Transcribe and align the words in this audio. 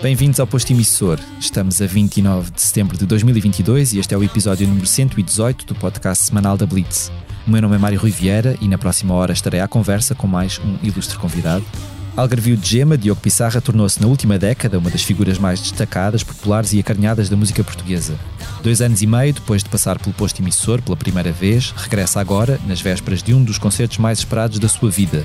Bem-vindos 0.00 0.38
ao 0.38 0.46
Posto 0.46 0.72
Emissor. 0.72 1.18
Estamos 1.40 1.82
a 1.82 1.86
29 1.86 2.52
de 2.52 2.62
setembro 2.62 2.96
de 2.96 3.04
2022 3.04 3.92
e 3.92 3.98
este 3.98 4.14
é 4.14 4.16
o 4.16 4.22
episódio 4.22 4.66
número 4.66 4.86
118 4.86 5.66
do 5.66 5.74
podcast 5.74 6.24
semanal 6.24 6.56
da 6.56 6.64
Blitz. 6.64 7.10
O 7.46 7.50
meu 7.50 7.60
nome 7.60 7.74
é 7.74 7.78
Mário 7.78 7.98
Rui 7.98 8.10
Vieira 8.10 8.56
e 8.60 8.68
na 8.68 8.78
próxima 8.78 9.12
hora 9.12 9.32
estarei 9.32 9.60
à 9.60 9.66
conversa 9.66 10.14
com 10.14 10.26
mais 10.26 10.60
um 10.60 10.78
ilustre 10.82 11.18
convidado. 11.18 11.64
Algarvio 12.18 12.56
de 12.56 12.68
Gema, 12.68 12.98
Diogo 12.98 13.20
Pissarra 13.20 13.60
tornou-se 13.60 14.02
na 14.02 14.08
última 14.08 14.36
década 14.36 14.76
uma 14.76 14.90
das 14.90 15.04
figuras 15.04 15.38
mais 15.38 15.60
destacadas, 15.60 16.24
populares 16.24 16.72
e 16.72 16.80
acarinhadas 16.80 17.28
da 17.28 17.36
música 17.36 17.62
portuguesa. 17.62 18.18
Dois 18.60 18.80
anos 18.80 19.00
e 19.02 19.06
meio 19.06 19.32
depois 19.32 19.62
de 19.62 19.68
passar 19.68 20.00
pelo 20.00 20.12
posto 20.12 20.42
emissor 20.42 20.82
pela 20.82 20.96
primeira 20.96 21.30
vez, 21.30 21.72
regressa 21.76 22.20
agora, 22.20 22.58
nas 22.66 22.80
vésperas 22.80 23.22
de 23.22 23.32
um 23.32 23.44
dos 23.44 23.56
concertos 23.56 23.98
mais 23.98 24.18
esperados 24.18 24.58
da 24.58 24.68
sua 24.68 24.90
vida, 24.90 25.24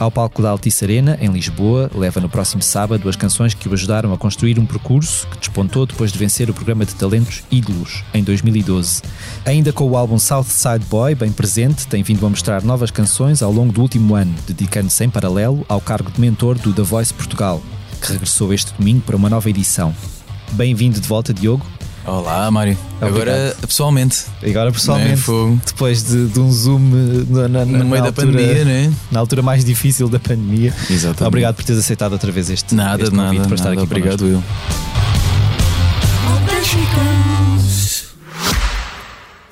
ao 0.00 0.10
palco 0.10 0.40
da 0.40 0.48
Altice 0.48 0.82
Arena, 0.82 1.18
em 1.20 1.28
Lisboa, 1.28 1.90
leva 1.94 2.20
no 2.20 2.28
próximo 2.28 2.62
sábado 2.62 3.06
as 3.06 3.16
canções 3.16 3.52
que 3.52 3.68
o 3.68 3.74
ajudaram 3.74 4.14
a 4.14 4.18
construir 4.18 4.58
um 4.58 4.64
percurso 4.64 5.28
que 5.28 5.36
despontou 5.36 5.84
depois 5.84 6.10
de 6.10 6.18
vencer 6.18 6.48
o 6.48 6.54
programa 6.54 6.86
de 6.86 6.94
talentos 6.94 7.42
Ídolos, 7.50 8.02
em 8.14 8.24
2012. 8.24 9.02
Ainda 9.44 9.74
com 9.74 9.84
o 9.84 9.96
álbum 9.98 10.18
South 10.18 10.44
Side 10.44 10.86
Boy 10.88 11.14
bem 11.14 11.30
presente, 11.30 11.86
tem 11.86 12.02
vindo 12.02 12.24
a 12.24 12.30
mostrar 12.30 12.62
novas 12.62 12.90
canções 12.90 13.42
ao 13.42 13.52
longo 13.52 13.72
do 13.72 13.82
último 13.82 14.14
ano, 14.14 14.34
dedicando-se 14.46 15.04
em 15.04 15.10
paralelo 15.10 15.66
ao 15.68 15.82
cargo 15.82 16.10
de 16.10 16.18
mentor 16.18 16.58
do 16.58 16.72
The 16.72 16.82
Voice 16.82 17.12
Portugal, 17.12 17.62
que 18.00 18.10
regressou 18.10 18.54
este 18.54 18.72
domingo 18.72 19.02
para 19.02 19.16
uma 19.16 19.28
nova 19.28 19.50
edição. 19.50 19.94
Bem-vindo 20.52 20.98
de 20.98 21.06
volta, 21.06 21.34
Diogo. 21.34 21.66
Olá, 22.10 22.50
Mário. 22.50 22.76
Obrigado. 22.96 23.14
Agora 23.14 23.56
pessoalmente. 23.60 24.24
Agora 24.44 24.72
pessoalmente. 24.72 25.22
É, 25.30 25.56
depois 25.64 26.02
de, 26.02 26.26
de, 26.26 26.40
um 26.40 26.50
zoom 26.50 26.80
na, 27.28 27.48
na, 27.48 27.64
no 27.64 27.84
meio 27.84 28.02
da 28.02 28.12
pandemia, 28.12 28.64
né? 28.64 28.92
Na 29.12 29.20
altura 29.20 29.42
mais 29.42 29.64
difícil 29.64 30.08
da 30.08 30.18
pandemia. 30.18 30.74
Exatamente. 30.90 31.22
Obrigado 31.24 31.54
por 31.54 31.64
teres 31.64 31.80
aceitado 31.80 32.12
outra 32.12 32.32
vez 32.32 32.50
este, 32.50 32.74
nada, 32.74 33.04
este 33.04 33.14
convite 33.14 33.36
nada, 33.36 33.46
para 33.46 33.54
estar 33.54 33.68
nada, 33.70 33.82
aqui 33.82 33.92
Obrigado, 33.92 34.26
eu. 34.26 34.42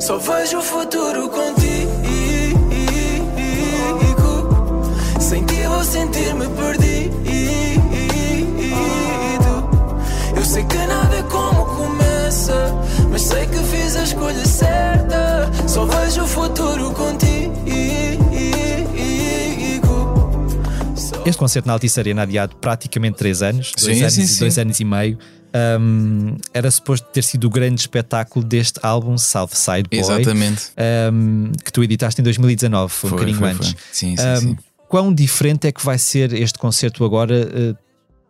Só 0.00 0.16
vejo 0.16 0.58
o 0.58 0.62
futuro 0.62 1.28
contigo. 1.28 1.90
Sem 5.20 5.44
ti 5.44 5.62
vou 5.68 5.84
sentir-me 5.84 6.48
perdido. 6.48 7.20
Eu 10.34 10.44
sei 10.44 10.64
que 10.64 10.78
nada 10.78 11.16
é 11.16 11.22
como 11.24 11.66
começa, 11.66 12.74
mas 13.10 13.22
sei 13.22 13.46
que 13.46 13.58
fiz 13.58 13.96
a 13.96 14.02
escolha 14.02 14.46
certa. 14.46 15.50
Só 15.68 15.84
vejo 15.84 16.22
o 16.22 16.26
futuro 16.26 16.92
contigo. 16.92 17.29
Este 21.24 21.38
concerto 21.38 21.66
na 21.66 21.74
Altice 21.74 22.00
Arena 22.00 22.22
adiado 22.22 22.56
praticamente 22.56 23.18
3 23.18 23.42
anos, 23.42 23.72
2 23.78 23.96
sim, 23.96 24.02
anos, 24.02 24.14
sim, 24.14 24.38
dois 24.38 24.58
anos 24.58 24.80
e 24.80 24.84
meio. 24.84 25.18
Um, 25.52 26.36
era 26.54 26.70
suposto 26.70 27.08
ter 27.12 27.22
sido 27.24 27.46
o 27.46 27.50
grande 27.50 27.80
espetáculo 27.80 28.44
deste 28.44 28.78
álbum 28.82 29.18
Southside 29.18 29.88
Boy, 29.90 29.98
Exatamente. 29.98 30.70
Um, 31.12 31.52
que 31.64 31.72
tu 31.72 31.82
editaste 31.82 32.20
em 32.20 32.24
2019, 32.24 32.92
foi, 32.92 33.10
um 33.10 33.12
bocadinho 33.12 33.38
foi, 33.38 33.50
antes. 33.50 33.70
foi. 33.70 33.80
Sim, 33.92 34.16
sim, 34.16 34.22
Um, 34.22 34.40
sim. 34.40 34.56
Quão 34.88 35.14
diferente 35.14 35.68
é 35.68 35.72
que 35.72 35.84
vai 35.84 35.98
ser 35.98 36.32
este 36.32 36.58
concerto 36.58 37.04
agora, 37.04 37.34
uh, 37.46 37.76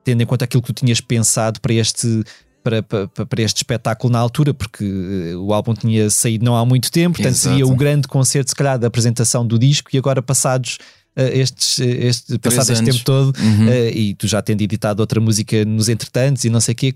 tendo 0.05 0.23
em 0.23 0.27
conta 0.27 0.45
aquilo 0.45 0.62
que 0.62 0.73
tu 0.73 0.84
tinhas 0.84 1.00
pensado 1.00 1.61
para 1.61 1.75
este. 1.75 2.25
Para, 2.62 2.83
para, 2.83 3.09
para 3.09 3.41
este 3.43 3.56
espetáculo 3.56 4.12
na 4.12 4.19
altura, 4.19 4.53
porque 4.53 4.84
uh, 4.84 5.43
o 5.43 5.55
álbum 5.55 5.73
tinha 5.73 6.11
saído 6.11 6.45
não 6.45 6.55
há 6.55 6.67
muito 6.67 6.93
tempo, 6.93 7.17
portanto 7.17 7.34
Exato. 7.34 7.56
seria 7.56 7.67
o 7.67 7.75
grande 7.75 8.06
concerto, 8.06 8.50
se 8.50 8.55
calhar, 8.55 8.79
da 8.79 8.87
apresentação 8.87 9.47
do 9.47 9.59
disco, 9.59 9.89
e 9.95 9.97
agora 9.97 10.21
passados 10.21 10.77
estes, 11.16 11.78
este, 11.81 12.38
passado 12.38 12.71
este 12.71 12.82
anos. 12.82 12.94
tempo 12.94 13.04
todo, 13.04 13.37
Uhum. 13.38 13.69
Uh, 13.69 13.88
e 13.94 14.15
tu 14.15 14.26
já 14.26 14.41
tendo 14.41 14.62
editado 14.62 15.00
outra 15.00 15.21
música 15.21 15.65
nos 15.65 15.88
entretantos 15.88 16.44
e 16.44 16.50
não 16.50 16.60
sei 16.60 16.72
o 16.72 16.76
quê, 16.76 16.94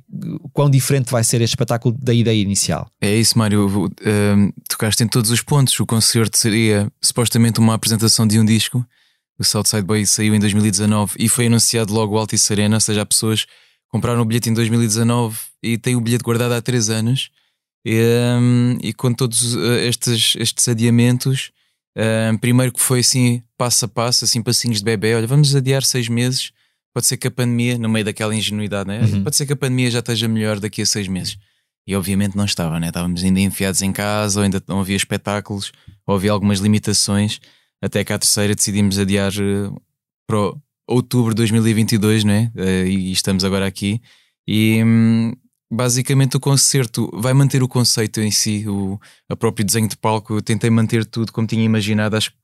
quão 0.52 0.70
diferente 0.70 1.10
vai 1.10 1.22
ser 1.24 1.40
este 1.40 1.52
espetáculo 1.52 1.96
da 2.00 2.12
ideia 2.14 2.40
inicial? 2.40 2.88
É 3.00 3.14
isso, 3.14 3.38
Mário. 3.38 3.90
Um, 4.06 4.52
tocaste 4.68 5.02
em 5.02 5.08
todos 5.08 5.30
os 5.30 5.42
pontos. 5.42 5.78
O 5.80 5.86
concerto 5.86 6.36
seria 6.38 6.90
supostamente 7.02 7.60
uma 7.60 7.74
apresentação 7.74 8.26
de 8.26 8.38
um 8.38 8.44
disco. 8.44 8.84
O 9.38 9.44
Southside 9.44 9.82
Boy 9.82 10.06
saiu 10.06 10.34
em 10.34 10.38
2019 10.38 11.14
e 11.18 11.28
foi 11.28 11.46
anunciado 11.46 11.92
logo 11.92 12.14
o 12.14 12.18
Altice 12.18 12.52
Arena, 12.52 12.76
ou 12.76 12.80
seja, 12.80 13.02
há 13.02 13.06
pessoas 13.06 13.44
que 13.44 13.50
compraram 13.90 14.22
o 14.22 14.24
bilhete 14.24 14.48
em 14.48 14.54
2019 14.54 15.36
e 15.62 15.76
têm 15.76 15.96
o 15.96 16.00
bilhete 16.00 16.22
guardado 16.22 16.52
há 16.52 16.62
3 16.62 16.90
anos. 16.90 17.30
E, 17.84 18.00
um, 18.40 18.78
e 18.80 18.92
com 18.94 19.12
todos 19.12 19.54
uh, 19.54 19.74
estes, 19.74 20.34
estes 20.38 20.68
adiamentos, 20.68 21.50
um, 21.96 22.36
primeiro 22.38 22.72
que 22.72 22.80
foi 22.80 23.00
assim, 23.00 23.42
passo 23.56 23.84
a 23.84 23.88
passo, 23.88 24.24
assim, 24.24 24.42
passinhos 24.42 24.78
de 24.78 24.84
bebê, 24.84 25.14
olha, 25.14 25.26
vamos 25.26 25.54
adiar 25.54 25.82
seis 25.82 26.08
meses. 26.08 26.50
Pode 26.92 27.06
ser 27.06 27.16
que 27.16 27.26
a 27.26 27.30
pandemia, 27.30 27.76
no 27.78 27.88
meio 27.88 28.04
daquela 28.04 28.34
ingenuidade, 28.34 28.86
né? 28.88 29.00
Uhum. 29.00 29.24
pode 29.24 29.34
ser 29.36 29.46
que 29.46 29.52
a 29.52 29.56
pandemia 29.56 29.90
já 29.90 29.98
esteja 29.98 30.28
melhor 30.28 30.60
daqui 30.60 30.82
a 30.82 30.86
seis 30.86 31.08
meses. 31.08 31.36
E 31.86 31.94
obviamente 31.94 32.36
não 32.36 32.44
estava, 32.44 32.78
né? 32.80 32.88
Estávamos 32.88 33.22
ainda 33.22 33.40
enfiados 33.40 33.82
em 33.82 33.92
casa, 33.92 34.38
ou 34.40 34.44
ainda 34.44 34.62
não 34.66 34.80
havia 34.80 34.96
espetáculos, 34.96 35.72
ou 36.06 36.14
havia 36.14 36.30
algumas 36.32 36.60
limitações. 36.60 37.40
Até 37.82 38.02
que 38.04 38.12
à 38.12 38.18
terceira 38.18 38.54
decidimos 38.54 38.98
adiar 38.98 39.32
eh, 39.32 39.70
para 40.26 40.54
outubro 40.88 41.34
de 41.34 41.38
2022, 41.38 42.24
né? 42.24 42.50
Eh, 42.56 42.86
E 42.86 43.12
estamos 43.12 43.44
agora 43.44 43.66
aqui. 43.66 44.00
E 44.46 44.82
hum, 44.82 45.32
basicamente 45.74 46.36
o 46.36 46.40
concerto 46.40 47.10
vai 47.12 47.34
manter 47.34 47.62
o 47.62 47.68
conceito 47.68 48.20
em 48.20 48.30
si, 48.30 48.64
o 48.68 48.98
a 49.28 49.36
próprio 49.36 49.64
desenho 49.64 49.88
de 49.88 49.96
palco. 49.96 50.34
Eu 50.34 50.42
tentei 50.42 50.70
manter 50.70 51.04
tudo 51.04 51.32
como 51.32 51.46
tinha 51.46 51.64
imaginado, 51.64 52.16
acho 52.16 52.30
que 52.30 52.36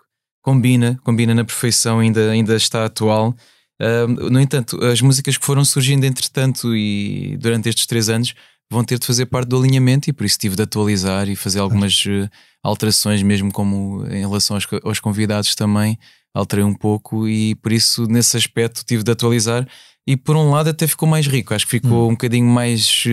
combina, 0.43 1.01
combina 1.05 1.35
na 1.35 1.45
perfeição, 1.45 2.01
ainda, 2.01 2.31
ainda 2.31 2.57
está 2.57 2.85
atual. 2.85 3.35
Um, 3.81 4.31
no 4.31 4.41
entanto, 4.41 4.83
as 4.85 5.01
músicas 5.01 5.39
que 5.39 5.45
foram 5.47 5.65
surgindo 5.65 6.05
entretanto 6.05 6.77
e 6.77 7.37
durante 7.39 7.69
estes 7.69 7.87
três 7.87 8.09
anos 8.09 8.35
vão 8.71 8.85
ter 8.85 8.99
de 8.99 9.07
fazer 9.07 9.27
parte 9.27 9.49
do 9.49 9.59
alinhamento 9.59 10.11
e 10.11 10.13
por 10.13 10.25
isso 10.25 10.39
tive 10.39 10.55
de 10.55 10.63
atualizar 10.63 11.29
e 11.29 11.35
fazer 11.35 11.59
algumas 11.59 12.05
eh, 12.07 12.29
alterações, 12.63 13.23
mesmo 13.23 13.51
como 13.51 14.07
em 14.07 14.21
relação 14.21 14.57
aos, 14.57 14.67
aos 14.85 15.01
convidados 15.01 15.55
também, 15.57 15.99
alterei 16.33 16.65
um 16.65 16.75
pouco 16.75 17.27
e 17.27 17.57
por 17.57 17.73
isso 17.73 18.07
nesse 18.07 18.37
aspecto 18.37 18.85
tive 18.85 19.03
de 19.03 19.11
atualizar 19.11 19.67
e 20.07 20.17
por 20.17 20.37
um 20.37 20.51
lado 20.51 20.71
até 20.71 20.87
ficou 20.87 21.09
mais 21.09 21.27
rico, 21.27 21.55
acho 21.55 21.65
que 21.67 21.71
ficou 21.73 22.09
um 22.09 22.13
bocadinho 22.13 22.47
mais 22.47 23.05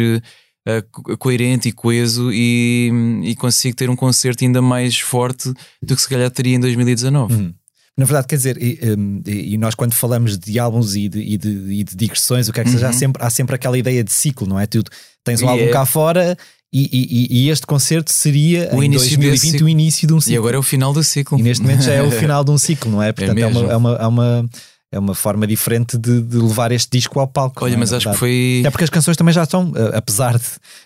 co- 0.92 1.18
coerente 1.18 1.70
e 1.70 1.72
coeso 1.72 2.32
e, 2.32 2.92
e 3.24 3.36
consigo 3.36 3.76
ter 3.76 3.90
um 3.90 3.96
concerto 3.96 4.44
ainda 4.44 4.62
mais 4.62 5.00
forte 5.00 5.52
do 5.82 5.96
que 5.96 6.02
se 6.02 6.10
calhar 6.10 6.30
teria 6.32 6.56
em 6.56 6.60
2019. 6.60 7.34
Uhum. 7.34 7.54
Na 7.98 8.06
verdade, 8.06 8.28
quer 8.28 8.36
dizer, 8.36 8.62
e, 8.62 8.80
um, 8.96 9.22
e- 9.26 9.54
e 9.54 9.58
nós 9.58 9.74
quando 9.74 9.94
falamos 9.94 10.38
de 10.38 10.60
álbuns 10.60 10.96
e 10.96 11.10
de, 11.10 11.20
e 11.20 11.38
de, 11.38 11.84
de 11.84 11.96
digressões, 11.96 12.48
o 12.48 12.54
que 12.54 12.60
é 12.60 12.64
que 12.64 12.70
seja, 12.70 12.88
há 12.88 12.92
Uhum. 12.92 12.98
sempre, 12.98 13.24
há 13.24 13.30
sempre 13.30 13.56
aquela 13.56 13.78
ideia 13.78 14.04
de 14.04 14.12
ciclo, 14.12 14.46
não 14.48 14.60
é? 14.60 14.68
Tu 14.68 14.84
tens 15.24 15.42
um 15.42 15.50
álbum 15.50 15.64
é- 15.64 15.70
cá 15.72 15.86
fora 15.86 16.38
e, 16.72 17.50
este 17.50 17.66
concerto 17.66 18.12
seria 18.12 18.70
O 18.74 18.84
em 18.84 18.88
início 18.88 19.18
2020 19.18 19.52
desse 19.54 19.64
o 19.64 19.70
início 19.70 20.08
de 20.08 20.14
um 20.14 20.20
ciclo. 20.22 20.34
E 20.36 20.38
agora 20.38 20.58
é 20.58 20.60
o 20.60 20.64
final 20.64 20.94
do 20.94 21.04
ciclo. 21.04 21.40
E 21.40 21.42
neste 21.42 21.64
momento 21.64 21.82
já 21.82 21.94
é 21.94 22.04
o 22.04 22.12
final 22.12 22.44
de 22.44 22.52
um 22.52 22.58
ciclo, 22.58 22.92
não 22.92 23.02
é? 23.02 23.12
Portanto, 23.12 23.38
é, 23.38 23.48
uma, 23.48 23.60
mesmo. 23.62 23.72
é, 23.72 23.78
uma, 23.78 23.96
é, 23.96 24.06
uma, 24.08 24.50
é 24.92 24.98
uma 24.98 25.14
forma 25.14 25.46
diferente 25.46 25.98
de, 25.98 26.22
de 26.22 26.38
levar 26.38 26.72
este 26.72 26.90
disco 26.98 27.20
ao 27.20 27.28
palco. 27.28 27.66
Olha, 27.66 27.74
é? 27.74 27.78
mas 27.78 27.92
acho 27.92 28.10
que 28.10 28.18
foi. 28.18 28.62
É 28.66 28.70
porque 28.72 28.86
as 28.86 28.90
canções 28.90 29.18
também 29.18 29.34
já 29.34 29.44
estão, 29.44 29.74
eh, 29.76 29.98
apesar 29.98 30.38
de, 30.38 30.46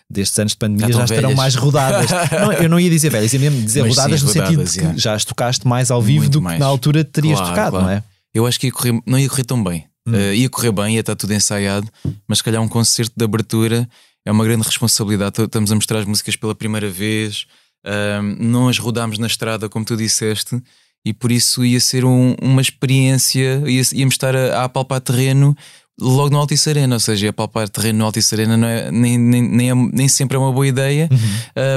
destes 0.09 0.37
anos 0.39 0.53
de 0.53 0.57
pandemia, 0.57 0.87
Já 0.87 0.99
já, 0.99 1.03
estarão 1.03 1.21
velhas. 1.29 1.37
mais 1.37 1.55
rodadas. 1.55 2.09
não, 2.31 2.51
eu 2.53 2.67
não 2.69 2.79
ia 2.79 2.89
dizer 2.89 3.09
velhas, 3.11 3.31
ia 3.33 3.39
mesmo 3.39 3.61
dizer 3.61 3.81
Mas 3.83 3.93
sim, 3.93 3.99
rodadas 3.99 4.23
no 4.23 4.27
rodadas, 4.29 4.69
sentido 4.71 4.87
de 4.89 4.93
que 4.95 4.99
já 5.01 5.13
as 5.13 5.23
tocaste 5.23 5.67
mais 5.67 5.91
ao 5.91 6.01
vivo 6.01 6.21
Muito 6.23 6.33
do 6.33 6.39
que 6.39 6.43
mais. 6.45 6.59
na 6.59 6.65
altura 6.65 7.03
terias 7.03 7.37
Claro, 7.37 7.53
tocado, 7.55 7.71
claro. 7.71 7.85
não 7.85 7.91
é? 7.93 8.03
Eu 8.33 8.47
acho 8.47 8.59
que 8.59 8.67
ia 8.67 8.71
correr, 8.71 8.99
não 9.05 9.19
ia 9.19 9.29
correr 9.29 9.43
tão 9.43 9.63
bem. 9.63 9.85
Hum. 10.07 10.15
Eh, 10.15 10.35
ia 10.37 10.49
correr 10.49 10.71
bem, 10.71 10.95
ia 10.95 11.01
estar 11.01 11.15
tudo 11.15 11.31
ensaiado, 11.33 11.87
mas 12.27 12.39
se 12.39 12.43
calhar 12.43 12.59
um 12.61 12.67
concerto 12.67 13.13
de 13.15 13.23
abertura 13.23 13.87
é 14.25 14.31
uma 14.31 14.43
grande 14.43 14.63
responsabilidade. 14.63 15.39
Estamos 15.39 15.71
a 15.71 15.75
mostrar 15.75 15.99
as 15.99 16.05
músicas 16.05 16.35
pela 16.35 16.55
primeira 16.55 16.89
vez, 16.89 17.45
ahm, 17.85 18.35
não 18.39 18.67
as 18.67 18.79
rodámos 18.79 19.19
na 19.19 19.27
estrada, 19.27 19.69
como 19.69 19.85
tu 19.85 19.95
disseste, 19.95 20.59
e 21.05 21.13
por 21.13 21.31
isso 21.31 21.65
ia 21.65 21.79
ser 21.79 22.05
um- 22.05 22.35
uma 22.41 22.61
experiência, 22.61 23.63
ia, 23.65 23.81
íamos 23.93 24.13
estar 24.13 24.35
a, 24.35 24.59
a 24.59 24.63
apalpar 24.65 25.01
terreno 25.01 25.55
logo 25.99 26.29
no 26.29 26.39
Altice 26.39 26.69
Arena, 26.69 26.95
ou 26.95 26.99
seja, 26.99 27.31
palpar 27.31 27.69
terreno 27.69 27.99
no 27.99 28.05
Altice 28.05 28.33
Arena 28.33 28.57
não 28.57 28.67
é, 28.67 28.91
nem, 28.91 29.17
nem, 29.17 29.41
nem, 29.41 29.69
é, 29.69 29.75
nem 29.75 30.07
sempre 30.07 30.35
é 30.35 30.39
uma 30.39 30.51
boa 30.51 30.67
ideia, 30.67 31.07
uhum. 31.11 31.17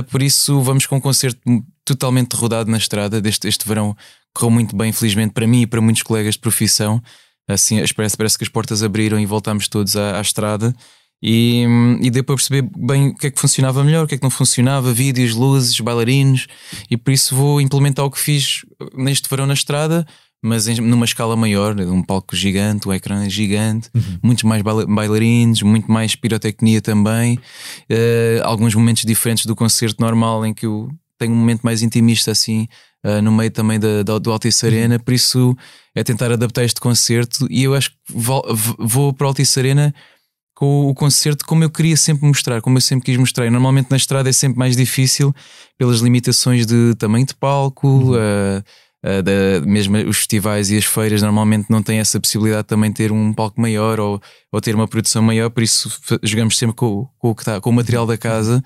uh, 0.01 0.03
por 0.05 0.23
isso 0.23 0.61
vamos 0.63 0.87
com 0.87 0.97
um 0.97 1.01
concerto 1.01 1.41
totalmente 1.85 2.33
rodado 2.35 2.71
na 2.71 2.79
estrada. 2.79 3.21
Deste, 3.21 3.47
este 3.47 3.69
verão 3.69 3.95
correu 4.33 4.51
muito 4.51 4.75
bem, 4.75 4.89
infelizmente, 4.89 5.33
para 5.33 5.47
mim 5.47 5.63
e 5.63 5.67
para 5.67 5.81
muitos 5.81 6.03
colegas 6.03 6.35
de 6.35 6.41
profissão. 6.41 7.03
Assim, 7.47 7.77
parece, 7.95 8.17
parece 8.17 8.39
que 8.39 8.45
as 8.45 8.49
portas 8.49 8.83
abriram 8.83 9.21
e 9.21 9.27
voltámos 9.27 9.69
todos 9.69 9.95
à, 9.97 10.17
à 10.19 10.21
estrada. 10.21 10.75
E, 11.27 11.65
e 12.03 12.11
deu 12.11 12.23
para 12.23 12.37
perceber 12.37 12.69
bem 12.77 13.09
o 13.09 13.15
que 13.15 13.29
é 13.29 13.31
que 13.31 13.41
funcionava 13.41 13.83
melhor, 13.83 14.05
o 14.05 14.07
que 14.07 14.15
é 14.15 14.19
que 14.19 14.23
não 14.23 14.29
funcionava, 14.29 14.93
vídeos, 14.93 15.35
luzes, 15.35 15.81
bailarinos, 15.81 16.47
e 16.91 16.99
por 16.99 17.13
isso 17.13 17.35
vou 17.35 17.63
implementar 17.63 18.05
o 18.05 18.11
que 18.11 18.21
fiz 18.21 18.61
neste 18.95 19.27
verão 19.31 19.47
na 19.47 19.55
estrada, 19.55 20.07
mas 20.43 20.69
em, 20.69 20.79
numa 20.83 21.07
escala 21.07 21.35
maior, 21.35 21.81
um 21.81 22.03
palco 22.03 22.37
gigante, 22.37 22.87
um 22.87 22.93
ecrã 22.93 23.27
gigante, 23.27 23.89
uhum. 23.95 24.19
muitos 24.23 24.45
mais 24.45 24.61
bailarinos, 24.61 25.63
muito 25.63 25.91
mais 25.91 26.15
pirotecnia 26.15 26.83
também, 26.83 27.37
uh, 27.37 28.43
alguns 28.43 28.75
momentos 28.75 29.05
diferentes 29.05 29.47
do 29.47 29.57
concerto 29.57 30.03
normal 30.03 30.45
em 30.45 30.53
que 30.53 30.67
eu 30.67 30.91
tenho 31.19 31.33
um 31.33 31.37
momento 31.37 31.63
mais 31.63 31.81
intimista 31.81 32.33
assim, 32.33 32.69
uh, 33.03 33.23
no 33.23 33.33
meio 33.33 33.51
também 33.51 33.81
da, 33.81 34.03
da, 34.03 34.19
do 34.19 34.31
Altice 34.31 34.67
Arena, 34.67 34.99
por 34.99 35.15
isso 35.15 35.57
é 35.95 36.05
tentar 36.05 36.31
adaptar 36.31 36.65
este 36.65 36.83
concerto 36.83 37.47
e 37.49 37.65
eu 37.65 37.75
acho 37.75 37.93
que 37.93 37.97
vou, 38.11 38.45
vou 38.79 39.15
para 39.15 39.25
o 39.25 39.29
Altice 39.29 39.59
Arena 39.59 39.95
com 40.55 40.89
o 40.89 40.95
concerto 40.95 41.45
como 41.45 41.65
eu 41.65 41.71
queria 41.71 41.97
sempre 41.97 42.27
mostrar, 42.27 42.61
como 42.61 42.77
eu 42.77 42.81
sempre 42.81 43.07
quis 43.07 43.17
mostrar. 43.17 43.47
E 43.47 43.51
normalmente 43.51 43.91
na 43.91 43.97
estrada 43.97 44.29
é 44.29 44.33
sempre 44.33 44.59
mais 44.59 44.77
difícil 44.77 45.35
pelas 45.77 46.01
limitações 46.01 46.65
de 46.67 46.95
tamanho 46.97 47.27
de 47.27 47.35
palco, 47.35 47.89
uhum. 47.89 48.13
uh, 48.13 48.63
uh, 49.05 49.23
da, 49.23 49.67
mesmo 49.67 49.97
os 50.09 50.19
festivais 50.19 50.71
e 50.71 50.79
as 50.79 50.85
feiras 50.85 51.23
normalmente 51.23 51.67
não 51.69 51.83
têm 51.83 51.99
essa 51.99 52.21
possibilidade 52.21 52.69
também 52.69 52.91
de 52.91 52.97
ter 52.97 53.11
um 53.11 53.33
palco 53.33 53.61
maior 53.61 53.99
ou, 53.99 54.23
ou 54.53 54.61
ter 54.61 54.75
uma 54.77 54.87
produção 54.87 55.23
maior, 55.23 55.51
por 55.51 55.63
isso 55.63 55.91
jogamos 56.23 56.57
sempre 56.57 56.77
com, 56.77 57.09
com, 57.19 57.31
o, 57.31 57.35
que 57.35 57.45
tá, 57.45 57.61
com 57.61 57.71
o 57.71 57.73
material 57.73 58.07
da 58.07 58.17
casa 58.17 58.63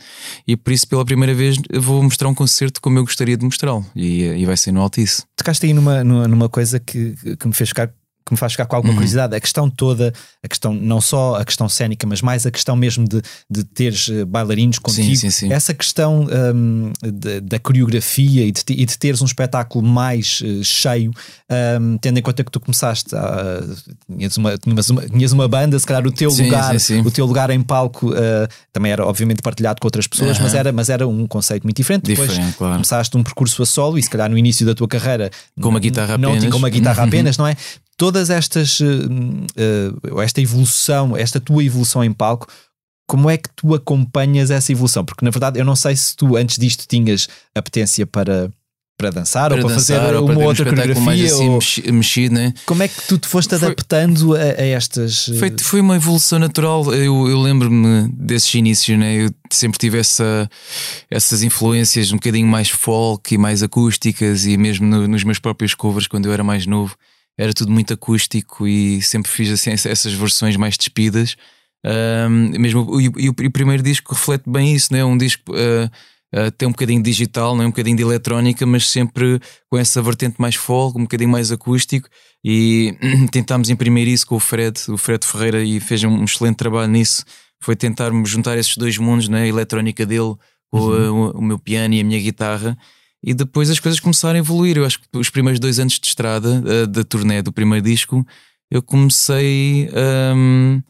e 0.47 0.57
por 0.57 0.73
isso 0.73 0.87
pela 0.87 1.05
primeira 1.05 1.35
vez 1.35 1.57
vou 1.81 2.03
mostrar 2.03 2.29
um 2.29 2.35
concerto 2.35 2.81
como 2.83 2.99
eu 2.99 3.05
gostaria 3.05 3.37
de 3.37 3.45
mostrá-lo 3.45 3.85
e, 3.97 4.25
e 4.25 4.45
vai 4.45 4.57
ser 4.57 4.73
no 4.73 4.83
Altice. 4.83 5.25
Tocaste 5.35 5.65
aí 5.65 5.73
numa, 5.73 6.05
numa 6.05 6.49
coisa 6.51 6.79
que, 6.79 7.15
que 7.37 7.47
me 7.49 7.55
fez 7.55 7.71
ficar 7.71 7.91
que 8.29 8.35
me 8.35 8.39
faz 8.39 8.53
ficar 8.53 8.67
com 8.67 8.77
alguma 8.77 8.93
uhum. 8.93 8.99
curiosidade. 8.99 9.35
A 9.35 9.41
questão 9.41 9.69
toda, 9.69 10.13
a 10.43 10.49
questão, 10.49 10.73
não 10.73 11.01
só 11.01 11.37
a 11.37 11.45
questão 11.45 11.69
cénica, 11.69 12.07
mas 12.07 12.23
mais 12.23 12.47
a 12.47 12.51
questão 12.51 12.77
mesmo 12.77 13.09
de, 13.09 13.21
de 13.51 13.65
teres 13.65 14.09
eh, 14.09 14.25
bailarinos 14.25 14.79
contigo. 14.79 15.09
Sim, 15.09 15.17
sim, 15.17 15.31
sim. 15.31 15.53
Essa 15.53 15.75
questão 15.75 16.27
um, 16.55 16.93
de, 17.03 17.41
da 17.41 17.59
coreografia 17.59 18.47
e 18.47 18.53
de, 18.53 18.63
e 18.69 18.85
de, 18.85 18.99
teres 18.99 19.23
um 19.23 19.25
espetáculo 19.25 19.87
mais 19.87 20.41
uh, 20.43 20.63
cheio, 20.63 21.11
um, 21.81 21.99
tendo 21.99 22.19
em 22.19 22.23
conta 22.23 22.45
que 22.45 22.51
tu 22.51 22.61
começaste 22.61 23.15
a. 23.15 23.63
Tinhas 24.07 24.37
uma, 24.37 24.59
tinhas 24.59 24.91
uma, 24.91 25.03
tinhas 25.09 25.33
uma 25.33 25.49
banda, 25.49 25.79
se 25.79 25.87
calhar 25.87 26.07
o 26.07 26.13
teu 26.13 26.31
lugar, 26.31 26.75
o 27.05 27.11
teu 27.11 27.27
lugar 27.27 27.51
em 27.51 27.63
palco 27.63 28.11
uh, 28.11 28.49
também 28.73 28.93
era 28.93 29.07
obviamente 29.07 29.43
partilhado 29.43 29.81
com 29.81 29.87
outras 29.87 30.07
pessoas, 30.07 30.37
uhum. 30.37 30.45
mas, 30.45 30.55
era, 30.55 30.73
mas 30.73 30.89
era 30.91 31.09
um 31.09 31.27
conceito 31.27 31.65
muito 31.65 31.77
diferente. 31.77 32.03
Depois 32.03 32.31
diferente, 32.31 32.57
claro. 32.57 32.75
começaste 32.75 33.17
um 33.17 33.23
percurso 33.23 33.63
a 33.63 33.67
solo 33.67 33.99
e 33.99 34.03
se 34.03 34.11
calhar 34.11 34.31
no 34.31 34.37
início 34.37 34.67
da 34.67 34.75
tua 34.75 34.87
carreira 34.87 35.31
com 35.61 35.69
uma 35.69 35.81
guitarra 35.81 36.15
apenas, 36.15 36.45
não, 36.45 36.51
com 36.51 36.59
uma 36.59 36.69
guitarra 36.69 37.05
apenas, 37.05 37.39
não 37.39 37.47
é? 37.47 37.57
Todas 37.99 38.31
estas, 38.31 38.81
uh, 38.81 40.21
esta 40.23 40.41
evolução, 40.41 41.15
esta 41.15 41.39
tua 41.39 41.63
evolução 41.63 42.03
em 42.03 42.13
palco, 42.13 42.47
como 43.07 43.29
é 43.29 43.37
que 43.37 43.49
tu 43.55 43.75
acompanhas 43.75 44.51
essa 44.51 44.71
evolução? 44.71 45.05
Porque 45.05 45.25
na 45.25 45.31
verdade 45.31 45.59
eu 45.59 45.65
não 45.65 45.75
sei 45.75 45.97
se 45.97 46.15
tu 46.17 46.37
antes 46.37 46.57
disto 46.59 46.87
tinhas 46.87 47.27
apetência 47.55 48.07
para, 48.07 48.53
para 48.99 49.11
dançar 49.11 49.49
para 49.49 49.61
ou 49.61 49.67
para 49.67 49.75
dançar, 49.75 50.01
fazer 50.03 50.17
ou 50.17 50.31
uma 50.31 50.45
outra 50.45 50.65
coreografia 50.67 51.03
mais 51.03 51.33
assim, 51.33 51.49
ou... 51.49 51.59
mexido, 51.93 52.35
né? 52.35 52.53
Como 52.67 52.83
é 52.83 52.87
que 52.87 53.01
tu 53.09 53.19
te 53.19 53.27
foste 53.27 53.55
adaptando 53.55 54.37
a, 54.37 54.41
a, 54.41 54.65
estas 54.67 55.31
foi, 55.39 55.57
foi 55.59 55.81
uma 55.81 55.97
evolução 55.97 56.39
natural 56.39 56.95
eu, 56.95 57.29
eu 57.29 57.41
lembro-me 57.41 58.09
desses 58.13 58.55
inícios 58.55 58.99
né? 58.99 59.25
eu 59.25 59.31
sempre 59.51 59.79
tive 59.79 59.99
essa, 59.99 60.49
essas 61.11 61.43
influências 61.43 62.13
um 62.13 62.17
bocadinho 62.17 62.47
mais 62.47 62.69
folk 62.69 63.35
e 63.35 63.39
mais 63.39 63.63
acústicas 63.63 64.45
e 64.45 64.57
mesmo 64.59 64.87
no, 64.87 65.09
nos 65.09 65.25
meus 65.25 65.39
próprios 65.39 65.75
covers 65.75 66.07
quando 66.07 66.27
eu 66.27 66.33
era 66.33 66.45
mais 66.45 66.67
novo 66.67 66.95
era 67.39 67.55
tudo 67.55 67.71
muito 67.71 67.95
acústico 67.95 68.67
e 68.67 69.01
sempre 69.01 69.31
fiz 69.31 69.51
assim, 69.51 69.71
essas 69.71 70.13
versões 70.13 70.57
mais 70.57 70.77
despidas. 70.77 71.37
Um, 71.87 72.59
mesmo, 72.59 73.01
e, 73.01 73.05
e, 73.17 73.29
o, 73.29 73.53
primeiro 73.53 73.81
disco 73.81 74.13
reflete 74.13 74.51
bem 74.51 74.75
isso, 74.75 74.93
não 74.93 74.99
é? 74.99 75.05
Um 75.05 75.17
disco 75.17 75.53
uh, 75.53 75.87
uh, 76.37 76.51
tem 76.51 76.67
um 76.67 76.73
bocadinho 76.73 77.01
digital, 77.01 77.55
não 77.55 77.63
é? 77.63 77.67
um 77.67 77.71
bocadinho 77.71 77.97
de 77.97 78.03
eletrónica, 78.03 78.67
mas 78.67 78.89
sempre 78.89 79.41
com 79.71 79.79
essa 79.79 80.03
vertente 80.03 80.35
mais 80.41 80.57
folk, 80.57 80.99
um 80.99 81.03
bocadinho 81.03 81.31
mais 81.31 81.53
acústico. 81.53 82.09
E 82.45 82.93
tentámos 83.31 83.71
imprimir 83.71 84.09
isso 84.09 84.27
com 84.27 84.35
o 84.35 84.41
Fred, 84.41 84.77
o 84.89 84.99
Fred 84.99 85.25
Ferreira, 85.25 85.63
e 85.63 85.79
fez 85.79 86.03
um 86.03 86.25
excelente 86.25 86.57
trabalho 86.57 86.91
nisso. 86.91 87.25
Foi 87.63 87.77
tentarmos 87.77 88.29
juntar 88.29 88.59
esses 88.59 88.77
dois 88.77 88.99
mundos, 88.99 89.29
né? 89.29 89.43
a 89.43 89.47
eletrónica 89.47 90.05
dele 90.05 90.35
com 90.73 90.81
uhum. 90.81 91.13
o, 91.13 91.31
o 91.39 91.43
meu 91.43 91.59
piano 91.59 91.95
e 91.95 92.01
a 92.01 92.05
minha 92.05 92.21
guitarra 92.21 92.77
e 93.23 93.35
depois 93.35 93.71
as 93.71 93.81
coisas 93.81 94.01
começaram 94.01 94.37
a 94.37 94.39
evoluir. 94.39 94.77
Eu 94.77 94.85
acho 94.85 95.01
que 95.01 95.07
os 95.15 95.31
primeiros 95.31 95.61
dois 95.61 95.79
anos 95.79 95.99
de 95.99 96.07
estrada, 96.07 96.63
uh, 96.63 96.87
da 96.87 97.05
turnê 97.05 97.43
do 97.43 97.53
primeiro 97.53 97.85
disco, 97.85 98.27
eu 98.71 98.83
comecei 98.83 99.89
um, 100.37 100.81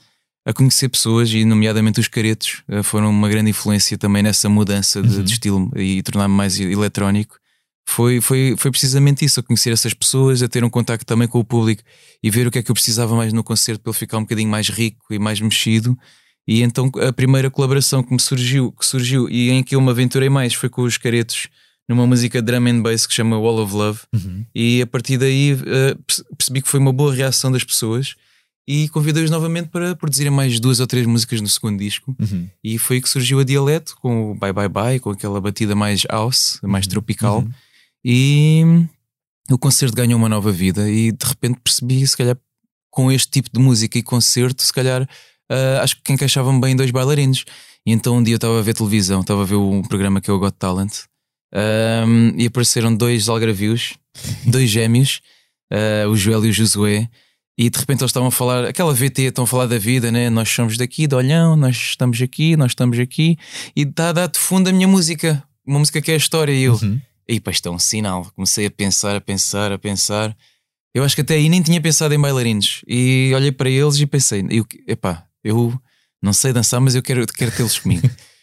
a 0.44 0.52
conhecer 0.52 0.88
pessoas, 0.88 1.32
e 1.32 1.44
nomeadamente 1.44 2.00
os 2.00 2.08
caretos, 2.08 2.62
uh, 2.68 2.82
foram 2.82 3.10
uma 3.10 3.28
grande 3.28 3.50
influência 3.50 3.96
também 3.96 4.22
nessa 4.22 4.48
mudança 4.48 5.02
de, 5.02 5.16
uhum. 5.16 5.22
de 5.22 5.32
estilo 5.32 5.70
e 5.76 6.02
tornar-me 6.02 6.34
mais 6.34 6.58
eletrónico. 6.58 7.36
Foi, 7.88 8.20
foi, 8.20 8.54
foi 8.58 8.70
precisamente 8.70 9.24
isso, 9.24 9.40
a 9.40 9.42
conhecer 9.42 9.72
essas 9.72 9.94
pessoas, 9.94 10.42
a 10.42 10.48
ter 10.48 10.62
um 10.62 10.68
contacto 10.68 11.06
também 11.06 11.26
com 11.26 11.38
o 11.38 11.44
público 11.44 11.82
e 12.22 12.30
ver 12.30 12.46
o 12.46 12.50
que 12.50 12.58
é 12.58 12.62
que 12.62 12.70
eu 12.70 12.74
precisava 12.74 13.16
mais 13.16 13.32
no 13.32 13.42
concerto 13.42 13.80
para 13.80 13.90
ele 13.90 13.98
ficar 13.98 14.18
um 14.18 14.22
bocadinho 14.22 14.50
mais 14.50 14.68
rico 14.68 15.06
e 15.10 15.18
mais 15.18 15.40
mexido. 15.40 15.96
E 16.46 16.62
então 16.62 16.90
a 17.06 17.12
primeira 17.12 17.50
colaboração 17.50 18.02
que 18.02 18.12
me 18.12 18.20
surgiu, 18.20 18.72
que 18.72 18.84
surgiu 18.84 19.26
e 19.30 19.50
em 19.50 19.62
que 19.62 19.74
eu 19.74 19.80
me 19.80 19.90
aventurei 19.90 20.28
mais 20.28 20.52
foi 20.52 20.68
com 20.68 20.82
os 20.82 20.98
caretos 20.98 21.48
numa 21.88 22.06
música 22.06 22.42
drum 22.42 22.66
and 22.66 22.82
bass 22.82 23.06
que 23.06 23.14
chama 23.14 23.38
Wall 23.38 23.62
of 23.62 23.74
Love 23.74 24.00
uhum. 24.14 24.44
e 24.54 24.82
a 24.82 24.86
partir 24.86 25.16
daí 25.16 25.54
uh, 25.54 26.36
percebi 26.36 26.60
que 26.60 26.68
foi 26.68 26.78
uma 26.78 26.92
boa 26.92 27.14
reação 27.14 27.50
das 27.50 27.64
pessoas 27.64 28.14
e 28.66 28.90
convidei-os 28.90 29.30
novamente 29.30 29.70
para 29.70 29.96
produzirem 29.96 30.30
mais 30.30 30.60
duas 30.60 30.78
ou 30.78 30.86
três 30.86 31.06
músicas 31.06 31.40
no 31.40 31.48
segundo 31.48 31.78
disco 31.78 32.14
uhum. 32.20 32.46
e 32.62 32.78
foi 32.78 33.00
que 33.00 33.08
surgiu 33.08 33.40
a 33.40 33.44
Dialeto 33.44 33.96
com 33.96 34.32
o 34.32 34.34
Bye 34.34 34.52
Bye 34.52 34.68
Bye, 34.68 35.00
com 35.00 35.10
aquela 35.10 35.40
batida 35.40 35.74
mais 35.74 36.04
house, 36.10 36.60
mais 36.62 36.84
uhum. 36.84 36.90
tropical 36.90 37.38
uhum. 37.38 37.50
e 38.04 38.62
o 39.50 39.56
concerto 39.56 39.96
ganhou 39.96 40.18
uma 40.18 40.28
nova 40.28 40.52
vida 40.52 40.90
e 40.90 41.10
de 41.10 41.26
repente 41.26 41.58
percebi 41.64 42.06
se 42.06 42.16
calhar 42.16 42.36
com 42.90 43.10
este 43.10 43.30
tipo 43.30 43.48
de 43.50 43.58
música 43.58 43.98
e 43.98 44.02
concerto 44.02 44.62
se 44.62 44.72
calhar 44.72 45.02
uh, 45.02 45.80
acho 45.82 45.96
que 46.02 46.12
encaixavam 46.12 46.60
bem 46.60 46.76
dois 46.76 46.90
bailarinos 46.90 47.46
e 47.86 47.92
então 47.92 48.18
um 48.18 48.22
dia 48.22 48.34
eu 48.34 48.36
estava 48.36 48.58
a 48.58 48.62
ver 48.62 48.74
televisão, 48.74 49.22
estava 49.22 49.40
a 49.40 49.46
ver 49.46 49.54
um 49.54 49.80
programa 49.80 50.20
que 50.20 50.28
é 50.30 50.34
o 50.34 50.38
Got 50.38 50.56
Talent 50.58 50.92
um, 51.54 52.34
e 52.36 52.46
apareceram 52.46 52.94
dois 52.94 53.28
algravios, 53.28 53.94
dois 54.46 54.68
gêmeos, 54.68 55.20
uh, 55.72 56.08
o 56.08 56.16
Joel 56.16 56.44
e 56.46 56.50
o 56.50 56.52
Josué. 56.52 57.08
E 57.56 57.68
de 57.68 57.78
repente 57.78 58.02
eles 58.02 58.10
estavam 58.10 58.28
a 58.28 58.32
falar, 58.32 58.66
aquela 58.66 58.94
VT, 58.94 59.22
estão 59.22 59.42
a 59.42 59.46
falar 59.46 59.66
da 59.66 59.78
vida, 59.78 60.12
né? 60.12 60.30
Nós 60.30 60.48
somos 60.48 60.76
daqui, 60.76 61.08
de 61.08 61.14
Olhão, 61.14 61.56
nós 61.56 61.76
estamos 61.76 62.22
aqui, 62.22 62.56
nós 62.56 62.70
estamos 62.70 62.98
aqui, 63.00 63.36
e 63.74 63.82
está 63.82 64.10
a 64.10 64.12
dar 64.12 64.28
de 64.28 64.38
fundo 64.38 64.68
a 64.68 64.72
minha 64.72 64.86
música, 64.86 65.42
uma 65.66 65.80
música 65.80 66.00
que 66.00 66.12
é 66.12 66.14
a 66.14 66.18
história. 66.18 66.52
E 66.52 66.62
eu, 66.62 66.74
uhum. 66.74 67.00
e 67.28 67.40
pá, 67.40 67.50
isto 67.50 67.68
é 67.68 67.72
um 67.72 67.78
sinal. 67.78 68.30
Comecei 68.36 68.66
a 68.66 68.70
pensar, 68.70 69.16
a 69.16 69.20
pensar, 69.20 69.72
a 69.72 69.78
pensar. 69.78 70.36
Eu 70.94 71.02
acho 71.02 71.16
que 71.16 71.22
até 71.22 71.34
aí 71.34 71.48
nem 71.48 71.60
tinha 71.60 71.80
pensado 71.80 72.14
em 72.14 72.20
bailarinos. 72.20 72.82
E 72.86 73.32
olhei 73.34 73.50
para 73.50 73.68
eles 73.68 73.98
e 73.98 74.06
pensei, 74.06 74.46
eu, 74.50 74.64
epá, 74.86 75.24
eu 75.42 75.76
não 76.22 76.32
sei 76.32 76.52
dançar, 76.52 76.80
mas 76.80 76.94
eu 76.94 77.02
quero, 77.02 77.26
quero 77.26 77.50
tê-los 77.50 77.78
comigo. 77.78 78.08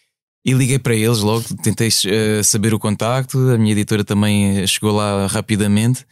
E 0.45 0.53
liguei 0.53 0.77
para 0.77 0.93
eles 0.93 1.19
logo, 1.21 1.43
tentei 1.63 1.87
uh, 1.87 2.43
saber 2.43 2.71
o 2.71 2.77
contacto, 2.77 3.37
a 3.49 3.57
minha 3.57 3.71
editora 3.71 4.03
também 4.03 4.59
eh, 4.59 4.67
chegou 4.67 4.91
lá 4.91 5.25
rapidamente. 5.25 6.05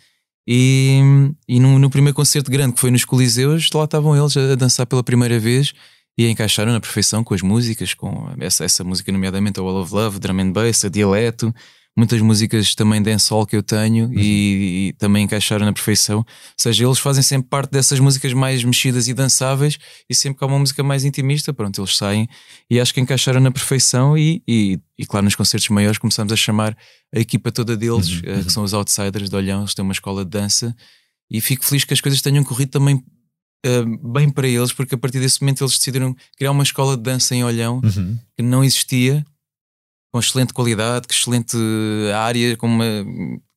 E, 0.48 1.00
e 1.48 1.60
no, 1.60 1.78
no, 1.78 1.90
primeiro 1.90 2.16
concerto 2.16 2.50
grande 2.50 2.74
que 2.74 2.82
foi 2.82 2.90
nos 2.90 3.06
Coliseus, 3.06 3.70
lá 3.72 3.84
estavam 3.84 4.18
eles 4.18 4.36
a 4.36 4.56
dançar 4.56 4.88
pela 4.88 5.04
primeira 5.04 5.40
vez 5.40 5.74
e 6.18 6.28
encaixaram 6.28 6.74
na 6.74 6.80
perfeição 6.80 7.24
com 7.24 7.36
as 7.36 7.44
músicas, 7.44 7.94
com 7.94 8.28
essa, 8.40 8.66
essa 8.66 8.84
música, 8.84 9.12
nomeadamente 9.12 9.60
a 9.60 9.64
Wall 9.64 9.82
of 9.82 9.94
Love, 9.94 10.20
Drum 10.20 10.40
and 10.40 10.52
Bass, 10.52 10.84
a 10.84 10.90
Dialeto, 10.90 11.54
muitas 11.96 12.20
músicas 12.22 12.74
também 12.74 13.02
dancehall 13.02 13.46
que 13.46 13.56
eu 13.56 13.62
tenho 13.62 14.08
uhum. 14.08 14.14
e, 14.14 14.90
e, 14.90 14.94
também 14.94 15.24
encaixaram 15.24 15.66
na 15.66 15.74
perfeição. 15.74 16.20
Ou 16.20 16.26
seja, 16.58 16.86
eles 16.86 17.00
fazem 17.00 17.22
sempre 17.22 17.50
parte 17.50 17.72
dessas 17.72 18.00
músicas 18.00 18.34
mais 18.34 18.64
mexidas 18.64 19.08
e 19.08 19.14
dançáveis 19.14 19.78
e 20.10 20.16
sempre 20.16 20.40
que 20.40 20.44
há 20.44 20.48
uma 20.48 20.58
música 20.58 20.82
mais 20.84 21.06
intimista, 21.06 21.54
pronto, 21.54 21.80
eles 21.80 21.96
saem 21.96 22.28
e 22.70 22.80
acho 22.80 22.94
que 22.94 23.00
encaixaram 23.00 23.40
na 23.40 23.52
perfeição 23.52 24.18
e, 24.18 24.42
e, 24.48 24.80
e 24.98 25.06
claro, 25.06 25.26
nos 25.26 25.36
concertos 25.36 25.70
maiores 25.70 26.00
começamos 26.00 26.34
a 26.34 26.36
chamar 26.36 26.76
a 27.14 27.20
equipa 27.20 27.52
toda 27.52 27.78
deles, 27.78 28.10
uhum. 28.10 28.22
Eh, 28.24 28.44
que 28.44 28.52
são 28.52 28.64
os 28.64 28.74
outsiders 28.74 29.30
de 29.30 29.36
Olhão, 29.36 29.62
eles 29.62 29.76
têm 29.76 29.84
uma 29.84 29.94
escola 29.94 30.26
de 30.26 30.32
dança 30.32 30.76
e 31.30 31.40
fico 31.40 31.64
feliz 31.64 31.84
que 31.84 31.94
as 31.94 32.02
coisas 32.02 32.22
tenham 32.22 32.44
corrido 32.44 32.70
também 32.70 32.96
uh, 32.96 34.12
bem 34.12 34.30
para 34.30 34.48
eles, 34.48 34.74
porque 34.74 34.96
a 34.96 34.98
partir 34.98 35.20
desse 35.20 35.42
momento 35.42 35.64
eles 35.64 35.78
decidiram 35.78 36.16
criar 36.38 36.52
uma 36.52 36.64
escola 36.64 36.98
de 36.98 37.04
dança 37.04 37.36
em 37.36 37.44
Olhão 37.44 37.82
uhum. 37.84 38.18
que 38.36 38.44
não 38.44 38.64
existia 38.64 39.24
com 40.14 40.20
excelente 40.20 40.54
qualidade, 40.54 41.08
que 41.08 41.14
excelente 41.16 41.58
área, 42.16 42.56
com 42.56 42.68
uma, 42.68 42.86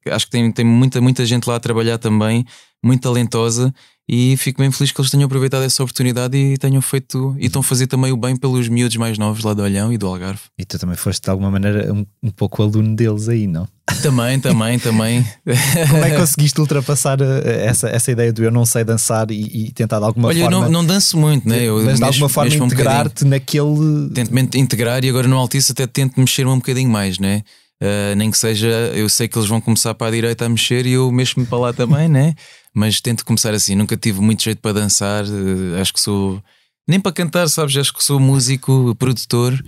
acho 0.06 0.24
que 0.24 0.30
tem, 0.32 0.50
tem 0.50 0.64
muita, 0.64 1.02
muita 1.02 1.26
gente 1.26 1.46
lá 1.46 1.56
a 1.56 1.60
trabalhar 1.60 1.98
também, 1.98 2.46
muito 2.82 3.02
talentosa, 3.02 3.74
E 4.08 4.36
fico 4.36 4.62
bem 4.62 4.70
feliz 4.70 4.92
que 4.92 5.00
eles 5.00 5.10
tenham 5.10 5.26
aproveitado 5.26 5.64
essa 5.64 5.82
oportunidade 5.82 6.36
e 6.36 6.56
tenham 6.56 6.80
feito 6.80 7.34
e 7.38 7.46
estão 7.46 7.60
a 7.60 7.62
fazer 7.62 7.88
também 7.88 8.12
o 8.12 8.16
bem 8.16 8.36
pelos 8.36 8.68
miúdos 8.68 8.96
mais 8.96 9.18
novos 9.18 9.42
lá 9.42 9.52
do 9.52 9.62
Olhão 9.62 9.92
e 9.92 9.98
do 9.98 10.06
Algarve. 10.06 10.42
E 10.56 10.64
tu 10.64 10.78
também 10.78 10.94
foste 10.96 11.22
de 11.24 11.30
alguma 11.30 11.50
maneira 11.50 11.92
um, 11.92 12.06
um 12.22 12.30
pouco 12.30 12.62
aluno 12.62 12.94
deles 12.94 13.28
aí, 13.28 13.48
não? 13.48 13.66
Também, 14.02 14.38
também, 14.38 14.78
também. 14.78 15.26
Como 15.90 16.04
é 16.04 16.10
que 16.10 16.16
conseguiste 16.16 16.60
ultrapassar 16.60 17.20
eh, 17.20 17.66
essa, 17.66 17.88
essa 17.88 18.12
ideia 18.12 18.32
do 18.32 18.44
eu 18.44 18.50
não 18.52 18.64
sei 18.64 18.84
dançar 18.84 19.28
e, 19.30 19.66
e 19.66 19.72
tentar 19.72 19.98
de 19.98 20.04
alguma 20.04 20.28
Olha, 20.28 20.40
forma. 20.42 20.56
eu 20.56 20.60
não, 20.62 20.70
não 20.70 20.84
danço 20.84 21.16
muito, 21.16 21.48
né? 21.48 21.64
Eu 21.64 21.82
mas 21.84 21.98
de 21.98 22.04
alguma 22.04 22.28
forma 22.28 22.50
mexo 22.50 22.62
um 22.62 22.66
integrar-te 22.66 23.24
naquele. 23.24 24.10
tento-me 24.14 24.48
integrar 24.54 25.04
e 25.04 25.08
agora 25.08 25.26
no 25.26 25.36
Altice 25.36 25.72
até 25.72 25.86
tento 25.86 26.18
mexer 26.20 26.46
um 26.46 26.56
bocadinho 26.56 26.90
mais, 26.90 27.18
né? 27.18 27.42
Ah, 27.82 28.14
nem 28.16 28.30
que 28.30 28.38
seja, 28.38 28.68
eu 28.94 29.08
sei 29.08 29.28
que 29.28 29.38
eles 29.38 29.48
vão 29.48 29.60
começar 29.60 29.94
para 29.94 30.08
a 30.08 30.10
direita 30.10 30.46
a 30.46 30.48
mexer 30.48 30.86
e 30.86 30.92
eu 30.92 31.10
mexo-me 31.12 31.46
para 31.46 31.58
lá 31.58 31.72
também, 31.72 32.08
né? 32.08 32.34
Mas 32.74 33.00
tento 33.00 33.24
começar 33.24 33.54
assim. 33.54 33.74
Nunca 33.74 33.96
tive 33.96 34.20
muito 34.20 34.42
jeito 34.42 34.60
para 34.60 34.72
dançar. 34.72 35.24
eh, 35.24 35.80
acho 35.80 35.92
que 35.92 36.00
sou. 36.00 36.42
Nem 36.88 37.00
para 37.00 37.12
cantar, 37.12 37.48
sabes? 37.48 37.76
Acho 37.76 37.92
que 37.92 38.02
sou 38.04 38.20
músico, 38.20 38.94
produtor 38.96 39.60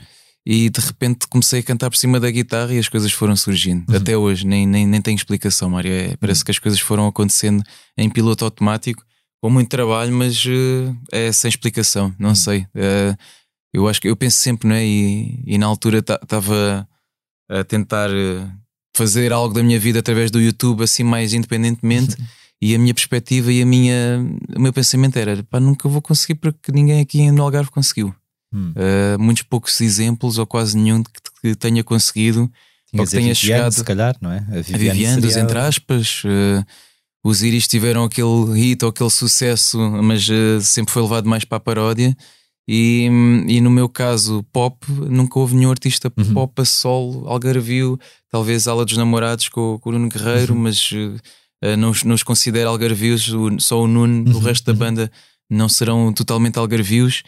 e 0.46 0.70
de 0.70 0.80
repente 0.80 1.26
comecei 1.26 1.60
a 1.60 1.62
cantar 1.62 1.90
por 1.90 1.96
cima 1.96 2.18
da 2.20 2.30
guitarra 2.30 2.72
e 2.72 2.78
as 2.78 2.88
coisas 2.88 3.12
foram 3.12 3.36
surgindo. 3.36 3.84
Até 3.94 4.16
hoje, 4.16 4.46
nem, 4.46 4.66
nem, 4.66 4.86
nem 4.86 5.02
tenho 5.02 5.16
explicação, 5.16 5.68
Mário. 5.68 5.90
É, 5.92 6.16
parece 6.16 6.44
que 6.44 6.50
as 6.50 6.58
coisas 6.58 6.80
foram 6.80 7.06
acontecendo 7.06 7.62
em 7.96 8.08
piloto 8.08 8.44
automático, 8.44 9.04
com 9.42 9.50
muito 9.50 9.68
trabalho, 9.68 10.12
mas 10.12 10.42
eh, 10.46 10.94
é 11.28 11.32
sem 11.32 11.48
explicação. 11.48 12.14
Não 12.18 12.34
sei. 12.34 12.66
Eh, 12.74 13.14
eu 13.74 13.88
acho 13.88 14.00
que 14.00 14.08
eu 14.08 14.16
penso 14.16 14.38
sempre, 14.38 14.68
não 14.68 14.74
é? 14.76 14.84
E, 14.86 15.42
e 15.46 15.58
na 15.58 15.66
altura 15.66 15.98
estava 15.98 16.88
a 17.48 17.64
tentar 17.64 18.10
eh, 18.10 18.46
fazer 18.96 19.32
algo 19.32 19.54
da 19.54 19.62
minha 19.62 19.78
vida 19.78 19.98
através 20.00 20.30
do 20.30 20.40
YouTube, 20.40 20.82
assim 20.84 21.02
mais 21.04 21.32
independentemente. 21.32 22.16
E 22.60 22.74
a 22.74 22.78
minha 22.78 22.92
perspectiva 22.92 23.52
e 23.52 23.62
a 23.62 23.66
minha, 23.66 24.20
o 24.56 24.60
meu 24.60 24.72
pensamento 24.72 25.16
era: 25.16 25.42
pá, 25.44 25.60
nunca 25.60 25.88
vou 25.88 26.02
conseguir 26.02 26.34
porque 26.34 26.72
ninguém 26.72 27.00
aqui 27.00 27.30
no 27.30 27.42
Algarve 27.42 27.70
conseguiu. 27.70 28.12
Hum. 28.52 28.72
Uh, 28.74 29.18
muitos 29.22 29.42
poucos 29.44 29.80
exemplos, 29.80 30.38
ou 30.38 30.46
quase 30.46 30.76
nenhum, 30.76 31.02
que, 31.02 31.10
que 31.42 31.54
tenha 31.54 31.84
conseguido, 31.84 32.40
ou 32.42 32.50
Tinhas 32.90 33.10
que 33.10 33.16
a 33.16 33.20
tenha 33.20 33.34
Viviane, 33.34 33.34
chegado. 33.58 33.72
se 33.72 33.84
calhar, 33.84 34.16
não 34.20 34.32
é? 34.32 34.38
A 34.38 34.60
Viviane, 34.62 35.20
dos 35.20 35.32
seria- 35.34 35.44
entre 35.44 35.58
aspas. 35.58 36.22
uh, 36.24 36.64
os 37.24 37.42
Iris 37.42 37.66
tiveram 37.68 38.04
aquele 38.04 38.52
hit 38.54 38.82
ou 38.84 38.90
aquele 38.90 39.10
sucesso, 39.10 39.78
mas 40.02 40.26
uh, 40.28 40.60
sempre 40.62 40.92
foi 40.92 41.02
levado 41.02 41.28
mais 41.28 41.44
para 41.44 41.58
a 41.58 41.60
paródia. 41.60 42.16
E, 42.70 43.08
e 43.48 43.60
no 43.62 43.70
meu 43.70 43.88
caso, 43.88 44.42
pop, 44.52 44.76
nunca 44.90 45.38
houve 45.38 45.56
nenhum 45.56 45.70
artista 45.70 46.12
Uhum. 46.18 46.34
pop 46.34 46.60
a 46.60 46.64
solo, 46.66 47.26
algarvio, 47.26 47.98
talvez 48.30 48.68
Ala 48.68 48.84
dos 48.84 48.96
Namorados 48.98 49.48
com, 49.48 49.78
com 49.78 49.88
o 49.88 49.92
Nuno 49.94 50.08
Guerreiro, 50.10 50.52
Uhum. 50.52 50.60
mas 50.60 50.90
uh, 50.92 51.76
não, 51.78 51.90
os- 51.90 52.04
não 52.04 52.14
os 52.14 52.22
considero 52.22 52.68
algarvios, 52.68 53.32
só 53.60 53.80
o 53.82 53.86
Nuno, 53.88 54.30
Uhum. 54.30 54.36
o 54.36 54.38
resto 54.40 54.66
da 54.66 54.74
banda 54.74 55.10
não 55.50 55.66
serão 55.68 56.12
totalmente 56.12 56.58
algarvios. 56.58 57.22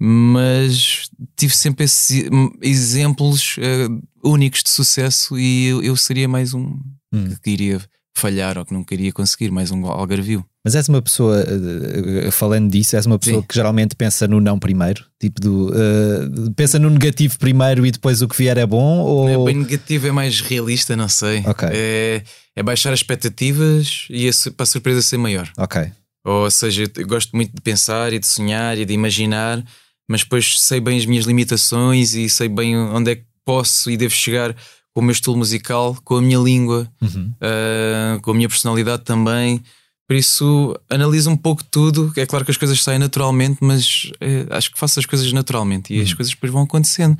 Mas 0.00 1.08
tive 1.36 1.54
sempre 1.56 1.84
esses 1.84 2.28
exemplos 2.62 3.56
uh, 3.58 4.02
únicos 4.28 4.62
de 4.62 4.70
sucesso 4.70 5.38
e 5.38 5.66
eu, 5.66 5.82
eu 5.82 5.96
seria 5.96 6.28
mais 6.28 6.54
um 6.54 6.78
Hum. 7.12 7.32
que 7.42 7.50
iria 7.50 7.80
falhar 8.16 8.56
ou 8.56 8.64
que 8.64 8.72
não 8.72 8.84
queria 8.84 9.12
conseguir, 9.12 9.50
mais 9.50 9.70
um 9.70 9.86
algarvio. 9.86 10.44
Mas 10.64 10.74
és 10.74 10.88
uma 10.88 11.02
pessoa, 11.02 11.40
eh, 11.40 12.28
eh, 12.28 12.30
falando 12.30 12.70
disso, 12.70 12.96
és 12.96 13.04
uma 13.04 13.18
pessoa 13.18 13.42
Sim. 13.42 13.46
que 13.46 13.54
geralmente 13.54 13.94
pensa 13.94 14.26
no 14.26 14.40
não 14.40 14.58
primeiro, 14.58 15.04
tipo 15.20 15.40
do 15.40 15.72
eh, 15.74 16.50
pensa 16.56 16.78
no 16.78 16.88
negativo 16.88 17.38
primeiro 17.38 17.84
e 17.84 17.90
depois 17.90 18.22
o 18.22 18.28
que 18.28 18.36
vier 18.36 18.56
é 18.56 18.64
bom? 18.64 19.00
Ou... 19.00 19.28
É 19.28 19.52
bem 19.52 19.62
negativo, 19.62 20.06
é 20.06 20.12
mais 20.12 20.40
realista, 20.40 20.96
não 20.96 21.08
sei. 21.08 21.42
Ok. 21.44 21.68
É, 21.70 22.22
é 22.56 22.62
baixar 22.62 22.92
as 22.92 23.00
expectativas 23.00 24.06
e 24.08 24.28
a 24.28 24.32
para 24.56 24.62
a 24.62 24.66
surpresa 24.66 25.02
ser 25.02 25.18
maior. 25.18 25.50
Ok. 25.58 25.82
Ou 26.24 26.50
seja, 26.50 26.84
eu 26.96 27.06
gosto 27.06 27.36
muito 27.36 27.54
de 27.54 27.60
pensar 27.60 28.12
e 28.12 28.18
de 28.18 28.26
sonhar 28.26 28.78
e 28.78 28.86
de 28.86 28.94
imaginar, 28.94 29.62
mas 30.08 30.22
depois 30.22 30.58
sei 30.60 30.80
bem 30.80 30.96
as 30.96 31.04
minhas 31.04 31.26
limitações 31.26 32.14
e 32.14 32.28
sei 32.30 32.48
bem 32.48 32.76
onde 32.76 33.10
é 33.10 33.16
que 33.16 33.24
posso 33.44 33.90
e 33.90 33.96
devo 33.96 34.14
chegar 34.14 34.56
com 34.94 35.00
o 35.00 35.04
meu 35.04 35.12
estilo 35.12 35.36
musical, 35.36 35.96
com 36.04 36.16
a 36.16 36.22
minha 36.22 36.38
língua, 36.38 36.88
Uhum. 37.02 37.32
ah, 37.40 38.18
com 38.22 38.30
a 38.30 38.34
minha 38.34 38.48
personalidade 38.48 39.02
também. 39.02 39.60
Por 40.06 40.14
isso, 40.16 40.78
analiso 40.88 41.30
um 41.30 41.36
pouco 41.36 41.64
tudo. 41.64 42.12
É 42.16 42.26
claro 42.26 42.44
que 42.44 42.50
as 42.50 42.56
coisas 42.56 42.82
saem 42.82 42.98
naturalmente, 42.98 43.58
mas 43.62 44.10
eh, 44.20 44.46
acho 44.50 44.70
que 44.70 44.78
faço 44.78 45.00
as 45.00 45.06
coisas 45.06 45.32
naturalmente 45.32 45.92
e 45.94 46.00
as 46.00 46.10
Uhum. 46.10 46.16
coisas 46.16 46.32
depois 46.34 46.52
vão 46.52 46.62
acontecendo. 46.62 47.18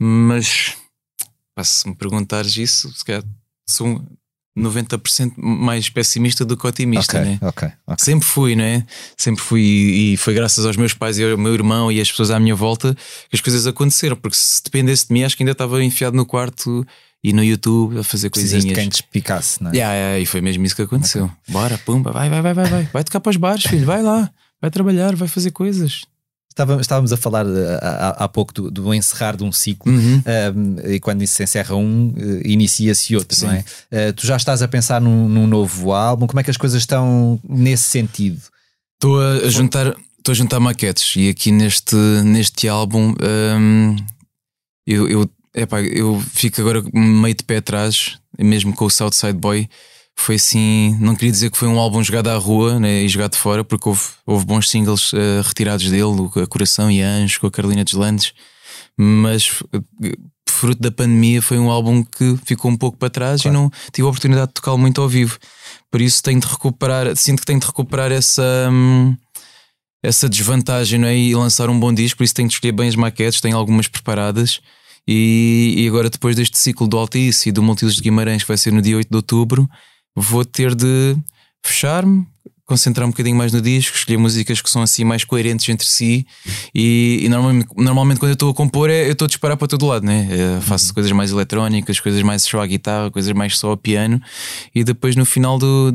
Mas 0.00 0.74
pá, 1.56 1.64
se 1.64 1.88
me 1.88 1.94
perguntares 1.94 2.56
isso, 2.56 2.92
se 2.94 3.04
calhar 3.04 3.24
sou 3.68 3.86
um 3.88 4.06
90% 4.56 5.32
mais 5.38 5.88
pessimista 5.88 6.44
do 6.44 6.56
que 6.56 6.66
otimista, 6.66 7.18
ok, 7.18 7.30
né? 7.30 7.38
ok, 7.42 7.68
ok. 7.86 8.04
Sempre 8.04 8.26
fui, 8.26 8.54
né? 8.56 8.84
Sempre 9.16 9.42
fui, 9.42 9.60
e 9.62 10.16
foi 10.16 10.34
graças 10.34 10.66
aos 10.66 10.76
meus 10.76 10.92
pais 10.92 11.16
e 11.18 11.24
ao 11.24 11.38
meu 11.38 11.54
irmão 11.54 11.90
e 11.92 12.00
às 12.00 12.10
pessoas 12.10 12.30
à 12.30 12.38
minha 12.40 12.54
volta 12.56 12.94
que 13.30 13.36
as 13.36 13.40
coisas 13.40 13.66
aconteceram. 13.66 14.16
Porque 14.16 14.36
se 14.36 14.62
dependesse 14.62 15.06
de 15.08 15.12
mim, 15.14 15.22
acho 15.22 15.36
que 15.36 15.42
ainda 15.42 15.52
estava 15.52 15.82
enfiado 15.82 16.16
no 16.16 16.26
quarto 16.26 16.84
e 17.22 17.32
no 17.32 17.42
YouTube 17.42 17.98
a 17.98 18.04
fazer 18.04 18.30
Precisas 18.30 18.62
de 18.62 18.68
coisinhas. 18.68 18.78
quem 18.78 18.88
te 18.88 18.94
explicasse, 18.94 19.62
não 19.62 19.70
é? 19.70 19.74
Yeah, 19.74 19.94
yeah, 19.94 20.18
e 20.20 20.26
foi 20.26 20.40
mesmo 20.40 20.64
isso 20.64 20.76
que 20.76 20.82
aconteceu. 20.82 21.30
Bora, 21.48 21.76
pumba, 21.78 22.12
vai, 22.12 22.30
vai, 22.30 22.40
vai, 22.40 22.54
vai, 22.54 22.66
vai. 22.66 22.88
Vai 22.92 23.04
tocar 23.04 23.20
para 23.20 23.30
os 23.30 23.36
bares, 23.36 23.64
filho, 23.64 23.84
vai 23.84 24.02
lá, 24.02 24.30
vai 24.60 24.70
trabalhar, 24.70 25.16
vai 25.16 25.28
fazer 25.28 25.50
coisas. 25.50 26.02
Estávamos 26.80 27.12
a 27.12 27.16
falar 27.16 27.46
eh, 27.46 27.78
há, 28.16 28.28
pouco 28.28 28.52
do, 28.52 28.70
do 28.70 28.92
encerrar 28.92 29.36
de 29.36 29.44
um 29.44 29.52
ciclo. 29.52 29.92
Uhum. 29.92 30.22
Um, 30.56 30.90
e 30.90 30.98
quando 30.98 31.24
se 31.24 31.40
encerra 31.40 31.76
um, 31.76 32.12
eh, 32.16 32.42
inicia-se 32.44 33.14
outro, 33.14 33.36
Sim. 33.36 33.46
não 33.46 33.52
é? 33.52 33.64
Eh, 33.92 34.12
tu 34.12 34.26
já 34.26 34.36
estás 34.36 34.60
a 34.60 34.66
pensar 34.66 35.00
num, 35.00 35.28
num 35.28 35.46
novo 35.46 35.92
álbum, 35.92 36.26
como 36.26 36.40
é 36.40 36.42
que 36.42 36.50
as 36.50 36.56
coisas 36.56 36.82
estão 36.82 37.38
nesse 37.48 37.84
sentido? 37.84 38.40
Estou 38.94 39.20
a, 39.20 39.34
a 39.34 39.48
juntar, 39.48 39.94
estou 40.18 40.32
a 40.32 40.34
juntar 40.34 40.58
maquetes 40.58 41.14
e 41.14 41.28
aqui 41.28 41.52
neste, 41.52 41.94
neste 42.24 42.66
álbum 42.66 43.14
hum, 43.22 43.96
eu, 44.84 45.08
eu, 45.08 45.30
epá, 45.54 45.80
eu 45.80 46.20
fico 46.32 46.60
agora 46.60 46.82
meio 46.92 47.34
de 47.34 47.44
pé 47.44 47.58
atrás, 47.58 48.18
mesmo 48.38 48.74
com 48.74 48.84
o 48.84 48.90
Southside 48.90 49.38
Boy. 49.38 49.68
Foi 50.16 50.34
assim, 50.34 50.96
não 51.00 51.14
queria 51.14 51.30
dizer 51.30 51.50
que 51.50 51.56
foi 51.56 51.68
um 51.68 51.78
álbum 51.78 52.02
jogado 52.02 52.28
à 52.28 52.36
rua 52.36 52.80
né, 52.80 53.02
e 53.02 53.08
jogado 53.08 53.36
fora, 53.36 53.62
porque 53.62 53.88
houve, 53.88 54.02
houve 54.26 54.44
bons 54.44 54.68
singles 54.68 55.12
eh, 55.14 55.40
retirados 55.44 55.88
dele, 55.88 56.28
A 56.42 56.46
Coração 56.46 56.90
e 56.90 57.00
Anjos, 57.00 57.38
com 57.38 57.46
a 57.46 57.50
Carolina 57.50 57.84
Deslandes, 57.84 58.32
mas 58.96 59.62
eh, 59.72 60.12
fruto 60.58 60.82
da 60.82 60.90
pandemia 60.90 61.40
foi 61.40 61.56
um 61.56 61.70
álbum 61.70 62.02
que 62.02 62.36
ficou 62.44 62.68
um 62.68 62.76
pouco 62.76 62.98
para 62.98 63.08
trás 63.08 63.44
e 63.44 63.50
não 63.50 63.70
tive 63.92 64.06
a 64.06 64.10
oportunidade 64.10 64.48
de 64.48 64.54
tocá-lo 64.54 64.76
muito 64.76 65.00
ao 65.00 65.08
vivo. 65.08 65.38
Por 65.88 66.00
isso 66.00 66.20
tenho 66.20 66.40
de 66.40 66.46
recuperar, 66.48 67.14
sinto 67.16 67.40
que 67.40 67.46
tenho 67.46 67.60
de 67.60 67.66
recuperar 67.66 68.10
essa, 68.10 68.68
hum, 68.70 69.16
essa 70.02 70.28
desvantagem 70.28 70.98
não 70.98 71.08
é? 71.08 71.16
e 71.16 71.34
lançar 71.34 71.70
um 71.70 71.78
bom 71.78 71.92
disco, 71.94 72.18
por 72.18 72.24
isso 72.24 72.34
tenho 72.34 72.48
de 72.48 72.54
escolher 72.54 72.72
bem 72.72 72.88
as 72.88 72.96
maquetes, 72.96 73.40
tenho 73.40 73.56
algumas 73.56 73.86
preparadas. 73.86 74.60
E, 75.10 75.74
e 75.78 75.88
agora, 75.88 76.10
depois 76.10 76.36
deste 76.36 76.58
ciclo 76.58 76.86
do 76.86 76.98
Altice 76.98 77.48
e 77.48 77.52
do 77.52 77.62
Multiusos 77.62 77.96
de 77.96 78.02
Guimarães, 78.02 78.42
que 78.42 78.48
vai 78.48 78.58
ser 78.58 78.70
no 78.74 78.82
dia 78.82 78.94
8 78.94 79.08
de 79.08 79.16
outubro, 79.16 79.66
vou 80.14 80.44
ter 80.44 80.74
de 80.74 81.16
fechar-me, 81.64 82.26
concentrar 82.66 83.06
um 83.06 83.10
bocadinho 83.10 83.34
mais 83.34 83.50
no 83.50 83.62
disco, 83.62 83.96
escolher 83.96 84.18
músicas 84.18 84.60
que 84.60 84.68
são 84.68 84.82
assim 84.82 85.02
mais 85.04 85.24
coerentes 85.24 85.66
entre 85.70 85.86
si. 85.86 86.26
E, 86.74 87.20
e 87.22 87.28
normalmente, 87.30 87.68
normalmente, 87.74 88.18
quando 88.18 88.32
eu 88.32 88.34
estou 88.34 88.50
a 88.50 88.54
compor, 88.54 88.90
é, 88.90 89.06
eu 89.06 89.12
estou 89.12 89.24
a 89.24 89.28
disparar 89.28 89.56
para 89.56 89.66
todo 89.66 89.86
lado, 89.86 90.04
né? 90.04 90.28
Eh, 90.30 90.60
faço 90.60 90.92
coisas 90.92 91.10
mais 91.12 91.30
eletrónicas, 91.30 91.98
coisas 91.98 92.22
mais 92.22 92.42
só 92.42 92.60
à 92.60 92.66
guitarra, 92.66 93.10
coisas 93.10 93.32
mais 93.32 93.56
só 93.56 93.70
ao 93.70 93.76
piano, 93.78 94.20
e 94.74 94.84
depois 94.84 95.16
no 95.16 95.24
final 95.24 95.58
do, 95.58 95.90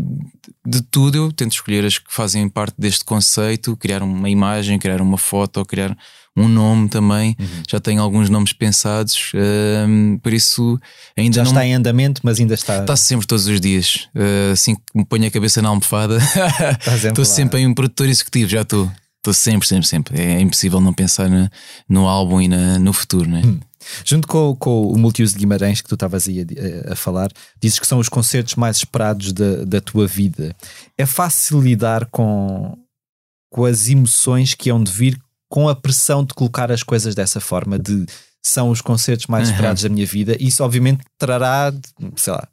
de 0.65 0.81
tudo 0.81 1.15
eu 1.15 1.31
tento 1.31 1.51
escolher 1.51 1.85
as 1.85 1.99
que 1.99 2.11
fazem 2.11 2.49
parte 2.49 2.73
deste 2.79 3.05
conceito, 3.05 3.77
criar 3.77 4.01
uma 4.01 4.27
imagem, 4.27 4.79
criar 4.79 4.99
uma 4.99 5.19
foto, 5.19 5.63
criar 5.63 5.95
um 6.35 6.47
nome 6.47 6.89
também. 6.89 7.35
Já 7.69 7.79
tenho 7.79 8.01
alguns 8.01 8.29
nomes 8.29 8.53
pensados, 8.53 9.31
hum, 9.87 10.17
por 10.21 10.33
isso 10.33 10.79
ainda 11.15 11.35
Já 11.35 11.43
não. 11.43 11.51
está 11.51 11.65
em 11.65 11.73
andamento, 11.75 12.21
mas 12.23 12.39
ainda 12.39 12.53
está. 12.55 12.79
Está 12.81 12.95
sempre 12.95 13.27
todos 13.27 13.45
os 13.47 13.61
dias. 13.61 14.07
Uh, 14.15 14.51
assim 14.53 14.75
que 14.75 14.81
me 14.95 15.05
ponho 15.05 15.27
a 15.27 15.31
cabeça 15.31 15.61
na 15.61 15.69
almofada, 15.69 16.17
estou 17.07 17.25
sempre 17.25 17.59
em 17.61 17.67
um 17.67 17.73
produtor 17.73 18.07
executivo, 18.07 18.49
já 18.49 18.61
estou. 18.61 18.91
Estou 19.19 19.33
sempre, 19.33 19.65
sempre, 19.67 19.87
sempre. 19.87 20.21
É 20.21 20.41
impossível 20.41 20.81
não 20.81 20.91
pensar 20.93 21.29
na- 21.29 21.49
no 21.87 22.07
álbum 22.09 22.41
e 22.41 22.47
na- 22.49 22.77
no 22.77 22.91
futuro, 22.91 23.29
né? 23.29 23.41
Junto 24.03 24.27
com, 24.27 24.53
com 24.55 24.87
o 24.91 24.97
Multiuso 24.97 25.33
de 25.33 25.39
Guimarães 25.39 25.79
que 25.81 25.87
tu 25.87 25.95
estavas 25.95 26.27
aí 26.27 26.41
a, 26.87 26.91
a 26.93 26.95
falar, 26.95 27.29
dizes 27.61 27.79
que 27.79 27.87
são 27.87 27.99
os 27.99 28.09
concertos 28.09 28.55
mais 28.55 28.77
esperados 28.77 29.31
da, 29.31 29.63
da 29.63 29.79
tua 29.79 30.07
vida. 30.07 30.53
É 30.97 31.05
fácil 31.05 31.61
lidar 31.61 32.05
com, 32.07 32.77
com 33.49 33.63
as 33.63 33.87
emoções 33.87 34.53
que 34.55 34.69
hão 34.69 34.83
de 34.83 34.91
vir 34.91 35.17
com 35.53 35.69
a 35.69 35.75
pressão 35.75 36.23
de 36.25 36.33
colocar 36.33 36.71
as 36.71 36.81
coisas 36.81 37.13
dessa 37.13 37.39
forma, 37.39 37.77
de 37.77 38.05
são 38.41 38.69
os 38.71 38.81
concertos 38.81 39.27
mais 39.27 39.47
Uhum. 39.49 39.53
esperados 39.53 39.83
da 39.83 39.89
minha 39.89 40.05
vida. 40.05 40.35
Isso, 40.39 40.63
obviamente, 40.63 41.01
trará, 41.19 41.71
sei 42.15 42.33
lá, 42.33 42.47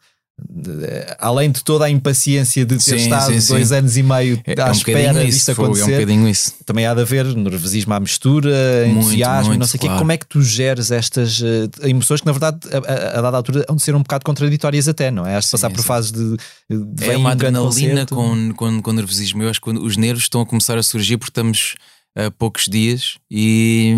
além 1.18 1.50
de 1.50 1.62
toda 1.64 1.84
a 1.86 1.90
impaciência 1.90 2.64
de 2.64 2.76
ter 2.76 2.80
Sim, 2.80 2.96
estado 2.96 3.32
sim, 3.32 3.40
sim. 3.40 3.52
dois 3.54 3.72
anos 3.72 3.96
e 3.96 4.02
meio 4.02 4.40
É, 4.46 4.60
à 4.60 4.66
é 4.66 4.68
um 4.68 4.72
espera 4.72 5.24
disto 5.24 5.36
isso, 5.38 5.54
fogo, 5.54 5.76
é 5.78 5.80
um 5.80 5.84
acontecer, 5.84 6.52
também 6.66 6.86
há 6.86 6.94
de 6.94 7.00
haver 7.00 7.24
nervosismo 7.36 7.92
à 7.94 8.00
mistura, 8.00 8.50
Muito, 8.86 9.00
entusiasmo 9.00 9.46
muito, 9.48 9.60
não 9.60 9.66
sei 9.66 9.78
o 9.78 9.80
quê. 9.80 9.86
claro. 9.86 9.98
Como 10.00 10.12
é 10.12 10.16
que 10.18 10.26
tu 10.26 10.42
geres 10.42 10.90
estas 10.90 11.42
eh, 11.42 11.88
emoções 11.88 12.20
que, 12.20 12.26
na 12.26 12.32
verdade, 12.32 12.58
a, 12.72 13.18
a- 13.18 13.22
dada 13.22 13.36
altura, 13.36 13.64
hão 13.68 13.76
de 13.76 13.82
ser 13.82 13.94
um 13.94 14.02
bocado 14.02 14.24
contraditórias 14.24 14.88
até, 14.88 15.10
não 15.10 15.26
é? 15.26 15.36
Has 15.36 15.46
de 15.46 15.50
passar 15.52 15.68
Sim, 15.68 15.74
por 15.74 15.80
sim. 15.82 15.86
fases 15.88 16.12
de. 16.12 16.36
de 16.70 17.04
É 17.10 17.16
uma 17.16 17.30
um 17.30 17.32
adrenalina 17.32 18.06
com, 18.06 18.52
com, 18.54 18.82
com 18.82 18.92
nervosismo. 18.92 19.42
Eu 19.42 19.50
acho 19.50 19.60
que 19.60 19.70
os 19.70 19.96
nervos 19.96 20.24
estão 20.24 20.40
a 20.42 20.46
começar 20.46 20.76
a 20.78 20.82
surgir 20.82 21.16
porque 21.16 21.30
estamos 21.30 21.74
a 22.16 22.30
poucos 22.30 22.64
dias 22.66 23.18
e, 23.30 23.94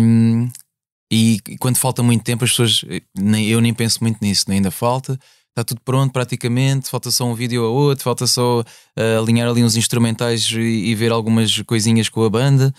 e 1.11 1.39
quando 1.59 1.77
falta 1.77 2.01
muito 2.01 2.23
tempo, 2.23 2.43
as 2.43 2.51
pessoas, 2.51 2.81
nem, 3.17 3.47
eu 3.47 3.61
nem 3.61 3.73
penso 3.73 3.99
muito 4.01 4.17
nisso, 4.21 4.45
ainda 4.49 4.71
falta. 4.71 5.17
Está 5.49 5.63
tudo 5.63 5.81
pronto 5.85 6.11
praticamente, 6.11 6.89
falta 6.89 7.11
só 7.11 7.25
um 7.25 7.35
vídeo 7.35 7.63
ou 7.63 7.75
outro, 7.75 8.03
falta 8.03 8.25
só 8.25 8.63
ah, 8.97 9.19
alinhar 9.19 9.47
ali 9.47 9.63
uns 9.63 9.75
instrumentais 9.75 10.49
e, 10.51 10.59
e 10.59 10.95
ver 10.95 11.11
algumas 11.11 11.61
coisinhas 11.61 12.09
com 12.09 12.23
a 12.23 12.29
banda. 12.29 12.73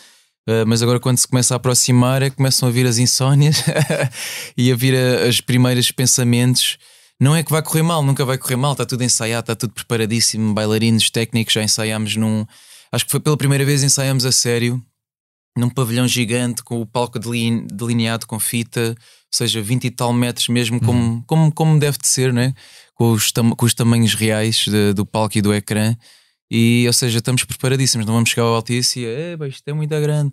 Ah, 0.49 0.64
mas 0.67 0.83
agora, 0.83 0.99
quando 0.99 1.19
se 1.19 1.29
começa 1.29 1.55
a 1.55 1.57
aproximar, 1.57 2.21
é 2.23 2.31
que 2.31 2.37
começam 2.37 2.69
a 2.69 2.73
vir 2.73 2.85
as 2.87 2.99
insónias 2.99 3.62
e 4.59 4.73
a 4.73 4.76
vir 4.76 4.95
a- 4.97 5.29
as 5.29 5.41
primeiros 5.41 5.91
pensamentos. 5.93 6.76
Não 7.21 7.37
é 7.37 7.45
que 7.45 7.53
vai 7.53 7.62
correr 7.62 7.83
mal, 7.85 8.03
nunca 8.03 8.25
vai 8.25 8.37
correr 8.37 8.57
mal, 8.57 8.73
está 8.73 8.85
tudo 8.85 9.05
ensaiado, 9.05 9.45
está 9.45 9.55
tudo 9.55 9.73
preparadíssimo, 9.73 10.53
bailarinos 10.53 11.11
técnicos, 11.11 11.55
já 11.55 11.62
ensaiámos 11.62 12.17
num. 12.17 12.45
Acho 12.91 13.05
que 13.05 13.11
foi 13.12 13.21
pela 13.21 13.37
primeira 13.37 13.64
vez 13.64 13.85
ensaiámos 13.85 14.25
a 14.26 14.33
sério, 14.33 14.83
num 15.56 15.68
pavilhão 15.70 16.06
gigante, 16.08 16.62
com 16.62 16.80
o 16.80 16.87
palco 16.87 17.18
delin- 17.18 17.66
delineado 17.73 18.26
com 18.26 18.38
fita, 18.40 18.90
ou 18.90 18.96
seja, 19.32 19.62
20 19.62 19.84
e 19.84 19.90
tal 19.90 20.12
metros 20.12 20.49
mesmo, 20.49 20.80
como, 20.80 21.23
como, 21.26 21.52
como 21.52 21.78
deve 21.78 21.99
de 21.99 22.08
ser, 22.08 22.32
né? 22.32 22.52
com, 22.94 23.11
os 23.12 23.32
tam- 23.32 23.50
com 23.56 23.66
os 23.66 23.75
tamanhos 23.75 24.14
reais 24.14 24.64
de- 24.68 24.92
do 24.92 25.04
palco 25.04 25.37
e 25.38 25.42
do 25.42 25.52
ecrã. 25.54 25.96
E, 26.50 26.84
ou 26.87 26.92
seja, 26.92 27.18
estamos 27.18 27.42
preparadíssimos, 27.44 28.06
não 28.06 28.14
vamos 28.14 28.30
chegar 28.30 28.42
ao 28.44 28.54
Altice 28.54 29.00
e 29.00 29.04
"Eh, 29.04 29.37
pá, 29.37 29.49
isto 29.49 29.66
é 29.66 29.73
muito 29.73 29.90
grande. 30.00 30.32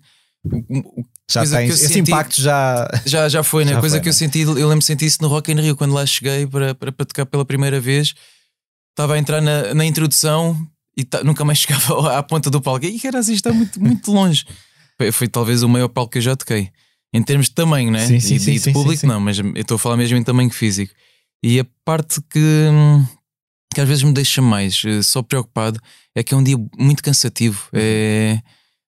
Já 1.31 1.43
eu 1.63 1.69
esse 1.73 1.87
senti- 1.87 2.11
impacto 2.11 2.41
já. 2.41 2.87
já, 3.05 3.29
já 3.29 3.41
foi, 3.43 3.63
né? 3.63 3.73
Já 3.73 3.79
Coisa 3.79 3.95
foi, 3.95 4.01
que 4.03 4.09
eu 4.09 4.13
né? 4.13 4.17
senti, 4.17 4.39
eu 4.41 4.53
lembro 4.67 4.79
de 4.79 4.85
sentir 4.85 5.05
isso 5.05 5.19
no 5.21 5.27
Rock 5.27 5.51
in 5.51 5.55
Rio 5.61 5.75
quando 5.75 5.93
lá 5.93 6.05
cheguei 6.05 6.45
para, 6.45 6.75
para, 6.75 6.91
para 6.91 7.05
tocar 7.05 7.25
pela 7.25 7.45
primeira 7.45 7.79
vez. 7.79 8.13
Estava 8.91 9.13
a 9.15 9.17
entrar 9.17 9.39
na, 9.41 9.73
na 9.73 9.85
introdução 9.85 10.57
e 10.97 11.07
nunca 11.23 11.45
mais 11.45 11.57
chegava 11.59 12.17
à 12.17 12.21
ponta 12.23 12.49
do 12.49 12.61
palco. 12.61 12.85
E 12.85 12.99
caras, 12.99 13.27
isto 13.29 13.47
está 13.47 13.53
muito, 13.53 13.81
muito 13.81 14.11
longe. 14.11 14.45
Foi, 15.01 15.11
foi 15.11 15.27
talvez 15.27 15.63
o 15.63 15.69
maior 15.69 15.87
palco 15.87 16.11
que 16.11 16.17
eu 16.19 16.21
já 16.21 16.35
toquei. 16.35 16.69
Em 17.13 17.23
termos 17.23 17.47
de 17.47 17.55
tamanho, 17.55 17.91
né? 17.91 18.05
Sim, 18.05 18.19
sim, 18.19 18.35
e, 18.35 18.39
sim, 18.39 18.51
e 18.51 18.59
de 18.59 18.71
público, 18.71 19.05
não, 19.07 19.19
mas 19.19 19.39
eu 19.39 19.51
estou 19.55 19.75
a 19.75 19.79
falar 19.79 19.97
mesmo 19.97 20.15
em 20.17 20.23
tamanho 20.23 20.49
físico. 20.51 20.93
E 21.43 21.59
a 21.59 21.65
parte 21.83 22.21
que, 22.29 22.39
que 23.73 23.81
às 23.81 23.87
vezes 23.87 24.03
me 24.03 24.13
deixa 24.13 24.41
mais 24.43 24.81
eh, 24.85 25.01
só 25.01 25.21
preocupado 25.23 25.79
é 26.15 26.21
que 26.23 26.33
é 26.33 26.37
um 26.37 26.43
dia 26.43 26.55
muito 26.77 27.01
cansativo. 27.01 27.67
Uhum. 27.73 27.79
É, 27.81 28.39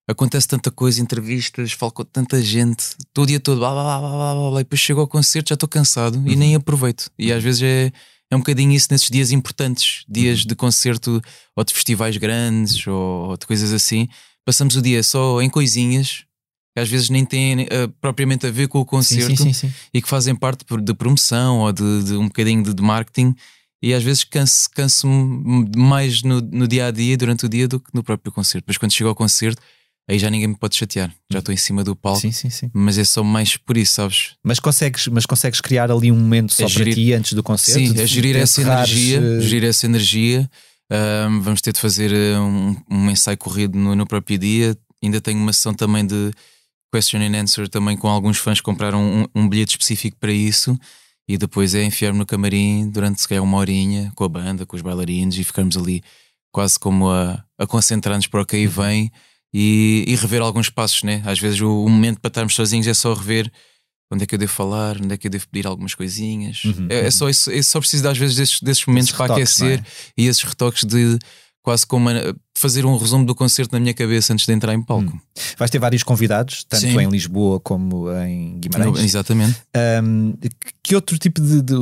acontece 0.08 0.46
tanta 0.46 0.70
coisa, 0.70 1.00
entrevistas, 1.02 1.72
falo 1.72 1.90
com 1.90 2.04
tanta 2.04 2.40
gente, 2.40 2.84
todo 3.12 3.24
o 3.24 3.26
dia 3.28 3.40
todo, 3.40 3.58
blá, 3.58 3.72
blá, 3.72 3.82
blá, 3.82 3.98
blá, 3.98 4.08
blá, 4.10 4.34
blá, 4.34 4.50
blá, 4.50 4.60
e 4.60 4.64
depois 4.64 4.80
chego 4.80 5.00
ao 5.00 5.08
concerto, 5.08 5.48
já 5.48 5.54
estou 5.54 5.68
cansado 5.68 6.16
Uhum. 6.18 6.28
e 6.28 6.36
nem 6.36 6.54
aproveito. 6.54 7.10
E 7.18 7.32
às 7.32 7.42
vezes 7.42 7.62
é, 7.62 7.92
é 8.30 8.36
um 8.36 8.38
bocadinho 8.38 8.70
isso 8.72 8.86
nesses 8.90 9.10
dias 9.10 9.32
importantes, 9.32 10.04
dias 10.08 10.42
Uhum. 10.42 10.46
de 10.46 10.54
concerto 10.54 11.20
ou 11.56 11.64
de 11.64 11.74
festivais 11.74 12.16
grandes 12.16 12.86
ou, 12.86 13.30
ou 13.30 13.36
de 13.36 13.46
coisas 13.46 13.72
assim. 13.72 14.08
Passamos 14.44 14.76
o 14.76 14.82
dia 14.82 15.02
só 15.02 15.40
em 15.40 15.48
coisinhas 15.48 16.24
que 16.76 16.80
às 16.80 16.88
vezes 16.88 17.08
nem 17.08 17.24
têm 17.24 17.62
eh, 17.70 17.86
propriamente 18.00 18.46
a 18.46 18.50
ver 18.50 18.66
com 18.68 18.80
o 18.80 18.84
concerto 18.84 19.36
sim, 19.36 19.52
sim, 19.52 19.52
sim. 19.52 19.72
e 19.92 20.02
que 20.02 20.08
fazem 20.08 20.34
parte 20.34 20.64
de 20.82 20.94
promoção 20.94 21.60
ou 21.60 21.72
de, 21.72 22.02
de 22.02 22.14
um 22.14 22.24
bocadinho 22.26 22.64
de, 22.64 22.74
de 22.74 22.82
marketing. 22.82 23.34
E 23.80 23.94
às 23.94 24.02
vezes 24.02 24.24
canso- 24.24 24.68
canso-me 24.70 25.70
mais 25.76 26.22
no, 26.22 26.40
no 26.40 26.66
dia 26.66 26.86
a 26.86 26.90
dia, 26.90 27.16
durante 27.16 27.46
o 27.46 27.48
dia, 27.48 27.68
do 27.68 27.78
que 27.78 27.90
no 27.94 28.02
próprio 28.02 28.32
concerto. 28.32 28.64
Mas 28.66 28.76
quando 28.76 28.92
chego 28.92 29.08
ao 29.08 29.14
concerto, 29.14 29.60
aí 30.10 30.18
já 30.18 30.28
ninguém 30.30 30.48
me 30.48 30.56
pode 30.56 30.74
chatear. 30.74 31.14
Já 31.30 31.38
estou 31.38 31.52
em 31.54 31.56
cima 31.58 31.84
do 31.84 31.94
palco. 31.94 32.20
Sim, 32.20 32.32
sim, 32.32 32.50
sim. 32.50 32.70
Mas 32.74 32.98
é 32.98 33.04
só 33.04 33.22
mais 33.22 33.56
por 33.56 33.76
isso, 33.76 33.94
sabes? 33.94 34.32
Mas 34.42 34.58
consegues, 34.58 35.06
mas 35.08 35.26
consegues 35.26 35.60
criar 35.60 35.90
ali 35.92 36.10
um 36.10 36.16
momento 36.18 36.54
só 36.54 36.62
É 36.64 36.66
para 36.66 36.72
gerir- 36.78 36.94
ti 36.94 37.12
antes 37.12 37.34
do 37.34 37.42
concerto? 37.42 37.78
Sim, 37.94 38.00
é 38.00 38.06
gerir 38.06 38.36
essa 38.36 38.62
energia. 38.62 39.18
eh, 39.20 39.40
Gerir 39.42 39.64
essa 39.68 39.86
energia. 39.86 40.50
Ahm, 40.90 41.40
vamos 41.40 41.60
ter 41.60 41.72
de 41.72 41.80
fazer 41.80 42.12
eh, 42.12 42.38
um, 42.38 42.76
um 42.90 43.10
ensaio 43.10 43.38
corrido 43.38 43.78
no, 43.78 43.94
no 43.94 44.06
próprio 44.06 44.38
dia. 44.38 44.76
Ainda 45.02 45.20
tenho 45.20 45.38
uma 45.38 45.52
sessão 45.52 45.74
também 45.74 46.06
de 46.06 46.30
question 46.92 47.20
and 47.20 47.36
answer 47.40 47.68
também 47.68 47.96
com 47.96 48.08
alguns 48.08 48.38
fãs 48.38 48.58
que 48.60 48.64
compraram 48.64 49.02
um, 49.02 49.26
um 49.34 49.48
bilhete 49.48 49.72
específico 49.72 50.16
para 50.18 50.32
isso. 50.32 50.78
E 51.28 51.38
depois 51.38 51.74
é 51.74 51.82
enfiar-me 51.82 52.18
no 52.18 52.26
camarim 52.26 52.88
durante 52.90 53.20
se 53.20 53.26
calhar 53.26 53.42
uma 53.42 53.56
horinha 53.58 54.12
com 54.14 54.24
a 54.24 54.28
banda, 54.28 54.66
com 54.66 54.76
os 54.76 54.82
bailarinos 54.82 55.38
e 55.38 55.44
ficarmos 55.44 55.76
ali 55.76 56.02
quase 56.52 56.78
como 56.78 57.10
a, 57.10 57.42
a 57.58 57.66
concentrar-nos 57.66 58.26
para 58.26 58.42
o 58.42 58.46
que 58.46 58.56
aí 58.56 58.66
vem 58.66 59.10
e, 59.52 60.04
e 60.06 60.14
rever 60.16 60.42
alguns 60.42 60.68
passos, 60.68 61.02
né? 61.02 61.22
Às 61.24 61.38
vezes 61.38 61.60
o, 61.60 61.84
o 61.84 61.88
momento 61.88 62.20
para 62.20 62.28
estarmos 62.28 62.54
sozinhos 62.54 62.86
é 62.86 62.94
só 62.94 63.14
rever 63.14 63.50
onde 64.14 64.24
é 64.24 64.26
que 64.26 64.34
eu 64.34 64.38
devo 64.38 64.52
falar, 64.52 64.96
onde 65.00 65.12
é 65.12 65.16
que 65.16 65.26
eu 65.26 65.30
devo 65.30 65.46
pedir 65.48 65.66
algumas 65.66 65.94
coisinhas. 65.94 66.64
Uhum, 66.64 66.86
é, 66.88 67.06
é 67.06 67.10
só 67.10 67.28
isso, 67.28 67.50
é 67.50 67.62
só 67.62 67.78
preciso 67.80 68.08
às 68.08 68.16
vezes 68.16 68.36
desses, 68.36 68.60
desses 68.60 68.86
momentos 68.86 69.08
Esses 69.10 69.16
para 69.18 69.34
retoques, 69.34 69.60
aquecer 69.62 69.78
é? 69.80 69.84
e 70.16 70.26
esses 70.26 70.42
retoques 70.42 70.84
de 70.84 71.18
quase 71.62 71.86
como 71.86 72.08
a- 72.10 72.34
fazer 72.56 72.84
um 72.84 72.96
resumo 72.96 73.24
do 73.24 73.34
concerto 73.34 73.72
na 73.74 73.80
minha 73.80 73.94
cabeça 73.94 74.32
antes 74.32 74.44
de 74.46 74.52
entrar 74.52 74.74
em 74.74 74.82
palco. 74.82 75.18
Vais 75.58 75.70
ter 75.70 75.78
vários 75.78 76.02
convidados, 76.02 76.64
tanto 76.68 76.82
Sim. 76.82 76.98
em 77.00 77.08
Lisboa 77.08 77.58
como 77.60 78.10
em 78.22 78.58
Guimarães. 78.60 78.98
Exatamente. 79.04 79.56
Um, 80.02 80.34
que 80.82 80.94
outro 80.94 81.16
tipo 81.18 81.40
de, 81.40 81.62
de- 81.62 81.74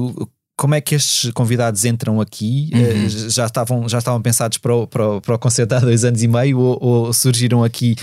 Como 0.57 0.75
é 0.77 0.81
que 0.81 0.95
estes 0.95 1.33
convidados 1.33 1.85
entram 1.85 2.21
aqui? 2.21 2.71
Uhum. 2.73 2.81
Eh, 2.81 3.09
já, 3.09 3.47
estavam, 3.47 3.89
já 3.89 3.99
estavam 3.99 4.23
pensados 4.23 4.59
para 4.59 4.73
o, 4.75 4.87
para, 4.87 5.09
o, 5.17 5.21
para 5.21 5.35
o 5.35 5.39
concerto 5.39 5.75
há 5.75 5.81
dois 5.81 6.05
anos 6.05 6.23
e 6.23 6.29
meio 6.29 6.59
ou, 6.61 6.79
ou 6.81 7.13
surgiram 7.13 7.65
aqui? 7.65 7.97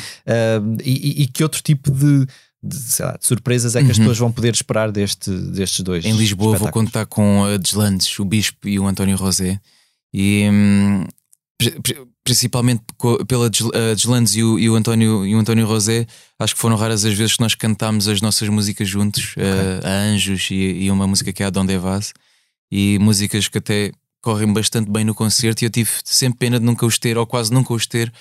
E- 0.83 1.23
e 1.23 1.27
que 1.27 1.43
outro 1.43 1.61
tipo 1.61 1.89
de, 1.91 2.25
de, 2.61 2.77
lá, 3.01 3.17
de 3.17 3.25
surpresas 3.25 3.75
é 3.75 3.83
que 3.83 3.91
as 3.91 3.97
Uhum. 3.97 4.03
pessoas 4.03 4.17
vão 4.17 4.31
poder 4.31 4.53
esperar 4.53 4.91
deste, 4.91 5.29
destes 5.31 5.81
dois? 5.81 6.03
Em 6.05 6.13
Lisboa 6.15 6.57
vou 6.57 6.71
contar 6.71 7.05
com 7.05 7.45
a 7.45 7.57
Deslandes, 7.57 8.17
o 8.19 8.25
Bispo 8.25 8.67
e 8.67 8.79
o 8.79 8.85
António 8.87 9.15
Rosé. 9.17 9.59
E 10.13 10.47
hum, 10.51 11.05
pri- 11.57 11.79
pri- 11.81 11.97
principalmente 12.23 12.83
pela 13.27 13.49
Deslandes 13.95 14.35
e 14.35 14.43
o, 14.43 14.59
e, 14.59 14.69
o 14.69 14.75
António, 14.75 15.25
e 15.25 15.35
o 15.35 15.39
António 15.39 15.65
Rosé, 15.65 16.05
acho 16.37 16.53
que 16.53 16.61
foram 16.61 16.75
raras 16.75 17.03
as 17.05 17.13
vezes 17.13 17.35
que 17.35 17.41
nós 17.41 17.55
cantámos 17.55 18.07
as 18.07 18.21
nossas 18.21 18.47
músicas 18.49 18.87
juntos, 18.87 19.33
eh, 19.37 19.79
a 19.83 19.89
Anjos 20.11 20.49
e, 20.51 20.55
e 20.55 20.91
uma 20.91 21.07
música 21.07 21.31
que 21.33 21.41
é 21.41 21.45
a 21.47 21.49
Donde 21.49 21.77
Vaz, 21.77 22.13
e 22.71 22.99
músicas 22.99 23.47
que 23.47 23.57
até 23.57 23.91
correm 24.21 24.51
bastante 24.53 24.91
bem 24.91 25.03
no 25.03 25.15
concerto. 25.15 25.63
E 25.63 25.65
eu 25.65 25.69
tive 25.71 25.89
sempre 26.03 26.37
pena 26.39 26.59
de 26.59 26.65
nunca 26.65 26.85
os 26.85 26.99
ter, 26.99 27.17
ou 27.17 27.25
quase 27.25 27.51
nunca 27.51 27.73
os 27.73 27.87
ter. 27.87 28.11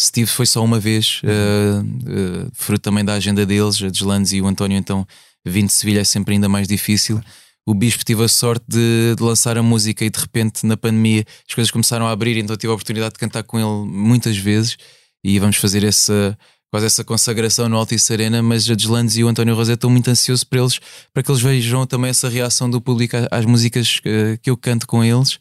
Se 0.00 0.12
tive, 0.12 0.30
foi 0.30 0.46
só 0.46 0.64
uma 0.64 0.78
vez, 0.78 1.20
eh, 1.24 1.28
eh, 1.28 2.48
fruto 2.52 2.82
também 2.82 3.04
da 3.04 3.14
agenda 3.14 3.44
deles, 3.44 3.82
a 3.82 3.88
Deslandes 3.88 4.32
e 4.32 4.40
o 4.40 4.46
António, 4.46 4.78
então 4.78 5.06
vindo 5.44 5.66
de 5.66 5.72
Sevilha 5.72 6.00
é 6.00 6.04
sempre 6.04 6.34
ainda 6.34 6.48
mais 6.48 6.68
difícil. 6.68 7.20
O 7.66 7.74
Bispo 7.74 8.04
tive 8.04 8.22
a 8.22 8.28
sorte 8.28 8.64
de, 8.68 9.14
de 9.16 9.22
lançar 9.22 9.58
a 9.58 9.62
música 9.62 10.04
e 10.04 10.10
de 10.10 10.18
repente 10.18 10.64
na 10.64 10.76
pandemia 10.76 11.24
as 11.48 11.54
coisas 11.54 11.70
começaram 11.70 12.06
a 12.06 12.12
abrir, 12.12 12.36
então 12.36 12.56
tive 12.56 12.70
a 12.70 12.74
oportunidade 12.74 13.14
de 13.14 13.18
cantar 13.18 13.42
com 13.42 13.58
ele 13.58 13.90
muitas 13.90 14.36
vezes 14.36 14.76
e 15.22 15.38
vamos 15.38 15.56
fazer 15.56 15.84
essa 15.84 16.38
quase 16.70 16.86
essa 16.86 17.02
consagração 17.02 17.68
no 17.68 17.76
Altice 17.76 18.12
Arena, 18.12 18.42
mas 18.42 18.70
a 18.70 18.74
Deslandes 18.74 19.16
e 19.16 19.24
o 19.24 19.28
António 19.28 19.54
Rosé 19.54 19.72
estão 19.72 19.90
muito 19.90 20.08
ansiosos 20.08 20.44
para 20.44 20.60
eles, 20.60 20.78
para 21.12 21.22
que 21.22 21.30
eles 21.30 21.40
vejam 21.40 21.86
também 21.86 22.10
essa 22.10 22.28
reação 22.28 22.68
do 22.70 22.80
público 22.80 23.16
às 23.30 23.44
músicas 23.44 24.00
que, 24.00 24.38
que 24.42 24.50
eu 24.50 24.56
canto 24.56 24.86
com 24.86 25.02
eles. 25.02 25.38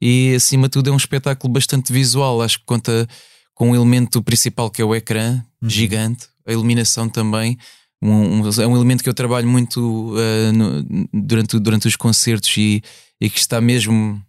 E 0.00 0.34
acima 0.36 0.68
de 0.68 0.72
tudo 0.72 0.90
é 0.90 0.92
um 0.92 0.96
espetáculo 0.96 1.52
bastante 1.52 1.92
visual, 1.92 2.40
acho 2.40 2.60
que 2.60 2.64
conta 2.64 3.08
com 3.58 3.70
um 3.70 3.74
elemento 3.74 4.22
principal 4.22 4.70
que 4.70 4.80
é 4.80 4.84
o 4.84 4.94
ecrã 4.94 5.42
gigante, 5.60 6.28
a 6.46 6.52
iluminação 6.52 7.08
também. 7.08 7.58
Um, 8.00 8.40
um- 8.46 8.48
é 8.62 8.66
um 8.68 8.76
elemento 8.76 9.02
que 9.02 9.08
eu 9.08 9.14
trabalho 9.14 9.48
muito 9.48 10.14
uh, 10.14 10.52
no- 10.52 11.08
durante, 11.12 11.58
durante 11.58 11.88
os 11.88 11.96
concertos 11.96 12.56
e, 12.56 12.80
e 13.20 13.28
que 13.28 13.40
está 13.40 13.60
mesmo 13.60 14.22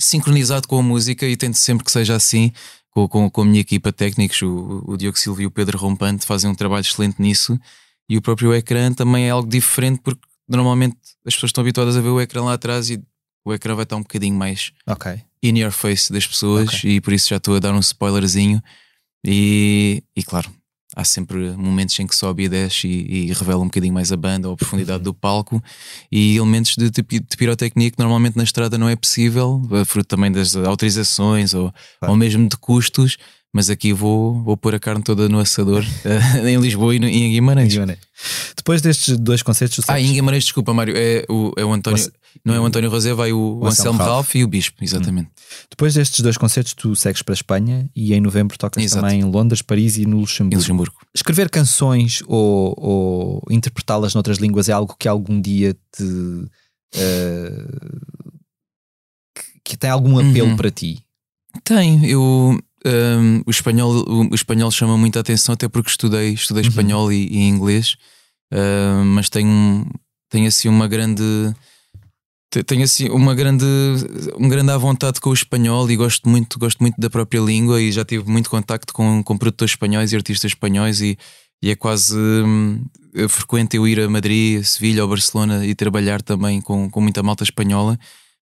sincronizado 0.00 0.66
com 0.66 0.78
a 0.78 0.82
música 0.82 1.26
e 1.26 1.36
tento 1.36 1.56
sempre 1.58 1.84
que 1.84 1.92
seja 1.92 2.16
assim 2.16 2.50
com, 2.90 3.06
com, 3.06 3.28
com 3.30 3.42
a 3.42 3.44
minha 3.44 3.60
equipa 3.60 3.92
técnicos, 3.92 4.40
o, 4.42 4.82
o 4.86 4.96
Diogo 4.96 5.18
Silva 5.18 5.42
e 5.42 5.46
o 5.46 5.50
Pedro 5.50 5.76
Rompante 5.78 6.24
fazem 6.26 6.50
um 6.50 6.54
trabalho 6.54 6.80
excelente 6.82 7.20
nisso 7.20 7.58
e 8.08 8.16
o 8.16 8.22
próprio 8.22 8.54
ecrã 8.54 8.90
também 8.92 9.26
é 9.26 9.30
algo 9.30 9.48
diferente 9.48 10.00
porque 10.02 10.22
normalmente 10.48 10.96
as 11.26 11.34
pessoas 11.34 11.50
estão 11.50 11.62
habituadas 11.62 11.96
a 11.96 12.00
ver 12.00 12.08
o 12.08 12.20
ecrã 12.20 12.42
lá 12.44 12.54
atrás 12.54 12.88
e 12.90 12.98
o 13.44 13.52
ecrã 13.52 13.74
vai 13.74 13.82
estar 13.84 13.96
um 13.96 14.02
bocadinho 14.02 14.34
mais 14.36 14.72
Ok. 14.86 15.20
In 15.42 15.58
your 15.58 15.72
face 15.72 16.12
das 16.12 16.26
pessoas 16.26 16.68
Ok. 16.68 16.90
e 16.90 17.00
por 17.00 17.12
isso 17.12 17.28
já 17.28 17.36
estou 17.36 17.56
a 17.56 17.58
dar 17.58 17.74
um 17.74 17.80
spoilerzinho 17.80 18.62
e, 19.26 20.02
e 20.16 20.22
claro 20.22 20.50
há 20.94 21.04
sempre 21.04 21.52
momentos 21.52 21.98
em 21.98 22.06
que 22.06 22.14
sobe 22.14 22.44
e 22.44 22.48
desce 22.50 22.86
e, 22.86 23.30
e 23.30 23.32
revela 23.32 23.60
um 23.62 23.64
bocadinho 23.64 23.94
mais 23.94 24.12
a 24.12 24.16
banda 24.16 24.48
ou 24.48 24.54
a 24.54 24.56
profundidade 24.56 25.02
do 25.02 25.14
palco 25.14 25.62
e 26.10 26.36
elementos 26.36 26.74
de, 26.76 26.90
de, 26.90 27.02
de 27.02 27.36
pirotecnia 27.36 27.90
que 27.90 27.98
normalmente 27.98 28.36
na 28.36 28.44
estrada 28.44 28.76
não 28.76 28.88
é 28.88 28.94
possível 28.96 29.62
eh, 29.72 29.84
fruto 29.86 30.08
também 30.08 30.30
das 30.30 30.54
autorizações 30.54 31.54
ou, 31.54 31.72
ou 32.02 32.14
mesmo 32.14 32.46
de 32.46 32.56
custos 32.58 33.16
mas 33.54 33.68
aqui 33.70 33.92
vou, 33.92 34.42
vou 34.42 34.56
pôr 34.56 34.74
a 34.74 34.78
carne 34.78 35.02
toda 35.02 35.28
no 35.30 35.38
assador 35.38 35.82
eh, 36.04 36.50
em 36.50 36.58
Lisboa 36.60 36.94
e, 36.94 36.98
no, 36.98 37.08
e 37.08 37.22
em 37.22 37.30
Guimarães 37.32 37.72
Guimarães. 37.72 37.98
Depois 38.56 38.80
destes 38.82 39.16
dois 39.18 39.42
concertos, 39.42 39.76
tu 39.76 39.80
ah, 39.82 39.86
sabes- 39.94 40.08
em 40.10 40.12
Guimarães, 40.14 40.44
desculpa, 40.44 40.72
Mário, 40.74 40.94
é 40.96 41.24
o, 41.28 41.52
é 41.56 41.64
o 41.64 41.72
António. 41.72 41.98
Você- 41.98 42.12
Não 42.44 42.54
é 42.54 42.60
o 42.60 42.64
António 42.64 42.90
Rosé, 42.90 43.12
vai 43.14 43.32
o, 43.32 43.58
o 43.60 43.66
Anselmo 43.66 43.98
Ralph. 43.98 44.10
Ralph 44.10 44.34
e 44.36 44.44
o 44.44 44.48
Bispo, 44.48 44.82
exatamente. 44.82 45.30
Depois 45.70 45.94
destes 45.94 46.20
dois 46.20 46.36
concertos, 46.36 46.74
tu 46.74 46.94
segues 46.96 47.22
para 47.22 47.32
a 47.32 47.36
Espanha 47.36 47.90
e 47.94 48.14
em 48.14 48.20
novembro 48.20 48.56
tocas 48.58 48.82
Exato. 48.82 49.02
também 49.04 49.20
em 49.20 49.24
Londres, 49.24 49.62
Paris 49.62 49.96
e 49.98 50.06
no 50.06 50.18
Luxemburgo. 50.20 50.54
Em 50.54 50.58
Luxemburgo. 50.58 50.96
Escrever 51.14 51.50
canções 51.50 52.22
ou, 52.26 52.74
ou 52.78 53.42
interpretá-las 53.50 54.14
noutras 54.14 54.38
línguas 54.38 54.68
é 54.68 54.72
algo 54.72 54.96
que 54.98 55.06
algum 55.08 55.40
dia 55.40 55.74
te. 55.96 56.46
eh, 56.94 57.66
que- 59.34 59.60
que 59.64 59.76
tem 59.76 59.90
algum 59.90 60.18
apelo 60.18 60.48
Uhum. 60.50 60.56
para 60.56 60.70
ti? 60.70 60.98
Tem, 61.64 62.04
eu 62.06 62.58
hum, 62.84 63.42
o 63.46 63.50
espanhol 63.50 64.04
o, 64.08 64.34
espanhol 64.34 64.70
chama 64.70 64.96
muita 64.96 65.20
atenção 65.20 65.52
até 65.54 65.68
porque 65.68 65.90
estudei 65.90 66.32
estudei 66.32 66.62
Uhum. 66.64 66.68
espanhol 66.68 67.12
e, 67.12 67.26
e 67.28 67.38
inglês, 67.48 67.96
hum, 68.52 69.04
mas 69.14 69.28
tenho 69.28 69.86
tenho 70.30 70.48
assim 70.48 70.68
uma 70.68 70.88
grande 70.88 71.22
tenho 72.66 72.84
assim 72.84 73.08
uma 73.08 73.34
grande 73.34 73.64
um 74.38 74.48
grande 74.48 74.70
à 74.70 74.76
vontade 74.76 75.20
com 75.20 75.30
o 75.30 75.34
espanhol 75.34 75.90
e 75.90 75.96
gosto 75.96 76.28
muito 76.28 76.58
gosto 76.58 76.80
muito 76.80 77.00
da 77.00 77.08
própria 77.08 77.40
língua 77.40 77.80
e 77.80 77.90
já 77.90 78.04
tive 78.04 78.28
muito 78.30 78.50
contacto 78.50 78.92
com, 78.92 79.22
com 79.22 79.38
produtores 79.38 79.72
espanhóis 79.72 80.12
e 80.12 80.16
artistas 80.16 80.50
espanhóis 80.50 81.00
e, 81.00 81.16
e 81.62 81.70
é 81.70 81.76
quase 81.76 82.16
hum, 82.18 82.84
é 83.14 83.28
frequente 83.28 83.76
eu 83.76 83.86
ir 83.86 84.00
a 84.00 84.08
Madrid, 84.08 84.62
Sevilha 84.64 85.02
ou 85.02 85.08
Barcelona 85.08 85.66
e 85.66 85.74
trabalhar 85.74 86.22
também 86.22 86.60
com, 86.60 86.90
com 86.90 87.00
muita 87.00 87.22
malta 87.22 87.44
espanhola. 87.44 87.98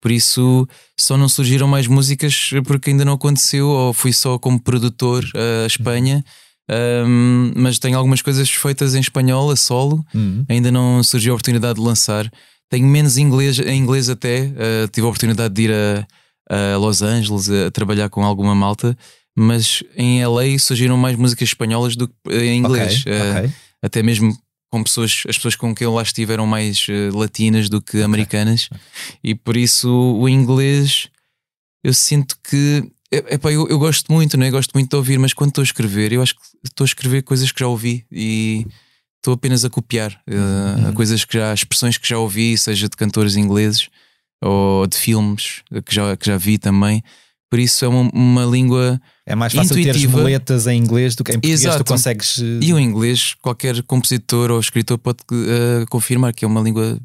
Por 0.00 0.10
isso 0.10 0.68
só 0.98 1.16
não 1.16 1.28
surgiram 1.28 1.66
mais 1.66 1.86
músicas 1.86 2.50
porque 2.66 2.90
ainda 2.90 3.04
não 3.04 3.14
aconteceu, 3.14 3.66
ou 3.68 3.92
fui 3.94 4.12
só 4.12 4.38
como 4.38 4.60
produtor 4.60 5.24
a 5.34 5.66
Espanha. 5.66 6.22
Um, 6.70 7.52
mas 7.56 7.78
tenho 7.78 7.96
algumas 7.96 8.22
coisas 8.22 8.50
feitas 8.50 8.94
em 8.94 9.00
espanhol, 9.00 9.50
a 9.50 9.56
solo. 9.56 10.04
Uhum. 10.14 10.44
Ainda 10.48 10.70
não 10.70 11.02
surgiu 11.02 11.32
a 11.32 11.36
oportunidade 11.36 11.78
de 11.78 11.84
lançar. 11.84 12.30
Tenho 12.70 12.86
menos 12.86 13.16
inglês, 13.18 13.58
em 13.58 13.78
inglês 13.78 14.08
até. 14.08 14.46
uh, 14.46 14.88
tive 14.88 15.06
a 15.06 15.10
oportunidade 15.10 15.54
de 15.54 15.62
ir 15.62 15.72
a, 15.72 16.74
a 16.74 16.76
Los 16.76 17.02
Angeles 17.02 17.48
a, 17.50 17.70
trabalhar 17.70 18.08
com 18.08 18.24
alguma 18.24 18.54
malta. 18.54 18.96
Mas 19.36 19.82
em 19.96 20.24
LA 20.24 20.58
surgiram 20.58 20.96
mais 20.96 21.16
músicas 21.16 21.48
espanholas 21.48 21.96
do 21.96 22.06
que 22.08 22.14
em 22.30 22.58
inglês. 22.58 23.00
Ok, 23.00 23.12
Uh, 23.12 23.38
ok. 23.38 23.52
até 23.82 24.02
mesmo 24.02 24.36
com 24.70 24.82
pessoas, 24.82 25.22
as 25.28 25.36
pessoas 25.36 25.54
com 25.54 25.72
quem 25.72 25.84
eu 25.84 25.94
lá 25.94 26.02
estive 26.02 26.32
eram 26.32 26.48
mais 26.48 26.86
eh, 26.88 27.08
latinas 27.12 27.68
do 27.68 27.80
que 27.80 28.02
americanas, 28.02 28.68
e 29.22 29.32
por 29.32 29.56
isso 29.56 29.88
o 29.88 30.28
inglês 30.28 31.08
eu 31.84 31.94
sinto 31.94 32.36
que 32.42 32.82
é, 33.12 33.34
epá, 33.34 33.52
eu, 33.52 33.68
eu 33.68 33.78
gosto 33.78 34.10
muito, 34.12 34.36
né? 34.36 34.50
gosto 34.50 34.72
muito 34.74 34.90
de 34.90 34.96
ouvir, 34.96 35.16
mas 35.16 35.32
quando 35.32 35.50
estou 35.50 35.62
a 35.62 35.64
escrever, 35.64 36.12
eu 36.12 36.20
acho 36.20 36.34
que 36.34 36.40
estou 36.64 36.82
a 36.84 36.86
escrever 36.86 37.22
coisas 37.22 37.52
que 37.52 37.60
já 37.60 37.68
ouvi 37.68 38.04
e 38.10 38.66
estou 39.24 39.32
apenas 39.34 39.64
a 39.64 39.70
copiar 39.70 40.20
eh, 40.26 40.34
Uhum. 40.86 40.92
coisas 40.92 41.24
que 41.24 41.38
já, 41.38 41.52
expressões 41.54 41.96
que 41.96 42.06
já 42.06 42.18
ouvi, 42.18 42.58
seja 42.58 42.88
de 42.90 42.96
cantores 42.96 43.36
ingleses 43.36 43.88
ou 44.42 44.86
de 44.86 44.96
filmes 44.98 45.62
eh, 45.72 45.80
que 45.80 45.94
já, 45.94 46.14
que 46.16 46.26
já 46.26 46.36
vi 46.36 46.58
também. 46.58 47.02
Por 47.50 47.58
isso 47.58 47.84
é 47.84 47.88
uma, 47.88 48.10
uma 48.12 48.44
língua 48.44 49.00
É 49.26 49.34
mais 49.34 49.52
fácil 49.54 49.78
Intuitiva. 49.78 50.18
muletas 50.18 50.66
em 50.66 50.76
inglês 50.78 51.14
do 51.14 51.24
que 51.24 51.30
em 51.30 51.34
português. 51.36 51.60
Tu 51.62 51.66
Exato. 51.68 51.84
consegues. 51.84 52.38
eh, 52.38 52.58
E 52.62 52.72
o 52.74 52.78
inglês, 52.78 53.34
qualquer 53.40 53.82
compositor 53.84 54.50
ou 54.50 54.60
escritor 54.60 54.98
pode 54.98 55.18
eh, 55.32 55.86
confirmar 55.88 56.34
que 56.34 56.44
é 56.44 56.48
uma 56.48 56.60
língua 56.60 56.98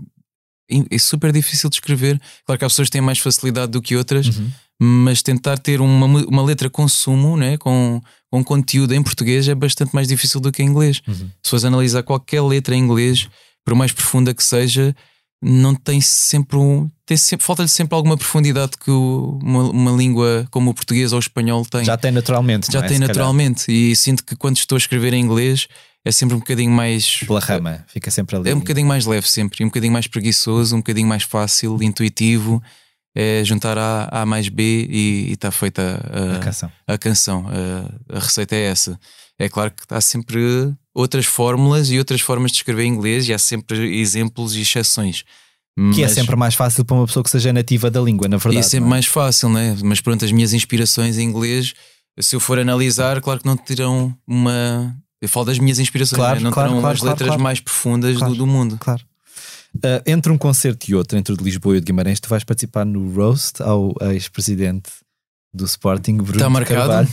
é 0.91 0.97
super 0.99 1.31
difícil 1.31 1.69
de 1.69 1.77
escrever. 1.77 2.19
Claro 2.45 2.59
que 2.59 2.65
há 2.65 2.67
pessoas 2.69 2.89
que 2.89 2.91
têm 2.93 3.01
mais 3.01 3.17
facilidade 3.19 3.71
do 3.71 3.81
que 3.81 3.95
outras, 3.95 4.27
Uhum. 4.27 4.51
mas 4.81 5.21
tentar 5.23 5.57
ter 5.57 5.81
uma, 5.81 6.05
uma 6.05 6.43
letra 6.43 6.69
com 6.69 6.87
sumo, 6.87 7.35
né, 7.37 7.57
com, 7.57 7.99
com 8.31 8.43
conteúdo 8.43 8.93
em 8.93 9.01
português, 9.01 9.47
é 9.47 9.55
bastante 9.55 9.93
mais 9.93 10.07
difícil 10.07 10.39
do 10.39 10.51
que 10.51 10.61
em 10.61 10.67
inglês. 10.67 11.01
Uhum. 11.07 11.29
Se 11.43 11.49
fores 11.49 11.65
analisar 11.65 12.03
qualquer 12.03 12.41
letra 12.41 12.75
em 12.75 12.79
inglês, 12.79 13.27
por 13.65 13.73
mais 13.75 13.91
profunda 13.91 14.33
que 14.33 14.43
seja, 14.43 14.95
não 15.41 15.73
tem 15.73 16.01
sempre 16.01 16.57
um. 16.57 16.89
Tem 17.05 17.15
sempre, 17.17 17.45
falta-lhe 17.45 17.69
sempre 17.69 17.95
alguma 17.95 18.17
profundidade 18.17 18.73
que 18.77 18.91
o- 18.91 19.39
uma, 19.41 19.63
uma 19.71 19.91
língua 19.91 20.45
como 20.51 20.69
o 20.69 20.73
português 20.73 21.11
ou 21.13 21.17
o 21.17 21.19
espanhol 21.19 21.65
tem 21.65 21.83
Já 21.83 21.97
tem 21.97 22.11
naturalmente. 22.11 22.71
já 22.71 22.79
é? 22.79 22.81
tem 22.83 22.89
Se 22.97 22.99
calhar. 22.99 23.07
naturalmente 23.07 23.71
e 23.71 23.95
sinto 23.95 24.23
que 24.23 24.35
quando 24.35 24.57
estou 24.57 24.75
a 24.75 24.79
escrever 24.79 25.13
em 25.13 25.21
inglês 25.23 25.67
é 26.05 26.11
sempre 26.11 26.35
um 26.35 26.39
bocadinho 26.39 26.71
mais 26.71 27.17
Pela 27.25 27.39
rama, 27.39 27.83
fica 27.87 28.11
sempre 28.11 28.35
ali. 28.35 28.49
é 28.49 28.55
um 28.55 28.59
bocadinho 28.59 28.87
mais 28.87 29.05
leve 29.05 29.27
sempre, 29.29 29.57
e 29.61 29.65
um 29.65 29.69
bocadinho 29.69 29.91
mais 29.93 30.07
preguiçoso, 30.07 30.75
um 30.75 30.79
bocadinho 30.79 31.07
mais 31.07 31.23
fácil, 31.23 31.81
intuitivo, 31.81 32.61
é 33.21 33.43
juntar 33.43 33.77
A, 33.77 34.21
a 34.21 34.25
mais 34.25 34.47
B 34.49 34.87
e 34.89 35.31
está 35.33 35.51
feita 35.51 35.81
a, 36.11 36.37
a 36.37 36.39
canção. 36.39 36.71
a 36.87 36.97
canção. 36.97 37.45
A, 38.09 38.15
a 38.17 38.19
receita 38.19 38.55
é 38.55 38.63
essa. 38.63 38.99
É 39.37 39.49
claro 39.49 39.71
que 39.71 39.83
há 39.93 39.99
sempre 40.01 40.39
outras 40.93 41.25
fórmulas 41.25 41.89
e 41.89 41.97
outras 41.97 42.21
formas 42.21 42.51
de 42.51 42.57
escrever 42.57 42.83
em 42.83 42.87
inglês 42.93 43.27
e 43.27 43.33
há 43.33 43.37
sempre 43.39 43.99
exemplos 43.99 44.55
e 44.55 44.61
exceções. 44.61 45.23
Que 45.93 46.01
é 46.01 46.07
Mas- 46.07 46.13
sempre 46.13 46.35
mais 46.35 46.55
fácil 46.55 46.83
para 46.83 46.95
uma 46.97 47.05
pessoa 47.07 47.23
que 47.23 47.29
seja 47.29 47.53
nativa 47.53 47.89
da 47.89 48.01
língua, 48.01 48.27
na 48.27 48.35
verdade. 48.37 48.55
e 48.57 48.59
é 48.59 48.63
sempre 48.63 48.87
é? 48.87 48.89
mais 48.89 49.05
fácil, 49.05 49.47
né? 49.49 49.77
Mas 49.83 50.01
pronto, 50.01 50.25
as 50.25 50.31
minhas 50.31 50.51
inspirações 50.53 51.17
em 51.17 51.23
inglês, 51.23 51.73
se 52.19 52.35
eu 52.35 52.39
for 52.39 52.59
analisar, 52.59 53.21
claro 53.21 53.39
que 53.39 53.45
não 53.45 53.55
terão 53.55 54.13
uma. 54.27 54.93
Eu 55.21 55.29
falo 55.29 55.45
das 55.45 55.57
minhas 55.59 55.79
inspirações, 55.79 56.17
Claro, 56.17 56.37
né? 56.39 56.43
não 56.43 56.51
claro, 56.51 56.69
terão 56.69 56.81
claro, 56.81 56.95
as 56.97 57.01
letras 57.01 57.35
mais 57.37 57.59
profundas 57.61 58.17
do, 58.19 58.35
do 58.35 58.47
mundo. 58.47 58.77
Claro. 58.79 59.01
Uh, 59.75 60.01
entre 60.05 60.31
um 60.31 60.37
concerto 60.37 60.89
e 60.89 60.95
outro, 60.95 61.17
entre 61.17 61.33
o 61.33 61.37
de 61.37 61.43
Lisboa 61.43 61.75
e 61.75 61.77
o 61.77 61.81
de 61.81 61.85
Guimarães, 61.85 62.19
tu 62.19 62.27
vais 62.27 62.43
participar 62.43 62.85
no 62.85 63.13
roast 63.13 63.61
ao 63.61 63.93
ex-presidente 64.11 64.89
do 65.53 65.65
Sporting, 65.65 66.17
Bruno 66.17 66.35
Está 66.35 66.49
marcado? 66.49 66.87
Carvalho. 66.87 67.09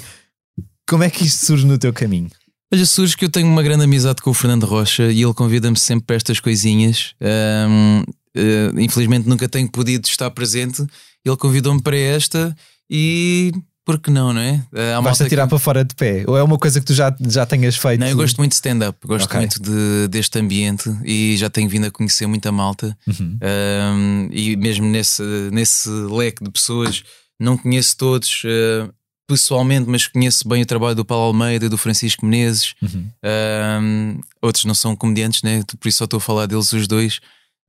Como 0.89 1.03
é 1.03 1.11
que 1.11 1.25
isto 1.25 1.45
surge 1.45 1.67
no 1.67 1.79
teu 1.79 1.93
caminho? 1.93 2.31
Olha, 2.73 2.85
surge 2.85 3.17
que 3.17 3.25
eu 3.25 3.31
tenho 3.31 3.47
uma 3.47 3.63
grande 3.63 3.85
amizade 3.85 4.21
com 4.23 4.31
o 4.31 4.35
Fernando 4.35 4.65
Rocha 4.65 5.11
e 5.11 5.23
ele 5.23 5.35
convida-me 5.35 5.79
sempre 5.79 6.07
para 6.07 6.17
estas 6.17 6.41
coisinhas. 6.41 7.15
Ahm, 7.21 8.05
eh, 8.35 8.71
infelizmente 8.79 9.29
nunca 9.29 9.49
tenho 9.49 9.71
podido 9.71 10.05
estar 10.07 10.31
presente. 10.31 10.85
Ele 11.25 11.37
convidou-me 11.37 11.83
para 11.83 11.97
esta 11.97 12.57
e 12.91 13.53
por 13.87 13.99
que 14.01 14.11
não, 14.11 14.33
não 14.35 14.41
é? 14.41 14.63
Eh, 14.75 14.93
há 14.93 15.01
Vais-te 15.01 15.05
malta 15.05 15.25
atirar 15.25 15.47
que- 15.47 15.51
para 15.51 15.59
fora 15.59 15.85
de 15.85 15.95
pé? 15.95 16.25
Ou 16.27 16.37
é 16.37 16.43
uma 16.43 16.59
coisa 16.59 16.81
que 16.81 16.87
tu 16.87 16.93
já, 16.93 17.15
já 17.29 17.47
tenhas 17.47 17.77
feito? 17.77 18.01
Não, 18.01 18.09
eu 18.09 18.17
gosto 18.17 18.37
muito 18.37 18.51
de 18.51 18.57
stand-up, 18.57 18.99
gosto 19.07 19.25
Ok. 19.27 19.39
muito 19.39 19.63
de- 19.63 20.09
deste 20.09 20.39
ambiente 20.39 20.91
e 21.05 21.37
já 21.39 21.49
tenho 21.49 21.69
vindo 21.69 21.87
a 21.87 21.91
conhecer 21.91 22.27
muita 22.27 22.51
malta. 22.53 22.99
Uhum. 23.07 23.39
Um, 23.41 24.29
e 24.33 24.57
mesmo 24.57 24.85
nesse, 24.87 25.23
nesse 25.53 25.89
leque 25.89 26.43
de 26.45 26.51
pessoas, 26.51 27.03
não 27.41 27.57
conheço 27.57 27.97
todos 27.97 28.43
uh, 28.45 28.93
pessoalmente, 29.29 29.89
mas 29.89 30.07
conheço 30.07 30.49
bem 30.49 30.63
o 30.63 30.67
trabalho 30.67 30.95
do 30.97 31.05
Paulo 31.05 31.27
Almeida 31.27 31.67
e 31.67 31.69
do 31.69 31.79
Francisco 31.79 32.27
Menezes. 32.27 32.75
Uhum. 32.83 33.09
Um, 33.83 34.21
outros 34.43 34.65
não 34.65 34.75
são 34.75 34.95
comediantes, 34.97 35.43
né? 35.43 35.63
por 35.79 35.89
isso 35.89 35.99
só 35.99 36.05
estou 36.05 36.19
a 36.19 36.21
falar 36.21 36.47
deles 36.47 36.73
os 36.73 36.87
dois. 36.89 37.21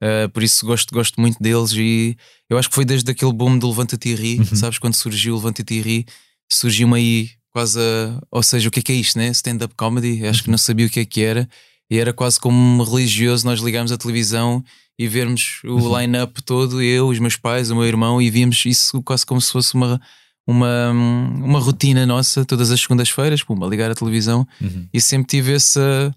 Uh, 0.03 0.29
por 0.29 0.43
isso 0.43 0.65
gosto, 0.65 0.93
gosto 0.93 1.19
muito 1.19 1.41
deles 1.41 1.71
e 1.73 2.15
eu 2.49 2.57
acho 2.57 2.69
que 2.69 2.75
foi 2.75 2.85
desde 2.85 3.09
aquele 3.09 3.33
boom 3.33 3.57
do 3.57 3.67
Levanta-te 3.67 4.09
e 4.09 4.15
Ri, 4.15 4.37
Uhum. 4.39 4.45
sabes? 4.55 4.77
Quando 4.77 4.93
surgiu 4.93 5.33
o 5.33 5.37
Levanta-te 5.37 5.73
e 5.73 5.81
Ri, 5.81 6.05
surgiu-me 6.51 6.95
aí 6.97 7.29
quase 7.51 7.79
a, 7.79 8.19
ou 8.29 8.43
seja, 8.43 8.67
o 8.69 8.71
que 8.71 8.79
é 8.79 8.83
que 8.83 8.91
é 8.91 8.95
isto, 8.95 9.17
né? 9.17 9.29
Stand-up 9.29 9.73
comedy, 9.75 10.25
acho 10.27 10.43
que 10.43 10.51
não 10.51 10.57
sabia 10.57 10.85
o 10.85 10.89
que 10.89 10.99
é 10.99 11.05
que 11.05 11.21
era 11.23 11.49
e 11.89 11.97
era 11.97 12.13
quase 12.13 12.39
como 12.39 12.55
um 12.55 12.83
religioso. 12.83 13.43
Nós 13.45 13.59
ligámos 13.59 13.91
a 13.91 13.97
televisão 13.97 14.63
e 14.99 15.07
vermos 15.07 15.61
o 15.63 15.99
line-up 15.99 16.43
todo, 16.43 16.79
eu, 16.81 17.07
os 17.07 17.17
meus 17.17 17.35
pais, 17.35 17.71
o 17.71 17.75
meu 17.75 17.85
irmão, 17.85 18.21
e 18.21 18.29
víamos 18.29 18.63
isso 18.65 19.01
quase 19.01 19.25
como 19.25 19.41
se 19.41 19.51
fosse 19.51 19.73
uma, 19.73 19.99
uma, 20.45 20.91
uma 20.91 21.59
rotina 21.59 22.05
nossa, 22.05 22.45
todas 22.45 22.69
as 22.71 22.79
segundas-feiras, 22.81 23.41
pumba, 23.43 23.65
ligar 23.67 23.89
a 23.91 23.95
televisão 23.95 24.47
Uhum. 24.61 24.87
e 24.93 25.01
sempre 25.01 25.27
tive 25.27 25.53
essa, 25.53 26.15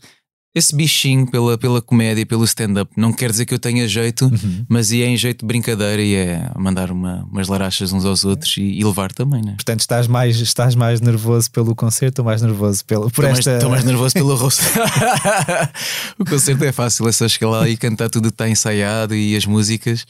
esse 0.53 0.75
bichinho 0.75 1.31
pela, 1.31 1.57
pela 1.57 1.81
comédia, 1.81 2.27
pelo 2.27 2.45
stand-up. 2.45 2.91
Não 2.97 3.13
quer 3.13 3.31
dizer 3.31 3.47
que 3.47 3.55
eu 3.55 3.59
tenha 3.59 3.87
jeito, 3.87 4.25
Uhum. 4.27 4.65
mas 4.69 4.91
é 4.93 4.97
em 5.07 5.17
jeito 5.17 5.41
de 5.41 5.47
brincadeira 5.47 6.03
e 6.03 6.15
é 6.15 6.51
mandar 6.57 6.91
uma, 6.91 7.23
umas 7.31 7.47
larachas 7.47 7.93
uns 7.93 8.05
aos 8.05 8.25
outros 8.25 8.57
e, 8.57 8.63
e 8.63 8.85
levar 8.85 9.13
também, 9.13 9.41
né? 9.43 9.53
Portanto, 9.53 9.81
estás 9.81 10.09
mais, 10.09 10.37
estás 10.41 10.75
mais 10.75 11.01
nervoso 11.01 11.49
pelo 11.53 11.75
concerto 11.77 12.23
ou 12.23 12.27
mais 12.27 12.43
nervoso 12.43 12.85
pelo, 12.85 13.03
por 13.11 13.23
Estou 13.23 13.25
mais, 13.27 13.39
esta. 13.39 13.55
estou 13.55 13.71
mais 13.71 13.85
nervoso 13.85 14.13
pelo 14.15 14.35
rosto. 14.35 14.63
o 16.19 16.25
concerto 16.25 16.65
é 16.65 16.73
fácil, 16.73 17.07
é 17.09 17.13
só 17.13 17.29
chegar 17.29 17.51
lá 17.51 17.69
e 17.69 17.77
cantar 17.77 18.09
tudo 18.11 18.29
que 18.29 18.35
está 18.35 18.49
ensaiado 18.49 19.15
e 19.15 19.37
as 19.37 19.47
músicas. 19.47 20.05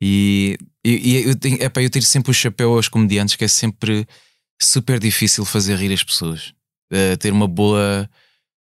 E, 0.00 0.56
e, 0.84 0.90
e 1.12 1.28
eu, 1.28 1.34
tenho, 1.36 1.62
epá, 1.62 1.82
eu 1.82 1.90
tiro 1.90 2.04
sempre 2.04 2.30
o 2.30 2.34
chapéu 2.34 2.72
aos 2.74 2.88
comediantes, 2.88 3.36
que 3.36 3.44
é 3.44 3.48
sempre 3.48 4.06
super 4.60 4.98
difícil 4.98 5.44
fazer 5.44 5.76
rir 5.76 5.92
as 5.92 6.02
pessoas. 6.02 6.52
Eh, 6.92 7.16
ter 7.16 7.32
uma 7.32 7.46
boa 7.46 8.08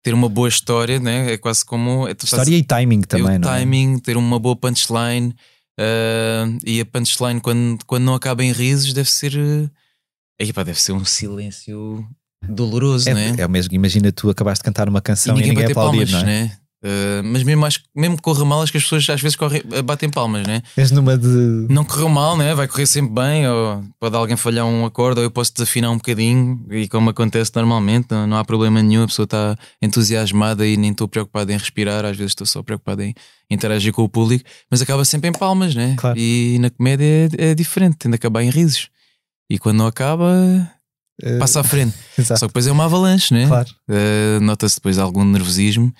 ter 0.04 0.12
uma 0.14 0.28
boa 0.28 0.48
história, 0.48 1.00
né? 1.00 1.32
é 1.32 1.36
quase 1.38 1.64
como 1.64 2.06
é, 2.06 2.14
tu 2.14 2.26
estás- 2.26 2.42
História 2.42 2.56
e 2.58 2.62
timing 2.62 3.00
é 3.00 3.06
também, 3.06 3.36
o 3.36 3.38
não 3.40 3.48
é? 3.52 3.58
timing, 3.58 3.98
ter 3.98 4.16
uma 4.16 4.38
boa 4.38 4.54
punchline 4.54 5.34
eh, 5.80 6.44
e 6.64 6.80
a 6.80 6.84
punchline 6.86 7.40
quando, 7.40 7.84
quando 7.86 8.04
não 8.04 8.14
acaba 8.14 8.44
em 8.44 8.52
risos 8.52 8.92
deve 8.92 9.10
ser 9.10 9.34
eh, 9.36 9.68
aí, 10.40 10.52
pá, 10.52 10.62
deve 10.62 10.78
ser 10.80 10.92
um 10.92 11.04
silêncio 11.06 12.06
doloroso, 12.46 13.08
É, 13.08 13.14
não 13.14 13.20
é? 13.20 13.34
é 13.38 13.46
o 13.46 13.50
mesmo, 13.50 13.74
imagina 13.74 14.12
tu 14.12 14.28
acabaste 14.28 14.60
de 14.62 14.66
cantar 14.66 14.88
uma 14.90 14.98
E 14.98 15.02
canção 15.02 15.34
e 15.34 15.38
ninguém 15.40 15.50
ninguém, 15.52 15.64
bater 15.68 15.72
aplaudir, 15.78 16.10
palmas, 16.10 16.12
não 16.12 16.20
é? 16.20 16.24
né? 16.44 16.56
Uh, 16.84 17.22
mas 17.24 17.42
mesmo, 17.42 17.64
acho, 17.64 17.78
que- 17.80 17.86
mesmo 17.96 18.14
que 18.16 18.22
corra 18.22 18.44
mal, 18.44 18.60
acho 18.60 18.70
que 18.70 18.76
as 18.76 18.84
pessoas 18.84 19.08
às 19.08 19.18
vezes 19.18 19.36
correm, 19.36 19.62
batem 19.86 20.10
palmas, 20.10 20.46
né? 20.46 20.60
És 20.76 20.90
numa 20.90 21.16
de. 21.16 21.26
Não 21.70 21.82
correu 21.82 22.10
mal, 22.10 22.36
né? 22.36 22.54
Vai 22.54 22.68
correr 22.68 22.84
sempre 22.84 23.10
bem, 23.14 23.48
ou 23.48 23.82
pode 23.98 24.14
alguém 24.14 24.36
falhar 24.36 24.66
um 24.66 24.84
acorde, 24.84 25.20
ou 25.20 25.24
eu 25.24 25.30
posso 25.30 25.50
desafinar 25.54 25.90
um 25.90 25.96
bocadinho, 25.96 26.62
e 26.70 26.86
como 26.86 27.08
acontece 27.08 27.50
normalmente, 27.54 28.08
não, 28.10 28.26
não 28.26 28.36
há 28.36 28.44
problema 28.44 28.82
nenhum, 28.82 29.04
a 29.04 29.06
pessoa 29.06 29.24
está 29.24 29.56
entusiasmada 29.80 30.66
e 30.66 30.76
nem 30.76 30.90
estou 30.90 31.08
preocupado 31.08 31.50
em 31.50 31.56
respirar, 31.56 32.04
às 32.04 32.16
vezes 32.18 32.32
estou 32.32 32.46
só 32.46 32.62
preocupado 32.62 33.00
em 33.02 33.14
interagir 33.50 33.90
com 33.92 34.02
o 34.02 34.08
público, 34.08 34.44
mas 34.70 34.82
acaba 34.82 35.06
sempre 35.06 35.30
em 35.30 35.32
palmas, 35.32 35.74
né? 35.74 35.94
Claro. 35.96 36.18
E 36.18 36.58
na 36.60 36.68
comédia 36.68 37.30
é, 37.38 37.50
é 37.50 37.54
diferente, 37.54 37.96
tem 37.96 38.10
de 38.10 38.16
acabar 38.16 38.42
em 38.42 38.50
risos. 38.50 38.90
E 39.48 39.58
quando 39.58 39.78
não 39.78 39.86
acaba, 39.86 40.30
eh, 41.22 41.38
passa 41.38 41.60
à 41.60 41.64
frente. 41.64 41.94
Só 42.22 42.34
que 42.34 42.46
depois 42.48 42.66
é 42.66 42.72
uma 42.72 42.84
avalanche, 42.84 43.32
né? 43.32 43.46
Claro. 43.46 43.70
Uh, 43.88 44.40
Nota-se 44.42 44.76
depois 44.76 44.98
algum 44.98 45.24
nervosismo. 45.24 45.90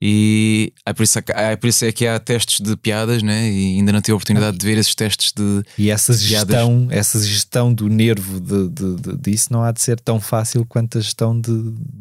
E 0.00 0.72
é 0.84 0.92
por, 0.92 1.02
isso, 1.04 1.18
é 1.28 1.56
por 1.56 1.66
isso 1.68 1.84
é 1.84 1.90
que 1.92 2.06
há 2.06 2.18
testes 2.18 2.60
de 2.60 2.76
piadas, 2.76 3.22
né? 3.22 3.50
E 3.50 3.76
ainda 3.78 3.92
não 3.92 4.00
tive 4.02 4.12
a 4.12 4.16
oportunidade 4.16 4.58
de 4.58 4.66
ver 4.66 4.76
esses 4.76 4.94
testes 4.94 5.32
de. 5.34 5.62
E 5.78 5.90
essa 5.90 6.12
Piadas. 6.12 6.22
gestão, 6.54 6.88
essa 6.90 7.22
gestão 7.24 7.72
do 7.72 7.88
nervo 7.88 8.38
de, 8.38 8.68
de- 8.68 8.96
de- 8.96 9.16
disso 9.16 9.50
não 9.50 9.62
há 9.62 9.72
de 9.72 9.80
ser 9.80 9.98
tão 9.98 10.20
fácil 10.20 10.66
quanto 10.66 10.98
a 10.98 11.00
gestão 11.00 11.38
de. 11.40 11.50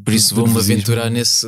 Por 0.04 0.14
isso 0.14 0.36
vou-me 0.36 0.58
aventurar 0.60 1.10
nesse. 1.10 1.48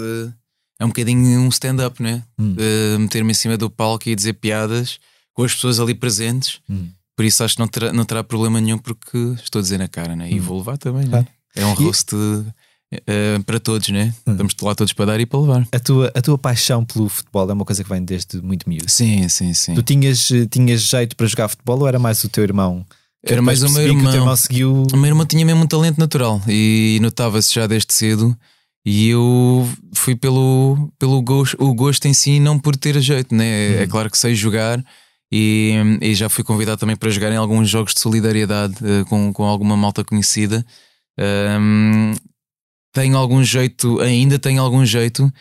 É 0.80 0.86
um 0.86 0.90
bocadinho 0.90 1.42
um 1.42 1.50
stand-up, 1.50 2.02
né? 2.02 2.24
Hum. 2.40 2.56
Uh, 2.56 3.00
Meter-me 3.00 3.32
em 3.32 3.34
cima 3.34 3.58
do 3.58 3.70
palco 3.70 4.08
e 4.08 4.16
dizer 4.16 4.34
piadas 4.34 5.00
com 5.34 5.44
as 5.44 5.54
pessoas 5.54 5.80
ali 5.82 5.94
presentes. 5.96 6.60
Hum. 6.70 6.88
Por 7.16 7.26
isso 7.26 7.44
acho 7.44 7.56
que 7.56 7.60
não 7.60 7.68
terá, 7.68 7.92
não 7.92 8.06
terá 8.06 8.24
problema 8.24 8.62
nenhum 8.62 8.78
porque 8.78 9.18
estou 9.44 9.60
a 9.60 9.62
dizer 9.64 9.80
na 9.80 9.88
cara, 9.88 10.16
né? 10.16 10.32
E 10.32 10.40
vou 10.40 10.60
levar 10.60 10.78
também, 10.78 11.04
né? 11.06 11.10
Claro. 11.10 11.28
É 11.56 11.66
um 11.66 11.72
E- 11.74 11.84
roast 11.84 12.12
uh, 12.94 13.44
para 13.44 13.60
todos, 13.60 13.90
né? 13.90 14.14
Hum. 14.26 14.32
Estamos 14.32 14.56
lá 14.62 14.76
todos 14.76 14.94
para 14.94 15.06
dar 15.06 15.20
e 15.20 15.26
para 15.26 15.40
levar. 15.40 15.68
A 15.72 15.80
tua, 15.80 16.12
a 16.16 16.22
tua 16.22 16.38
paixão 16.38 16.84
pelo 16.86 17.10
futebol 17.10 17.50
é 17.50 17.54
uma 17.54 17.66
coisa 17.66 17.84
que 17.84 17.90
vem 17.90 18.04
desde 18.04 18.42
muito 18.42 18.68
miúdo. 18.68 18.90
Sim, 18.90 19.28
sim, 19.30 19.54
sim. 19.54 19.76
Tu 19.76 19.84
tinhas, 19.84 20.32
eh, 20.32 20.46
tinhas 20.50 20.82
jeito 20.82 21.16
para 21.16 21.28
jogar 21.28 21.48
futebol 21.48 21.80
ou 21.80 21.88
era 21.88 22.00
mais 22.00 22.24
o 22.24 22.30
teu 22.30 22.44
irmão? 22.44 22.86
Que 23.26 23.34
Era 23.34 23.42
mais 23.42 23.62
o 23.64 23.70
meu 23.70 23.74
que 23.74 23.80
O 23.80 23.84
teu 23.84 23.98
irmão. 23.98 24.14
irmão 24.16 24.36
seguiu. 24.36 24.84
O 24.94 24.98
meu 24.98 25.08
irmão 25.08 25.26
tinha 25.26 25.46
mesmo 25.46 25.64
um 25.64 25.68
talento 25.68 25.98
natural 25.98 26.42
e 26.48 27.00
notava-se 27.02 27.54
já 27.54 27.68
desde 27.68 27.94
cedo. 27.94 28.38
E 28.86 29.10
eu 29.10 29.68
fui 29.94 30.16
pelo, 30.16 30.90
pelo 30.98 31.22
gosto, 31.22 31.58
o 31.62 31.74
gosto 31.74 32.08
em 32.08 32.14
si, 32.14 32.40
não 32.40 32.58
por 32.58 32.78
ter 32.78 32.98
jeito, 33.02 33.36
né? 33.36 33.84
É 33.84 33.88
claro 33.88 34.10
que 34.10 34.18
sei 34.18 34.34
jogar 34.34 34.82
e, 35.30 35.74
e 36.02 36.16
já 36.16 36.30
fui 36.30 36.42
convidado 36.42 36.80
também 36.80 36.96
para 36.96 37.10
jogar 37.10 37.30
em 37.34 37.36
alguns 37.36 37.68
jogos 37.70 37.94
de 37.94 38.00
solidariedade 38.00 38.76
eh, 38.82 39.04
com, 39.10 39.34
com 39.34 39.44
alguma 39.44 39.76
malta 39.76 40.06
conhecida. 40.06 40.66
Ahm, 41.20 42.14
tenho 43.02 43.16
algum 43.18 43.44
jeito, 43.44 44.00
ainda 44.00 44.40
tenho 44.40 44.60
algum 44.62 44.84
jeito, 44.86 45.32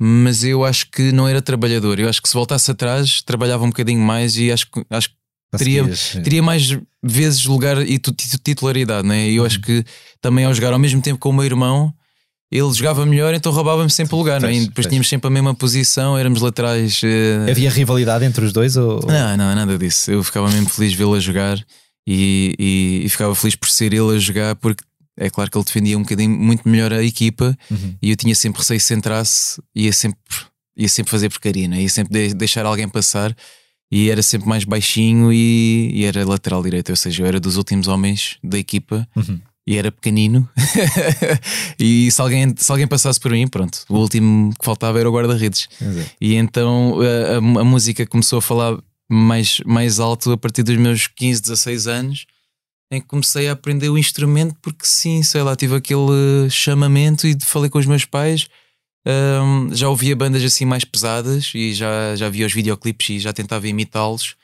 mas 0.00 0.42
eu 0.42 0.64
acho 0.64 0.90
que 0.90 1.12
não 1.12 1.28
era 1.28 1.42
trabalhador. 1.42 1.98
Eu 2.00 2.08
acho 2.08 2.22
que 2.22 2.28
se 2.28 2.34
voltasse 2.34 2.70
atrás, 2.70 3.20
trabalhava 3.22 3.64
um 3.64 3.68
bocadinho 3.68 4.00
mais 4.00 4.36
e 4.36 4.50
acho, 4.50 4.66
que- 4.70 4.84
acho 4.90 5.10
que 5.10 5.14
teria- 5.58 5.84
teria 6.24 6.42
mais 6.42 6.78
vezes 7.02 7.44
lugar 7.44 7.86
e 7.86 7.98
tu- 7.98 8.12
tit- 8.12 8.38
titularidade, 8.42 9.06
né? 9.06 9.28
E 9.28 9.36
eu 9.36 9.44
acho 9.44 9.60
que 9.60 9.84
também 10.20 10.44
ao 10.46 10.54
jogar 10.54 10.72
ao 10.72 10.78
mesmo 10.78 11.02
tempo 11.02 11.18
com 11.20 11.28
o 11.28 11.32
meu 11.34 11.44
irmão, 11.44 11.92
ele 12.50 12.72
jogava 12.72 13.04
melhor, 13.04 13.32
então 13.34 13.52
roubava-me 13.52 13.90
sempre 13.90 14.14
o 14.14 14.18
lugar, 14.18 14.40
né? 14.40 14.48
Pois, 14.48 14.56
E 14.56 14.60
depois 14.60 14.74
pois. 14.74 14.86
tínhamos 14.86 15.08
sempre 15.08 15.26
a 15.28 15.30
mesma 15.30 15.54
posição, 15.54 16.16
éramos 16.18 16.40
laterais. 16.40 17.00
eh, 17.04 17.50
Havia 17.50 17.70
rivalidade 17.70 18.24
entre 18.24 18.44
os 18.44 18.52
dois? 18.52 18.76
Ou... 18.76 19.00
Não, 19.06 19.36
não, 19.36 19.54
nada 19.54 19.76
disso. 19.78 20.10
Eu 20.10 20.22
ficava 20.24 20.50
mesmo 20.50 20.68
feliz 20.70 20.92
vê-lo 20.94 21.14
a 21.14 21.20
jogar 21.20 21.58
e, 22.06 22.54
e- 22.58 23.02
e 23.04 23.08
ficava 23.10 23.34
feliz 23.34 23.54
por 23.54 23.68
ser 23.68 23.92
ele 23.92 24.16
a 24.16 24.18
jogar, 24.18 24.56
porque 24.56 24.82
é 25.16 25.28
claro 25.30 25.50
que 25.50 25.58
ele 25.58 25.64
defendia 25.64 25.98
um 25.98 26.02
bocadinho 26.02 26.30
muito 26.30 26.68
melhor 26.68 26.92
a 26.92 27.02
equipa 27.04 27.56
Uhum. 27.70 27.94
e 28.00 28.10
eu 28.10 28.16
tinha 28.16 28.34
sempre 28.34 28.60
receio 28.60 28.80
se 28.80 28.94
entrasse, 28.94 29.60
ia 29.74 29.92
sempre, 29.92 30.18
ia 30.76 30.88
sempre 30.88 31.10
fazer 31.10 31.28
porcaria, 31.28 31.68
né? 31.68 31.82
ia 31.82 31.88
sempre 31.88 32.12
de- 32.28 32.34
deixar 32.34 32.64
alguém 32.66 32.88
passar 32.88 33.36
e 33.90 34.08
era 34.10 34.22
sempre 34.22 34.48
mais 34.48 34.64
baixinho 34.64 35.32
e, 35.32 35.90
e 35.94 36.04
era 36.04 36.26
lateral 36.26 36.62
direito, 36.62 36.88
ou 36.90 36.96
seja, 36.96 37.22
eu 37.22 37.26
era 37.26 37.38
dos 37.38 37.56
últimos 37.56 37.88
homens 37.88 38.38
da 38.42 38.58
equipa 38.58 39.06
Uhum. 39.14 39.38
e 39.66 39.76
era 39.76 39.92
pequenino. 39.92 40.48
e 41.78 42.10
se 42.10 42.20
alguém, 42.20 42.54
se 42.56 42.70
alguém 42.70 42.86
passasse 42.86 43.20
por 43.20 43.30
mim, 43.30 43.46
pronto, 43.46 43.84
o 43.88 43.96
último 43.98 44.52
que 44.58 44.64
faltava 44.64 44.98
era 44.98 45.08
o 45.08 45.12
guarda-redes. 45.12 45.68
E 46.20 46.34
então 46.34 46.96
a, 47.00 47.34
a- 47.34 47.60
a 47.60 47.64
música 47.64 48.06
começou 48.06 48.38
a 48.38 48.42
falar 48.42 48.78
mais, 49.10 49.60
mais 49.66 50.00
alto 50.00 50.32
a 50.32 50.38
partir 50.38 50.62
dos 50.62 50.76
meus 50.76 51.06
15, 51.06 51.42
16 51.42 51.86
anos, 51.86 52.26
em 52.92 53.00
que 53.00 53.06
comecei 53.06 53.48
a 53.48 53.52
aprender 53.52 53.88
o 53.88 53.96
instrumento, 53.98 54.54
porque 54.60 54.84
sim, 54.86 55.22
sei 55.22 55.42
lá, 55.42 55.56
tive 55.56 55.74
aquele 55.74 56.48
chamamento 56.50 57.26
e 57.26 57.36
falei 57.42 57.70
com 57.70 57.78
os 57.78 57.86
meus 57.86 58.04
pais. 58.04 58.48
Ahm, 59.06 59.70
já 59.74 59.88
ouvia 59.88 60.14
bandas 60.14 60.44
assim 60.44 60.64
mais 60.64 60.84
pesadas 60.84 61.50
e 61.54 61.72
já, 61.74 62.14
já 62.14 62.28
via 62.28 62.46
os 62.46 62.52
videoclipes 62.52 63.08
e 63.10 63.18
já 63.18 63.32
tentava 63.32 63.66
imitá-los, 63.66 64.36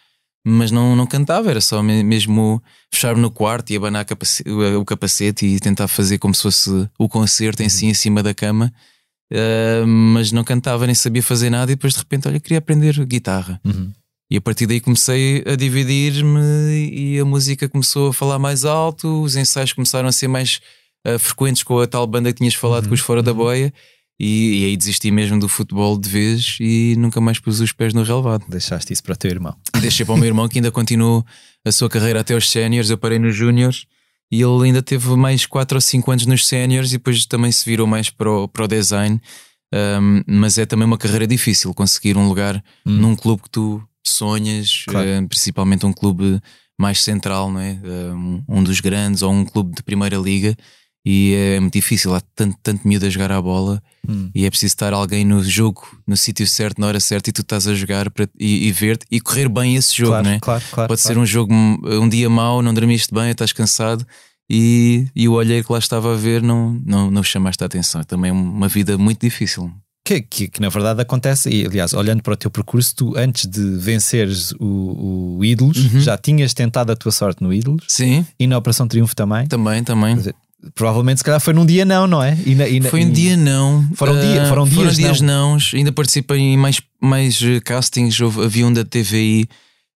mas 0.44 0.70
não, 0.70 0.96
não 0.96 1.06
cantava, 1.06 1.50
era 1.50 1.60
só 1.60 1.82
me- 1.82 2.02
mesmo 2.02 2.60
fechar-me 2.92 3.20
no 3.20 3.30
quarto 3.30 3.70
e 3.70 3.76
abanar 3.76 4.04
o 4.80 4.84
capacete 4.84 5.46
e 5.46 5.60
tentar 5.60 5.86
fazer 5.86 6.18
como 6.18 6.34
se 6.34 6.42
fosse 6.42 6.88
o 6.98 7.08
concerto 7.08 7.62
em 7.62 7.68
si 7.68 7.86
em 7.86 7.94
cima 7.94 8.22
da 8.22 8.32
cama. 8.34 8.72
Uh, 9.30 9.86
mas 9.86 10.32
não 10.32 10.42
cantava 10.42 10.86
nem 10.86 10.94
sabia 10.94 11.22
fazer 11.22 11.50
nada 11.50 11.70
e 11.70 11.74
depois 11.74 11.92
de 11.92 11.98
repente 11.98 12.26
olha 12.26 12.40
queria 12.40 12.56
aprender 12.56 12.94
guitarra 13.04 13.60
Uhum. 13.62 13.92
E 14.30 14.36
a 14.36 14.40
partir 14.40 14.66
daí 14.66 14.80
comecei 14.80 15.42
a 15.46 15.56
dividir-me 15.56 16.90
e 16.92 17.18
a 17.18 17.24
música 17.24 17.68
começou 17.68 18.08
a 18.10 18.12
falar 18.12 18.38
mais 18.38 18.64
alto 18.64 19.22
os 19.22 19.36
ensaios 19.36 19.72
começaram 19.72 20.08
a 20.08 20.12
ser 20.12 20.28
mais 20.28 20.60
uh, 21.06 21.18
frequentes 21.18 21.62
com 21.62 21.78
a 21.80 21.86
tal 21.86 22.06
banda 22.06 22.32
que 22.32 22.38
tinhas 22.38 22.54
falado 22.54 22.88
com 22.88 22.94
os 22.94 23.00
Fora 23.00 23.22
da 23.22 23.32
Boia 23.32 23.72
e, 24.20 24.62
e 24.62 24.64
aí 24.66 24.76
desisti 24.76 25.10
mesmo 25.10 25.38
do 25.38 25.48
futebol 25.48 25.96
de 25.96 26.08
vez 26.08 26.56
e 26.60 26.96
nunca 26.98 27.20
mais 27.20 27.38
pus 27.38 27.60
os 27.60 27.72
pés 27.72 27.94
no 27.94 28.02
relevado 28.02 28.44
Deixaste 28.48 28.92
isso 28.92 29.02
para 29.02 29.14
o 29.14 29.16
teu 29.16 29.30
irmão. 29.30 29.56
e 29.76 29.80
deixei 29.80 30.04
para 30.04 30.14
o 30.14 30.18
meu 30.18 30.26
irmão 30.26 30.48
que 30.48 30.58
ainda 30.58 30.70
continuou 30.70 31.24
a 31.64 31.72
sua 31.72 31.88
carreira 31.88 32.20
até 32.20 32.34
os 32.34 32.50
séniores. 32.50 32.90
Eu 32.90 32.98
parei 32.98 33.18
nos 33.18 33.34
júniores 33.34 33.86
e 34.30 34.42
ele 34.42 34.64
ainda 34.64 34.82
teve 34.82 35.08
mais 35.16 35.46
4 35.46 35.76
ou 35.76 35.80
5 35.80 36.10
anos 36.10 36.26
nos 36.26 36.46
séniores 36.46 36.90
e 36.90 36.92
depois 36.94 37.24
também 37.26 37.52
se 37.52 37.64
virou 37.64 37.86
mais 37.86 38.10
para 38.10 38.30
o, 38.30 38.48
para 38.48 38.64
o 38.64 38.68
design. 38.68 39.20
Um, 39.72 40.22
mas 40.26 40.56
é 40.56 40.64
também 40.64 40.86
uma 40.86 40.96
carreira 40.96 41.26
difícil 41.26 41.72
conseguir 41.74 42.16
um 42.16 42.26
lugar 42.26 42.62
num 42.86 43.14
clube 43.14 43.42
que 43.42 43.50
tu 43.50 43.82
sonhas, 44.08 44.84
Claro. 44.86 45.06
eh, 45.08 45.22
principalmente 45.28 45.84
um 45.86 45.92
clube 45.92 46.40
mais 46.80 47.02
central, 47.02 47.50
não 47.50 47.60
é? 47.60 47.78
Um, 48.14 48.42
um 48.48 48.62
dos 48.62 48.80
grandes 48.80 49.22
ou 49.22 49.32
um 49.32 49.44
clube 49.44 49.74
de 49.74 49.82
primeira 49.82 50.16
liga. 50.16 50.56
E 51.06 51.32
é 51.34 51.60
muito 51.60 51.72
difícil, 51.72 52.14
há 52.14 52.20
tanto, 52.34 52.56
tanto 52.62 52.86
miúdo 52.86 53.06
a 53.06 53.08
jogar 53.08 53.32
à 53.32 53.40
bola 53.40 53.82
Hum. 54.06 54.30
e 54.34 54.44
é 54.44 54.50
preciso 54.50 54.72
estar 54.74 54.92
alguém 54.92 55.24
no 55.24 55.42
jogo, 55.42 55.82
no 56.06 56.16
sítio 56.16 56.46
certo, 56.46 56.80
na 56.80 56.86
hora 56.86 57.00
certa, 57.00 57.30
e 57.30 57.32
tu 57.32 57.40
estás 57.42 57.66
a 57.68 57.74
jogar 57.74 58.10
para, 58.10 58.28
e, 58.38 58.66
e 58.68 58.72
ver 58.72 58.98
e 59.10 59.20
correr 59.20 59.48
bem 59.48 59.76
esse 59.76 59.94
jogo, 59.96 60.10
claro, 60.12 60.24
não 60.24 60.32
é? 60.32 60.38
claro, 60.40 60.64
claro. 60.70 60.88
Pode 60.88 61.00
ser 61.00 61.16
um 61.18 61.24
jogo, 61.26 61.52
um 61.52 62.08
dia 62.08 62.28
mau, 62.28 62.60
não 62.62 62.72
dormiste 62.74 63.12
bem, 63.14 63.30
estás 63.30 63.52
cansado 63.52 64.06
e, 64.50 65.06
e 65.14 65.28
o 65.28 65.32
olheiro 65.32 65.64
que 65.66 65.72
lá 65.72 65.78
estava 65.78 66.12
a 66.12 66.16
ver 66.16 66.42
não, 66.42 66.80
não, 66.84 67.10
não 67.10 67.22
chamaste 67.22 67.62
a 67.62 67.66
atenção. 67.66 68.02
Também 68.04 68.30
é 68.30 68.32
uma 68.32 68.68
vida 68.68 68.96
muito 68.98 69.20
difícil. 69.20 69.70
Que, 70.08 70.22
que, 70.22 70.48
que 70.48 70.60
na 70.62 70.70
verdade 70.70 71.02
acontece, 71.02 71.50
e 71.50 71.66
aliás, 71.66 71.92
olhando 71.92 72.22
para 72.22 72.32
o 72.32 72.36
teu 72.36 72.50
percurso, 72.50 72.94
tu 72.96 73.12
antes 73.14 73.44
de 73.46 73.60
venceres 73.76 74.52
o, 74.58 75.36
o 75.38 75.44
Ídolos, 75.44 75.76
Uhum. 75.76 76.00
já 76.00 76.16
tinhas 76.16 76.54
tentado 76.54 76.90
a 76.90 76.96
tua 76.96 77.12
sorte 77.12 77.42
no 77.42 77.52
Ídolos 77.52 77.84
Sim, 77.88 78.24
e 78.40 78.46
na 78.46 78.56
Operação 78.56 78.88
Triunfo 78.88 79.14
também. 79.14 79.46
também, 79.46 79.84
também. 79.84 80.16
Dizer, 80.16 80.34
Provavelmente, 80.74 81.18
se 81.18 81.24
calhar, 81.24 81.38
foi 81.40 81.52
num 81.52 81.66
dia 81.66 81.84
não, 81.84 82.06
não 82.06 82.22
é? 82.22 82.36
E 82.46 82.54
na- 82.54 82.66
e 82.66 82.80
na- 82.80 82.88
Foi 82.88 83.04
um 83.04 83.08
e- 83.08 83.12
dia 83.12 83.36
não. 83.36 83.86
Foram 83.94 84.18
dia- 84.18 84.42
Ah, 84.42 84.46
foram 84.48 84.64
dias 84.66 85.20
não. 85.20 85.56
Ainda 85.74 85.92
participei 85.92 86.38
em 86.38 86.56
mais, 86.56 86.80
mais 87.00 87.40
eh, 87.42 87.60
castings. 87.60 88.18
Houve, 88.20 88.42
havia 88.44 88.66
um 88.66 88.72
da 88.72 88.84
TVI 88.84 89.46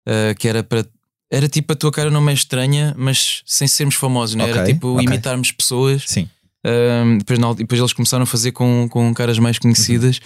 ah, 0.07 0.35
que 0.39 0.47
era 0.47 0.63
para. 0.63 0.85
Era 1.33 1.49
tipo 1.49 1.73
a 1.73 1.77
tua 1.77 1.91
cara 1.91 2.11
não 2.11 2.29
é 2.29 2.33
estranha, 2.35 2.95
mas 2.99 3.43
sem 3.47 3.67
sermos 3.67 3.95
famosos, 3.95 4.35
né? 4.37 4.45
era 4.51 4.61
Ok, 4.63 4.75
tipo 4.75 4.89
ok. 4.95 5.05
imitarmos 5.05 5.51
pessoas. 5.51 6.05
Sim. 6.07 6.29
Um, 6.65 7.19
depois, 7.19 7.39
na 7.39 7.53
depois 7.55 7.81
eles 7.81 7.93
começaram 7.93 8.23
a 8.23 8.27
fazer 8.27 8.53
com, 8.53 8.89
com 8.89 9.13
caras 9.15 9.39
mais 9.39 9.59
conhecidas, 9.59 10.21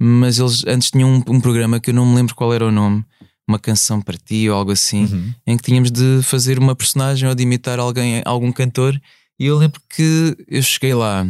mas 0.00 0.38
eles 0.38 0.64
antes 0.66 0.90
tinham 0.90 1.10
um, 1.10 1.22
um 1.34 1.40
programa 1.40 1.78
que 1.80 1.90
eu 1.90 1.94
não 1.94 2.06
me 2.06 2.14
lembro 2.16 2.34
qual 2.34 2.52
era 2.54 2.66
o 2.66 2.70
nome, 2.72 3.04
uma 3.46 3.58
canção 3.58 4.00
para 4.00 4.16
ti 4.16 4.48
ou 4.48 4.56
algo 4.56 4.70
assim, 4.72 5.04
Uhum. 5.04 5.34
em 5.46 5.56
que 5.56 5.62
tínhamos 5.64 5.90
de 5.90 6.20
fazer 6.22 6.58
uma 6.58 6.74
personagem 6.74 7.28
ou 7.28 7.34
de 7.34 7.42
imitar 7.42 7.78
alguém, 7.78 8.22
algum 8.24 8.50
cantor. 8.52 8.98
E 9.38 9.46
eu 9.46 9.58
lembro 9.58 9.80
que 9.94 10.36
eu 10.48 10.62
cheguei 10.62 10.94
lá 10.94 11.26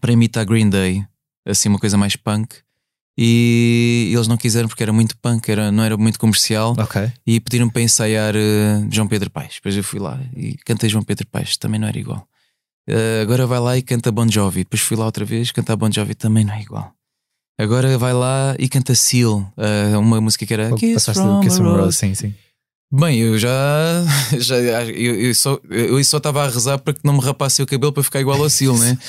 para 0.00 0.12
imitar 0.12 0.44
Green 0.46 0.70
Day, 0.70 1.04
assim, 1.46 1.68
uma 1.68 1.78
coisa 1.78 1.96
mais 1.98 2.16
punk. 2.16 2.56
E 3.18 4.10
eles 4.14 4.28
não 4.28 4.36
quiseram 4.36 4.68
porque 4.68 4.82
era 4.82 4.92
muito 4.92 5.16
punk, 5.18 5.48
era, 5.50 5.72
não 5.72 5.82
era 5.82 5.96
muito 5.96 6.18
comercial. 6.18 6.74
Ok. 6.78 7.10
E 7.26 7.40
pediram 7.40 7.68
para 7.68 7.80
ensaiar 7.82 8.34
eh, 8.36 8.86
João 8.90 9.08
Pedro 9.08 9.30
Paes. 9.30 9.54
Depois 9.54 9.74
eu 9.76 9.82
fui 9.82 9.98
lá 9.98 10.20
e 10.36 10.54
cantei 10.66 10.88
João 10.90 11.02
Pedro 11.02 11.26
Paes, 11.26 11.56
também 11.56 11.80
não 11.80 11.88
era 11.88 11.98
igual. 11.98 12.28
Eh, 12.88 13.20
agora 13.22 13.46
vai 13.46 13.58
lá 13.58 13.76
e 13.76 13.82
canta 13.82 14.12
Bon 14.12 14.28
Jovi. 14.28 14.64
Depois 14.64 14.80
fui 14.80 14.96
lá 14.96 15.04
outra 15.06 15.24
vez, 15.24 15.50
cantar 15.50 15.76
Bon 15.76 15.90
Jovi 15.90 16.14
também 16.14 16.44
não 16.44 16.54
é 16.54 16.62
igual. 16.62 16.92
Agora 17.58 17.96
vai 17.96 18.12
lá 18.12 18.54
e 18.58 18.68
canta 18.68 18.94
Seal, 18.94 19.50
eh, 19.56 19.96
uma 19.96 20.20
música 20.20 20.44
que 20.44 20.52
era 20.52 20.72
Kiss 20.74 20.94
Passaste 20.94 21.22
from 21.22 21.40
Kiss 21.40 21.56
from 21.56 21.76
Rose. 21.76 21.96
Sim, 21.96 22.14
sim. 22.14 22.34
Bem, 22.92 23.18
eu 23.18 23.36
já. 23.36 23.50
já 24.38 24.56
eu, 24.84 25.14
eu 25.16 25.34
só 25.34 25.58
eu 25.68 26.04
só 26.04 26.18
estava 26.18 26.44
a 26.44 26.48
rezar 26.48 26.78
para 26.78 26.94
que 26.94 27.00
não 27.02 27.14
me 27.14 27.20
rapasse 27.20 27.60
o 27.60 27.66
cabelo 27.66 27.92
para 27.92 28.02
ficar 28.02 28.20
igual 28.20 28.40
ao 28.40 28.50
Sil, 28.50 28.76
né? 28.78 28.96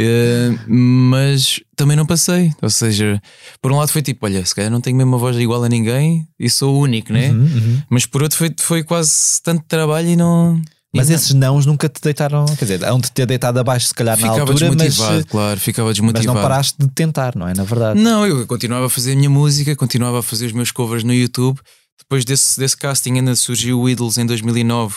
Eh, 0.00 0.50
mas 0.68 1.58
também 1.74 1.96
não 1.96 2.06
passei. 2.06 2.52
Ou 2.62 2.70
seja, 2.70 3.20
por 3.60 3.72
um 3.72 3.78
lado 3.78 3.90
foi 3.90 4.00
tipo: 4.00 4.24
olha, 4.24 4.46
se 4.46 4.54
calhar 4.54 4.70
não 4.70 4.80
tenho 4.80 4.96
mesmo 4.96 5.10
uma 5.10 5.18
voz 5.18 5.36
igual 5.36 5.64
a 5.64 5.68
ninguém 5.68 6.24
e 6.38 6.48
sou 6.48 6.76
o 6.76 6.78
único, 6.78 7.12
né? 7.12 7.30
Uhum, 7.30 7.40
uhum. 7.40 7.82
Mas 7.90 8.06
por 8.06 8.22
outro 8.22 8.38
foi, 8.38 8.54
foi 8.56 8.84
quase 8.84 9.42
tanto 9.42 9.64
trabalho 9.66 10.06
e 10.06 10.14
não. 10.14 10.62
Mas 10.94 11.10
esses 11.10 11.34
nãos 11.34 11.66
nunca 11.66 11.86
te 11.88 12.00
deitaram, 12.00 12.46
quer 12.46 12.64
dizer, 12.64 12.84
hão 12.84 12.98
de 12.98 13.12
ter 13.12 13.26
deitado 13.26 13.58
abaixo, 13.58 13.88
se 13.88 13.94
calhar, 13.94 14.16
na 14.18 14.22
ficava 14.32 14.50
altura, 14.50 14.68
mas, 14.68 14.76
desmotivado, 14.76 15.26
claro, 15.26 15.60
ficava 15.60 15.88
mas 15.88 15.96
desmotivado. 15.96 16.34
não 16.34 16.42
paraste 16.42 16.76
de 16.78 16.88
tentar, 16.88 17.36
não 17.36 17.46
é? 17.46 17.52
Na 17.54 17.62
verdade. 17.64 18.00
Não, 18.00 18.26
eu 18.26 18.46
continuava 18.46 18.86
a 18.86 18.88
fazer 18.88 19.12
a 19.12 19.16
minha 19.16 19.28
música, 19.28 19.76
continuava 19.76 20.20
a 20.20 20.22
fazer 20.22 20.46
os 20.46 20.52
meus 20.52 20.70
covers 20.70 21.04
no 21.04 21.12
YouTube. 21.12 21.60
Depois 21.98 22.24
desse, 22.24 22.58
desse 22.58 22.76
casting 22.76 23.16
ainda 23.16 23.36
surgiu 23.36 23.80
o 23.80 23.88
Idols 23.88 24.16
em 24.16 24.24
2009. 24.24 24.96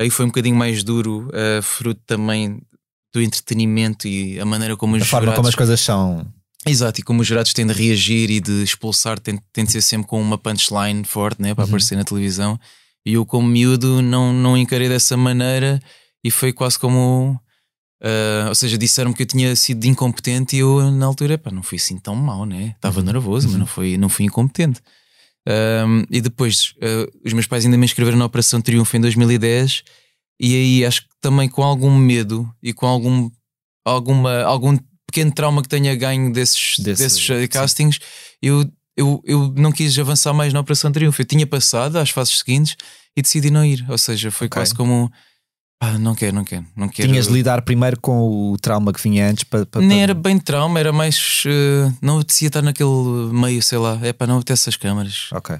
Aí 0.00 0.10
foi 0.10 0.24
um 0.24 0.28
bocadinho 0.28 0.56
mais 0.56 0.82
duro, 0.82 1.28
uh, 1.28 1.62
fruto 1.62 2.00
também 2.06 2.60
do 3.14 3.20
entretenimento 3.22 4.08
e 4.08 4.40
a 4.40 4.44
maneira 4.44 4.76
como 4.76 4.96
os 4.96 5.02
a 5.02 5.04
forma 5.04 5.26
jurados... 5.26 5.36
como 5.36 5.48
as 5.48 5.54
coisas 5.54 5.80
são. 5.80 6.26
Exato, 6.66 7.00
e 7.00 7.04
como 7.04 7.20
os 7.22 7.26
jurados 7.26 7.52
têm 7.52 7.66
de 7.66 7.72
reagir 7.72 8.30
e 8.30 8.40
de 8.40 8.62
expulsar, 8.62 9.18
tem, 9.18 9.38
tem 9.52 9.64
de 9.64 9.72
ser 9.72 9.82
sempre 9.82 10.06
com 10.08 10.20
uma 10.20 10.36
punchline 10.36 11.04
forte 11.04 11.40
né, 11.40 11.54
para 11.54 11.64
Uhum. 11.64 11.68
aparecer 11.70 11.96
na 11.96 12.04
televisão. 12.04 12.58
E 13.06 13.14
eu, 13.14 13.24
como 13.26 13.48
miúdo, 13.48 14.02
não, 14.02 14.32
não 14.32 14.56
encarei 14.56 14.88
dessa 14.88 15.16
maneira 15.16 15.80
e 16.24 16.30
foi 16.30 16.52
quase 16.52 16.78
como. 16.78 17.40
ah, 18.02 18.46
ou 18.48 18.54
seja, 18.54 18.76
disseram-me 18.78 19.16
que 19.16 19.22
eu 19.22 19.26
tinha 19.26 19.54
sido 19.56 19.84
incompetente 19.86 20.56
e 20.56 20.60
eu, 20.60 20.90
na 20.90 21.06
altura, 21.06 21.38
pá, 21.38 21.50
não 21.50 21.62
fui 21.62 21.76
assim 21.78 21.98
tão 21.98 22.14
mal, 22.14 22.44
né? 22.46 22.72
Estava 22.76 23.02
nervoso, 23.02 23.48
mas 23.48 23.58
não 23.58 23.66
fui, 23.66 23.96
não 23.96 24.08
fui 24.08 24.24
incompetente. 24.26 24.80
Ahm, 25.48 26.04
e 26.10 26.20
depois, 26.20 26.74
ah, 26.82 27.06
os 27.24 27.32
meus 27.32 27.46
pais 27.46 27.64
ainda 27.64 27.76
me 27.78 27.84
inscreveram 27.84 28.18
na 28.18 28.26
Operação 28.26 28.60
Triunfo 28.60 28.96
em 28.96 29.00
2010 29.00 29.82
e 30.38 30.54
aí 30.54 30.84
acho 30.84 31.02
que 31.02 31.08
também 31.20 31.48
com 31.48 31.62
algum 31.62 31.94
medo 31.96 32.50
e 32.62 32.72
com 32.72 32.86
algum, 32.86 33.30
alguma, 33.84 34.42
algum 34.42 34.76
pequeno 35.06 35.32
trauma 35.32 35.62
que 35.62 35.68
tenha 35.68 35.94
ganho 35.96 36.32
desses, 36.32 36.78
Desse- 36.78 37.02
desses 37.02 37.30
eh, 37.30 37.40
sim. 37.42 37.48
castings, 37.48 37.98
eu, 38.42 38.70
eu, 38.96 39.22
eu 39.24 39.52
não 39.56 39.72
quis 39.72 39.98
avançar 39.98 40.32
mais 40.32 40.52
na 40.52 40.60
Operação 40.60 40.90
Triunfo. 40.92 41.20
Eu 41.22 41.26
tinha 41.26 41.46
passado 41.46 41.96
às 41.96 42.10
fases 42.10 42.38
seguintes 42.38 42.76
e 43.16 43.22
decidi 43.22 43.50
não 43.50 43.64
ir. 43.64 43.84
Ou 43.88 43.96
seja, 43.98 44.30
foi 44.30 44.46
Ok. 44.46 44.58
quase 44.60 44.74
como 44.74 45.10
pá, 45.80 45.92
não 45.98 46.14
quero, 46.14 46.34
não 46.36 46.44
quero, 46.44 46.66
não 46.76 46.88
quero. 46.88 47.08
Tinhas 47.08 47.26
de 47.28 47.32
lidar 47.32 47.62
primeiro 47.62 47.98
com 48.00 48.52
o 48.52 48.56
trauma 48.58 48.92
que 48.92 49.02
vinha 49.02 49.28
antes 49.30 49.44
para. 49.44 49.64
para- 49.64 49.80
Nem 49.80 50.02
era 50.02 50.12
bem 50.14 50.38
trauma, 50.38 50.78
era 50.78 50.92
mais. 50.92 51.42
eh, 51.46 51.90
não 52.02 52.16
apetecia 52.16 52.48
estar 52.48 52.62
naquele 52.62 53.32
meio, 53.32 53.62
sei 53.62 53.78
lá. 53.78 53.98
É 54.02 54.12
para 54.12 54.26
não 54.26 54.42
ter 54.42 54.52
essas 54.52 54.76
câmaras. 54.76 55.28
Ok. 55.32 55.56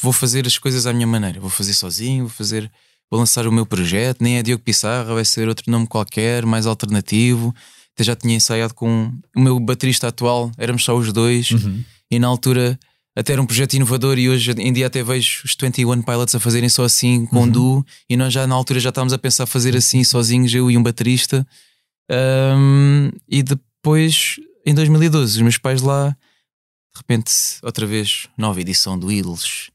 Vou 0.00 0.12
fazer 0.12 0.46
as 0.46 0.56
coisas 0.56 0.86
à 0.86 0.92
minha 0.92 1.06
maneira. 1.06 1.40
Vou 1.40 1.50
fazer 1.50 1.74
sozinho, 1.74 2.24
vou 2.24 2.30
fazer. 2.32 2.70
Vou 3.10 3.20
lançar 3.20 3.46
o 3.46 3.52
meu 3.52 3.66
projeto. 3.66 4.22
Nem 4.22 4.38
é 4.38 4.42
Diogo 4.42 4.62
Pissarra, 4.64 5.14
vai 5.14 5.24
ser 5.24 5.48
outro 5.48 5.70
nome 5.70 5.86
qualquer, 5.86 6.44
mais 6.46 6.66
alternativo. 6.66 7.54
Até 7.94 8.04
já 8.04 8.16
tinha 8.16 8.34
ensaiado 8.36 8.74
com 8.74 9.12
o 9.34 9.40
meu 9.40 9.58
baterista 9.60 10.08
atual, 10.08 10.50
éramos 10.58 10.84
só 10.84 10.96
os 10.96 11.12
dois. 11.12 11.50
Uhum. 11.50 11.82
E 12.10 12.18
na 12.18 12.26
altura 12.26 12.78
até 13.16 13.32
era 13.32 13.40
um 13.40 13.46
projeto 13.46 13.74
inovador 13.74 14.18
e 14.18 14.28
hoje 14.28 14.52
em 14.52 14.72
dia 14.72 14.86
até 14.86 15.02
vejo 15.02 15.42
os 15.44 15.56
21 15.58 16.02
Pilots 16.02 16.34
a 16.34 16.40
fazerem 16.40 16.68
só 16.68 16.84
assim 16.84 17.24
com 17.24 17.44
um 17.44 17.48
duo 17.48 17.84
e 18.10 18.16
nós 18.16 18.32
já 18.32 18.46
na 18.46 18.54
altura 18.54 18.78
já 18.78 18.90
estávamos 18.90 19.14
a 19.14 19.18
pensar 19.18 19.46
fazer 19.46 19.74
assim 19.74 20.04
sozinhos, 20.04 20.54
eu 20.54 20.70
e 20.70 20.76
um 20.76 20.82
baterista. 20.82 21.46
Ahm, 22.10 23.10
e 23.26 23.42
depois 23.42 24.36
em 24.66 24.74
2012 24.74 25.36
os 25.36 25.42
meus 25.42 25.56
pais 25.56 25.80
lá 25.80 26.10
de 26.10 26.98
repente 26.98 27.32
outra 27.62 27.86
vez 27.86 28.28
nova 28.36 28.60
edição 28.60 28.98
do 28.98 29.10
Idols. 29.10 29.70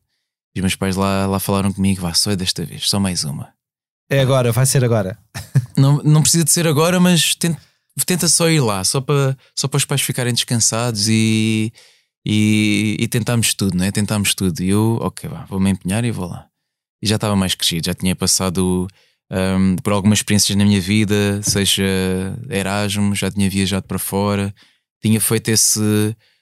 E 0.56 0.60
os 0.60 0.62
meus 0.62 0.76
pais 0.76 0.96
lá, 0.96 1.26
lá 1.26 1.40
falaram 1.40 1.72
comigo, 1.72 2.02
vá, 2.02 2.14
só 2.14 2.32
é 2.32 2.36
desta 2.36 2.64
vez, 2.66 2.90
só 2.90 3.00
mais 3.00 3.24
uma. 3.24 3.54
É 4.10 4.20
agora, 4.20 4.52
vai 4.52 4.66
ser 4.66 4.84
agora. 4.84 5.18
Não, 5.78 6.04
não 6.04 6.22
precisa 6.22 6.44
de 6.44 6.52
ser 6.52 6.68
agora, 6.68 7.00
mas 7.00 7.34
tenta, 7.34 7.58
tenta 8.06 8.28
só 8.28 8.50
ir 8.50 8.60
lá, 8.60 8.84
só 8.84 9.00
para, 9.00 9.38
só 9.56 9.70
para 9.70 9.78
os 9.78 9.86
pais 9.86 10.02
ficarem 10.02 10.34
descansados 10.34 11.08
e, 11.08 11.72
e, 12.26 12.96
e 13.00 13.08
tentámos 13.08 13.54
tudo, 13.54 13.76
né? 13.78 13.92
Tentámos 13.92 14.34
tudo. 14.36 14.62
E 14.62 14.70
eu, 14.70 14.98
ok, 15.02 15.30
vá, 15.30 15.46
vou-me 15.46 15.70
empenhar 15.72 16.04
e 16.06 16.12
vou 16.12 16.28
lá. 16.28 16.48
E 17.02 17.08
já 17.08 17.16
estava 17.16 17.36
mais 17.36 17.56
crescido, 17.56 17.86
já 17.88 17.94
tinha 17.94 18.16
passado 18.16 18.88
hum, 19.32 19.76
por 19.84 19.92
algumas 19.94 20.20
experiências 20.20 20.56
na 20.56 20.64
minha 20.66 20.80
vida, 20.80 21.42
seja 21.44 21.84
Erasmus, 22.50 23.18
já 23.20 23.32
tinha 23.32 23.50
viajado 23.50 23.88
para 23.88 23.98
fora, 24.00 24.54
tinha 25.02 25.20
feito 25.20 25.50
esse. 25.50 25.80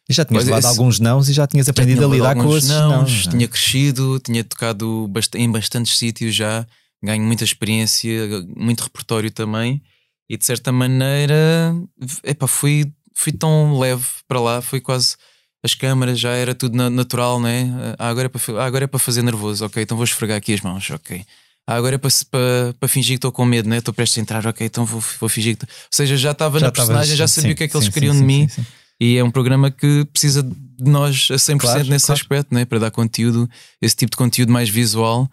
E 0.10 0.14
já 0.14 0.26
tinhas 0.26 0.44
levado 0.46 0.60
esse- 0.60 0.68
alguns 0.68 1.00
nãos 1.00 1.30
e 1.30 1.34
já 1.34 1.48
tinhas 1.48 1.68
já 1.68 1.72
aprendido 1.72 1.98
tinha 2.00 2.08
a 2.08 2.12
lidar 2.12 2.36
com 2.36 2.58
esses 2.58 2.68
nãos, 2.70 2.90
nãos. 2.90 3.26
não 3.26 3.32
é? 3.32 3.36
Tinha 3.38 3.48
crescido, 3.48 4.20
tinha 4.20 4.44
tocado 4.44 5.08
bast- 5.08 5.36
em 5.38 5.50
bastantes 5.50 5.98
sítios 5.98 6.36
já, 6.36 6.66
ganho 7.02 7.24
muita 7.24 7.44
experiência, 7.46 8.12
muito 8.58 8.82
repertório 8.84 9.32
também. 9.32 9.82
E 10.30 10.36
de 10.38 10.46
certa 10.46 10.72
maneira, 10.72 11.74
epá, 12.24 12.48
fui, 12.48 12.92
fui 13.16 13.32
tão 13.32 13.80
leve 13.80 14.06
para 14.28 14.40
lá, 14.42 14.62
foi 14.62 14.82
quase. 14.82 15.16
As 15.64 15.76
câmaras 15.76 16.20
já 16.20 16.32
era 16.32 16.56
tudo 16.56 16.76
na- 16.78 16.90
natural, 16.90 17.40
né? 17.42 17.70
Ah, 17.98 18.10
agora 18.10 18.28
é 18.28 18.30
para, 18.30 18.42
ah, 18.62 18.66
agora 18.66 18.84
é 18.86 18.88
para 18.88 19.00
fazer 19.00 19.22
nervoso, 19.22 19.66
ok, 19.66 19.84
então 19.84 19.98
vou 19.98 20.04
esfregar 20.06 20.38
aqui 20.38 20.54
as 20.54 20.62
mãos, 20.62 20.90
ok. 20.90 21.24
Ah, 21.68 21.76
agora 21.76 21.96
é 21.96 21.98
para, 21.98 22.10
para, 22.32 22.74
para 22.80 22.90
fingir 22.90 23.10
que 23.12 23.18
estou 23.18 23.32
com 23.32 23.46
medo, 23.46 23.68
né? 23.70 23.78
Estou 23.78 23.94
prestes 23.94 24.18
a 24.18 24.22
entrar, 24.22 24.48
ok, 24.48 24.66
então 24.66 24.86
vou, 24.86 25.04
vou 25.20 25.30
fingir 25.30 25.58
que. 25.58 25.66
Ou 25.66 25.70
seja, 25.92 26.16
já 26.18 26.32
estava 26.32 26.60
na 26.60 26.72
personagem, 26.72 27.16
já 27.16 27.28
sabia 27.28 27.50
sim, 27.50 27.54
o 27.54 27.58
que 27.58 27.64
é 27.64 27.68
que 27.68 27.76
eles 27.76 27.86
sim, 27.86 27.92
queriam 27.92 28.14
sim, 28.14 28.22
de 28.22 28.26
mim. 28.26 28.48
E 29.02 29.18
é 29.18 29.24
um 29.24 29.32
programa 29.32 29.70
que 29.70 30.04
precisa 30.06 30.42
de 30.44 30.90
nós 30.92 31.28
a 31.32 31.36
100% 31.36 31.60
Claro, 31.60 31.84
nesse 31.90 32.06
claro. 32.08 32.22
aspecto, 32.22 32.54
né? 32.54 32.66
para 32.66 32.80
dar 32.80 32.92
conteúdo, 32.92 33.50
esse 33.82 33.96
tipo 33.96 34.12
de 34.12 34.18
conteúdo 34.18 34.52
mais 34.52 34.68
visual. 34.70 35.30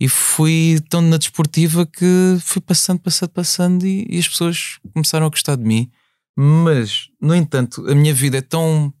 E 0.00 0.08
fui 0.08 0.78
tão 0.88 1.00
na 1.00 1.16
desportiva 1.16 1.84
que 1.84 2.36
fui 2.40 2.60
passando, 2.62 3.00
passando, 3.00 3.30
passando 3.30 3.84
e, 3.86 4.06
e 4.08 4.18
as 4.18 4.28
pessoas 4.28 4.78
começaram 4.92 5.26
a 5.26 5.28
gostar 5.30 5.56
de 5.56 5.64
mim. 5.64 5.90
Mas, 6.36 7.08
no 7.20 7.34
entanto, 7.34 7.84
a 7.90 7.94
minha 7.94 8.14
vida 8.14 8.38
é 8.38 8.40
tão. 8.40 8.92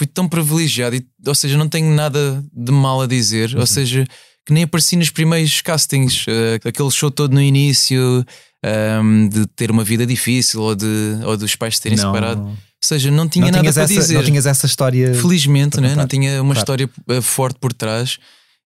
Fui 0.00 0.06
tão 0.06 0.26
privilegiado, 0.26 0.96
e, 0.96 1.06
ou 1.26 1.34
seja, 1.34 1.58
não 1.58 1.68
tenho 1.68 1.94
nada 1.94 2.42
de 2.54 2.72
mal 2.72 3.02
a 3.02 3.06
dizer, 3.06 3.52
Uhum. 3.52 3.60
ou 3.60 3.66
seja, 3.66 4.06
que 4.46 4.52
nem 4.54 4.62
apareci 4.62 4.96
nos 4.96 5.10
primeiros 5.10 5.60
castings, 5.60 6.24
eh, 6.26 6.58
aquele 6.66 6.90
show 6.90 7.10
todo 7.10 7.34
no 7.34 7.42
início, 7.42 8.24
ahm, 8.64 9.28
de 9.28 9.46
ter 9.48 9.70
uma 9.70 9.84
vida 9.84 10.06
difícil 10.06 10.62
ou 10.62 10.74
de, 10.74 10.86
ou 11.26 11.36
dos 11.36 11.54
pais 11.54 11.78
terem 11.78 11.98
Não, 11.98 12.06
separado. 12.14 12.40
Ou 12.40 12.56
seja, 12.82 13.10
não 13.10 13.28
tinha 13.28 13.44
não 13.52 13.52
nada 13.62 13.70
para 13.74 13.82
essa, 13.82 13.92
dizer. 13.94 14.14
Não 14.14 14.22
tinhas 14.24 14.46
essa 14.46 14.64
história. 14.64 15.12
Felizmente, 15.14 15.78
né? 15.82 15.94
não 15.94 16.06
tinha 16.06 16.40
uma 16.40 16.54
Claro. 16.54 16.58
história 16.60 16.90
eh, 17.10 17.20
forte 17.20 17.58
por 17.60 17.74
trás. 17.74 18.16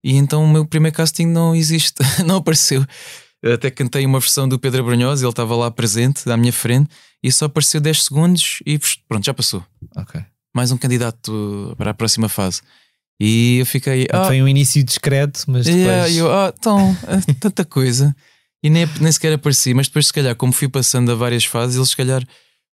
E 0.04 0.16
então 0.16 0.44
o 0.44 0.48
meu 0.48 0.68
primeiro 0.68 0.96
casting 0.96 1.26
não 1.26 1.56
existe, 1.56 1.96
não 2.28 2.36
apareceu. 2.36 2.86
Eu 3.42 3.56
até 3.56 3.72
cantei 3.72 4.06
uma 4.06 4.20
versão 4.20 4.48
do 4.48 4.60
Pedro 4.60 4.84
Brunhosa, 4.84 5.26
ele 5.26 5.32
estava 5.32 5.56
lá 5.56 5.72
presente, 5.72 6.30
à 6.30 6.38
minha 6.38 6.54
frente, 6.54 6.90
e 7.24 7.32
só 7.32 7.46
apareceu 7.46 7.82
10 7.82 8.04
segundos 8.04 8.60
e 8.68 8.80
pronto, 9.10 9.26
já 9.26 9.34
passou. 9.34 9.66
Ok. 9.98 10.22
Mais 10.54 10.72
um 10.72 10.78
candidato 10.78 11.74
para 11.78 11.92
a 11.92 11.94
próxima 11.94 12.30
fase. 12.30 12.62
E 13.20 13.58
eu 13.60 13.66
fiquei. 13.66 14.08
Ah, 14.12 14.26
Foi 14.26 14.42
um 14.42 14.48
início 14.48 14.84
discreto, 14.84 15.44
mas 15.48 15.66
depois. 15.66 15.84
Yeah, 15.86 16.10
eu, 16.12 16.32
ah, 16.32 16.54
então, 16.58 16.98
ah, 17.08 17.34
tanta 17.40 17.64
coisa. 17.66 18.16
E 18.64 18.70
nem, 18.70 18.88
nem 19.00 19.12
sequer 19.12 19.34
apareci, 19.34 19.74
mas 19.74 19.88
depois, 19.88 20.08
se 20.08 20.14
calhar, 20.14 20.36
como 20.36 20.54
fui 20.54 20.70
passando 20.70 21.12
a 21.12 21.16
várias 21.16 21.44
fases, 21.46 21.76
eles, 21.76 21.90
se 21.90 21.98
calhar, 21.98 22.24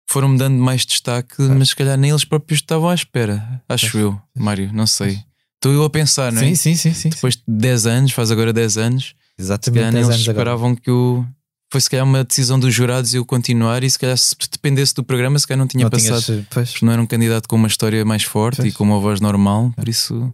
foram-me 0.09 0.37
dando 0.37 0.57
mais 0.57 0.85
destaque, 0.85 1.41
mas 1.41 1.69
se 1.69 1.75
calhar 1.75 1.97
nem 1.97 2.11
eles 2.11 2.23
próprios 2.23 2.59
estavam 2.59 2.89
à 2.89 2.95
espera. 2.95 3.61
Acho 3.67 3.97
eu, 3.97 4.21
Mário, 4.35 4.71
não 4.73 4.87
sei. 4.87 5.19
Estou 5.55 5.71
eu 5.73 5.83
a 5.83 5.89
pensar, 5.89 6.31
não 6.31 6.41
é? 6.41 6.45
Sim, 6.45 6.55
sim, 6.55 6.75
sim, 6.75 6.93
sim. 6.93 7.09
Depois 7.09 7.35
de 7.35 7.43
10 7.47 7.85
anos, 7.85 8.11
faz 8.13 8.31
agora 8.31 8.51
10 8.53 8.77
anos, 8.77 9.03
se 9.37 9.41
Exatamente. 9.43 9.79
calhar 9.79 9.91
nem 9.91 10.01
10 10.01 10.07
eles 10.07 10.15
anos 10.15 10.29
agora. 10.29 10.49
esperavam 10.51 10.75
que 10.75 10.89
eu. 10.89 11.25
Foi 11.71 11.79
se 11.79 11.89
calhar 11.89 12.05
uma 12.05 12.23
decisão 12.23 12.59
dos 12.59 12.73
jurados 12.73 13.13
eu 13.13 13.25
continuar, 13.25 13.81
e 13.83 13.89
se 13.89 13.97
calhar, 13.97 14.17
se 14.17 14.35
dependesse 14.51 14.93
do 14.93 15.03
programa, 15.05 15.39
se 15.39 15.47
calhar 15.47 15.57
não 15.59 15.67
tinha 15.67 15.85
Não 15.85 15.89
passado. 15.89 16.21
tinhas, 16.21 16.45
pois. 16.49 16.71
Porque 16.71 16.85
não 16.85 16.91
era 16.91 17.01
um 17.01 17.07
candidato 17.07 17.47
com 17.47 17.55
uma 17.55 17.67
história 17.69 18.03
mais 18.03 18.23
forte 18.23 18.57
Pois. 18.57 18.73
e 18.73 18.75
com 18.75 18.83
uma 18.83 18.99
voz 18.99 19.21
normal, 19.21 19.71
por 19.75 19.87
isso, 19.87 20.33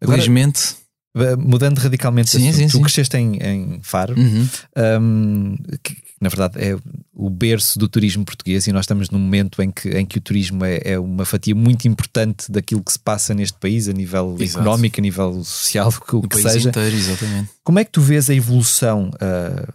Agora, 0.00 0.16
felizmente. 0.18 0.76
eh, 1.14 1.36
mudando 1.36 1.78
radicalmente, 1.78 2.30
Sim, 2.30 2.50
sim, 2.54 2.66
tu 2.68 2.78
sim. 2.78 2.82
cresceste 2.82 3.16
em, 3.18 3.36
em 3.36 3.80
Faro, 3.82 4.14
Uhum. 4.18 4.48
hum, 5.00 5.56
que, 5.82 5.94
na 6.22 6.30
verdade 6.30 6.54
é 6.58 6.74
o 7.12 7.28
berço 7.28 7.78
do 7.78 7.86
turismo 7.86 8.24
português 8.24 8.66
e 8.66 8.72
nós 8.72 8.84
estamos 8.84 9.10
num 9.10 9.18
momento 9.18 9.60
em 9.62 9.70
que, 9.70 9.90
em 9.90 10.06
que 10.06 10.16
o 10.16 10.20
turismo 10.22 10.64
é, 10.64 10.80
é 10.84 10.98
uma 10.98 11.26
fatia 11.26 11.54
muito 11.54 11.86
importante 11.86 12.50
daquilo 12.50 12.82
que 12.82 12.92
se 12.92 12.98
passa 12.98 13.34
neste 13.34 13.58
país 13.58 13.88
a 13.88 13.92
nível 13.92 14.34
Exato. 14.40 14.60
económico, 14.60 14.98
a 14.98 15.02
nível 15.02 15.44
social, 15.44 15.88
o 16.00 16.00
que, 16.00 16.16
o 16.16 16.22
que 16.22 16.28
país 16.42 16.52
seja. 16.52 16.70
inteiro, 16.70 16.96
exatamente. 16.96 17.50
Como 17.62 17.78
é 17.78 17.84
que 17.84 17.90
tu 17.90 18.00
vês 18.00 18.30
a 18.30 18.34
evolução 18.34 19.10
ah, 19.20 19.68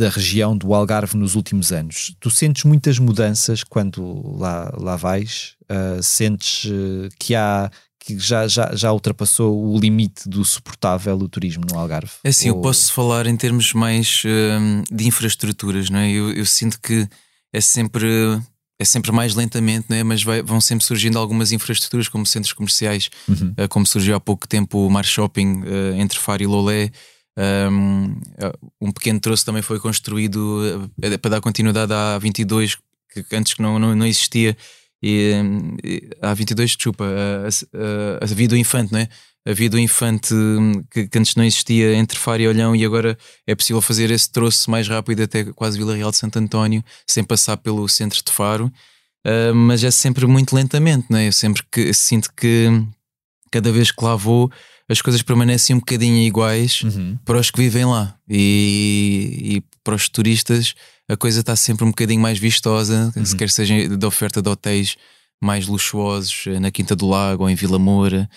da 0.00 0.08
região 0.08 0.56
do 0.56 0.74
Algarve 0.74 1.16
nos 1.16 1.34
últimos 1.34 1.70
anos? 1.72 2.14
Tu 2.18 2.30
sentes 2.30 2.64
muitas 2.64 2.98
mudanças 2.98 3.62
quando 3.62 4.36
lá, 4.38 4.72
lá 4.78 4.96
vais? 4.96 5.54
Ah, 5.68 6.00
sentes 6.02 6.66
eh, 6.70 7.08
que 7.18 7.34
há 7.34 7.70
que 8.02 8.18
já, 8.18 8.48
já, 8.48 8.74
já 8.74 8.90
ultrapassou 8.92 9.62
o 9.74 9.78
limite 9.78 10.26
do 10.26 10.42
suportável 10.42 11.16
o 11.18 11.28
turismo 11.28 11.64
no 11.70 11.78
Algarve? 11.78 12.10
É 12.24 12.30
assim, 12.30 12.48
eu 12.48 12.56
Ou- 12.56 12.62
posso 12.62 12.90
falar 12.94 13.26
em 13.26 13.36
termos 13.36 13.74
mais 13.74 14.22
hum, 14.24 14.82
de 14.90 15.06
infraestruturas, 15.06 15.90
não 15.90 15.98
é? 15.98 16.10
Eu, 16.10 16.32
eu 16.32 16.46
sinto 16.46 16.80
que 16.80 17.06
é 17.52 17.60
sempre 17.60 18.08
é 18.78 18.84
sempre 18.86 19.12
mais 19.12 19.34
lentamente, 19.34 19.84
né? 19.90 20.02
mas 20.02 20.22
vai, 20.22 20.42
vão 20.42 20.58
sempre 20.58 20.82
surgindo 20.86 21.18
algumas 21.18 21.52
infraestruturas 21.52 22.08
como 22.08 22.24
centros 22.24 22.54
comerciais, 22.54 23.10
Uhum. 23.28 23.52
uh, 23.62 23.68
como 23.68 23.84
surgiu 23.86 24.14
há 24.16 24.20
pouco 24.20 24.48
tempo 24.48 24.86
o 24.86 24.90
Mar 24.90 25.04
Shopping 25.04 25.60
uh, 25.60 25.94
entre 26.00 26.18
Faro 26.18 26.42
e 26.42 26.46
Lolé. 26.46 26.90
Um, 27.38 28.12
uh, 28.12 28.70
um 28.80 28.92
pequeno 28.92 29.20
troço 29.20 29.46
também 29.46 29.62
foi 29.62 29.78
construído 29.78 30.90
uh, 31.00 31.18
para 31.18 31.30
dar 31.30 31.40
continuidade 31.40 31.92
à 31.92 32.18
22, 32.18 32.76
que 33.12 33.36
antes 33.36 33.54
que 33.54 33.62
não, 33.62 33.78
não, 33.78 33.94
não 33.94 34.06
existia. 34.06 34.56
E, 35.02 35.32
à 36.20 36.34
22, 36.34 36.72
desculpa, 36.72 37.04
a, 37.04 37.48
a, 38.22 38.24
a 38.24 38.48
do 38.48 38.56
Infante, 38.56 38.92
não 38.92 39.00
é? 39.00 39.08
A 39.46 39.54
Via 39.54 39.70
do 39.70 39.78
Infante 39.78 40.34
hum, 40.34 40.84
que, 40.90 41.08
que 41.08 41.18
antes 41.18 41.34
não 41.34 41.44
existia 41.44 41.94
entre 41.94 42.18
Faro 42.18 42.42
e 42.42 42.48
Olhão 42.48 42.76
e 42.76 42.84
agora 42.84 43.16
é 43.46 43.54
possível 43.54 43.80
fazer 43.80 44.10
esse 44.10 44.30
troço 44.30 44.70
mais 44.70 44.86
rápido 44.86 45.22
até 45.22 45.44
quase 45.44 45.78
Vila 45.78 45.96
Real 45.96 46.10
de 46.10 46.18
Santo 46.18 46.38
António, 46.38 46.84
sem 47.06 47.24
passar 47.24 47.56
pelo 47.56 47.88
centro 47.88 48.22
de 48.22 48.30
Faro. 48.30 48.70
Uh, 49.26 49.54
mas 49.54 49.82
é 49.82 49.90
sempre 49.90 50.26
muito 50.26 50.54
lentamente, 50.54 51.06
não 51.08 51.18
é? 51.18 51.28
Eu 51.28 51.32
sempre 51.32 51.62
que 51.70 51.92
sinto 51.94 52.30
que 52.34 52.68
cada 53.50 53.70
vez 53.72 53.90
que 53.90 54.04
lá 54.04 54.14
vou 54.16 54.50
as 54.88 55.00
coisas 55.00 55.22
permanecem 55.22 55.76
um 55.76 55.78
bocadinho 55.78 56.18
iguais 56.18 56.82
Uhum. 56.82 57.16
para 57.24 57.38
os 57.38 57.50
que 57.50 57.58
vivem 57.60 57.84
lá 57.84 58.16
e, 58.28 59.56
e 59.56 59.62
para 59.84 59.94
os 59.94 60.08
turistas 60.08 60.74
a 61.08 61.16
coisa 61.16 61.40
está 61.40 61.54
sempre 61.56 61.84
um 61.84 61.88
bocadinho 61.90 62.20
mais 62.20 62.38
vistosa, 62.38 63.12
se 63.24 63.36
quer 63.36 63.50
seja 63.50 63.88
da 63.96 64.06
oferta 64.06 64.40
de 64.42 64.48
hotéis 64.48 64.96
mais 65.42 65.66
luxuosos 65.66 66.44
eh, 66.46 66.60
na 66.60 66.70
Quinta 66.70 66.94
do 66.94 67.08
Lago 67.08 67.44
ou 67.44 67.50
em 67.50 67.54
Vila 67.54 67.78
Moura 67.78 68.28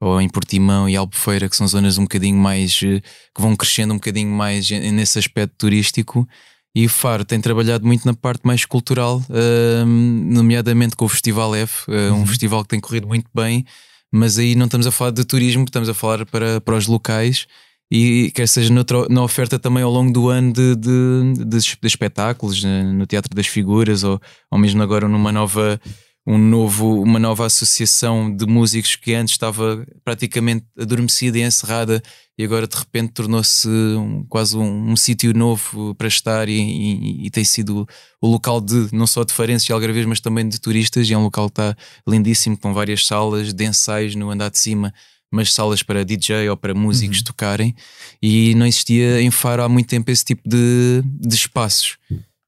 ou 0.00 0.20
em 0.20 0.28
Portimão 0.28 0.88
e 0.88 0.96
Albufeira, 0.96 1.48
que 1.48 1.56
são 1.56 1.66
zonas 1.68 1.96
um 1.98 2.02
bocadinho 2.02 2.36
mais 2.38 2.80
eh, 2.84 3.00
que 3.34 3.40
vão 3.42 3.54
crescendo 3.54 3.92
um 3.92 3.96
bocadinho 3.96 4.30
mais 4.30 4.70
eh, 4.70 4.90
nesse 4.90 5.18
aspecto 5.18 5.54
turístico. 5.58 6.26
E 6.74 6.88
Faro 6.88 7.24
tem 7.24 7.38
trabalhado 7.40 7.86
muito 7.86 8.06
na 8.06 8.14
parte 8.14 8.46
mais 8.46 8.64
cultural, 8.64 9.22
eh, 9.28 9.84
nomeadamente 9.84 10.96
com 10.96 11.04
o 11.04 11.08
Festival 11.08 11.54
F, 11.54 11.90
um 12.12 12.26
festival 12.26 12.62
que 12.62 12.68
tem 12.70 12.80
corrido 12.80 13.06
muito 13.06 13.28
bem, 13.34 13.64
mas 14.12 14.38
aí 14.38 14.54
não 14.54 14.66
estamos 14.66 14.86
a 14.86 14.90
falar 14.90 15.10
de 15.10 15.24
turismo, 15.24 15.64
estamos 15.64 15.88
a 15.88 15.94
falar 15.94 16.26
para, 16.26 16.60
para 16.60 16.76
os 16.76 16.86
locais. 16.86 17.46
E 17.90 18.30
quer 18.34 18.48
seja 18.48 18.72
noutra, 18.72 19.06
na 19.10 19.22
oferta 19.22 19.58
também 19.58 19.82
ao 19.82 19.90
longo 19.90 20.10
do 20.10 20.30
ano 20.30 20.50
de, 20.50 20.74
de, 20.76 21.34
de, 21.44 21.58
de 21.58 21.86
espetáculos, 21.86 22.64
eh, 22.64 22.82
no 22.84 23.06
Teatro 23.06 23.34
das 23.34 23.46
Figuras 23.46 24.02
ou, 24.02 24.18
ou 24.50 24.58
mesmo 24.58 24.82
agora 24.82 25.06
numa 25.06 25.30
nova, 25.30 25.78
um 26.26 26.38
novo, 26.38 27.02
uma 27.02 27.18
nova 27.18 27.46
associação 27.46 28.34
de 28.34 28.46
músicos 28.46 28.94
que 28.94 29.12
antes 29.12 29.32
estava 29.34 29.84
praticamente 30.04 30.64
adormecida 30.78 31.36
e 31.38 31.42
encerrada 31.42 32.00
e 32.38 32.44
agora 32.44 32.66
de 32.68 32.76
repente 32.76 33.12
tornou-se 33.12 33.68
um- 33.68 34.24
quase 34.28 34.56
um, 34.56 34.90
um 34.92 34.96
sítio 34.96 35.34
novo 35.34 35.94
para 35.96 36.06
estar 36.06 36.48
e, 36.48 36.52
e- 36.60 37.26
e 37.26 37.30
tem 37.30 37.42
sido 37.44 37.86
o 38.20 38.26
local 38.28 38.60
de 38.60 38.88
não 38.92 39.06
só 39.06 39.24
de 39.24 39.32
farenses 39.32 39.68
e 39.68 39.72
algarvios 39.72 40.06
mas 40.06 40.20
também 40.20 40.48
de 40.48 40.60
turistas 40.60 41.10
e 41.10 41.12
é 41.12 41.18
um 41.18 41.24
local 41.24 41.46
que 41.50 41.60
está 41.60 41.76
lindíssimo 42.06 42.56
com 42.56 42.72
várias 42.72 43.04
salas 43.04 43.52
de 43.52 43.64
ensaios 43.64 44.14
no 44.14 44.30
andar 44.30 44.50
de 44.50 44.58
cima 44.58 44.94
mas 45.34 45.52
salas 45.52 45.82
para 45.82 46.04
DJ 46.04 46.48
ou 46.50 46.56
para 46.58 46.74
músicos 46.74 47.22
tocarem. 47.22 47.74
E 48.22 48.54
não 48.54 48.66
existia 48.66 49.18
em 49.22 49.30
Faro 49.30 49.62
há 49.62 49.68
muito 49.68 49.88
tempo 49.88 50.10
esse 50.10 50.22
tipo 50.22 50.42
de, 50.46 51.02
de 51.02 51.34
espaços. 51.34 51.96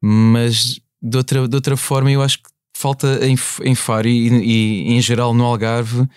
Mas 0.02 0.78
de 1.02 1.16
outra, 1.16 1.48
de 1.48 1.54
outra 1.56 1.76
forma 1.78 2.10
eu 2.12 2.20
acho 2.20 2.42
que 2.42 2.50
falta 2.74 3.20
em, 3.26 3.36
em 3.62 3.74
Faro 3.74 4.08
e, 4.08 4.28
e 4.28 4.92
em 4.92 5.00
geral 5.00 5.32
no 5.32 5.44
Algarve 5.44 6.08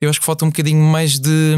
eu 0.00 0.08
acho 0.08 0.20
que 0.20 0.26
falta 0.26 0.44
um 0.44 0.48
bocadinho 0.48 0.82
mais 0.84 1.18
de 1.18 1.56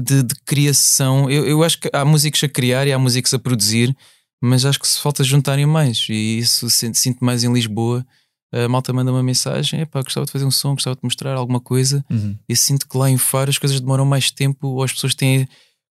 de, 0.00 0.22
de 0.22 0.34
criação. 0.44 1.30
Eu, 1.30 1.46
eu 1.46 1.62
acho 1.62 1.78
que 1.78 1.90
há 1.92 2.04
músicos 2.04 2.42
a 2.42 2.48
criar 2.48 2.86
e 2.86 2.92
há 2.92 2.98
músicos 2.98 3.32
a 3.34 3.38
produzir, 3.38 3.96
mas 4.42 4.64
acho 4.64 4.80
que 4.80 4.88
se 4.88 4.98
falta 4.98 5.22
juntarem 5.22 5.66
mais. 5.66 6.06
E 6.08 6.38
isso 6.38 6.68
sinto, 6.70 7.24
mais 7.24 7.44
em 7.44 7.52
Lisboa. 7.52 8.04
A 8.52 8.68
malta 8.68 8.92
manda 8.92 9.10
uma 9.10 9.22
mensagem: 9.22 9.80
epá, 9.80 10.02
gostava 10.02 10.26
de 10.26 10.32
fazer 10.32 10.44
um 10.44 10.50
som, 10.50 10.74
gostava 10.74 10.96
de 10.96 11.02
mostrar 11.02 11.34
alguma 11.34 11.60
coisa. 11.60 12.04
Uhum. 12.10 12.36
E 12.48 12.56
sinto 12.56 12.88
que 12.88 12.96
lá 12.96 13.10
em 13.10 13.18
Faro 13.18 13.50
as 13.50 13.58
coisas 13.58 13.80
demoram 13.80 14.04
mais 14.04 14.30
tempo, 14.30 14.68
ou 14.68 14.82
as 14.82 14.92
pessoas 14.92 15.14
têm 15.14 15.48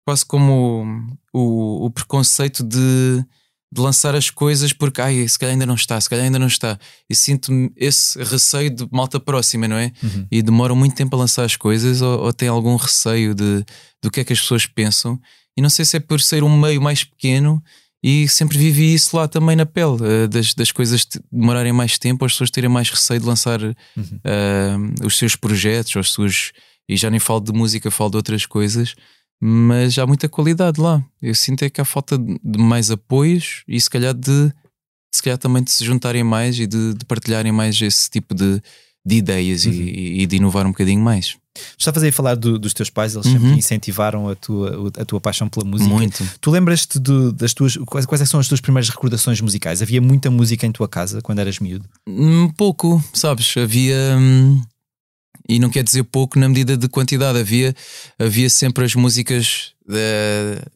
quase 0.06 0.26
como 0.26 1.18
o, 1.34 1.86
o 1.86 1.92
preconceito 1.92 2.64
de, 2.64 3.24
de 3.72 3.82
lançar 3.82 4.16
as 4.16 4.30
coisas 4.30 4.74
porque 4.74 5.00
ai, 5.00 5.28
se 5.28 5.38
calhar 5.38 5.54
ainda 5.54 5.66
não 5.66 5.76
está, 5.76 6.00
se 6.02 6.10
calhar 6.10 6.26
ainda 6.26 6.40
não 6.40 6.48
está. 6.48 6.80
E 7.10 7.16
sinto 7.16 7.52
esse 7.76 8.22
receio 8.24 8.70
de 8.70 8.88
malta 8.92 9.20
próxima, 9.20 9.68
não 9.68 9.76
é? 9.76 9.92
Uhum. 10.02 10.28
E 10.32 10.42
demoram 10.42 10.76
muito 10.76 10.96
tempo 10.96 11.16
a 11.16 11.20
lançar 11.20 11.44
as 11.44 11.56
coisas, 11.56 12.02
ou, 12.02 12.20
ou 12.20 12.34
têm 12.34 12.48
algum 12.48 12.76
receio 12.76 13.36
de, 13.36 13.64
do 14.02 14.10
que 14.10 14.22
é 14.22 14.24
que 14.24 14.34
as 14.34 14.40
pessoas 14.40 14.66
pensam. 14.66 15.20
E 15.56 15.62
não 15.62 15.70
sei 15.70 15.86
se 15.86 15.98
é 15.98 16.00
por 16.00 16.20
ser 16.20 16.44
um 16.44 16.60
meio 16.60 16.82
mais 16.82 17.04
pequeno. 17.04 17.62
E 18.02 18.30
sempre 18.30 18.58
vivi 18.58 18.94
isso 18.94 19.16
lá 19.16 19.28
também 19.28 19.58
na 19.58 19.66
pele, 19.66 19.98
eh, 20.02 20.28
das, 20.28 20.54
das 20.54 20.72
coisas 20.72 21.06
demorarem 21.30 21.74
mais 21.74 22.00
tempo, 22.00 22.24
as 22.24 22.32
pessoas 22.32 22.50
terem 22.50 22.70
mais 22.70 22.90
receio 22.90 23.20
de 23.20 23.26
lançar 23.26 23.60
eh, 23.62 24.76
os 25.04 25.18
seus 25.18 25.36
projetos, 25.36 25.94
os 25.98 26.14
seus, 26.14 26.54
e 26.88 26.96
já 26.96 27.10
nem 27.10 27.20
falo 27.20 27.42
de 27.42 27.52
música, 27.52 27.92
falo 27.92 28.12
de 28.12 28.16
outras 28.16 28.46
coisas, 28.46 28.96
mas 29.42 29.98
há 29.98 30.06
muita 30.06 30.28
qualidade 30.30 30.80
lá. 30.82 31.04
Eu 31.22 31.34
sinto 31.36 31.64
é 31.64 31.70
que 31.70 31.80
há 31.82 31.86
falta 31.86 32.18
de 32.18 32.60
mais 32.60 32.92
apoios 32.92 33.64
e 33.68 33.80
se 33.80 33.90
calhar 33.90 34.14
de 34.14 34.52
se 35.14 35.24
calhar 35.24 35.38
também 35.40 35.64
de 35.64 35.72
se 35.72 35.84
juntarem 35.84 36.24
mais 36.24 36.60
e 36.60 36.68
de, 36.68 36.94
de 36.94 37.04
partilharem 37.06 37.52
mais 37.52 37.82
esse 37.82 38.10
tipo 38.10 38.36
de, 38.36 38.62
de 39.06 39.16
ideias 39.16 39.66
e- 39.66 39.72
e, 40.22 40.26
de 40.28 40.36
inovar 40.36 40.66
um 40.68 40.70
bocadinho 40.70 41.02
mais. 41.02 41.36
Estavas 41.78 42.04
aí 42.04 42.10
a 42.10 42.14
falar 42.14 42.36
do- 42.36 42.60
dos 42.60 42.74
teus 42.76 42.90
pais, 42.92 43.16
eles 43.16 43.26
Uhum. 43.26 43.34
sempre 43.34 43.50
incentivaram 43.58 44.30
a 44.30 44.36
tua, 44.36 44.92
a 45.00 45.04
tua 45.04 45.20
paixão 45.20 45.50
pela 45.50 45.66
música. 45.66 45.90
Muito. 45.90 46.24
Tu 46.40 46.52
lembras-te 46.52 47.00
das 47.34 47.54
tuas. 47.56 47.76
Quais, 47.88 48.06
quais 48.06 48.22
é 48.22 48.26
são 48.26 48.40
as 48.40 48.48
tuas 48.48 48.62
primeiras 48.62 48.88
recordações 48.90 49.42
musicais? 49.42 49.82
Havia 49.82 50.00
muita 50.00 50.30
música 50.30 50.66
em 50.68 50.72
tua 50.72 50.88
casa 50.88 51.22
quando 51.24 51.40
eras 51.40 51.58
miúdo? 51.60 51.86
Um 52.08 52.48
pouco, 52.50 53.04
sabes? 53.14 53.52
Havia. 53.58 54.16
hum, 54.18 54.62
e 55.50 55.60
não 55.60 55.70
quer 55.70 55.84
dizer 55.84 56.04
pouco 56.04 56.38
na 56.40 56.48
medida 56.48 56.78
de 56.78 56.88
quantidade. 56.88 57.40
Havia, 57.40 57.76
havia 58.20 58.50
sempre 58.50 58.86
as 58.86 58.94
músicas 58.96 59.74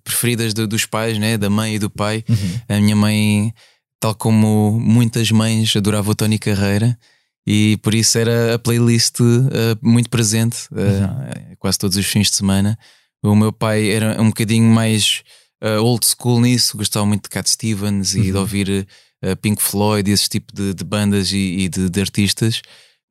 preferidas 0.04 0.54
do- 0.54 0.68
dos 0.68 0.86
pais, 0.86 1.18
né? 1.18 1.38
da 1.38 1.50
mãe 1.50 1.76
e 1.76 1.80
do 1.80 1.90
pai. 1.90 2.24
A 2.68 2.80
minha 2.80 2.96
mãe, 2.96 3.54
tal 4.00 4.16
como 4.16 4.80
muitas 4.80 5.32
mães, 5.32 5.76
adorava 5.76 6.12
o 6.12 6.16
Tony 6.16 6.38
Carreira. 6.40 6.98
E 7.46 7.78
por 7.84 7.94
isso 7.94 8.18
era 8.18 8.56
a 8.56 8.60
playlist 8.60 9.20
eh, 9.20 9.76
muito 9.82 10.10
presente, 10.10 10.60
eh, 10.78 11.56
quase 11.60 11.78
todos 11.78 11.98
os 11.98 12.06
fins 12.06 12.30
de 12.32 12.38
semana. 12.38 12.78
O 13.22 13.36
meu 13.36 13.52
pai 13.52 13.90
era 13.90 14.22
um 14.22 14.28
bocadinho 14.28 14.70
mais 14.70 15.24
eh, 15.62 15.78
old 15.78 16.06
school 16.06 16.40
nisso, 16.40 16.78
gostava 16.78 17.06
muito 17.06 17.24
de 17.24 17.30
Cat 17.30 17.50
Stevens 17.50 18.16
e 18.16 18.22
de 18.32 18.38
ouvir 18.38 18.88
eh, 19.22 19.36
Pink 19.36 19.62
Floyd 19.62 20.10
e 20.10 20.14
esse 20.14 20.30
tipo 20.30 20.54
de, 20.56 20.74
de 20.74 20.84
bandas 20.86 21.34
e, 21.34 21.38
e 21.66 21.70
de, 21.70 21.90
de 21.90 22.00
artistas. 22.00 22.62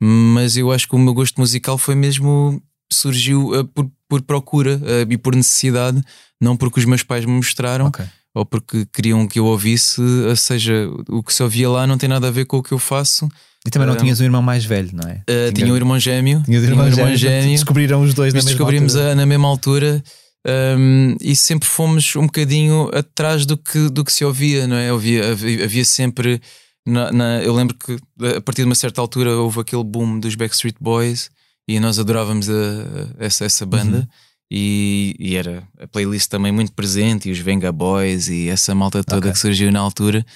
Mas 0.05 0.57
eu 0.57 0.73
acho 0.73 0.89
que 0.89 0.97
o 0.97 0.99
meu 0.99 1.15
gosto 1.15 1.39
musical 1.41 1.79
foi 1.79 1.95
mesmo. 1.95 2.61
surgiu 2.93 3.55
eh, 3.55 3.65
por, 3.75 3.89
por 4.09 4.21
procura 4.23 4.81
eh, 4.85 5.07
e 5.09 5.17
por 5.17 5.35
necessidade, 5.35 6.03
não 6.41 6.57
porque 6.57 6.81
os 6.81 6.85
meus 6.85 7.03
pais 7.03 7.25
me 7.25 7.33
mostraram 7.33 7.87
Ok. 7.87 8.05
ou 8.35 8.45
porque 8.45 8.85
queriam 8.93 9.27
que 9.29 9.39
eu 9.39 9.47
ouvisse, 9.47 10.01
ou 10.01 10.37
seja, 10.37 10.89
o 11.09 11.23
que 11.23 11.33
se 11.33 11.43
ouvia 11.43 11.71
lá 11.71 11.87
não 11.87 11.97
tem 11.97 12.09
nada 12.09 12.29
a 12.29 12.31
ver 12.31 12.45
com 12.47 12.59
o 12.59 12.63
que 12.63 12.73
eu 12.73 12.79
faço. 12.79 13.29
E 13.65 13.71
também 13.71 13.87
não 13.89 13.97
tinhas 13.97 14.21
um 14.21 14.25
irmão 14.25 14.43
mais 14.43 14.65
velho, 14.65 14.91
não 14.93 15.09
é? 15.09 15.23
Uh, 15.31 15.53
tinha 15.55 15.73
um 15.73 15.77
irmão 15.77 15.99
gêmeo, 15.99 16.43
Tinhas 16.45 16.65
um 16.65 16.67
tinha 16.67 16.87
irmão, 16.89 17.17
gêmeo. 17.17 17.51
Descobriram 17.55 18.03
os 18.03 18.13
dois 18.13 18.35
na 18.35 18.39
mesma 18.39 18.51
descobrimos 18.51 18.97
altura. 18.97 19.13
a- 19.13 19.15
na 19.15 19.25
mesma 19.25 19.49
altura 19.49 20.03
um, 20.77 21.17
e 21.21 21.37
sempre 21.37 21.69
fomos 21.69 22.17
um 22.17 22.27
bocadinho 22.27 22.91
atrás 22.93 23.47
do 23.47 23.57
que, 23.57 23.89
do 23.89 24.05
que 24.05 24.13
se 24.13 24.25
ouvia, 24.25 24.67
não 24.67 24.77
é? 24.77 24.91
Havia, 24.91 25.31
havia 25.31 25.85
sempre. 25.85 26.41
Na- 26.87 27.13
na- 27.13 27.43
eu 27.43 27.55
lembro 27.55 27.77
que 27.77 27.97
a 28.37 28.41
partir 28.41 28.63
de 28.63 28.67
uma 28.67 28.75
certa 28.75 29.01
altura 29.01 29.37
houve 29.37 29.61
aquele 29.61 29.85
boom 29.85 30.19
dos 30.19 30.35
Backstreet 30.35 30.77
Boys 30.81 31.31
e 31.69 31.79
nós 31.81 31.99
adorávamos 31.99 32.49
a- 32.51 32.53
a- 32.53 33.25
essa, 33.25 33.45
essa 33.45 33.65
banda. 33.67 33.99
Uhum. 33.99 34.07
E, 34.55 35.17
e 35.19 35.35
era 35.37 35.67
a 35.81 35.87
playlist 35.89 36.29
também 36.29 36.53
muito 36.53 36.73
presente, 36.73 37.27
e 37.29 37.33
os 37.33 37.39
Venga 37.39 37.73
Boys 37.73 38.29
e 38.29 38.51
essa 38.51 38.75
malta 38.75 39.03
toda 39.03 39.21
Ok. 39.29 39.33
que 39.33 39.39
surgiu 39.39 39.73
na 39.73 39.81
altura. 39.81 40.27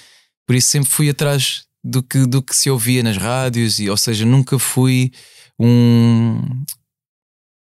Por 0.47 0.55
isso 0.55 0.69
sempre 0.69 0.89
fui 0.89 1.07
atrás 1.09 1.65
do 1.83 2.01
que, 2.01 2.25
do 2.25 2.41
que 2.41 2.55
se 2.55 2.67
ouvia 2.69 3.03
nas 3.03 3.15
rádios, 3.15 3.77
e, 3.77 3.89
ou 3.91 3.95
seja, 3.97 4.25
nunca 4.25 4.57
fui 4.57 5.11
um 5.59 6.41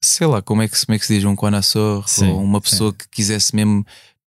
sei 0.02 0.26
lá, 0.26 0.42
como 0.42 0.60
é 0.62 0.68
que, 0.68 0.76
se- 0.78 0.84
como 0.86 0.94
é 0.94 0.98
que 0.98 1.06
se 1.06 1.14
diz, 1.16 1.24
um 1.24 1.34
connoisseur 1.34 2.06
Sim, 2.06 2.28
ou 2.28 2.42
uma 2.42 2.60
pessoa 2.60 2.92
que 2.92 3.08
quisesse 3.10 3.56
mesmo 3.56 3.84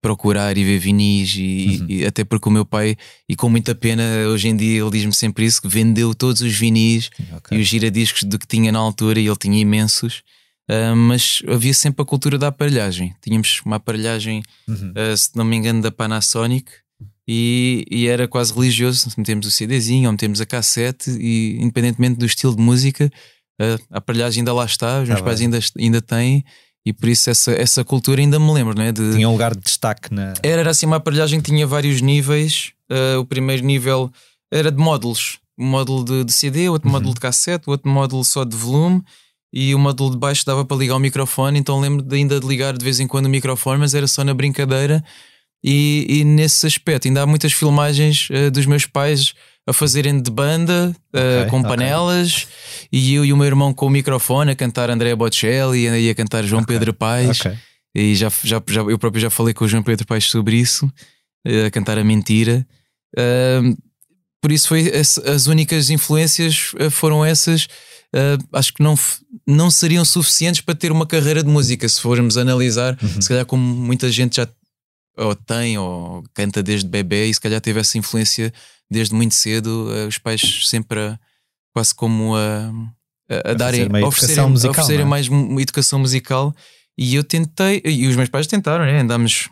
procurar 0.05 0.59
e 0.59 0.63
ver 0.65 0.79
vinis 0.79 1.35
e, 1.37 1.79
Uhum. 1.81 1.87
e 1.89 2.05
até 2.05 2.25
porque 2.25 2.47
o 2.47 2.53
meu 2.53 2.67
pai, 2.67 2.95
e 3.27 3.35
com 3.35 3.49
muita 3.49 3.75
pena, 3.75 4.03
hoje 4.29 4.49
em 4.49 4.55
dia 4.57 4.83
ele 4.83 4.91
diz-me 4.91 5.15
sempre 5.15 5.47
isso, 5.47 5.63
que 5.63 5.69
vendeu 5.69 6.15
todos 6.15 6.43
os 6.43 6.53
vinis 6.53 7.09
Ok. 7.37 7.57
e 7.57 7.61
os 7.63 7.67
giradiscos 7.67 8.23
do 8.25 8.39
que 8.39 8.47
tinha 8.47 8.71
na 8.71 8.79
altura 8.79 9.19
e 9.19 9.27
ele 9.27 9.37
tinha 9.37 9.59
imensos. 9.59 10.23
Ah, 10.69 10.95
mas 10.95 11.43
havia 11.49 11.73
sempre 11.73 12.03
a 12.03 12.05
cultura 12.05 12.37
da 12.37 12.49
aparelhagem. 12.49 13.15
Tínhamos 13.23 13.63
uma 13.65 13.77
aparelhagem, 13.77 14.43
Uhum. 14.69 14.93
ah, 14.95 15.17
se 15.17 15.31
não 15.37 15.45
me 15.45 15.57
engano, 15.57 15.81
da 15.81 15.91
Panasonic 15.91 16.71
e, 17.27 17.85
e 17.91 18.07
era 18.07 18.29
quase 18.29 18.53
religioso. 18.53 19.09
Metemos 19.17 19.47
o 19.47 19.51
CDzinho 19.51 20.07
ou 20.07 20.13
metemos 20.13 20.41
a 20.41 20.47
cassete 20.47 21.11
e, 21.19 21.57
independentemente 21.61 22.17
do 22.19 22.27
estilo 22.27 22.55
de 22.55 22.63
música, 22.63 23.11
ah, 23.61 23.79
a 23.91 23.99
aparelhagem 23.99 24.41
ainda 24.43 24.53
lá 24.53 24.67
está, 24.67 25.01
os 25.01 25.09
Tá 25.09 25.15
meus 25.15 25.25
pais 25.25 25.39
bem. 25.41 25.47
ainda, 25.47 25.59
ainda 25.79 26.03
têm 26.03 26.45
e 26.87 26.93
por 26.93 27.09
isso 27.09 27.31
essa, 27.31 27.53
essa 27.53 27.85
cultura 27.85 28.21
ainda 28.21 28.39
me 28.39 28.53
lembro, 28.53 28.75
não 28.77 28.83
é? 28.85 28.93
De, 28.93 29.13
Tinha 29.15 29.29
um 29.29 29.33
lugar 29.33 29.55
de 29.55 29.61
destaque 29.63 30.13
na. 30.13 30.35
era, 30.43 30.61
era 30.61 30.71
assim 30.71 30.87
uma 30.87 30.97
aparelhagem 30.97 31.41
que 31.41 31.51
tinha 31.51 31.67
vários 31.67 32.01
níveis. 32.01 32.73
Ah, 32.91 33.19
o 33.19 33.25
primeiro 33.25 33.65
nível 33.65 34.11
era 34.53 34.71
de 34.71 34.77
módulos. 34.79 35.39
um 35.59 35.67
módulo 35.67 36.05
de, 36.05 36.25
de 36.25 36.33
CD, 36.33 36.69
outro 36.69 36.89
Uhum. 36.89 36.93
módulo 36.93 37.15
de 37.15 37.21
cassete, 37.21 37.65
outro 37.71 37.89
módulo 37.91 38.25
só 38.25 38.45
de 38.45 38.57
volume 38.57 39.03
e 39.53 39.75
o 39.75 39.79
módulo 39.79 40.11
de 40.11 40.17
baixo 40.19 40.45
dava 40.45 40.65
para 40.65 40.77
ligar 40.77 40.97
o 40.97 40.99
microfone, 40.99 41.59
então 41.59 41.79
lembro 41.81 42.03
de 42.03 42.17
ainda 42.17 42.41
de 42.41 42.47
ligar 42.47 42.77
de 42.77 42.85
vez 42.85 42.99
em 42.99 43.07
quando 43.07 43.27
o 43.27 43.31
microfone, 43.31 43.79
mas 43.79 43.95
era 43.95 44.07
só 44.09 44.25
na 44.25 44.35
brincadeira. 44.35 45.03
E, 45.63 46.07
e 46.09 46.25
nesse 46.25 46.67
aspecto, 46.67 47.07
ainda 47.09 47.23
há 47.23 47.27
muitas 47.27 47.53
filmagens 47.53 48.29
eh, 48.31 48.51
dos 48.51 48.67
meus 48.67 48.85
pais 48.85 49.33
a 49.67 49.73
fazerem 49.73 50.21
de 50.21 50.31
banda 50.31 50.95
eh, 51.13 51.41
Ok, 51.41 51.51
com 51.51 51.63
panelas 51.63 52.47
e 52.93 53.15
eu 53.15 53.25
e 53.25 53.33
o 53.33 53.37
meu 53.37 53.47
irmão 53.47 53.73
com 53.73 53.87
o 53.87 53.91
microfone 53.91 54.51
a 54.51 54.57
cantar 54.57 54.91
André 54.91 55.15
Bocelli 55.15 55.87
e 55.87 56.11
a 56.11 56.15
cantar 56.15 56.45
João 56.45 56.63
Pedro 56.63 56.93
Paes. 56.93 57.41
E 57.95 58.15
já, 58.15 58.29
já, 58.43 58.63
já, 58.69 58.81
eu 58.83 58.99
próprio 58.99 59.23
já 59.23 59.31
falei 59.31 59.55
com 59.55 59.65
o 59.65 59.69
João 59.69 59.83
Pedro 59.83 60.07
Paes 60.07 60.25
sobre 60.25 60.57
isso, 60.57 60.91
eh, 61.47 61.67
a 61.67 61.71
cantar 61.71 61.99
a 61.99 62.05
mentira. 62.05 62.67
Ahm, 63.17 63.75
por 64.43 64.53
isso 64.53 64.69
foi 64.69 64.95
as, 64.95 65.17
as 65.19 65.47
únicas 65.47 65.89
influências 65.89 66.73
eh, 66.79 66.91
foram 66.91 67.25
essas. 67.25 67.67
Ah, 68.15 68.39
acho 68.53 68.73
que 68.73 68.83
não, 68.83 68.95
não 69.47 69.71
seriam 69.71 70.05
suficientes 70.05 70.61
para 70.61 70.75
ter 70.75 70.93
uma 70.93 71.07
carreira 71.07 71.43
de 71.43 71.49
música, 71.49 71.89
se 71.89 72.01
formos 72.01 72.37
analisar, 72.37 72.97
se 73.21 73.29
calhar 73.29 73.45
como 73.45 73.63
muita 73.63 74.09
gente 74.11 74.37
já 74.37 74.49
ou 75.17 75.35
tem 75.35 75.79
ou 75.79 76.23
canta 76.33 76.63
desde 76.63 76.89
bebê 76.89 77.27
e 77.27 77.35
se 77.35 77.41
calhar 77.41 77.61
teve 77.61 77.81
essa 77.81 77.99
influência 77.99 78.53
desde 78.91 79.15
muito 79.15 79.35
cedo, 79.35 79.91
eh, 79.95 80.07
os 80.07 80.19
pais 80.19 80.69
sempre 80.69 81.01
a- 81.01 81.19
quase 81.73 81.95
como 81.95 82.35
a, 82.37 82.71
a, 83.29 83.51
a 83.51 83.55
darem 83.55 83.87
uma 83.89 83.99
a 83.99 84.01
educação 84.03 84.09
oferecerem, 84.09 84.51
musical, 84.51 84.71
oferecerem 84.71 85.03
é? 85.03 85.09
mais 85.09 85.29
mu- 85.29 85.61
educação 85.61 85.99
musical 85.99 86.55
e 86.97 87.15
eu 87.15 87.25
tentei, 87.25 87.83
e 87.85 88.07
os 88.07 88.15
meus 88.17 88.29
pais 88.29 88.47
tentaram, 88.47 88.85
né? 88.85 89.01
andámos 89.01 89.49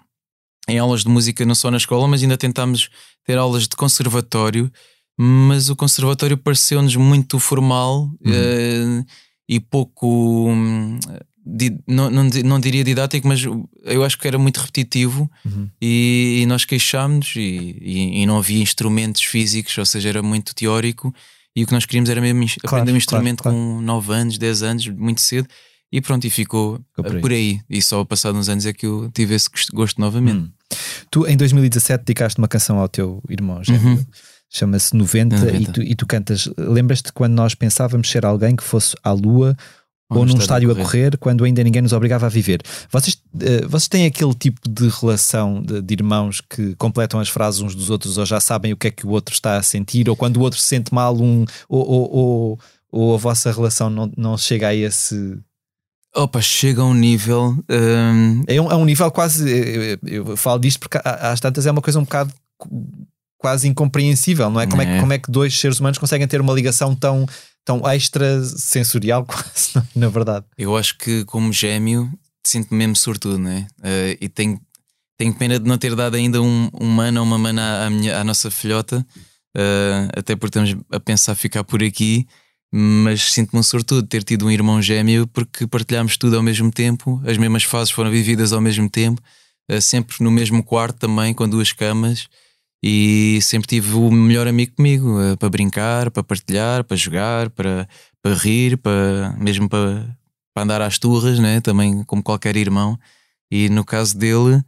em 0.68 0.78
aulas 0.78 1.02
de 1.02 1.08
música 1.08 1.44
não 1.44 1.54
só 1.56 1.70
na 1.70 1.76
escola, 1.76 2.06
mas 2.06 2.22
ainda 2.22 2.36
tentámos 2.36 2.88
ter 3.24 3.36
aulas 3.36 3.64
de 3.66 3.74
conservatório, 3.76 4.70
mas 5.18 5.68
o 5.68 5.74
conservatório 5.76 6.36
pareceu-nos 6.38 6.94
muito 6.96 7.38
formal 7.40 8.08
eh, 8.24 9.04
e 9.48 9.58
pouco 9.58 10.48
hum, 10.50 10.98
não, 11.86 12.10
não, 12.10 12.24
não 12.44 12.60
diria 12.60 12.84
didático, 12.84 13.26
mas 13.26 13.42
eu 13.84 14.04
acho 14.04 14.18
que 14.18 14.26
era 14.28 14.38
muito 14.38 14.58
repetitivo 14.58 15.30
Uhum. 15.44 15.68
e, 15.80 16.40
e 16.42 16.46
nós 16.46 16.64
queixámos 16.64 17.32
e, 17.36 17.40
e- 17.80 18.22
e 18.22 18.26
não 18.26 18.38
havia 18.38 18.62
instrumentos 18.62 19.22
físicos, 19.22 19.76
ou 19.76 19.84
seja, 19.86 20.08
era 20.08 20.22
muito 20.22 20.54
teórico 20.54 21.12
e 21.54 21.64
o 21.64 21.66
que 21.66 21.72
nós 21.72 21.84
queríamos 21.84 22.08
era 22.10 22.20
mesmo 22.20 22.40
Claro, 22.40 22.56
aprender 22.62 22.80
um 22.80 22.84
claro, 22.84 22.96
instrumento 22.96 23.42
claro. 23.42 23.56
com 23.58 23.80
9 23.82 24.12
anos, 24.12 24.38
10 24.38 24.62
anos, 24.62 24.86
muito 24.88 25.20
cedo. 25.20 25.48
E 25.94 26.00
pronto, 26.00 26.26
e 26.26 26.30
ficou, 26.30 26.80
Ficou 26.96 27.04
por 27.04 27.12
eh, 27.12 27.16
aí. 27.16 27.20
por 27.20 27.30
aí. 27.32 27.60
E 27.68 27.82
só 27.82 28.02
passado 28.04 28.38
uns 28.38 28.48
anos 28.48 28.64
é 28.64 28.72
que 28.72 28.86
eu 28.86 29.10
tive 29.12 29.34
esse 29.34 29.50
gosto- 29.74 30.00
novamente. 30.00 30.38
Hum. 30.38 30.50
Tu, 31.10 31.26
em 31.26 31.36
2017, 31.36 32.02
dedicaste 32.04 32.38
uma 32.38 32.48
canção 32.48 32.78
ao 32.78 32.88
teu 32.88 33.22
irmão 33.28 33.62
gêmeo. 33.62 33.96
Uhum. 33.98 34.06
Chama-se 34.48 34.96
90, 34.96 35.36
90. 35.36 35.58
E, 35.58 35.66
tu, 35.72 35.82
e 35.82 35.94
tu 35.94 36.06
cantas. 36.06 36.48
Lembras-te 36.56 37.12
quando 37.12 37.34
nós 37.34 37.54
pensávamos 37.54 38.08
ser 38.10 38.24
alguém 38.24 38.56
que 38.56 38.62
fosse 38.64 38.94
à 39.04 39.12
lua 39.12 39.54
ou, 40.18 40.26
num 40.26 40.36
estádio 40.38 40.70
a 40.70 40.74
correr. 40.76 41.16
quando 41.18 41.44
ainda 41.44 41.62
ninguém 41.64 41.82
nos 41.82 41.92
obrigava 41.92 42.26
a 42.26 42.28
viver? 42.28 42.62
Vocês, 42.90 43.16
eh, 43.40 43.66
vocês 43.66 43.88
têm 43.88 44.06
aquele 44.06 44.34
tipo 44.34 44.60
de 44.68 44.88
relação 44.88 45.62
de, 45.62 45.80
de 45.82 45.94
irmãos 45.94 46.40
que 46.40 46.74
completam 46.76 47.20
as 47.20 47.28
frases 47.28 47.60
uns 47.60 47.74
dos 47.74 47.90
outros 47.90 48.18
ou 48.18 48.26
já 48.26 48.40
sabem 48.40 48.72
o 48.72 48.76
que 48.76 48.88
é 48.88 48.90
que 48.90 49.06
o 49.06 49.10
outro 49.10 49.34
está 49.34 49.56
a 49.56 49.62
sentir? 49.62 50.08
Ou 50.08 50.16
quando 50.16 50.36
o 50.38 50.40
outro 50.40 50.58
se 50.60 50.66
sente 50.66 50.92
mal, 50.94 51.16
um, 51.16 51.44
ou, 51.68 51.86
ou, 51.88 52.10
ou, 52.14 52.60
ou 52.90 53.14
a 53.14 53.18
vossa 53.18 53.50
relação 53.52 53.88
não, 53.90 54.10
não 54.16 54.36
chega 54.38 54.68
a 54.68 54.74
esse. 54.74 55.38
Opa, 56.14 56.40
chega 56.42 56.82
a 56.82 56.84
um 56.84 56.92
nível. 56.94 57.56
hum, 57.70 58.42
É 58.46 58.60
um, 58.60 58.70
é 58.70 58.76
um 58.76 58.84
nível 58.84 59.10
quase. 59.10 59.48
Eu, 59.50 59.82
eu- 59.82 59.98
eu 60.28 60.36
falo 60.36 60.60
disto 60.60 60.78
porque 60.80 60.98
às 61.02 61.40
tantas 61.40 61.64
é 61.66 61.70
uma 61.70 61.80
coisa 61.80 61.98
um 61.98 62.04
bocado 62.04 62.32
quase 63.38 63.66
incompreensível, 63.66 64.48
não 64.50 64.60
é? 64.60 64.66
Como 64.66 64.80
é, 64.82 64.86
que, 64.86 64.92
É. 64.92 65.00
como 65.00 65.12
é 65.12 65.18
que 65.18 65.30
dois 65.30 65.58
seres 65.58 65.80
humanos 65.80 65.98
conseguem 65.98 66.28
ter 66.28 66.40
uma 66.40 66.52
ligação 66.52 66.94
tão, 66.94 67.26
tão 67.64 67.80
extrasensorial, 67.94 69.24
quase, 69.26 69.72
na- 69.94 70.08
verdade? 70.08 70.46
eu 70.58 70.76
acho 70.76 70.96
que, 70.98 71.24
como 71.24 71.52
gêmeo, 71.52 72.10
sinto-me 72.44 72.78
mesmo 72.78 72.96
sortudo, 72.96 73.38
né? 73.38 73.66
Eh, 73.82 74.18
e 74.20 74.28
tenho, 74.28 74.60
tenho 75.16 75.32
pena 75.34 75.58
de 75.58 75.68
não 75.68 75.78
ter 75.78 75.94
dado 75.94 76.16
ainda 76.16 76.40
um, 76.42 76.68
um 76.80 76.86
mano 76.88 77.20
ou 77.20 77.26
uma 77.26 77.38
mana 77.38 77.86
à, 77.86 77.90
minha, 77.90 78.18
à 78.18 78.24
nossa 78.24 78.50
filhota, 78.50 79.06
eh, 79.56 80.08
até 80.16 80.34
porque 80.34 80.58
estamos 80.58 80.84
a 80.90 80.98
pensar 81.00 81.34
ficar 81.34 81.64
por 81.64 81.82
aqui. 81.82 82.26
Mas 82.74 83.34
sinto-me 83.34 83.60
um 83.60 83.62
sortudo 83.62 84.00
de 84.00 84.08
ter 84.08 84.24
tido 84.24 84.46
um 84.46 84.50
irmão 84.50 84.80
gêmeo 84.80 85.26
porque 85.26 85.66
partilhámos 85.66 86.16
tudo 86.16 86.36
ao 86.38 86.42
mesmo 86.42 86.70
tempo, 86.72 87.20
as 87.26 87.36
mesmas 87.36 87.64
fases 87.64 87.92
foram 87.92 88.10
vividas 88.10 88.50
ao 88.50 88.62
mesmo 88.62 88.88
tempo, 88.88 89.20
eh, 89.68 89.78
sempre 89.78 90.16
no 90.20 90.30
mesmo 90.30 90.64
quarto 90.64 90.96
também, 90.98 91.34
com 91.34 91.46
duas 91.46 91.70
camas. 91.70 92.28
E 92.82 93.38
sempre 93.42 93.68
tive 93.68 93.94
o 93.94 94.10
melhor 94.10 94.48
amigo 94.48 94.74
comigo 94.74 95.20
eh, 95.20 95.36
para 95.36 95.48
brincar, 95.48 96.10
para 96.10 96.24
partilhar, 96.24 96.82
para 96.82 96.96
jogar, 96.96 97.48
para, 97.50 97.88
para 98.20 98.34
rir, 98.34 98.76
para, 98.76 99.36
mesmo 99.38 99.68
para, 99.68 100.16
para 100.52 100.64
andar 100.64 100.82
às 100.82 100.98
turras, 100.98 101.38
né? 101.38 101.60
também 101.60 102.02
como 102.04 102.22
qualquer 102.22 102.56
irmão. 102.56 102.98
E 103.50 103.68
no 103.68 103.84
caso 103.84 104.18
dele, 104.18 104.64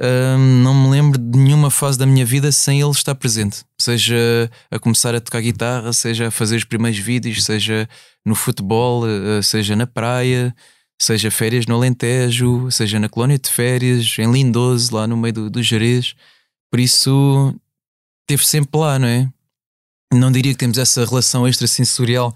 hum, 0.00 0.62
não 0.62 0.72
me 0.74 0.90
lembro 0.90 1.18
de 1.18 1.38
nenhuma 1.38 1.70
fase 1.70 1.98
da 1.98 2.06
minha 2.06 2.24
vida 2.24 2.50
sem 2.52 2.80
ele 2.80 2.90
estar 2.90 3.14
presente. 3.14 3.64
Seja 3.78 4.50
a 4.70 4.78
começar 4.78 5.14
a 5.14 5.20
tocar 5.20 5.42
guitarra, 5.42 5.92
seja 5.92 6.28
a 6.28 6.30
fazer 6.30 6.56
os 6.56 6.64
primeiros 6.64 6.98
vídeos, 6.98 7.44
seja 7.44 7.86
no 8.24 8.34
futebol, 8.34 9.04
eh, 9.06 9.42
seja 9.42 9.76
na 9.76 9.86
praia, 9.86 10.54
seja 11.00 11.30
férias 11.30 11.66
no 11.66 11.74
Alentejo, 11.74 12.70
seja 12.70 12.98
na 12.98 13.08
colónia 13.10 13.38
de 13.38 13.50
férias, 13.50 14.16
em 14.18 14.30
Lindoso, 14.30 14.94
lá 14.94 15.06
no 15.06 15.16
meio 15.18 15.34
do, 15.34 15.50
do 15.50 15.62
Jerez. 15.62 16.14
Por 16.70 16.80
isso, 16.80 17.54
esteve 18.22 18.46
sempre 18.46 18.78
lá, 18.80 18.98
não 18.98 19.08
é? 19.08 19.28
Não 20.12 20.30
diria 20.32 20.52
que 20.52 20.58
temos 20.58 20.78
essa 20.78 21.04
relação 21.04 21.46
extrasensorial, 21.46 22.34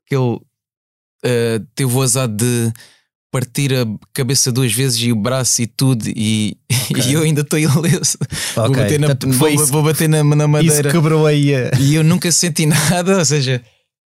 porque 0.00 0.14
ele 0.16 0.40
eh, 1.24 1.60
teve 1.74 1.92
o 1.94 2.02
azar 2.02 2.28
de 2.28 2.72
partir 3.30 3.72
a 3.74 3.86
cabeça 4.12 4.52
duas 4.52 4.72
vezes 4.72 5.00
e 5.02 5.10
o 5.12 5.16
braço 5.16 5.62
e 5.62 5.66
tudo, 5.66 6.04
e, 6.08 6.56
e 7.06 7.12
eu 7.12 7.22
ainda 7.22 7.40
estou 7.40 7.58
ileso. 7.58 8.18
vou 8.54 8.64
Ok, 8.66 8.76
bater, 8.82 9.00
na, 9.00 9.06
portanto, 9.08 9.32
vou, 9.32 9.48
isso- 9.48 9.66
vou 9.66 9.82
bater 9.82 10.08
na, 10.08 10.22
na 10.22 10.44
Isso 10.44 10.48
madeira 10.48 10.90
quebrou 10.92 11.26
aí 11.26 11.54
a. 11.54 11.70
e 11.78 11.94
eu 11.94 12.04
nunca 12.04 12.30
senti 12.30 12.66
nada, 12.66 13.18
ou 13.18 13.24
seja, 13.24 13.62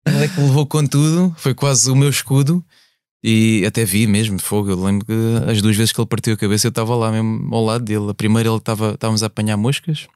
ele 0.07 0.25
é 0.25 0.29
que 0.29 0.41
me 0.41 0.47
levou 0.47 0.67
com 0.67 0.85
tudo, 0.87 1.35
foi 1.39 1.55
quase 1.55 1.91
o 1.91 1.95
meu 1.97 2.09
escudo. 2.11 2.65
E 3.25 3.65
até 3.67 3.85
vi 3.85 4.07
mesmo 4.07 4.37
de 4.37 4.43
fogo. 4.43 4.71
Eu 4.71 4.83
lembro 4.83 5.07
que 5.07 5.13
as 5.51 5.63
duas 5.63 5.77
vezes 5.77 5.93
que 5.93 6.01
ele 6.01 6.09
partiu 6.09 6.35
a 6.35 6.37
cabeça 6.37 6.67
eu 6.67 6.71
estava 6.71 6.95
lá 6.97 7.13
mesmo 7.13 7.55
ao 7.55 7.65
lado 7.65 7.85
dele. 7.85 8.11
A 8.11 8.15
primeira 8.15 8.49
ele 8.49 8.57
estava, 8.59 8.93
estávamos 8.95 9.23
a 9.23 9.27
apanhar 9.27 9.57
moscas, 9.57 10.09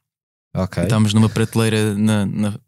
estávamos 0.84 1.14
numa 1.14 1.28
prateleira 1.28 1.94
na, 1.94 2.26
na, 2.26 2.58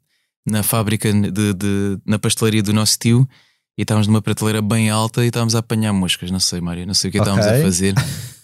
na 0.47 0.63
fábrica 0.63 1.13
de, 1.13 1.53
de- 1.55 1.99
na 2.07 2.19
pastelaria 2.19 2.63
do 2.63 2.73
nosso 2.73 2.99
tio 2.99 3.29
e 3.77 3.83
estávamos 3.83 4.07
numa 4.07 4.23
prateleira 4.23 4.61
bem 4.63 4.91
alta 4.91 5.25
e 5.25 5.29
estávamos 5.29 5.55
a 5.55 5.59
apanhar 5.59 5.93
moscas. 5.93 6.31
Não 6.31 6.41
sei, 6.41 6.61
Mário, 6.61 6.87
não 6.87 6.95
sei 6.95 7.09
o 7.09 7.13
que 7.13 7.19
estávamos 7.19 7.47
Ok. 7.47 7.59
a 7.61 7.63
fazer. 7.65 7.95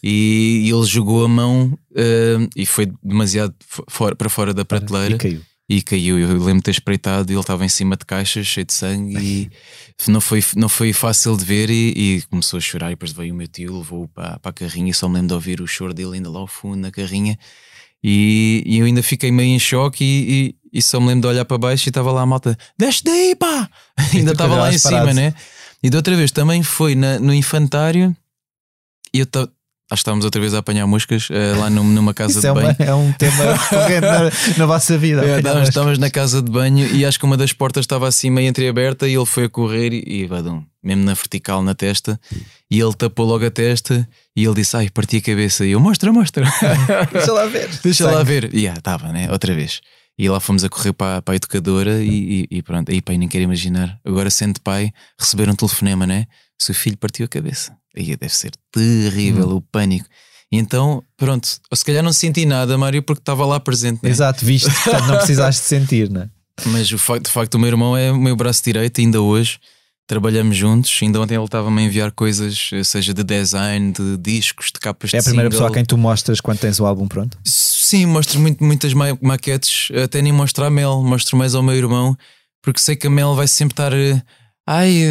E, 0.03 0.63
e 0.67 0.71
ele 0.71 0.85
jogou 0.85 1.25
a 1.25 1.29
mão 1.29 1.79
eh, 1.95 2.39
e 2.57 2.67
foi 2.67 2.93
demasiado 3.03 3.55
fo- 3.67 3.85
fora, 3.89 4.15
para 4.17 4.29
fora 4.29 4.53
da 4.53 4.65
prateleira 4.65 5.15
E 5.15 5.19
caiu. 5.19 5.41
E 5.69 5.83
caiu. 5.83 6.19
Eu 6.19 6.29
lembro 6.39 6.57
de 6.57 6.63
ter 6.63 6.71
espreitado 6.73 7.31
e 7.31 7.35
ele 7.35 7.41
estava 7.41 7.65
em 7.65 7.69
cima 7.69 7.97
de 7.97 8.05
caixas, 8.05 8.47
cheio 8.47 8.67
de 8.67 8.73
sangue, 8.73 9.17
e 9.17 9.51
não 10.11 10.21
foi, 10.21 10.45
não 10.57 10.69
foi 10.69 10.93
fácil 10.93 11.37
de 11.37 11.45
ver. 11.45 11.71
E, 11.71 12.17
e 12.17 12.23
começou 12.23 12.59
a 12.59 12.61
chorar. 12.61 12.89
E 12.89 12.95
depois 12.95 13.13
veio 13.13 13.33
o 13.33 13.37
meu 13.37 13.49
tio, 13.49 13.79
levou-o 13.79 14.09
para, 14.09 14.39
para 14.39 14.51
a 14.51 14.53
carrinha. 14.53 14.91
E 14.91 14.95
só 14.95 15.09
me 15.09 15.15
lembro 15.15 15.29
de 15.29 15.35
ouvir 15.35 15.61
o 15.61 15.67
choro 15.67 15.95
dele 15.95 16.15
ainda 16.15 16.31
lá 16.31 16.41
ao 16.41 16.47
fundo 16.47 16.77
na 16.77 16.91
carrinha. 16.91 17.39
E, 18.03 18.63
e 18.67 18.79
eu 18.79 18.87
ainda 18.87 19.03
fiquei 19.03 19.33
meio 19.33 19.55
em 19.55 19.59
choque. 19.59 20.05
E, 20.05 20.55
e, 20.73 20.79
e 20.79 20.83
só 20.83 21.01
me 21.01 21.09
lembro 21.09 21.23
de 21.23 21.29
olhar 21.29 21.45
para 21.45 21.57
baixo 21.57 21.89
e 21.89 21.91
estava 21.91 22.13
lá 22.13 22.23
a 22.23 22.27
malta: 22.27 22.57
Desce 22.79 23.03
daí, 23.03 23.35
pá! 23.35 23.69
ainda 24.13 24.33
tu 24.33 24.35
estava 24.35 24.57
lá 24.57 24.73
em 24.73 24.79
parado. 24.79 25.09
cima, 25.09 25.15
né? 25.15 25.35
E 25.83 25.91
da 25.91 25.99
outra 25.99 26.17
vez 26.17 26.31
também 26.31 26.63
foi 26.63 26.95
na, 26.95 27.19
no 27.19 27.33
infantário. 27.33 28.15
E 29.13 29.21
eu 29.21 29.27
acho 29.95 30.01
que 30.01 30.03
estávamos 30.03 30.25
outra 30.27 30.41
vez 30.41 30.53
a 30.53 30.59
apanhar 30.59 30.87
moscas 30.87 31.29
eh, 31.31 31.55
lá 31.59 31.71
num- 31.71 31.85
numa 31.85 32.13
casa 32.15 32.41
de 32.41 32.47
é, 32.47 32.53
uma- 32.53 32.61
banho. 32.61 32.77
é 32.79 32.95
um 32.95 33.13
tema 33.13 33.55
recorrente 33.57 34.01
na, 34.03 34.31
na 34.59 34.67
vossa 34.67 34.99
vida. 34.99 35.25
É, 35.25 35.39
estávamos, 35.39 35.69
estávamos 35.69 35.99
na 35.99 36.11
casa 36.11 36.43
de 36.43 36.51
banho 36.51 36.87
e 36.95 37.07
acho 37.07 37.19
que 37.19 37.25
uma 37.25 37.37
das 37.37 37.53
portas 37.53 37.85
estava 37.85 38.07
assim 38.07 38.29
meio 38.31 38.49
entreaberta 38.49 39.09
e 39.09 39.15
ele 39.15 39.25
foi 39.27 39.45
a 39.45 39.49
correr 39.49 39.93
e, 39.93 40.23
e 40.23 40.27
badum, 40.29 40.63
mesmo 40.83 41.05
na 41.05 41.15
vertical 41.15 41.63
na 41.63 41.75
testa 41.75 42.21
e 42.71 42.79
ele 42.81 42.93
tapou 42.95 43.25
logo 43.27 43.47
a 43.47 43.51
testa 43.51 44.07
e 44.37 44.45
ele 44.45 44.55
disse, 44.55 44.77
ai, 44.77 44.91
parti 44.91 45.17
a 45.17 45.21
cabeça 45.23 45.65
e 45.65 45.71
eu, 45.71 45.81
mostra, 45.81 46.13
mostra 46.13 46.45
Deixa 47.13 47.33
lá 47.33 47.47
ver. 47.47 47.71
deixa 47.83 48.05
lá 48.07 48.13
Sangue. 48.19 48.25
ver 48.25 48.55
e 48.55 48.69
ah, 48.69 48.75
estava, 48.77 49.13
né, 49.13 49.31
outra 49.31 49.55
vez 49.55 49.81
e 50.17 50.29
lá 50.29 50.39
fomos 50.39 50.63
a 50.63 50.69
correr 50.69 50.93
para, 50.93 51.21
para 51.23 51.35
a 51.35 51.37
educadora 51.37 52.03
e, 52.03 52.47
e- 52.51 52.59
e 52.59 52.63
pronto, 52.63 52.91
aí 52.93 53.03
pai, 53.03 53.17
nem 53.19 53.27
quero 53.29 53.43
imaginar 53.45 53.99
agora 54.05 54.31
sendo 54.31 54.61
pai, 54.61 54.93
receber 55.19 55.49
um 55.51 55.55
telefonema 55.57 56.07
né, 56.07 56.27
se 56.59 56.71
o 56.71 56.75
filho 56.75 56.97
partiu 56.97 57.25
a 57.27 57.29
cabeça 57.29 57.77
aí 57.97 58.17
deve 58.17 58.35
ser 58.35 58.53
terrível 58.73 59.49
Hum. 59.49 59.57
o 59.57 59.61
pânico 59.61 60.07
então, 60.53 61.03
pronto, 61.17 61.49
ou 61.71 61.77
se 61.77 61.85
calhar 61.85 62.03
não 62.03 62.13
senti 62.13 62.47
nada, 62.47 62.79
Mário, 62.79 63.03
porque 63.03 63.21
estava 63.21 63.45
lá 63.45 63.59
presente. 63.59 63.99
né? 64.05 64.11
Exato, 64.11 64.45
viste, 64.45 64.71
portanto 64.71 65.07
não 65.09 65.17
precisaste 65.17 65.65
sentir, 65.67 66.09
não 66.09 66.23
é? 66.23 66.29
Mas 66.67 66.93
o 66.93 66.99
facto, 66.99 67.25
de 67.27 67.31
facto, 67.33 67.55
o 67.55 67.59
meu 67.59 67.67
irmão 67.69 67.97
é 67.97 68.13
o 68.13 68.17
meu 68.17 68.37
braço 68.37 68.63
direito, 68.63 69.01
ainda 69.01 69.21
hoje. 69.21 69.59
Trabalhamos 70.07 70.57
juntos, 70.57 70.97
ainda 71.03 71.21
ontem 71.21 71.35
ele 71.35 71.45
estava-me 71.45 71.81
a 71.83 71.85
enviar 71.87 72.13
coisas, 72.13 72.71
eh, 72.73 72.85
seja 72.85 73.13
de 73.13 73.25
design, 73.25 73.91
de 73.93 74.17
discos, 74.19 74.67
de 74.67 74.79
capas 74.79 75.13
É 75.13 75.17
a 75.17 75.21
de 75.21 75.25
primeira 75.25 75.49
single. 75.51 75.59
pessoa 75.63 75.71
a 75.71 75.73
quem 75.75 75.85
tu 75.85 75.97
mostras 75.99 76.41
quando 76.41 76.59
tens 76.59 76.79
o 76.79 76.87
álbum 76.87 77.09
pronto? 77.09 77.37
Sim, 77.45 78.07
mostro 78.07 78.39
muito, 78.39 78.63
muitas 78.63 78.93
ma- 78.93 79.19
maquetes, 79.21 79.89
até 80.05 80.23
nem 80.23 80.31
mostro 80.31 80.65
a 80.65 80.71
Mel, 80.71 81.03
mostro 81.03 81.37
mais 81.37 81.55
ao 81.57 81.63
meu 81.65 81.75
irmão, 81.75 82.17
porque 82.63 82.79
sei 82.81 82.95
que 82.95 83.09
a 83.09 83.11
Mel 83.11 83.35
vai 83.35 83.49
sempre 83.49 83.73
estar. 83.73 83.91
Ai, 84.67 85.03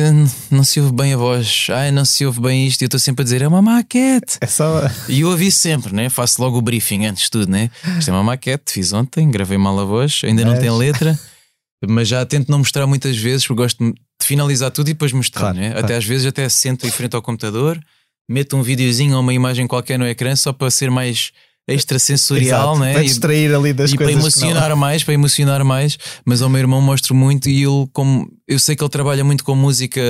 não 0.49 0.63
se 0.63 0.79
ouve 0.81 0.91
bem 0.93 1.13
a 1.13 1.17
voz. 1.17 1.67
Ai, 1.69 1.91
não 1.91 2.03
se 2.05 2.25
ouve 2.25 2.41
bem 2.41 2.65
isto. 2.65 2.81
E 2.81 2.85
eu 2.85 2.87
estou 2.87 2.99
sempre 2.99 3.21
a 3.21 3.23
dizer: 3.23 3.41
é 3.43 3.47
uma 3.47 3.61
maquete. 3.61 4.37
É 4.41 4.47
só. 4.47 4.81
E 5.07 5.21
eu 5.21 5.31
aviso 5.31 5.57
sempre, 5.57 5.93
né? 5.93 6.09
Faço 6.09 6.41
logo 6.41 6.57
o 6.57 6.61
briefing 6.61 7.05
antes 7.05 7.25
de 7.25 7.29
tudo, 7.31 7.51
né? 7.51 7.69
Isto 7.99 8.09
é 8.09 8.13
uma 8.13 8.23
maquete, 8.23 8.71
fiz 8.73 8.93
ontem, 8.93 9.29
gravei 9.29 9.57
mal 9.57 9.79
a 9.79 9.85
voz, 9.85 10.21
ainda 10.23 10.43
não 10.43 10.51
Mas- 10.53 10.59
tem 10.59 10.71
letra, 10.71 11.19
mas 11.87 12.07
já 12.07 12.25
tento 12.25 12.49
não 12.49 12.59
mostrar 12.59 12.87
muitas 12.87 13.15
vezes, 13.15 13.45
porque 13.45 13.61
gosto 13.61 13.83
de 13.83 13.93
finalizar 14.23 14.71
tudo 14.71 14.89
e 14.89 14.93
depois 14.93 15.11
mostrar, 15.11 15.41
Claro, 15.41 15.57
né? 15.57 15.69
claro. 15.71 15.85
Até 15.85 15.95
às 15.97 16.05
vezes 16.05 16.25
até 16.25 16.49
sento 16.49 16.87
em 16.87 16.91
frente 16.91 17.15
ao 17.15 17.21
computador, 17.21 17.79
meto 18.27 18.57
um 18.57 18.63
videozinho 18.63 19.13
ou 19.15 19.21
uma 19.21 19.33
imagem 19.35 19.67
qualquer 19.67 19.99
no 19.99 20.07
ecrã 20.07 20.35
só 20.35 20.51
para 20.51 20.71
ser 20.71 20.89
mais 20.89 21.31
extrasensorial, 21.67 22.73
Exato, 22.73 22.79
né? 22.79 22.93
Para 22.93 23.03
E- 23.03 23.05
distrair 23.05 23.53
ali 23.55 23.73
das 23.73 23.91
e 23.91 23.95
para 23.95 24.05
coisas. 24.05 24.33
que 24.33 24.39
não- 24.41 24.47
emocionar 24.49 24.75
mais, 24.75 25.03
para 25.03 25.13
emocionar 25.13 25.63
mais, 25.63 25.97
mas 26.25 26.41
ao 26.41 26.49
meu 26.49 26.59
irmão 26.59 26.81
mostro 26.81 27.13
muito 27.15 27.49
e 27.49 27.63
ele, 27.63 27.87
como 27.93 28.27
eu 28.47 28.59
sei 28.59 28.75
que 28.75 28.83
ele 28.83 28.89
trabalha 28.89 29.23
muito 29.23 29.43
com 29.43 29.55
música 29.55 30.01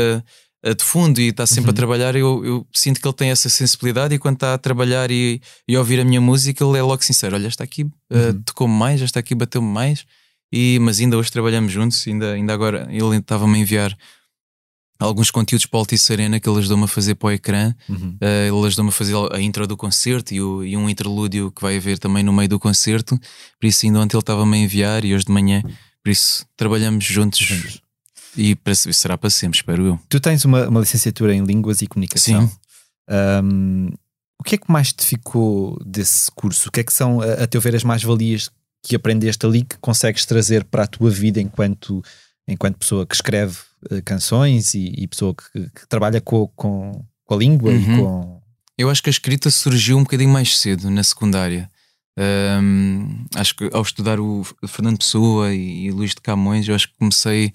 eh, 0.66 0.74
de 0.74 0.84
fundo 0.84 1.20
e 1.20 1.28
está 1.28 1.45
sempre 1.45 1.66
Uhum. 1.70 1.72
a 1.72 1.74
trabalhar, 1.74 2.16
eu, 2.16 2.45
eu 2.45 2.68
sinto 2.74 3.01
que 3.01 3.06
ele 3.08 3.14
tem 3.16 3.30
essa 3.32 3.49
sensibilidade 3.49 4.16
e 4.16 4.18
quando 4.18 4.36
está 4.36 4.54
a 4.54 4.58
trabalhar 4.58 5.12
e, 5.12 5.41
e 5.68 5.78
ouvir 5.78 5.99
a 5.99 6.06
minha 6.06 6.22
música, 6.22 6.64
ele 6.64 6.78
é 6.78 6.82
logo 6.82 7.04
sincero: 7.04 7.36
olha, 7.36 7.47
esta 7.47 7.64
aqui 7.66 7.86
eh, 8.10 8.30
Uhum. 8.30 8.41
tocou-me 8.43 8.74
mais, 8.74 9.01
esta 9.01 9.20
aqui 9.20 9.36
bateu-me 9.36 9.68
mais, 9.68 10.06
e, 10.54 10.80
mas 10.80 10.99
ainda 11.01 11.18
hoje 11.18 11.32
trabalhamos 11.32 11.72
juntos, 11.72 12.08
ainda, 12.08 12.32
ainda 12.34 12.54
agora 12.54 12.88
ele 12.89 13.18
estava-me 13.18 13.58
a 13.58 13.62
enviar. 13.62 13.93
Alguns 15.00 15.32
conteúdos 15.32 15.66
para 15.66 15.78
o 15.78 15.80
Altice 15.82 16.14
Arena 16.14 16.39
que 16.39 16.48
ele 16.48 16.60
ajudou-me 16.60 16.84
a 16.86 16.88
fazer 16.88 17.16
para 17.16 17.28
o 17.28 17.32
ecrã. 17.32 17.74
Uhum. 17.89 18.18
Uh, 18.22 18.58
ele 18.58 18.68
ajudou-me 18.68 18.89
a 18.89 18.94
fazer 18.94 19.14
a 19.34 19.41
intro 19.41 19.68
do 19.68 19.76
concerto 19.76 20.34
e, 20.34 20.41
o- 20.41 20.64
e 20.64 20.78
um 20.78 20.89
interlúdio 20.89 21.52
que 21.52 21.62
vai 21.62 21.76
haver 21.78 22.00
também 22.00 22.24
no 22.24 22.32
meio 22.32 22.48
do 22.48 22.60
concerto. 22.60 23.20
Por 23.60 23.68
isso, 23.68 23.86
ainda 23.86 24.00
ontem 24.00 24.16
ele 24.16 24.22
estava-me 24.22 24.56
a 24.58 24.60
enviar 24.62 25.04
e 25.04 25.14
hoje 25.14 25.26
de 25.26 25.32
manhã. 25.32 25.62
Por 26.04 26.10
isso, 26.12 26.46
trabalhamos 26.56 27.04
juntos 27.04 27.39
Juntos. 27.39 27.82
e 28.38 28.56
para, 28.56 28.74
será 28.76 29.18
para 29.18 29.30
sempre, 29.30 29.58
espero 29.58 29.86
eu. 29.86 30.00
Tu 30.08 30.20
tens 30.20 30.46
uma, 30.46 30.68
uma 30.70 30.80
licenciatura 30.80 31.34
em 31.36 31.44
Línguas 31.44 31.82
e 31.82 31.88
Comunicação. 31.88 32.48
Sim. 32.48 32.56
Um, 33.10 33.88
o 34.39 34.44
que 34.44 34.56
é 34.56 34.58
que 34.58 34.72
mais 34.72 34.91
te 34.94 35.06
ficou 35.06 35.78
desse 35.86 36.32
curso? 36.32 36.70
O 36.70 36.72
que 36.72 36.80
é 36.80 36.84
que 36.84 36.94
são, 36.94 37.22
a, 37.22 37.44
a 37.44 37.48
teu 37.48 37.60
ver, 37.62 37.76
as 37.76 37.84
mais-valias 37.84 38.50
que 38.82 38.96
aprendeste 38.96 39.46
ali 39.46 39.64
que 39.64 39.78
consegues 39.80 40.26
trazer 40.26 40.64
para 40.66 40.84
a 40.84 40.88
tua 40.88 41.10
vida 41.10 41.39
enquanto, 41.39 42.02
enquanto 42.48 42.78
pessoa 42.78 43.06
que 43.06 43.16
escreve 43.16 43.56
eh, 43.58 43.72
canções 44.06 44.74
e, 44.74 44.94
e 44.98 45.08
pessoa 45.08 45.34
que, 45.36 45.70
que 45.70 45.88
trabalha 45.88 46.22
com, 46.22 46.48
com, 46.56 47.06
com 47.26 47.34
a 47.34 47.38
língua 47.38 47.72
e 47.72 47.78
Uhum. 47.78 47.98
com. 47.98 48.42
Eu 48.78 48.90
acho 48.90 49.04
que 49.04 49.10
a 49.10 49.12
escrita 49.12 49.50
surgiu 49.50 49.98
um 49.98 50.04
bocadinho 50.04 50.32
mais 50.32 50.58
cedo, 50.58 50.90
na 50.90 51.04
secundária. 51.04 51.70
Um, 52.18 53.26
acho 53.36 53.56
que 53.56 53.70
ao 53.74 53.82
estudar 53.82 54.20
o 54.20 54.44
Fernando 54.68 54.98
Pessoa 54.98 55.54
e, 55.54 55.86
e 55.86 55.92
Luís 55.92 56.12
de 56.12 56.22
Camões, 56.22 56.68
eu 56.68 56.76
acho 56.76 56.88
que 56.88 56.96
comecei 56.98 57.52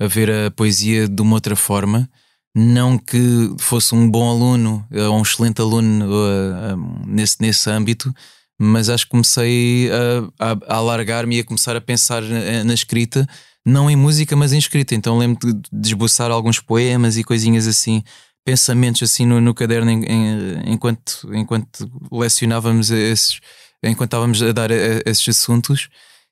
a 0.00 0.06
ver 0.06 0.30
a 0.30 0.50
poesia 0.50 1.08
de 1.08 1.22
uma 1.22 1.34
outra 1.34 1.56
forma. 1.56 2.08
Não 2.54 2.98
que 2.98 3.54
fosse 3.58 3.94
um 3.94 4.10
bom 4.10 4.28
aluno 4.28 4.86
ou 4.90 5.18
um 5.18 5.22
excelente 5.22 5.60
aluno 5.60 6.06
uh, 6.06 6.74
um, 6.76 7.06
nesse, 7.06 7.36
nesse 7.40 7.70
âmbito, 7.70 8.14
mas 8.60 8.90
acho 8.90 9.06
que 9.06 9.10
comecei 9.10 9.90
a, 10.38 10.50
a, 10.50 10.58
a 10.68 10.76
alargar-me 10.76 11.36
e 11.36 11.40
a 11.40 11.44
começar 11.44 11.74
a 11.74 11.80
pensar 11.80 12.20
na, 12.22 12.64
na 12.64 12.74
escrita, 12.74 13.26
não 13.64 13.90
em 13.90 13.96
música, 13.96 14.34
mas 14.36 14.52
em 14.52 14.58
escrita. 14.58 14.94
Então 14.94 15.18
lembro 15.18 15.52
de, 15.52 15.60
de 15.72 15.88
esboçar 15.88 16.30
alguns 16.30 16.58
poemas 16.60 17.16
e 17.16 17.24
coisinhas 17.24 17.66
assim 17.66 18.02
pensamentos 18.44 19.02
assim 19.04 19.24
no, 19.24 19.40
no 19.40 19.54
caderno 19.54 19.88
em- 19.90 20.04
em- 20.04 20.72
enquanto, 20.72 21.32
enquanto 21.32 21.88
lecionávamos 22.10 22.90
esses, 22.90 23.38
enquanto 23.84 24.08
estávamos 24.08 24.42
a 24.42 24.50
dar 24.52 24.72
a- 24.72 24.74
a 25.06 25.10
esses 25.10 25.28
assuntos. 25.28 25.88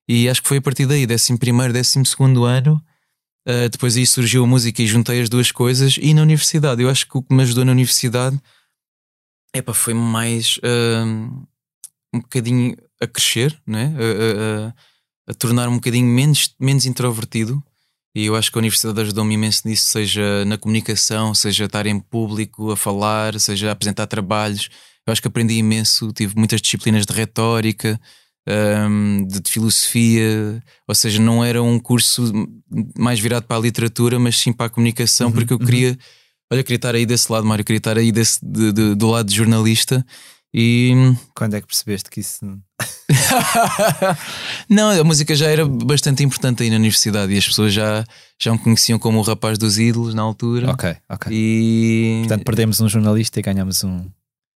E 0.09 0.29
acho 0.29 0.43
que 0.43 0.49
foi 0.49 0.57
a 0.59 0.63
partir 0.63 0.87
daí, 0.87 1.07
11 1.07 1.39
primeiro, 1.39 1.73
12 1.73 2.05
segundo 2.05 2.45
ano. 2.45 2.83
uh, 3.49 3.69
depois 3.71 3.97
aí 3.97 4.05
surgiu 4.07 4.45
a 4.45 4.47
música 4.47 4.83
e 4.83 4.87
juntei 4.87 5.21
as 5.23 5.29
duas 5.29 5.51
coisas. 5.53 5.97
E 6.01 6.13
na 6.13 6.23
universidade, 6.23 6.83
eu 6.83 6.91
acho 6.91 7.07
que 7.09 7.17
o 7.17 7.23
que 7.23 7.33
me 7.35 7.43
ajudou 7.43 7.65
na 7.65 7.73
universidade 7.73 8.39
epá, 9.55 9.73
foi 9.73 9.95
mais 9.95 10.59
uh, 10.59 11.07
um 12.15 12.21
bocadinho 12.21 12.77
a 13.01 13.07
crescer, 13.07 13.57
a, 13.69 13.73
a- 14.69 14.75
a- 15.31 15.35
tornar 15.35 15.69
um 15.69 15.75
bocadinho 15.75 16.07
menos, 16.07 16.55
menos 16.59 16.87
introvertido. 16.87 17.63
E 18.15 18.27
eu 18.27 18.35
acho 18.35 18.51
que 18.51 18.59
a 18.59 18.61
universidade 18.61 19.01
ajudou-me 19.03 19.35
imenso 19.35 19.63
nisso, 19.67 19.85
seja 19.91 20.45
na 20.45 20.59
comunicação, 20.59 21.33
seja 21.35 21.65
estar 21.67 21.87
em 21.87 21.99
público 22.01 22.73
a 22.73 22.77
falar, 22.77 23.39
seja 23.39 23.69
a 23.69 23.73
apresentar 23.73 24.07
trabalhos. 24.09 24.69
Eu 25.07 25.13
acho 25.13 25.23
que 25.23 25.29
aprendi 25.29 25.55
imenso, 25.55 26.13
tive 26.13 26.35
muitas 26.37 26.61
disciplinas 26.61 27.07
de 27.07 27.13
retórica, 27.13 28.01
hum, 28.89 29.27
de, 29.29 29.41
de 29.41 29.51
filosofia, 29.51 30.63
ou 30.89 30.95
seja, 30.95 31.21
não 31.21 31.45
era 31.45 31.63
um 31.63 31.79
curso 31.79 32.33
mais 32.99 33.21
virado 33.21 33.45
para 33.47 33.57
a 33.57 33.61
literatura, 33.61 34.19
mas 34.19 34.37
sim 34.39 34.53
para 34.53 34.67
a 34.67 34.71
comunicação, 34.71 35.29
Uhum, 35.29 35.33
porque 35.35 35.53
eu 35.53 35.59
uhum. 35.59 35.65
queria, 35.65 35.97
olha, 36.53 36.63
queria 36.65 36.77
estar 36.77 36.95
aí 36.95 37.07
desse 37.07 37.31
lado, 37.31 37.47
Mário, 37.47 37.65
queria 37.65 37.79
estar 37.79 37.97
aí 37.97 38.11
desse, 38.13 38.39
de- 38.43 38.73
de- 38.73 38.95
do 38.95 39.09
lado 39.11 39.29
de 39.29 39.35
jornalista. 39.37 40.05
E 40.53 40.93
Quando 41.35 41.55
é 41.55 41.61
que 41.61 41.67
percebeste 41.67 42.11
que 42.11 42.21
isso. 42.21 42.41
não, 44.69 44.91
a 44.91 45.05
música 45.05 45.35
já 45.35 45.47
era 45.49 45.67
bastante 45.67 46.23
importante 46.23 46.63
aí 46.63 46.71
na 46.71 46.77
universidade 46.77 47.33
e 47.33 47.39
as 47.39 47.47
pessoas 47.47 47.73
já, 47.73 48.05
já 48.41 48.53
me 48.53 48.59
conheciam 48.59 48.99
como 48.99 49.19
o 49.19 49.23
rapaz 49.23 49.59
dos 49.59 49.79
ídolos 49.79 50.15
na 50.15 50.23
altura. 50.23 50.71
Ok, 50.71 50.97
ok. 51.09 51.33
E 51.33 52.19
Portanto, 52.21 52.45
perdemos 52.45 52.81
um 52.81 52.89
jornalista 52.89 53.39
e 53.39 53.43
ganhamos 53.43 53.85
um. 53.85 54.05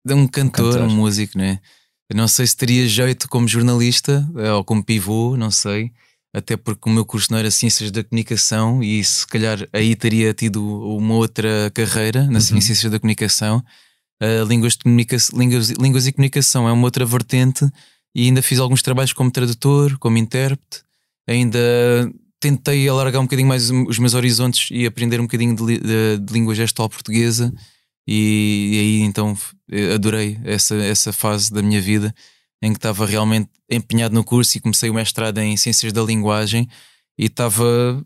um 0.09 0.27
cantor, 0.27 0.73
cantor. 0.73 0.81
um 0.81 0.95
músico, 0.95 1.37
né? 1.37 1.59
Eu 2.09 2.17
não 2.17 2.27
sei 2.27 2.45
se 2.47 2.55
teria 2.55 2.87
jeito 2.87 3.27
como 3.29 3.47
jornalista 3.47 4.27
eh, 4.37 4.51
ou 4.51 4.63
como 4.63 4.83
pivô, 4.83 5.35
não 5.37 5.49
sei. 5.51 5.91
Até 6.35 6.57
porque 6.57 6.89
o 6.89 6.91
meu 6.91 7.05
curso 7.05 7.31
não 7.31 7.37
era 7.37 7.51
Ciências 7.51 7.91
da 7.91 8.03
Comunicação 8.03 8.81
e 8.81 9.03
se 9.03 9.25
calhar 9.27 9.67
aí 9.71 9.95
teria 9.95 10.33
tido 10.33 10.63
uma 10.97 11.13
outra 11.13 11.71
carreira 11.73 12.23
na 12.25 12.33
Uhum. 12.33 12.39
Ciências 12.41 12.91
da 12.91 12.99
Comunicação. 12.99 13.63
Uh, 14.23 14.45
línguas, 14.47 14.77
línguas, 15.33 15.69
línguas 15.71 16.07
e 16.07 16.13
comunicação 16.13 16.67
é 16.67 16.71
uma 16.71 16.85
outra 16.85 17.05
vertente 17.05 17.69
e 18.15 18.25
ainda 18.27 18.41
fiz 18.41 18.57
alguns 18.59 18.81
trabalhos 18.81 19.11
como 19.11 19.29
tradutor, 19.29 19.97
como 19.97 20.17
intérprete. 20.17 20.81
Ainda 21.27 21.59
tentei 22.39 22.87
alargar 22.87 23.19
um 23.19 23.25
bocadinho 23.25 23.47
mais 23.49 23.69
os 23.69 23.99
meus 23.99 24.13
horizontes 24.13 24.69
e 24.71 24.85
aprender 24.85 25.19
um 25.19 25.23
bocadinho 25.23 25.55
de, 25.55 25.77
de- 25.77 26.17
de 26.19 26.33
língua 26.33 26.55
gestual 26.55 26.87
portuguesa. 26.89 27.53
E, 28.07 28.69
e 28.73 28.79
aí 28.79 28.99
então 29.01 29.37
eh, 29.71 29.93
adorei 29.93 30.37
essa, 30.43 30.75
essa 30.75 31.11
fase 31.13 31.51
da 31.51 31.61
minha 31.61 31.81
vida 31.81 32.13
em 32.61 32.71
que 32.71 32.77
estava 32.77 33.05
realmente 33.05 33.49
empenhado 33.69 34.13
no 34.13 34.23
curso 34.23 34.57
e 34.57 34.61
comecei 34.61 34.89
o 34.89 34.93
mestrado 34.93 35.37
em 35.39 35.55
Ciências 35.57 35.91
da 35.91 36.01
Linguagem 36.01 36.67
e 37.17 37.25
estava 37.25 38.05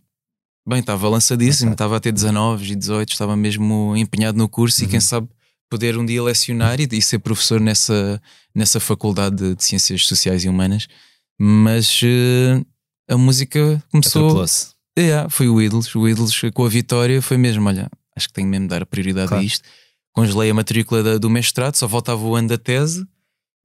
bem, 0.67 0.79
estava 0.79 1.09
lançadíssimo, 1.09 1.71
estava 1.73 1.97
a 1.97 1.99
ter 1.99 2.11
19 2.11 2.71
e 2.71 2.75
18, 2.75 3.11
estava 3.11 3.35
mesmo 3.35 3.95
empenhado 3.95 4.37
no 4.37 4.47
curso 4.49 4.83
e 4.83 4.87
quem 4.87 4.99
sabe 4.99 5.27
poder 5.69 5.97
um 5.97 6.05
dia 6.05 6.21
lecionar 6.23 6.79
e, 6.79 6.87
e 6.91 7.01
ser 7.01 7.19
professor 7.19 7.59
nessa, 7.59 8.21
nessa 8.55 8.79
faculdade 8.79 9.35
de, 9.35 9.55
de 9.55 9.63
Ciências 9.63 10.05
Sociais 10.05 10.43
e 10.43 10.49
Humanas. 10.49 10.87
Mas 11.39 11.99
eh, 12.03 12.61
a 13.09 13.17
música 13.17 13.83
começou. 13.91 14.23
Atropelou-se. 14.25 14.67
É, 14.97 15.27
foi 15.29 15.47
o 15.47 15.61
Ídolos. 15.61 15.93
O 15.95 16.07
Ídolos 16.07 16.39
com 16.53 16.65
a 16.65 16.69
vitória 16.69 17.21
foi 17.21 17.37
mesmo: 17.37 17.67
olha, 17.67 17.89
acho 18.15 18.27
que 18.27 18.33
tenho 18.33 18.47
mesmo 18.47 18.65
de 18.67 18.69
dar 18.69 18.85
prioridade 18.85 19.27
Claro. 19.27 19.43
a 19.43 19.45
isto. 19.45 19.63
Congelei 20.13 20.49
a 20.49 20.53
matrícula 20.53 21.03
da- 21.03 21.17
do 21.19 21.29
mestrado, 21.29 21.75
só 21.75 21.85
voltava 21.87 22.23
o 22.25 22.35
ano 22.35 22.47
da 22.47 22.57
tese 22.57 23.05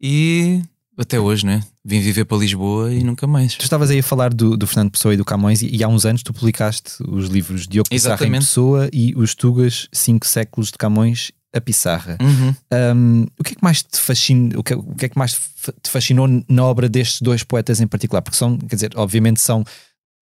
e 0.00 0.60
até 0.98 1.18
hoje, 1.18 1.46
né? 1.46 1.62
Vim 1.82 2.00
viver 2.00 2.26
para 2.26 2.36
Lisboa 2.36 2.92
e 2.92 3.02
nunca 3.02 3.26
mais. 3.26 3.54
Tu 3.56 3.62
estavas 3.62 3.88
aí 3.90 4.00
a 4.00 4.02
falar 4.02 4.34
do, 4.34 4.54
do 4.56 4.66
Fernando 4.66 4.90
Pessoa 4.90 5.14
e 5.14 5.16
do 5.16 5.24
Camões, 5.24 5.62
e, 5.62 5.74
e 5.74 5.82
há 5.82 5.88
uns 5.88 6.04
anos 6.04 6.22
tu 6.22 6.32
publicaste 6.34 6.92
os 7.08 7.28
livros 7.28 7.66
Diogo 7.66 7.88
Pissarra 7.88 8.26
em. 8.26 8.32
Pessoa 8.32 8.90
e 8.92 9.14
Os 9.16 9.34
Tugas, 9.34 9.88
Cinco 9.92 10.26
Séculos 10.26 10.70
de 10.70 10.76
Camões 10.76 11.32
a 11.54 11.60
Pissarra. 11.60 12.16
Uhum. 12.20 12.54
Um, 12.96 13.26
o 13.38 13.44
que 13.44 13.52
é 13.52 13.54
que 13.56 13.62
mais 13.62 13.82
te 13.82 13.98
fascina, 13.98 14.58
o 14.58 14.62
que, 14.62 14.72
é- 14.72 14.76
o 14.76 14.94
que 14.94 15.04
é 15.06 15.08
que 15.08 15.18
mais 15.18 15.32
te 15.82 15.90
fascinou 15.90 16.26
na 16.48 16.64
obra 16.64 16.88
destes 16.88 17.20
dois 17.20 17.42
poetas 17.42 17.80
em 17.80 17.86
particular? 17.86 18.22
Porque 18.22 18.38
são, 18.38 18.56
quer 18.56 18.74
dizer, 18.76 18.92
obviamente 18.96 19.40
são 19.40 19.62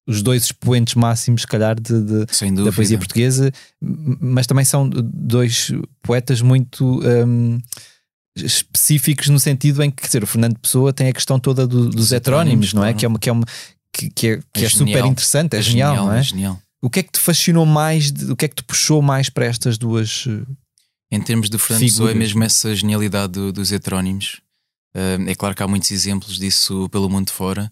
os 0.08 0.24
dois 0.24 0.46
expoentes 0.46 0.96
máximos, 0.96 1.42
se 1.42 1.48
calhar, 1.48 1.80
de, 1.80 2.02
de- 2.02 2.26
da 2.66 2.72
poesia 2.72 2.98
portuguesa, 2.98 3.52
mas 3.80 4.48
também 4.48 4.66
são 4.66 4.90
dois 4.90 5.72
poetas 6.02 6.42
muito 6.42 7.00
um, 7.06 7.60
específicos 8.36 9.28
no 9.30 9.40
sentido 9.40 9.84
em 9.84 9.92
que, 9.92 9.98
quer 10.02 10.08
dizer, 10.08 10.24
o 10.24 10.28
Fernando 10.28 10.58
Pessoa 10.58 10.92
tem 10.94 11.08
a 11.10 11.14
questão 11.14 11.40
toda 11.40 11.68
do- 11.68 11.90
dos 11.90 12.12
heterónimos, 12.12 12.74
não 12.74 12.84
é? 12.84 12.94
claro. 12.94 12.98
Que 12.98 13.06
é 13.06 13.08
uma, 13.08 13.20
que 13.20 13.30
é, 13.30 13.32
uma, 13.32 13.46
que, 13.94 14.10
que 14.10 14.28
é, 14.28 14.40
que 14.54 14.62
é 14.64 14.66
É 14.66 14.70
super 14.70 14.88
genial. 14.94 15.08
interessante, 15.08 15.56
é, 15.56 15.62
genial, 15.62 15.96
não 15.96 16.14
é? 16.14 16.20
é 16.20 16.24
genial. 16.24 16.60
O 16.82 16.90
que 16.90 17.00
é 17.02 17.04
que 17.04 17.12
te 17.12 17.20
fascinou 17.20 17.66
mais, 17.66 18.10
o 18.30 18.36
que 18.36 18.46
é 18.46 18.48
que 18.48 18.56
te 18.56 18.64
puxou 18.64 19.02
mais 19.02 19.30
para 19.30 19.46
estas 19.46 19.78
duas? 19.78 20.26
Em 21.12 21.20
termos 21.22 21.50
de 21.50 21.58
Fernando 21.58 21.82
Pessoa, 21.84 22.12
é 22.12 22.14
mesmo 22.14 22.44
essa 22.44 22.76
genialidade 22.76 23.34
do- 23.34 23.52
dos 23.52 23.72
heterónimos. 23.72 24.42
Uh, 24.96 25.28
é 25.30 25.36
claro 25.36 25.56
que 25.56 25.64
há 25.64 25.68
muitos 25.68 25.90
exemplos 25.92 26.38
disso 26.38 26.88
pelo 26.90 27.10
mundo 27.10 27.32
fora, 27.32 27.72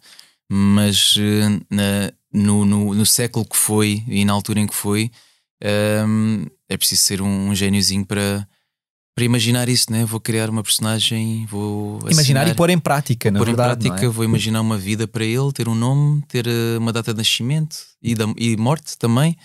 mas 0.50 1.16
uh, 1.18 1.66
na- 1.70 2.12
no, 2.34 2.66
no- 2.66 2.94
no 2.94 3.06
século 3.06 3.46
que 3.46 3.58
foi 3.58 4.04
e 4.08 4.24
na 4.26 4.34
altura 4.34 4.60
em 4.60 4.68
que 4.68 4.76
foi, 4.76 5.12
um, 6.08 6.46
é 6.70 6.78
preciso 6.78 7.02
ser 7.02 7.22
um, 7.22 7.54
gêniozinho 7.56 8.06
para, 8.06 8.48
para 9.16 9.24
imaginar 9.26 9.68
isso, 9.70 9.92
né? 9.92 10.06
Vou 10.06 10.20
criar 10.20 10.50
uma 10.50 10.62
personagem, 10.64 11.46
vou 11.48 12.00
Imaginar 12.10 12.42
assinar- 12.42 12.48
e 12.50 12.54
pôr 12.56 12.70
em 12.70 12.78
prática, 12.80 13.32
na 13.32 13.40
pôr 13.40 13.48
verdade. 13.48 13.80
em 13.88 13.90
prática, 13.90 14.06
não 14.06 14.12
é? 14.12 14.14
vou 14.16 14.26
imaginar 14.26 14.62
uma 14.62 14.78
vida 14.78 15.08
para 15.08 15.26
ele, 15.26 15.52
ter 15.54 15.68
um 15.68 15.76
nome, 15.76 16.22
ter 16.28 16.46
eh, 16.48 16.78
uma 16.78 16.94
data 16.94 17.14
de 17.14 17.18
nascimento 17.18 17.78
e, 18.02 18.14
da, 18.14 18.26
e 18.38 18.56
morte 18.58 18.98
também, 18.98 19.36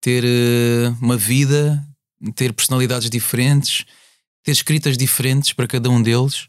ter 0.00 0.24
eh, 0.24 0.94
uma 1.02 1.16
vida, 1.18 1.86
ter 2.34 2.52
personalidades 2.52 3.08
diferentes, 3.10 3.84
ter 4.42 4.52
escritas 4.52 4.96
diferentes 4.96 5.52
para 5.52 5.66
cada 5.66 5.88
um 5.90 6.02
deles. 6.02 6.48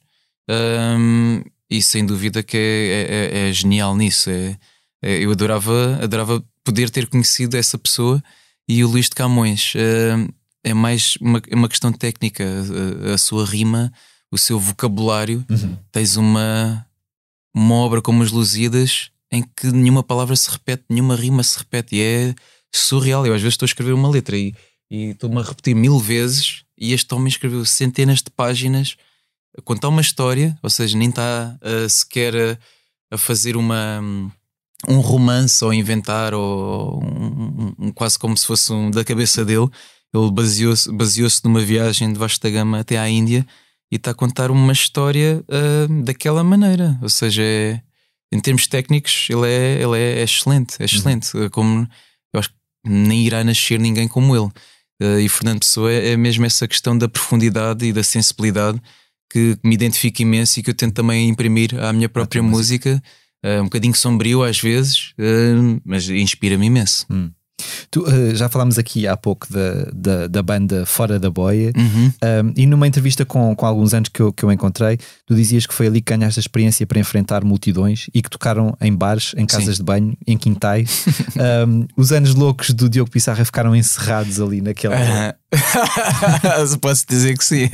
Ahm, 0.49 1.43
e 1.69 1.81
sem 1.81 2.05
dúvida 2.05 2.43
que 2.43 2.57
é, 2.57 3.39
é- 3.45 3.49
é 3.49 3.53
genial 3.53 3.95
nisso. 3.95 4.29
É, 4.29 4.57
é- 5.01 5.17
eu 5.23 5.31
adorava, 5.31 5.99
adorava 6.01 6.43
poder 6.63 6.89
ter 6.89 7.07
conhecido 7.07 7.55
essa 7.57 7.77
pessoa 7.77 8.21
e 8.67 8.83
o 8.83 8.87
Luís 8.89 9.05
de 9.05 9.15
Camões. 9.15 9.73
É 10.63 10.73
mais 10.73 11.15
uma, 11.19 11.41
é 11.49 11.55
uma 11.55 11.69
questão 11.69 11.91
técnica. 11.91 12.43
A, 13.09 13.13
a 13.13 13.17
sua 13.17 13.45
rima, 13.45 13.91
o 14.31 14.37
seu 14.37 14.59
vocabulário 14.59 15.43
Uhum. 15.49 15.77
tens 15.91 16.15
uma, 16.17 16.85
uma 17.53 17.75
obra 17.75 18.01
como 18.01 18.21
as 18.23 18.31
Lusíadas 18.31 19.09
em 19.31 19.41
que 19.43 19.67
nenhuma 19.71 20.03
palavra 20.03 20.35
se 20.35 20.49
repete, 20.51 20.83
nenhuma 20.89 21.15
rima 21.15 21.41
se 21.41 21.57
repete 21.57 21.95
e 21.95 22.01
é 22.01 22.35
surreal. 22.73 23.25
Eu 23.25 23.33
às 23.33 23.41
vezes 23.41 23.53
estou 23.53 23.65
a 23.65 23.69
escrever 23.69 23.93
uma 23.93 24.09
letra 24.09 24.37
e, 24.37 24.53
e 24.91 25.11
estou-me 25.11 25.39
a 25.39 25.43
repetir 25.43 25.73
mil 25.75 25.97
vezes 25.97 26.63
e 26.77 26.91
este 26.93 27.13
homem 27.15 27.29
escreveu 27.29 27.63
centenas 27.65 28.19
de 28.19 28.29
páginas 28.29 28.97
a 29.57 29.61
contar 29.61 29.87
uma 29.87 30.01
história, 30.01 30.57
ou 30.61 30.69
seja, 30.69 30.97
nem 30.97 31.09
está 31.09 31.57
ah, 31.61 31.89
sequer 31.89 32.35
a, 32.35 33.15
a 33.15 33.17
fazer 33.17 33.55
uma 33.55 34.01
um 34.89 34.99
romance 34.99 35.63
ou 35.63 35.73
inventar 35.73 36.33
ou 36.33 37.01
um, 37.03 37.73
um- 37.79 37.91
quase 37.91 38.17
como 38.19 38.35
se 38.35 38.45
fosse 38.47 38.73
um 38.73 38.89
da 38.91 39.03
cabeça 39.03 39.45
dele. 39.45 39.69
Ele 40.13 40.31
baseou-se 40.31 40.91
baseou 40.91 41.29
numa 41.45 41.61
viagem 41.61 42.11
de 42.11 42.19
vasta 42.19 42.49
gama 42.49 42.79
até 42.79 42.97
à 42.97 43.07
Índia 43.07 43.45
e 43.91 43.95
está 43.95 44.11
a 44.11 44.15
contar 44.15 44.49
uma 44.51 44.73
história 44.73 45.43
ah, 45.49 45.87
daquela 46.03 46.43
maneira. 46.43 46.97
Ou 47.01 47.09
seja, 47.09 47.41
é- 47.43 47.81
em 48.33 48.39
termos 48.39 48.65
técnicos, 48.67 49.27
ele 49.29 49.45
é, 49.47 49.81
ele 49.81 49.97
é 49.99 50.23
excelente, 50.23 50.75
é 50.81 50.85
excelente. 50.85 51.29
Ah, 51.37 51.49
Como 51.49 51.87
eu 52.33 52.39
acho 52.39 52.49
que 52.49 52.55
nem 52.85 53.25
irá 53.25 53.43
nascer 53.43 53.79
ninguém 53.79 54.07
como 54.07 54.35
ele. 54.35 54.49
Ah, 55.01 55.19
e 55.19 55.27
Fernando 55.27 55.59
Pessoa 55.61 55.91
é, 55.91 56.11
é 56.11 56.17
mesmo 56.17 56.45
essa 56.45 56.67
questão 56.67 56.95
da 56.95 57.09
profundidade 57.09 57.85
e 57.85 57.91
da 57.91 58.03
sensibilidade 58.03 58.79
que 59.31 59.57
me 59.63 59.73
identifica 59.73 60.21
imenso 60.21 60.59
e 60.59 60.63
que 60.63 60.69
eu 60.69 60.75
tento 60.75 60.93
também 60.93 61.27
imprimir 61.27 61.73
à 61.83 61.91
minha 61.91 62.07
própria 62.07 62.43
música. 62.43 63.01
Ah, 63.43 63.61
um 63.61 63.63
bocadinho 63.63 63.95
sombrio 63.95 64.43
às 64.43 64.59
vezes, 64.59 65.13
ah, 65.17 65.79
mas 65.83 66.07
inspira-me 66.07 66.67
imenso. 66.67 67.07
Tu, 67.89 68.05
eh, 68.07 68.35
já 68.35 68.49
falámos 68.49 68.77
aqui 68.77 69.07
há 69.07 69.15
pouco 69.17 69.47
da, 69.51 69.89
da, 69.93 70.27
da 70.27 70.43
banda 70.43 70.85
Fora 70.85 71.19
da 71.19 71.29
Boia. 71.29 71.71
Uhum. 71.75 72.11
Um, 72.23 72.53
e 72.55 72.65
numa 72.65 72.87
entrevista 72.87 73.25
com, 73.25 73.55
com 73.55 73.65
alguns 73.65 73.93
anos 73.93 74.09
que 74.09 74.21
eu, 74.21 74.31
que 74.31 74.43
eu 74.43 74.51
encontrei, 74.51 74.97
tu 75.25 75.35
dizias 75.35 75.65
que 75.65 75.73
foi 75.73 75.87
ali 75.87 76.01
que 76.01 76.13
ganhaste 76.13 76.39
a 76.39 76.41
experiência 76.41 76.85
para 76.85 76.99
enfrentar 76.99 77.43
multidões 77.43 78.07
e 78.13 78.21
que 78.21 78.29
tocaram 78.29 78.75
em 78.81 78.93
bares, 78.93 79.33
em 79.37 79.45
casas 79.45 79.77
de 79.77 79.83
banho, 79.83 80.15
em 80.25 80.37
quintais. 80.37 81.05
Um, 81.41 81.87
os 81.95 82.11
anos 82.11 82.35
loucos 82.35 82.71
do 82.71 82.89
Diogo 82.89 83.09
Pissarra 83.09 83.43
ficaram 83.43 83.75
encerrados 83.75 84.39
ali 84.39 84.61
naquela. 84.61 84.95
Ah, 84.95 85.35
Posso 86.81 87.05
dizer 87.07 87.37
que 87.37 87.43
sim. 87.43 87.69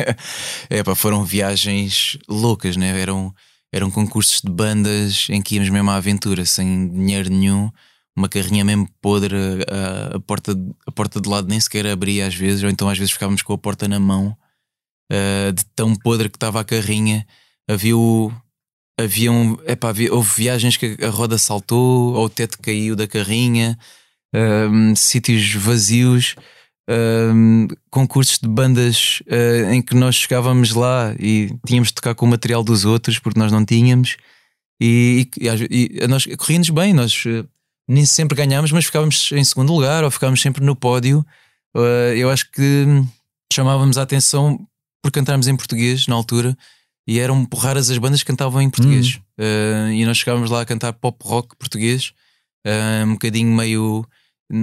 É, 0.69 0.83
pá, 0.83 0.95
foram 0.95 1.23
viagens 1.23 2.17
loucas, 2.27 2.77
né? 2.77 2.99
Eram, 2.99 3.33
eram 3.71 3.89
concursos 3.91 4.41
de 4.41 4.51
bandas 4.51 5.27
em 5.29 5.41
que 5.41 5.55
íamos 5.55 5.69
mesmo 5.69 5.89
à 5.91 5.95
aventura, 5.95 6.45
sem 6.45 6.87
dinheiro 6.87 7.29
nenhum, 7.29 7.69
uma 8.17 8.27
carrinha 8.27 8.65
mesmo 8.65 8.89
podre, 8.99 9.35
a, 9.69 10.17
a 10.17 10.19
porta, 10.19 10.53
a 10.85 10.91
porta 10.91 11.21
de 11.21 11.29
lado 11.29 11.47
nem 11.47 11.59
sequer 11.59 11.85
abria 11.87 12.27
às 12.27 12.35
vezes, 12.35 12.63
ou 12.63 12.69
então 12.69 12.89
às 12.89 12.97
vezes 12.97 13.13
ficávamos 13.13 13.43
com 13.43 13.53
a 13.53 13.57
porta 13.57 13.87
na 13.87 13.99
mão, 13.99 14.35
ah, 15.11 15.51
de 15.51 15.63
tão 15.75 15.95
podre 15.95 16.29
que 16.29 16.37
estava 16.37 16.59
a 16.59 16.63
carrinha. 16.63 17.25
Havia 17.69 17.97
o. 17.97 18.31
Havia 18.99 19.31
um, 19.31 19.55
epá, 19.67 19.89
havia, 19.89 20.11
houve 20.11 20.31
viagens 20.35 20.75
que 20.75 20.97
a 21.03 21.09
roda 21.09 21.37
saltou, 21.37 22.15
ou 22.15 22.25
o 22.25 22.29
teto 22.29 22.57
caiu 22.59 22.95
da 22.95 23.07
carrinha, 23.07 23.77
ahm, 24.33 24.95
sítios 24.95 25.53
vazios 25.53 26.35
um, 26.89 27.67
concursos 27.91 28.39
de 28.39 28.47
bandas 28.47 29.21
uh, 29.27 29.71
em 29.71 29.83
que 29.83 29.95
nós 29.95 30.15
chegávamos 30.15 30.73
lá 30.73 31.13
e 31.19 31.53
tínhamos 31.65 31.89
de 31.89 31.95
tocar 31.95 32.15
com 32.15 32.25
o 32.25 32.29
material 32.29 32.63
dos 32.63 32.85
outros 32.85 33.19
porque 33.19 33.39
nós 33.39 33.51
não 33.51 33.63
tínhamos 33.65 34.17
e, 34.81 35.29
e, 35.37 36.01
e 36.01 36.07
nós 36.07 36.25
corria-nos 36.37 36.69
bem, 36.71 36.93
nós 36.93 37.23
uh, 37.25 37.47
nem 37.87 38.05
sempre 38.05 38.35
ganhámos, 38.37 38.71
mas 38.71 38.85
ficávamos 38.85 39.31
em 39.31 39.43
segundo 39.43 39.73
lugar 39.73 40.03
ou 40.03 40.11
ficávamos 40.11 40.41
sempre 40.41 40.63
no 40.63 40.75
pódio. 40.75 41.25
Uh, 41.75 42.13
eu 42.15 42.29
acho 42.29 42.49
que 42.51 42.85
hum, 42.87 43.07
chamávamos 43.53 43.97
a 43.97 44.01
atenção 44.01 44.59
por 45.01 45.11
cantarmos 45.11 45.47
em 45.47 45.55
português 45.55 46.07
na 46.07 46.15
altura 46.15 46.57
e 47.07 47.19
eram 47.19 47.47
raras 47.55 47.89
as 47.89 47.97
bandas 47.97 48.21
que 48.21 48.27
cantavam 48.27 48.61
em 48.61 48.69
português. 48.69 49.19
Uh, 49.39 49.91
e 49.93 50.05
nós 50.05 50.17
chegávamos 50.17 50.49
lá 50.49 50.61
a 50.61 50.65
cantar 50.65 50.91
pop 50.93 51.17
rock 51.23 51.55
português, 51.57 52.11
uh, 52.65 53.05
um 53.05 53.13
bocadinho 53.13 53.51
meio 53.55 54.05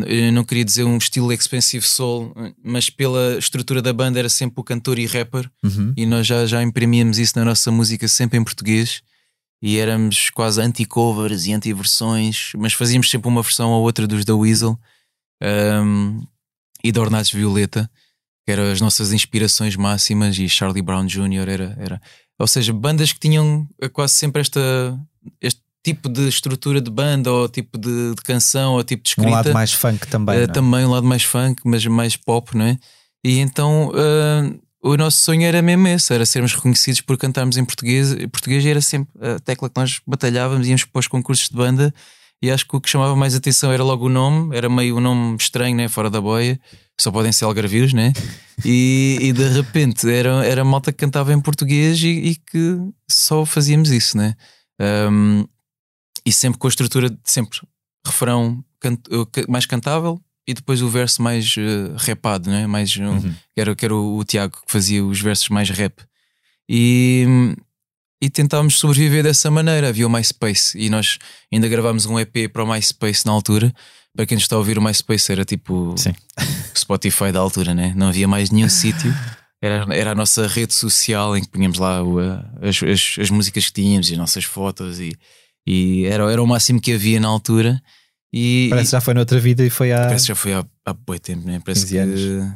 eu 0.06 0.32
não 0.32 0.44
queria 0.44 0.64
dizer 0.64 0.82
um 0.84 0.96
estilo 0.96 1.30
expensive 1.30 1.84
soul, 1.86 2.34
mas 2.64 2.88
pela 2.88 3.36
estrutura 3.38 3.82
da 3.82 3.92
banda 3.92 4.18
era 4.18 4.30
sempre 4.30 4.58
o 4.58 4.64
cantor 4.64 4.98
e 4.98 5.04
rapper, 5.04 5.46
Uhum. 5.62 5.92
e 5.94 6.06
nós 6.06 6.26
já, 6.26 6.46
já 6.46 6.62
imprimíamos 6.62 7.18
isso 7.18 7.38
na 7.38 7.44
nossa 7.44 7.70
música 7.70 8.08
sempre 8.08 8.38
em 8.38 8.42
português, 8.44 9.02
e 9.66 9.78
éramos 9.78 10.28
quase 10.28 10.60
anti-covers 10.60 11.46
e 11.46 11.54
anti-versões, 11.54 12.52
mas 12.54 12.74
fazíamos 12.74 13.08
sempre 13.08 13.28
uma 13.28 13.40
versão 13.40 13.70
ou 13.70 13.82
outra 13.82 14.06
dos 14.06 14.22
da 14.22 14.36
Weasel 14.36 14.78
um, 15.82 16.22
e 16.84 16.92
da 16.92 17.00
Ornados 17.00 17.30
Violeta, 17.30 17.90
que 18.44 18.52
eram 18.52 18.70
as 18.70 18.78
nossas 18.82 19.10
inspirações 19.10 19.74
máximas, 19.74 20.38
e 20.38 20.46
Charlie 20.50 20.82
Brown 20.82 21.06
Jr. 21.06 21.48
era. 21.48 21.76
era 21.80 22.02
ou 22.38 22.46
seja, 22.46 22.74
bandas 22.74 23.10
que 23.10 23.18
tinham 23.18 23.66
quase 23.94 24.12
sempre 24.12 24.42
esta, 24.42 24.60
este 25.40 25.62
tipo 25.82 26.10
de 26.10 26.28
estrutura 26.28 26.78
de 26.78 26.90
banda, 26.90 27.32
ou 27.32 27.48
tipo 27.48 27.78
de, 27.78 28.14
de 28.14 28.22
canção, 28.22 28.74
ou 28.74 28.84
tipo 28.84 29.02
de 29.02 29.14
Um 29.16 29.22
escrita. 29.22 29.30
lado 29.30 29.52
mais 29.54 29.72
funk 29.72 30.06
também. 30.08 30.40
Uh, 30.40 30.42
é? 30.42 30.46
também 30.46 30.84
um 30.84 30.90
lado 30.90 31.06
mais 31.06 31.22
funk, 31.22 31.62
mas 31.64 31.86
mais 31.86 32.18
pop, 32.18 32.54
não 32.54 32.66
é? 32.66 32.78
E 33.24 33.38
então 33.38 33.88
uh, 33.88 34.60
o 34.84 34.96
nosso 34.96 35.18
sonho 35.18 35.42
era 35.42 35.62
mesmo 35.62 35.88
esse, 35.88 36.12
era 36.12 36.26
sermos 36.26 36.52
reconhecidos 36.52 37.00
por 37.00 37.16
cantarmos 37.16 37.56
em 37.56 37.64
português. 37.64 38.12
Em 38.12 38.28
português 38.28 38.64
era 38.66 38.80
sempre 38.80 39.10
a 39.20 39.38
tecla 39.40 39.68
que 39.70 39.80
nós 39.80 40.00
batalhávamos, 40.06 40.66
íamos 40.66 40.84
para 40.84 41.00
os 41.00 41.08
concursos 41.08 41.48
de 41.48 41.56
banda 41.56 41.92
e 42.42 42.50
acho 42.50 42.66
que 42.68 42.76
o 42.76 42.80
que 42.80 42.90
chamava 42.90 43.16
mais 43.16 43.34
atenção 43.34 43.72
era 43.72 43.82
logo 43.82 44.06
o 44.06 44.08
nome, 44.10 44.54
era 44.54 44.68
meio 44.68 44.98
um 44.98 45.00
nome 45.00 45.36
estranho, 45.40 45.74
né? 45.74 45.88
fora 45.88 46.10
da 46.10 46.20
boia, 46.20 46.60
só 47.00 47.10
podem 47.10 47.32
ser 47.32 47.46
algarvios, 47.46 47.92
né? 47.94 48.12
E, 48.64 49.18
e 49.20 49.32
de 49.32 49.48
repente 49.48 50.08
era, 50.10 50.44
era 50.44 50.62
malta 50.64 50.92
que 50.92 50.98
cantava 50.98 51.32
em 51.32 51.40
português 51.40 52.00
e, 52.02 52.08
e 52.08 52.34
que 52.36 52.76
só 53.10 53.46
fazíamos 53.46 53.90
isso, 53.90 54.16
né? 54.18 54.34
Um, 55.10 55.46
e 56.26 56.32
sempre 56.32 56.58
com 56.58 56.66
a 56.66 56.70
estrutura 56.70 57.08
de 57.08 57.18
sempre 57.24 57.58
refrão 58.06 58.62
can- 58.80 58.98
uh, 59.10 59.24
ca- 59.26 59.44
mais 59.48 59.64
cantável 59.66 60.20
e 60.46 60.52
depois 60.54 60.82
o 60.82 60.88
verso 60.88 61.22
mais 61.22 61.56
uh, 61.56 61.94
rapado, 61.96 62.50
né? 62.50 62.66
mais 62.66 62.96
um, 62.96 63.04
Uhum. 63.04 63.34
que, 63.54 63.60
era, 63.60 63.74
que 63.74 63.84
era 63.84 63.94
o, 63.94 64.18
o 64.18 64.24
Tiago 64.24 64.56
que 64.66 64.72
fazia 64.72 65.04
os 65.04 65.20
versos 65.20 65.48
mais 65.48 65.70
rap. 65.70 66.02
E, 66.68 67.26
e 68.22 68.30
tentámos 68.30 68.78
sobreviver 68.78 69.22
dessa 69.22 69.50
maneira. 69.50 69.88
Havia 69.88 70.06
o 70.06 70.10
MySpace 70.10 70.78
e 70.78 70.88
nós 70.90 71.18
ainda 71.52 71.68
gravámos 71.68 72.06
um 72.06 72.18
EP 72.18 72.50
para 72.52 72.64
o 72.64 72.66
MySpace 72.70 73.24
na 73.26 73.32
altura. 73.32 73.74
Para 74.14 74.26
quem 74.26 74.38
está 74.38 74.54
a 74.54 74.58
ouvir, 74.58 74.78
o 74.78 74.82
MySpace 74.82 75.32
era 75.32 75.44
tipo 75.44 75.94
Sim. 75.96 76.14
o 76.74 76.78
Spotify 76.78 77.32
da 77.32 77.40
altura, 77.40 77.74
né? 77.74 77.92
não 77.96 78.08
havia 78.08 78.28
mais 78.28 78.50
nenhum 78.50 78.68
sítio. 78.70 79.12
Era, 79.60 79.86
era 79.94 80.10
a 80.12 80.14
nossa 80.14 80.46
rede 80.46 80.74
social 80.74 81.36
em 81.36 81.40
que 81.42 81.48
punhamos 81.48 81.78
lá 81.78 82.02
o, 82.02 82.18
as, 82.60 82.82
as, 82.82 83.16
as 83.18 83.30
músicas 83.30 83.66
que 83.66 83.72
tínhamos 83.72 84.10
e 84.10 84.12
as 84.12 84.18
nossas 84.18 84.44
fotos 84.44 85.00
e, 85.00 85.16
e 85.66 86.04
era, 86.04 86.30
era 86.30 86.42
o 86.42 86.46
máximo 86.46 86.80
que 86.80 86.92
havia 86.92 87.18
na 87.18 87.28
altura. 87.28 87.80
E, 88.36 88.66
Parece 88.68 88.88
que 88.88 88.92
já 88.92 89.00
foi 89.00 89.14
noutra 89.14 89.38
vida 89.38 89.64
e 89.64 89.70
foi 89.70 89.92
há. 89.92 90.00
Parece 90.06 90.24
que 90.24 90.28
já 90.28 90.34
foi 90.34 90.52
há, 90.54 90.64
há 90.84 90.92
boi 90.92 91.20
tempo, 91.20 91.46
né? 91.46 91.60
Parece 91.64 91.82
15 91.86 91.92
que, 91.92 91.98
anos. 91.98 92.52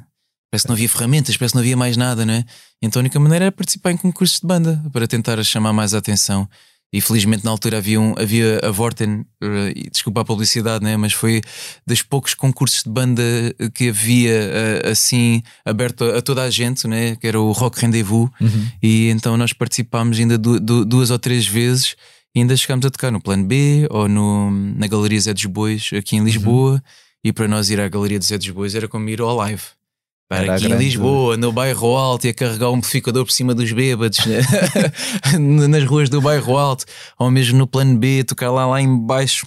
parece 0.51 0.65
que 0.65 0.69
não 0.69 0.75
havia 0.75 0.89
ferramentas, 0.89 1.37
parece 1.37 1.53
que 1.53 1.57
não 1.57 1.63
havia 1.63 1.77
mais 1.77 1.97
nada, 1.97 2.27
né? 2.27 2.45
Então 2.83 2.99
a 2.99 3.03
única 3.03 3.21
maneira 3.21 3.45
era 3.47 3.53
participar 3.53 3.93
em 3.93 3.97
concursos 3.97 4.41
de 4.41 4.47
banda 4.47 4.83
para 4.93 5.07
tentar 5.07 5.41
chamar 5.45 5.73
mais 5.73 5.95
a 5.95 5.99
atenção. 5.99 6.49
E 6.91 7.03
felizmente 7.03 7.45
na 7.45 7.51
altura 7.51 7.77
havia, 7.77 8.01
um, 8.01 8.15
havia 8.19 8.61
a 8.65 8.71
Vorten, 8.71 9.23
eh, 9.43 9.75
desculpa 9.93 10.23
a 10.23 10.25
publicidade, 10.25 10.83
né? 10.83 10.97
mas 10.97 11.13
foi 11.13 11.43
dos 11.87 12.01
poucos 12.01 12.33
concursos 12.33 12.83
de 12.83 12.89
banda 12.89 13.23
que 13.75 13.91
havia 13.91 14.31
eh, 14.33 14.89
assim 14.91 15.43
aberto 15.67 16.03
a, 16.05 16.23
toda 16.23 16.43
a 16.45 16.49
gente, 16.51 16.89
né? 16.89 17.15
que 17.17 17.27
era 17.27 17.39
o 17.39 17.53
Rock 17.53 17.79
Rendezvous. 17.83 18.31
Uhum. 18.41 18.69
E 18.83 19.11
então 19.11 19.37
nós 19.37 19.53
participámos 19.53 20.19
ainda 20.19 20.39
du- 20.39 20.59
du- 20.59 20.85
duas 20.87 21.11
ou 21.11 21.19
três 21.19 21.47
vezes 21.47 21.95
e 22.39 22.43
ainda 22.43 22.57
chegámos 22.57 22.87
a 22.87 22.91
tocar 22.91 23.11
no 23.11 23.21
Plano 23.21 23.45
B 23.45 23.87
ou 23.91 24.09
no, 24.09 24.51
na 24.51 24.87
Galeria 24.87 25.21
Zé 25.21 25.35
dos 25.35 25.45
Bois 25.47 25.91
aqui 25.97 26.17
em 26.17 26.25
Lisboa. 26.25 26.83
E 27.25 27.33
para 27.33 27.49
nós 27.49 27.69
ir 27.69 27.81
à 27.81 27.89
Galeria 27.89 28.19
do 28.19 28.25
Zé 28.25 28.39
dos 28.39 28.49
Bois 28.51 28.75
era 28.75 28.87
como 28.89 29.09
ir 29.09 29.21
ao 29.21 29.35
live. 29.37 29.63
Para 30.29 30.43
Era 30.45 30.55
aqui 30.57 30.67
em 30.67 30.69
grande- 30.69 30.85
Lisboa, 30.85 31.37
no 31.37 31.51
bairro 31.51 31.97
Alto, 31.97 32.27
e 32.27 32.31
a 32.31 32.35
carregar 32.35 32.71
um 32.71 32.75
amplificador 32.77 33.25
por 33.25 33.33
cima 33.33 33.55
dos 33.55 33.73
bêbados 33.73 34.25
né? 34.27 34.41
nas 35.69 35.85
ruas 35.85 36.09
do 36.09 36.21
bairro 36.21 36.57
Alto, 36.57 36.85
ou 37.19 37.31
mesmo 37.31 37.59
no 37.59 37.67
Plano 37.67 37.97
B, 37.99 38.23
tocar 38.25 38.51
lá, 38.51 38.67
lá 38.67 38.81
em 38.81 38.99
baixo 39.07 39.47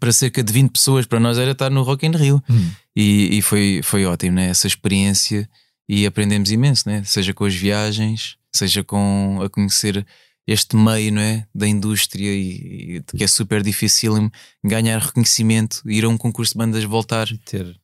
para 0.00 0.10
cerca 0.12 0.42
de 0.42 0.52
20 0.52 0.70
pessoas. 0.72 1.06
Para 1.06 1.20
nós 1.20 1.38
era 1.38 1.52
estar 1.52 1.70
no 1.70 1.82
Rock 1.82 2.06
in 2.06 2.12
Rio. 2.12 2.42
Hum. 2.48 2.70
E, 2.96 3.38
e 3.38 3.42
foi, 3.42 3.80
foi 3.84 4.04
ótimo, 4.06 4.36
né? 4.36 4.48
essa 4.48 4.66
experiência. 4.66 5.48
e 5.88 6.04
aprendemos 6.06 6.50
imenso, 6.50 6.88
né? 6.88 7.02
Seja 7.04 7.32
com 7.32 7.44
as 7.44 7.54
viagens, 7.54 8.36
seja 8.52 8.82
com 8.82 9.40
a 9.42 9.48
conhecer 9.48 10.04
este 10.48 10.76
meio, 10.76 11.12
não 11.12 11.20
é? 11.20 11.46
Da 11.54 11.68
indústria 11.68 12.32
e, 12.32 12.96
e 12.96 13.02
que 13.02 13.22
é 13.22 13.26
super 13.28 13.62
difícil 13.62 14.30
ganhar 14.64 14.98
reconhecimento, 14.98 15.82
ir 15.84 16.04
a 16.04 16.08
um 16.08 16.16
concurso 16.16 16.54
de 16.54 16.58
bandas, 16.58 16.84
voltar 16.84 17.28
Ter 17.44 17.78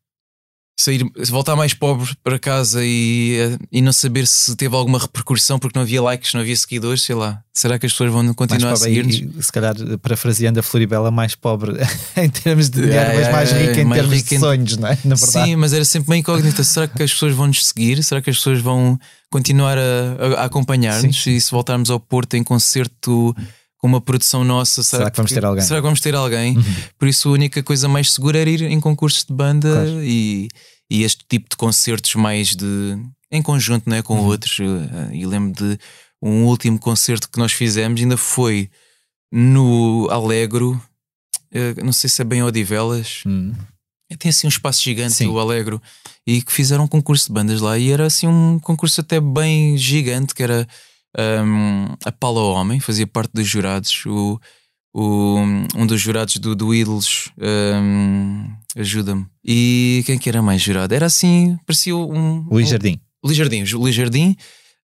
sair, 0.76 1.04
voltar 1.30 1.54
mais 1.54 1.72
pobre 1.72 2.10
para 2.22 2.38
casa 2.38 2.80
e, 2.82 3.56
e 3.70 3.80
não 3.80 3.92
saber 3.92 4.26
se 4.26 4.56
teve 4.56 4.74
alguma 4.74 4.98
repercussão 4.98 5.58
porque 5.58 5.78
não 5.78 5.84
havia 5.84 6.02
likes, 6.02 6.34
não 6.34 6.40
havia 6.40 6.56
seguidores, 6.56 7.02
sei 7.02 7.14
lá. 7.14 7.40
Será 7.52 7.78
que 7.78 7.86
as 7.86 7.92
pessoas 7.92 8.10
vão 8.12 8.34
continuar 8.34 8.72
a 8.72 8.76
seguir-nos? 8.76 9.14
e, 9.16 9.42
se 9.42 9.52
calhar, 9.52 9.74
parafraseando 10.02 10.58
a 10.58 10.62
Floribela, 10.62 11.10
mais 11.12 11.34
pobre 11.36 11.72
em 12.16 12.28
termos 12.28 12.68
de 12.68 12.80
dinheiro, 12.82 12.94
Yeah, 12.96 13.20
mas 13.20 13.32
mais 13.32 13.52
rica 13.52 13.80
em 13.80 13.84
mais 13.84 14.00
termos 14.02 14.16
rica 14.16 14.28
de 14.30 14.34
em- 14.34 14.38
sonhos, 14.40 14.76
não 14.76 14.88
é? 14.88 14.98
Na 15.04 15.14
verdade. 15.14 15.46
Sim, 15.48 15.56
mas 15.56 15.72
era 15.72 15.84
sempre 15.84 16.08
uma 16.10 16.16
incógnita. 16.16 16.64
Será 16.64 16.88
que 16.88 17.02
as 17.02 17.12
pessoas 17.12 17.34
vão 17.34 17.46
nos 17.46 17.64
seguir? 17.66 18.02
Será 18.02 18.20
que 18.20 18.30
as 18.30 18.36
pessoas 18.36 18.60
vão 18.60 18.98
continuar 19.30 19.78
a, 19.78 19.80
a- 19.80 20.40
a 20.42 20.44
acompanhar-nos? 20.44 21.24
E 21.26 21.40
se 21.40 21.50
voltarmos 21.52 21.88
ao 21.90 22.00
Porto 22.00 22.34
em 22.34 22.42
concerto 22.42 23.34
uma 23.87 24.01
produção 24.01 24.45
nossa, 24.45 24.82
será, 24.82 25.01
Será 25.05 25.11
que 25.11 25.16
vamos 25.18 25.32
ter 25.32 25.45
alguém? 25.45 25.62
Uhum. 25.62 25.68
Será 25.68 25.80
que 25.80 25.85
vamos 25.85 26.01
ter 26.01 26.14
alguém? 26.14 26.57
Por 26.99 27.09
isso 27.09 27.28
a 27.28 27.32
única 27.32 27.62
coisa 27.62 27.89
mais 27.89 28.12
segura 28.12 28.39
era 28.39 28.51
ir 28.51 28.62
em 28.62 28.80
concursos 28.80 29.24
de 29.24 29.32
banda 29.32 29.70
Claro. 29.72 30.03
e, 30.05 30.49
e 30.91 31.03
este 31.03 31.24
tipo 31.28 31.49
de 31.51 31.57
concertos 31.57 32.14
mais 32.14 32.55
de 32.57 32.99
em 33.30 33.43
conjunto 33.43 33.89
né, 33.91 33.97
Uhum. 33.99 34.03
com 34.03 34.18
outros. 34.20 34.59
Eh, 34.61 35.16
E 35.16 35.26
lembro 35.26 35.53
de 35.53 35.78
um 36.22 36.45
último 36.45 36.78
concerto 36.78 37.28
que 37.30 37.39
nós 37.39 37.53
fizemos, 37.53 38.01
ainda 38.01 38.16
foi 38.16 38.70
no 39.32 40.09
Alegro. 40.11 40.80
eh, 41.53 41.74
Não 41.82 41.93
sei 41.93 42.09
se 42.11 42.22
é 42.22 42.24
bem 42.24 42.43
Odivelas, 42.43 43.22
Hum. 43.26 43.53
tem 44.18 44.28
assim 44.30 44.47
um 44.47 44.51
espaço 44.51 44.82
gigante, 44.82 45.14
Sim. 45.14 45.26
o 45.28 45.39
Alegro, 45.41 45.82
e 46.26 46.41
que 46.41 46.53
fizeram 46.53 46.85
um 46.85 46.89
concurso 46.89 47.26
de 47.26 47.32
bandas 47.32 47.61
lá. 47.61 47.76
E 47.78 47.91
era 47.91 48.07
assim 48.07 48.26
um 48.28 48.59
concurso 48.61 49.01
até 49.01 49.20
bem 49.20 49.76
gigante, 49.76 50.35
que 50.35 50.43
era 50.43 50.66
hum, 51.18 51.86
a 52.04 52.12
Paula 52.12 52.40
Homem, 52.42 52.80
fazia 52.80 53.06
parte 53.06 53.32
dos 53.34 53.46
jurados. 53.48 54.04
O, 54.06 54.38
o- 54.94 55.38
um 55.76 55.86
dos 55.86 56.00
jurados 56.00 56.36
do, 56.36 56.54
do 56.54 56.74
Ídolos 56.74 57.30
hum, 57.38 58.48
ajuda-me. 58.76 59.26
E 59.44 60.02
quem 60.06 60.18
que 60.18 60.28
era 60.28 60.40
mais 60.42 60.62
jurado? 60.62 60.94
Era 60.94 61.06
assim, 61.06 61.58
parecia 61.66 61.96
um. 61.96 62.46
Luís 62.50 62.68
um- 62.68 62.70
Jardim. 62.70 63.00
Luís 63.24 63.36
Jardim, 63.36 63.62
o 63.74 63.78
Luís 63.78 63.94
Jardim, 63.94 64.36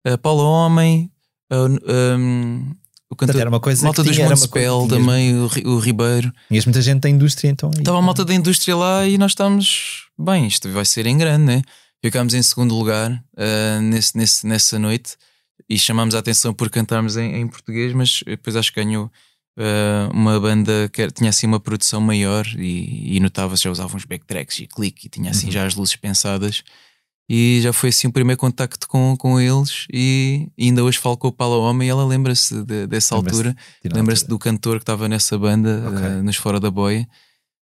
a 0.07 0.17
Paula 0.17 0.43
Homem, 0.45 1.11
hum, 1.53 2.75
o 3.11 3.17
Portanto, 3.17 3.29
cantor. 3.35 3.41
era 3.41 3.51
uma 3.51 3.61
coisa 3.61 3.85
Malta 3.85 4.03
dos 4.03 4.17
Montespel 4.17 4.87
também, 4.89 5.35
o, 5.37 5.51
o 5.67 5.79
Ribeiro. 5.79 6.33
Tinhas 6.49 6.65
muita 6.65 6.81
gente 6.81 7.01
da 7.01 7.09
indústria, 7.11 7.51
então. 7.51 7.71
Estava 7.77 7.99
a 7.99 8.03
malta 8.03 8.25
da 8.25 8.33
indústria 8.35 8.77
lá 8.77 9.07
e 9.07 9.19
nós 9.19 9.33
estamos 9.33 10.07
bem, 10.19 10.47
isto 10.47 10.71
vai 10.71 10.85
ser 10.85 11.07
em 11.07 11.19
grande, 11.19 11.45
né? 11.45 11.63
Ficámos 12.03 12.33
em 12.35 12.43
segundo 12.43 12.75
lugar 12.75 13.23
ah, 13.37 13.81
nesse, 13.83 14.17
nesse- 14.17 14.47
nessa 14.47 14.79
noite 14.79 15.17
e 15.71 15.79
chamámos 15.79 16.15
a 16.15 16.19
atenção 16.19 16.53
por 16.53 16.69
cantarmos 16.69 17.17
em, 17.17 17.37
em 17.37 17.47
português, 17.47 17.93
mas 17.95 18.21
depois 18.27 18.57
acho 18.57 18.73
que 18.73 18.83
ganhou 18.83 19.11
ah, 19.57 20.11
uma 20.13 20.39
banda 20.41 20.91
que 20.93 21.01
era- 21.03 21.11
tinha 21.13 21.31
assim 21.31 21.47
uma 21.47 21.61
produção 21.61 22.01
maior 22.01 22.45
e, 22.59 23.17
e 23.17 23.21
notava-se 23.21 23.63
já 23.63 23.71
usavam 23.71 23.97
uns 23.97 24.05
backtracks 24.05 24.59
e 24.59 24.67
clique 24.67 25.07
e 25.07 25.09
tinha 25.09 25.31
assim 25.31 25.51
já 25.51 25.65
as 25.65 25.75
luzes 25.77 25.95
pensadas. 25.97 26.63
E 27.33 27.61
já 27.63 27.73
foi 27.73 27.91
assim 27.91 28.09
o 28.09 28.13
primeiro 28.13 28.41
contacto 28.41 28.89
com, 28.89 29.17
com 29.17 29.39
eles. 29.41 29.87
E, 29.93 30.49
e 30.59 30.65
ainda 30.67 30.83
hoje 30.83 30.99
falo 30.99 31.17
com 31.17 31.29
o 31.29 31.33
Paula 31.33 31.59
Homem 31.59 31.87
e 31.87 31.91
ela 31.91 32.05
lembra-se 32.05 32.65
de- 32.65 32.89
dessa 32.89 33.15
Lembra-se 33.15 33.37
altura. 33.39 33.57
Lembra-se 33.85 34.27
do 34.27 34.37
cantor 34.37 34.79
que 34.79 34.83
estava 34.83 35.09
nessa 35.09 35.39
banda, 35.39 35.85
Ok. 35.95 36.05
eh, 36.05 36.23
nos 36.23 36.35
Fora 36.35 36.59
da 36.59 36.73
Boia. 36.73 37.07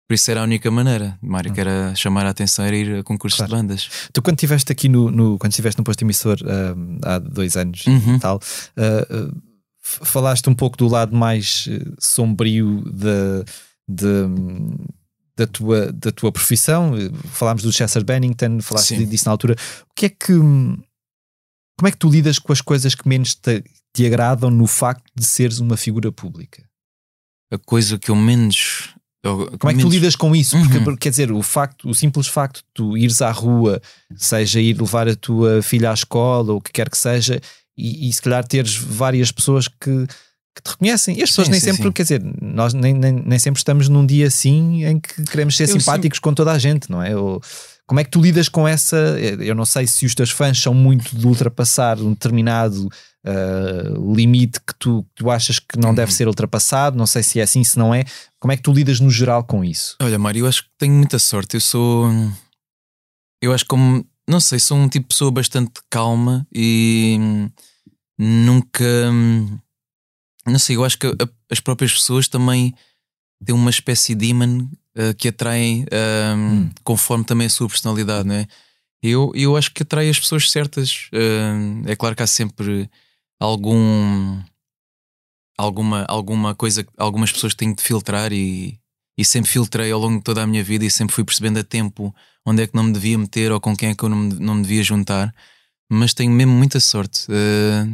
Por 0.09 0.15
isso 0.15 0.31
era 0.31 0.41
a 0.41 0.45
única 0.45 0.71
maneira, 0.71 1.19
Mário, 1.21 1.53
que 1.53 1.61
era 1.61 1.93
chamar 1.97 2.27
a 2.27 2.31
atenção, 2.31 2.65
era 2.65 2.77
ir 2.77 2.99
a 3.01 3.03
concursos 3.03 3.39
Claro. 3.39 3.51
de 3.53 3.57
bandas. 3.59 3.89
Tu, 4.13 4.23
quando 4.23 4.37
estiveste 4.37 4.71
aqui 4.71 4.89
no, 4.89 5.11
no- 5.11 5.37
quando 5.39 5.51
estiveste 5.53 5.79
no 5.79 5.85
posto 5.85 6.03
emissor 6.03 6.37
ah, 6.45 7.15
há 7.15 7.19
dois 7.19 7.57
anos 7.57 7.85
Uhum. 7.87 8.15
e 8.17 8.21
tal, 8.21 8.41
ah, 8.77 9.33
f- 9.85 10.05
falaste 10.05 10.49
um 10.49 10.55
pouco 10.55 10.77
do 10.77 10.87
lado 10.87 11.17
mais 11.17 11.65
eh, 11.69 11.81
sombrio 11.99 12.83
da, 12.93 13.45
da, 15.37 15.47
tua, 15.47 15.93
da 15.93 16.13
tua 16.13 16.31
profissão. 16.33 16.93
Falámos 17.33 17.63
do 17.63 17.73
Chester 17.73 18.05
Bennington, 18.05 18.61
falaste 18.61 18.97
Sim. 18.97 19.07
disso 19.07 19.25
na 19.27 19.33
altura. 19.33 19.57
O 19.91 19.95
que 19.95 20.07
é 20.07 20.09
que. 20.09 20.33
Como 21.79 21.89
é 21.89 21.91
que 21.91 21.99
tu 21.99 22.09
lidas 22.09 22.39
com 22.39 22.53
as 22.53 22.61
coisas 22.61 22.95
que 22.95 23.07
menos 23.09 23.35
te, 23.35 23.63
te 23.93 24.07
agradam 24.07 24.51
no 24.51 24.67
facto 24.67 25.05
de 25.15 25.25
seres 25.27 25.59
uma 25.59 25.77
figura 25.77 26.11
pública? 26.11 26.65
A 27.53 27.59
coisa 27.59 27.99
que 27.99 28.11
eu 28.11 28.17
menos. 28.17 28.95
Como 29.59 29.71
é 29.71 29.75
que 29.75 29.81
tu 29.81 29.89
lidas 29.89 30.15
com 30.17 30.35
isso? 30.35 30.57
Porque, 30.59 30.79
Uhum. 30.79 30.97
quer 30.97 31.11
dizer, 31.11 31.33
o 31.33 31.43
facto, 31.43 31.89
o 31.89 31.95
simples 31.95 32.27
facto 32.27 32.59
de 32.59 32.65
tu 32.75 32.97
ires 32.97 33.21
à 33.23 33.31
rua, 33.31 33.81
seja 34.17 34.61
ir 34.61 34.81
levar 34.81 35.09
a 35.09 35.17
tua 35.17 35.63
filha 35.63 35.91
à 35.91 35.95
escola 35.95 36.53
ou 36.53 36.59
o 36.59 36.61
que 36.61 36.73
quer 36.73 36.89
que 36.91 36.99
seja, 36.99 37.41
e, 37.77 38.09
e 38.09 38.13
se 38.13 38.23
calhar 38.23 38.47
teres 38.47 38.75
várias 38.77 39.31
pessoas 39.33 39.69
que, 39.69 40.07
que 40.07 40.63
te 40.63 40.71
reconhecem. 40.71 41.19
E 41.19 41.23
as 41.23 41.31
pessoas 41.31 41.47
Sim, 41.47 41.51
nem 41.53 41.61
sim, 41.61 41.67
sempre, 41.71 41.85
sim. 41.85 41.93
quer 41.93 42.03
dizer, 42.03 42.23
nós 42.41 42.73
nem, 42.73 42.95
nem, 42.95 43.13
nem 43.13 43.39
sempre 43.39 43.59
estamos 43.59 43.89
num 43.89 44.05
dia 44.07 44.27
assim 44.29 44.85
em 44.85 44.99
que 45.01 45.23
queremos 45.25 45.57
ser 45.57 45.65
Eu 45.69 45.79
simpáticos 45.79 46.19
com 46.19 46.33
toda 46.33 46.53
a 46.53 46.59
gente, 46.59 46.91
não 46.91 47.03
é? 47.03 47.15
Ou, 47.17 47.41
como 47.87 48.01
é 48.01 48.05
que 48.05 48.11
tu 48.11 48.21
lidas 48.21 48.49
com 48.49 48.67
essa? 48.67 48.97
Eu 49.41 49.55
não 49.55 49.65
sei 49.65 49.87
se 49.87 50.05
os 50.05 50.15
teus 50.15 50.31
fãs 50.31 50.59
são 50.61 50.75
muito 50.75 51.15
de 51.17 51.25
ultrapassar 51.27 51.99
um 52.01 52.11
determinado 52.11 52.89
ah, 53.27 54.15
limite 54.15 54.61
que 54.61 54.73
tu, 54.79 55.03
que 55.03 55.25
tu 55.25 55.31
achas 55.31 55.59
que 55.59 55.77
não 55.79 55.89
Uhum. 55.91 55.95
deve 55.97 56.13
ser 56.15 56.29
ultrapassado. 56.29 56.97
Não 56.97 57.07
sei 57.07 57.23
se 57.23 57.41
é 57.41 57.43
assim, 57.43 57.65
se 57.65 57.77
não 57.79 57.93
é. 57.95 58.05
Como 58.39 58.53
é 58.53 58.57
que 58.57 58.63
tu 58.63 58.73
lidas 58.73 59.01
no 59.01 59.11
geral 59.11 59.43
com 59.45 59.65
isso? 59.65 59.97
Olha, 60.01 60.19
Mário, 60.19 60.41
eu 60.45 60.47
acho 60.47 60.63
que 60.63 60.71
tenho 60.79 60.95
muita 60.95 61.19
sorte. 61.19 61.57
Eu 61.57 61.61
sou. 61.61 62.09
Eu 63.43 63.53
acho 63.53 63.67
como. 63.67 64.07
Não 64.29 64.41
sei, 64.41 64.59
sou 64.59 64.77
um 64.77 64.89
tipo 64.89 65.05
de 65.05 65.09
pessoa 65.15 65.31
bastante 65.31 65.73
calma 65.91 66.47
e 66.55 67.19
nunca. 68.19 68.85
Não 70.47 70.59
sei, 70.59 70.77
eu 70.77 70.85
acho 70.85 70.99
que 70.99 71.07
as 71.51 71.61
próprias 71.61 71.93
pessoas 71.93 72.29
também 72.29 72.73
têm 73.45 73.55
uma 73.55 73.71
espécie 73.71 74.15
de 74.15 74.27
imã 74.27 74.59
uh, 74.59 75.15
que 75.19 75.29
atraem 75.29 75.85
hum, 76.37 76.71
conforme 76.85 77.25
também 77.25 77.47
a 77.47 77.51
sua 77.51 77.69
personalidade, 77.69 78.27
não 78.29 78.35
é? 78.37 78.47
Eu, 79.03 79.31
eu 79.35 79.57
acho 79.57 79.73
que 79.73 79.83
atrai 79.83 80.09
as 80.09 80.19
pessoas 80.19 80.51
certas. 80.51 81.09
Hum, 81.13 81.83
é 81.87 81.95
claro 81.97 82.15
que 82.17 82.23
há 82.23 82.27
sempre 82.27 82.89
algum. 83.41 84.43
Alguma, 85.59 86.05
alguma 86.07 86.55
coisa, 86.55 86.87
algumas 86.99 87.33
pessoas 87.33 87.55
têm 87.55 87.73
de 87.75 87.83
filtrar 87.83 88.31
e, 88.31 88.79
e 89.17 89.25
sempre 89.25 89.51
filtrei 89.51 89.91
ao 89.91 89.99
longo 89.99 90.19
de 90.19 90.23
toda 90.23 90.43
a 90.43 90.47
minha 90.47 90.63
vida 90.63 90.85
e 90.85 90.91
sempre 90.91 91.15
fui 91.15 91.25
percebendo 91.25 91.59
a 91.59 91.65
tempo 91.65 92.15
onde 92.45 92.63
é 92.63 92.67
que 92.67 92.75
não 92.75 92.83
me 92.83 92.93
devia 92.93 93.17
meter 93.17 93.51
ou 93.51 93.59
com 93.59 93.75
quem 93.75 93.89
é 93.89 93.95
que 93.95 94.05
eu 94.05 94.11
não 94.11 94.19
me, 94.19 94.35
não 94.35 94.55
me 94.57 94.63
devia 94.63 94.83
juntar. 94.83 95.35
Mas 95.91 96.13
tenho 96.13 96.31
mesmo 96.31 96.53
muita 96.53 96.79
sorte. 96.79 97.27
Eh, 97.31 97.87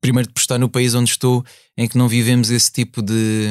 primeiro 0.00 0.30
por 0.32 0.40
estar 0.40 0.58
no 0.58 0.68
país 0.68 0.94
onde 0.94 1.10
estou, 1.10 1.44
em 1.76 1.88
que 1.88 1.98
não 1.98 2.08
vivemos 2.08 2.50
esse 2.50 2.70
tipo 2.72 3.02
de. 3.02 3.48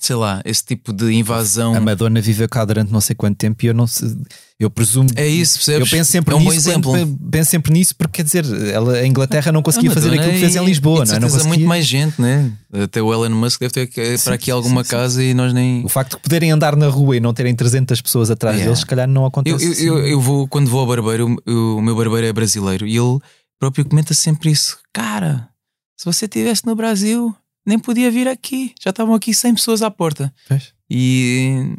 Sei 0.00 0.16
lá, 0.16 0.42
esse 0.44 0.62
tipo 0.64 0.92
de 0.92 1.12
invasão. 1.12 1.74
A 1.74 1.80
Madonna 1.80 2.20
viveu 2.20 2.48
cá 2.48 2.64
durante 2.64 2.92
não 2.92 3.00
sei 3.00 3.14
quanto 3.14 3.36
tempo 3.38 3.64
e 3.64 3.68
eu 3.68 3.74
não 3.74 3.86
sei, 3.86 4.10
eu 4.58 4.68
presumo. 4.68 5.08
É 5.14 5.26
isso, 5.26 5.54
percebes? 5.54 5.90
Eu 5.90 5.98
penso 5.98 6.10
sempre 6.10 6.34
é 6.34 6.36
um 6.36 6.42
bom 6.44 6.50
nisso. 6.52 6.68
exemplo. 6.68 6.90
quando- 6.90 7.18
Penso 7.30 7.50
sempre 7.52 7.72
nisso 7.72 7.94
porque 7.96 8.16
quer 8.16 8.24
dizer, 8.24 8.44
ela, 8.72 8.94
a 8.94 9.06
Inglaterra 9.06 9.50
não 9.52 9.62
conseguia 9.62 9.90
Ah, 9.90 9.94
fazer 9.94 10.08
aquilo 10.12 10.32
que 10.32 10.38
fez 10.40 10.56
em 10.56 10.64
Lisboa, 10.64 11.04
não 11.04 11.14
é? 11.14 11.18
Não 11.20 11.28
conseguia. 11.28 11.48
muito 11.48 11.64
mais 11.66 11.86
gente, 11.86 12.20
né? 12.20 12.52
Até 12.72 13.00
o 13.00 13.14
Elon 13.14 13.34
Musk 13.34 13.60
deve 13.60 13.72
ter 13.72 13.86
que- 13.86 14.18
Sim, 14.18 14.24
para 14.24 14.34
aqui 14.34 14.50
alguma 14.50 14.82
sim, 14.82 14.90
sim. 14.90 14.96
casa 14.96 15.22
e 15.22 15.32
nós 15.32 15.54
nem. 15.54 15.84
O 15.84 15.88
facto 15.88 16.16
de 16.16 16.22
poderem 16.22 16.50
andar 16.50 16.74
na 16.76 16.88
rua 16.88 17.16
e 17.16 17.20
não 17.20 17.32
terem 17.32 17.54
300 17.54 18.00
pessoas 18.02 18.30
atrás 18.30 18.56
Yeah. 18.56 18.68
deles, 18.68 18.80
se 18.80 18.86
calhar 18.86 19.08
não 19.08 19.22
Eu, 19.22 19.26
acontece. 19.28 19.64
eu, 19.64 19.70
assim. 19.72 19.84
eu, 19.86 19.98
eu 20.06 20.20
vou, 20.20 20.46
quando 20.48 20.68
vou 20.68 20.80
ao 20.80 20.86
barbeiro, 20.86 21.36
o, 21.46 21.76
o 21.76 21.80
meu 21.82 21.94
barbeiro 21.96 22.26
é 22.26 22.32
brasileiro 22.32 22.86
e 22.86 22.96
ele 22.96 23.18
próprio 23.60 23.84
comenta 23.84 24.12
sempre 24.12 24.50
isso. 24.50 24.76
Cara, 24.92 25.48
se 25.96 26.04
você 26.04 26.24
estivesse 26.26 26.66
no 26.66 26.74
Brasil, 26.74 27.34
nem 27.66 27.78
podia 27.78 28.10
vir 28.10 28.28
aqui. 28.28 28.74
Já 28.82 28.90
estavam 28.90 29.14
aqui 29.14 29.32
100 29.34 29.54
pessoas 29.54 29.82
à 29.82 29.90
porta. 29.90 30.32
Pois. 30.48 30.72
E 30.90 31.76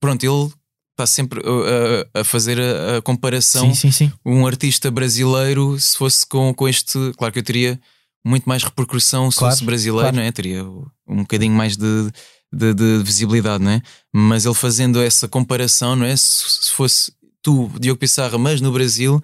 pronto, 0.00 0.22
ele 0.24 0.52
está 0.92 1.06
sempre 1.06 1.40
uh, 1.40 2.08
a, 2.14 2.20
a 2.20 2.24
fazer 2.24 2.60
a, 2.60 2.98
a 2.98 3.02
comparação. 3.02 3.66
Sim, 3.68 3.74
sim, 3.74 3.90
sim. 3.90 4.12
Um 4.24 4.46
artista 4.46 4.90
brasileiro, 4.90 5.78
se 5.80 5.96
fosse 5.96 6.26
com, 6.26 6.52
com 6.54 6.68
este. 6.68 6.98
Claro 7.16 7.32
que 7.32 7.38
eu 7.40 7.42
teria 7.42 7.80
muito 8.24 8.44
mais 8.48 8.62
repercussão 8.62 9.30
se 9.30 9.38
Claro, 9.38 9.54
fosse 9.54 9.64
brasileiro, 9.64 10.02
claro. 10.04 10.16
não 10.16 10.22
é? 10.22 10.30
Teria 10.30 10.64
um 10.64 11.22
bocadinho 11.22 11.54
mais 11.54 11.76
de, 11.76 12.10
de, 12.52 12.72
de 12.74 13.02
visibilidade, 13.02 13.62
não 13.64 13.72
é? 13.72 13.82
Mas 14.12 14.44
ele 14.44 14.54
fazendo 14.54 15.00
essa 15.02 15.26
comparação, 15.26 15.96
não 15.96 16.06
é? 16.06 16.16
Se, 16.16 16.66
se 16.66 16.72
fosse 16.72 17.12
tu, 17.42 17.68
Diogo 17.80 17.98
Pissarra, 17.98 18.38
mas 18.38 18.60
no 18.60 18.70
Brasil, 18.72 19.20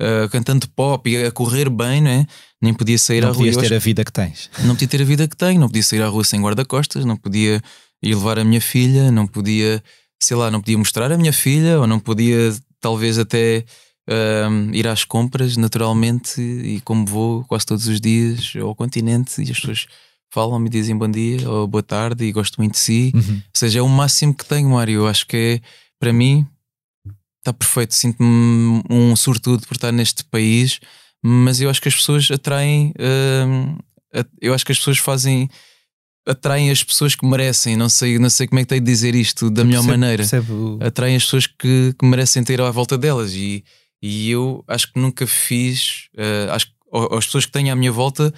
uh, 0.00 0.28
cantando 0.30 0.68
pop 0.68 1.08
e 1.10 1.24
a 1.24 1.30
correr 1.30 1.68
bem, 1.68 2.00
não 2.00 2.10
é? 2.10 2.26
Nem 2.60 2.72
podia 2.72 2.98
sair 2.98 3.24
à 3.24 3.26
Não 3.26 3.34
rua. 3.34 3.38
podias 3.38 3.56
Eu 3.56 3.62
ter 3.62 3.74
a 3.74 3.78
vida 3.78 4.04
que 4.04 4.12
tens. 4.12 4.50
não 4.64 4.74
podia 4.74 4.88
ter 4.88 5.02
a 5.02 5.04
vida 5.04 5.28
que 5.28 5.36
tenho, 5.36 5.60
não 5.60 5.68
podia 5.68 5.82
sair 5.82 6.02
à 6.02 6.08
rua 6.08 6.24
sem 6.24 6.40
guarda-costas, 6.40 7.04
não 7.04 7.16
podia 7.16 7.62
ir 8.02 8.14
levar 8.14 8.38
a 8.38 8.44
minha 8.44 8.60
filha, 8.60 9.10
não 9.10 9.26
podia, 9.26 9.82
sei 10.22 10.36
lá, 10.36 10.50
não 10.50 10.60
podia 10.60 10.78
mostrar 10.78 11.10
a 11.12 11.16
minha 11.16 11.32
filha, 11.32 11.80
ou 11.80 11.86
não 11.86 11.98
podia 11.98 12.54
talvez 12.80 13.18
até 13.18 13.64
ahm, 14.08 14.74
ir 14.74 14.86
às 14.88 15.04
compras 15.04 15.56
naturalmente 15.56 16.40
e 16.40 16.80
como 16.80 17.06
vou 17.06 17.44
quase 17.44 17.64
todos 17.66 17.86
os 17.86 18.00
dias 18.00 18.52
ao 18.60 18.74
continente 18.74 19.40
e 19.40 19.50
as 19.50 19.60
pessoas 19.60 19.86
falam-me 20.32 20.66
e 20.66 20.70
dizem 20.70 20.96
bom 20.96 21.08
dia 21.10 21.48
ou 21.48 21.66
boa 21.68 21.82
tarde 21.82 22.24
e 22.24 22.32
gosto 22.32 22.56
muito 22.56 22.72
de 22.72 22.78
si. 22.80 23.12
Uhum. 23.14 23.34
Ou 23.36 23.42
seja, 23.54 23.78
é 23.80 23.82
o 23.82 23.88
máximo 23.88 24.34
que 24.34 24.44
tenho, 24.46 24.70
Mário. 24.70 25.00
Eu 25.02 25.06
acho 25.06 25.26
que 25.26 25.36
é, 25.36 25.60
para 26.00 26.12
mim, 26.12 26.46
está 27.42 27.52
perfeito. 27.52 27.94
Sinto-me 27.94 28.82
um 28.88 29.14
sortudo 29.16 29.66
por 29.66 29.74
estar 29.74 29.92
neste 29.92 30.24
país, 30.24 30.78
mas 31.22 31.60
eu 31.60 31.68
acho 31.68 31.82
que 31.82 31.88
as 31.88 31.94
pessoas 31.96 32.30
atraem. 32.30 32.92
hum, 33.46 33.76
eu 34.40 34.54
acho 34.54 34.64
que 34.64 34.72
as 34.72 34.78
pessoas 34.78 34.98
fazem. 34.98 35.48
atraem 36.26 36.70
as 36.70 36.84
pessoas 36.84 37.14
que 37.16 37.26
merecem. 37.26 37.76
Não 37.76 37.88
sei, 37.88 38.18
não 38.18 38.30
sei 38.30 38.46
como 38.46 38.60
é 38.60 38.62
que 38.62 38.68
tenho 38.68 38.80
de 38.80 38.90
dizer 38.90 39.14
isto 39.14 39.50
da 39.50 39.64
melhor 39.64 39.80
Percebo- 39.80 39.90
maneira. 39.98 40.22
percebo- 40.22 40.78
Atraem 40.80 41.16
as 41.16 41.24
pessoas 41.24 41.46
que, 41.48 41.94
que 41.98 42.06
merecem 42.06 42.44
ter 42.44 42.60
à 42.60 42.70
volta 42.70 42.96
delas. 42.96 43.32
E, 43.34 43.64
e 44.00 44.30
eu 44.30 44.62
acho 44.68 44.92
que 44.92 45.00
nunca 45.00 45.26
fiz. 45.26 46.08
eh, 46.16 46.46
acho 46.50 46.66
que 46.66 46.72
as 47.16 47.24
pessoas 47.26 47.46
que 47.46 47.52
tenho 47.52 47.72
à 47.72 47.76
minha 47.76 47.90
volta 47.90 48.32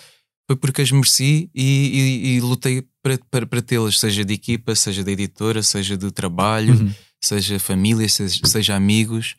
foi 0.47 0.57
porque 0.57 0.81
as 0.83 0.91
mereci 0.91 1.51
e, 1.55 1.63
e- 1.63 2.37
e 2.37 2.41
lutei 2.41 2.85
para, 3.03 3.19
para, 3.31 3.47
para 3.47 3.61
tê-las, 3.63 3.99
seja 3.99 4.25
de 4.25 4.33
equipa, 4.35 4.75
seja 4.75 5.03
de 5.05 5.11
editora, 5.13 5.63
seja 5.63 5.97
de 5.97 6.11
trabalho, 6.11 6.75
Uhum. 6.75 6.95
Seja 7.27 7.59
família, 7.59 8.09
seja, 8.09 8.41
seja 8.45 8.75
amigos. 8.77 9.37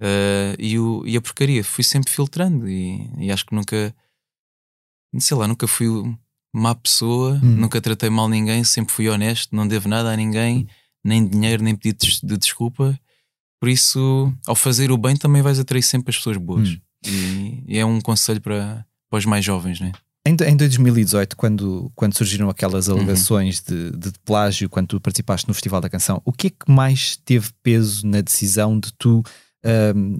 eh, 0.00 0.54
e, 0.58 0.78
o, 0.78 1.02
e 1.06 1.16
a 1.16 1.20
porcaria, 1.22 1.64
fui 1.64 1.82
sempre 1.84 2.12
filtrando 2.12 2.68
e, 2.68 3.08
e 3.18 3.30
acho 3.32 3.46
que 3.46 3.54
nunca, 3.54 3.94
sei 5.18 5.36
lá, 5.36 5.48
nunca 5.48 5.66
fui 5.66 5.86
má 6.54 6.74
pessoa, 6.74 7.34
Hum. 7.42 7.56
nunca 7.56 7.80
tratei 7.80 8.08
mal 8.10 8.28
ninguém, 8.28 8.62
sempre 8.64 8.92
fui 8.94 9.08
honesto, 9.08 9.54
não 9.54 9.66
devo 9.66 9.88
nada 9.88 10.10
a 10.12 10.16
ninguém, 10.16 10.66
nem 11.04 11.26
dinheiro, 11.26 11.62
nem 11.62 11.74
pedidos 11.76 12.20
de 12.22 12.36
desculpa. 12.36 12.98
Por 13.60 13.68
isso, 13.68 14.32
ao 14.46 14.54
fazer 14.54 14.90
o 14.92 14.98
bem, 14.98 15.16
também 15.16 15.40
vais 15.42 15.58
atrair 15.58 15.82
sempre 15.82 16.10
as 16.10 16.16
pessoas 16.16 16.36
boas. 16.36 16.68
Hum. 16.70 16.80
E, 17.06 17.64
e 17.68 17.78
é 17.78 17.84
um 17.86 18.00
conselho 18.00 18.40
para, 18.40 18.86
para 19.08 19.18
os 19.18 19.24
mais 19.24 19.44
jovens, 19.44 19.80
né? 19.80 19.92
Em, 20.26 20.36
em 20.50 20.56
2018, 20.56 21.36
quando, 21.36 21.90
quando 21.94 22.16
surgiram 22.16 22.48
aquelas 22.50 22.88
Uhum. 22.88 22.96
alegações 22.96 23.60
de, 23.62 23.90
de 23.92 24.10
plágio, 24.24 24.68
quando 24.68 24.88
tu 24.88 25.00
participaste 25.00 25.46
no 25.46 25.54
Festival 25.54 25.80
da 25.80 25.88
Canção, 25.88 26.20
o 26.24 26.32
que 26.32 26.48
é 26.48 26.50
que 26.50 26.70
mais 26.70 27.16
teve 27.24 27.50
peso 27.62 28.06
na 28.06 28.20
decisão 28.20 28.78
de 28.78 28.92
tu 28.94 29.22
ahm, 29.64 30.18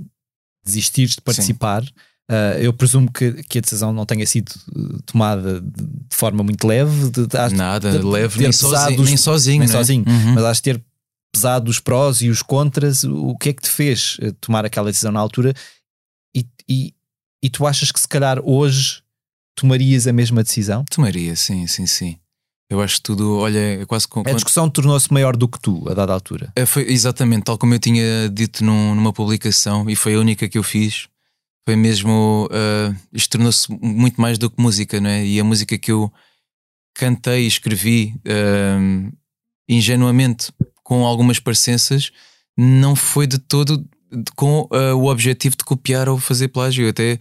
desistires 0.64 1.16
de 1.16 1.20
participar? 1.20 1.82
Ah, 2.28 2.58
eu 2.58 2.72
presumo 2.72 3.10
que, 3.10 3.42
que 3.44 3.58
a 3.58 3.60
decisão 3.60 3.92
não 3.92 4.04
tenha 4.06 4.26
sido 4.26 4.50
eh, 4.76 4.98
tomada 5.06 5.60
de, 5.60 5.70
de 5.84 6.16
forma 6.16 6.42
muito 6.42 6.66
leve, 6.66 7.10
de, 7.10 7.26
de, 7.26 7.54
Nada, 7.56 7.90
leve, 8.04 8.40
nem 8.42 8.50
sozinho, 8.52 9.00
os- 9.00 9.08
nem 9.08 9.16
sozinho. 9.16 9.58
nem 9.60 9.68
né? 9.68 9.72
sozinho, 9.74 10.04
Uhum. 10.06 10.34
mas 10.34 10.44
has 10.44 10.56
de 10.58 10.62
ter 10.64 10.84
pesado 11.32 11.70
os 11.70 11.78
prós 11.80 12.22
e 12.22 12.28
os 12.28 12.42
contras. 12.42 13.04
O 13.04 13.36
que 13.36 13.50
é 13.50 13.52
que 13.52 13.62
te 13.62 13.70
fez 13.70 14.16
eh, 14.20 14.32
tomar 14.40 14.64
aquela 14.64 14.90
decisão 14.90 15.12
na 15.12 15.20
altura? 15.20 15.52
E, 16.34 16.44
e, 16.68 16.94
e 17.42 17.48
tu 17.50 17.64
achas 17.66 17.92
que 17.92 18.00
se 18.00 18.08
calhar 18.08 18.40
hoje 18.44 19.02
tomarias 19.56 20.06
a 20.06 20.12
mesma 20.12 20.42
decisão? 20.44 20.84
Tomaria, 20.90 21.34
sim, 21.34 21.66
sim, 21.66 21.86
sim. 21.86 22.16
Eu 22.70 22.80
acho 22.80 22.96
que 22.96 23.02
tudo, 23.02 23.38
olha, 23.38 23.58
é 23.82 23.84
quase 23.86 24.06
com. 24.08 24.20
A 24.26 24.32
discussão 24.32 24.68
tornou-se 24.68 25.12
maior 25.12 25.36
do 25.36 25.48
que 25.48 25.58
tu, 25.60 25.88
a 25.88 25.94
dada 25.94 26.12
altura. 26.12 26.52
É, 26.56 26.66
Foi 26.66 26.82
exatamente 26.90 27.44
tal 27.44 27.56
como 27.56 27.72
eu 27.74 27.78
tinha 27.78 28.28
dito 28.28 28.64
num- 28.64 28.94
numa 28.94 29.12
publicação 29.12 29.88
e 29.88 29.94
foi 29.96 30.14
a 30.14 30.18
única 30.20 30.48
que 30.48 30.58
eu 30.58 30.62
fiz. 30.62 31.08
Foi 31.64 31.74
mesmo. 31.76 32.48
ah, 32.52 32.94
isto 33.12 33.30
tornou-se 33.30 33.66
muito 33.80 34.20
mais 34.20 34.36
do 34.38 34.50
que 34.50 34.60
música, 34.60 35.00
não 35.00 35.10
é? 35.10 35.24
E 35.24 35.38
a 35.40 35.44
música 35.44 35.76
que 35.78 35.90
eu 35.92 36.12
cantei 36.94 37.44
e 37.44 37.46
escrevi 37.46 38.14
ah, 38.26 39.10
ingenuamente 39.68 40.52
com 40.82 41.04
algumas 41.04 41.38
parecenças 41.38 42.10
não 42.56 42.94
foi 42.96 43.26
de 43.26 43.38
todo 43.38 43.84
com 44.34 44.68
ah, 44.72 44.94
o 44.94 45.06
objetivo 45.06 45.56
de 45.56 45.64
copiar 45.64 46.08
ou 46.08 46.18
fazer 46.18 46.48
plágio. 46.48 46.88
Até 46.88 47.18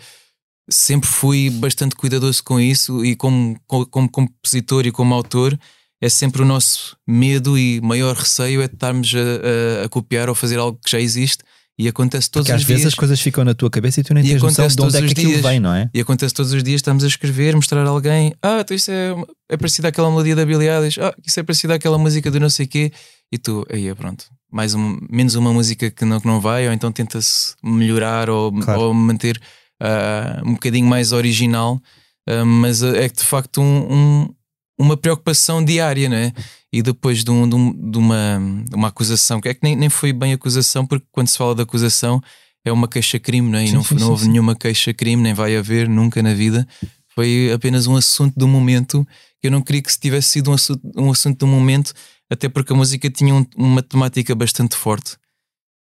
sempre 0.69 1.09
fui 1.09 1.49
bastante 1.49 1.95
cuidadoso 1.95 2.43
com 2.43 2.59
isso 2.59 3.03
e 3.05 3.15
como, 3.15 3.57
como, 3.67 3.85
como 3.87 4.09
compositor 4.09 4.85
e 4.87 4.91
como 4.91 5.13
autor 5.13 5.57
é 6.01 6.09
sempre 6.09 6.41
o 6.41 6.45
nosso 6.45 6.97
medo 7.07 7.57
e 7.57 7.79
maior 7.81 8.15
receio 8.15 8.61
é 8.61 8.65
estarmos 8.65 9.13
a, 9.15 9.81
a- 9.81 9.85
a 9.85 9.89
copiar 9.89 10.27
ou 10.29 10.35
fazer 10.35 10.57
algo 10.59 10.79
que 10.83 10.91
já 10.91 10.99
existe 10.99 11.43
e 11.77 11.87
acontece 11.89 12.31
todos 12.31 12.47
Porque 12.47 12.55
às 12.55 12.61
os 12.61 12.67
vezes 12.67 12.81
dias. 12.83 12.93
as 12.93 12.97
coisas 12.97 13.19
ficam 13.19 13.43
na 13.43 13.53
tua 13.53 13.69
cabeça 13.69 13.99
e 13.99 14.03
tu 14.03 14.13
nem 14.13 14.23
E 14.23 14.29
tens 14.29 14.41
noção 14.41 14.65
de 14.67 14.81
onde 14.81 14.97
é 14.97 15.01
que 15.01 15.11
aquilo 15.11 15.31
dias. 15.31 15.41
vem, 15.41 15.59
não 15.59 15.73
é? 15.73 15.89
E 15.93 15.99
acontece 15.99 16.33
todos 16.33 16.53
os 16.53 16.63
dias, 16.63 16.77
estamos 16.79 17.03
a 17.03 17.07
escrever, 17.07 17.53
mostrar 17.55 17.85
a 17.85 17.89
alguém, 17.89 18.33
ah, 18.41 18.59
então 18.61 18.75
isso 18.75 18.89
é, 18.91 19.13
é 19.49 19.57
parecido 19.57 19.87
àquela 19.87 20.09
melodia 20.09 20.35
da 20.35 20.45
Billie 20.45 20.69
Eilish, 20.69 20.99
ah, 21.01 21.13
isso 21.25 21.37
é 21.39 21.43
parecido 21.43 21.73
àquela 21.73 21.97
música 21.97 22.31
do 22.31 22.39
não 22.39 22.49
sei 22.49 22.65
quê, 22.65 22.91
e 23.31 23.37
tu, 23.37 23.65
aí 23.69 23.87
é 23.87 23.93
pronto, 23.93 24.25
mais 24.51 24.73
um, 24.73 24.97
menos 25.09 25.35
uma 25.35 25.51
música 25.51 25.91
que 25.91 26.05
não, 26.05 26.21
que 26.21 26.27
não 26.27 26.39
vai, 26.39 26.65
ou 26.65 26.73
então 26.73 26.91
tenta-se 26.93 27.55
melhorar 27.61 28.29
ou, 28.29 28.53
Claro. 28.53 28.81
ou 28.81 28.93
manter 28.93 29.37
ah, 29.81 30.41
um 30.45 30.53
bocadinho 30.53 30.87
mais 30.87 31.11
original, 31.11 31.81
ah, 32.27 32.45
mas 32.45 32.81
é 32.83 33.09
que 33.09 33.17
de 33.17 33.23
facto 33.23 33.61
um, 33.61 33.93
um- 34.23 34.35
uma 34.79 34.97
preocupação 34.97 35.63
diária, 35.63 36.09
não 36.09 36.17
é? 36.17 36.33
E 36.73 36.81
depois 36.81 37.23
de, 37.23 37.31
um- 37.31 37.47
de 37.47 37.91
de 37.91 37.97
uma, 37.97 38.37
uma 38.73 38.87
acusação, 38.89 39.39
que 39.39 39.47
é 39.49 39.53
que 39.53 39.61
nem, 39.63 39.75
nem 39.75 39.89
foi 39.89 40.11
bem 40.11 40.33
acusação, 40.33 40.85
porque 40.85 41.05
quando 41.11 41.27
se 41.29 41.37
fala 41.37 41.55
de 41.55 41.61
acusação 41.61 42.21
é 42.65 42.71
uma 42.71 42.87
queixa-crime, 42.87 43.49
não 43.49 43.59
é? 43.59 43.63
E 43.63 43.67
Sim, 43.69 43.73
não, 43.75 43.83
sim, 43.83 43.95
não 43.95 44.09
houve 44.09 44.23
sim. 44.25 44.31
nenhuma 44.31 44.55
queixa-crime, 44.55 45.21
nem 45.21 45.33
vai 45.33 45.55
haver 45.55 45.87
nunca 45.87 46.21
na 46.21 46.33
vida. 46.33 46.67
Foi 47.13 47.51
apenas 47.53 47.87
um 47.87 47.95
assunto 47.95 48.33
do 48.37 48.47
momento 48.47 49.07
que 49.39 49.47
eu 49.47 49.51
não 49.51 49.61
queria 49.61 49.81
que 49.81 49.91
se 49.91 49.99
tivesse 49.99 50.29
sido 50.29 50.51
um 50.51 50.53
assunto, 50.55 50.81
um 50.97 51.11
assunto 51.11 51.37
do 51.39 51.47
momento, 51.47 51.93
até 52.29 52.49
porque 52.49 52.73
a 52.73 52.75
música 52.75 53.09
tinha 53.09 53.33
um- 53.33 53.45
uma 53.55 53.81
temática 53.81 54.33
bastante 54.35 54.75
forte. 54.75 55.15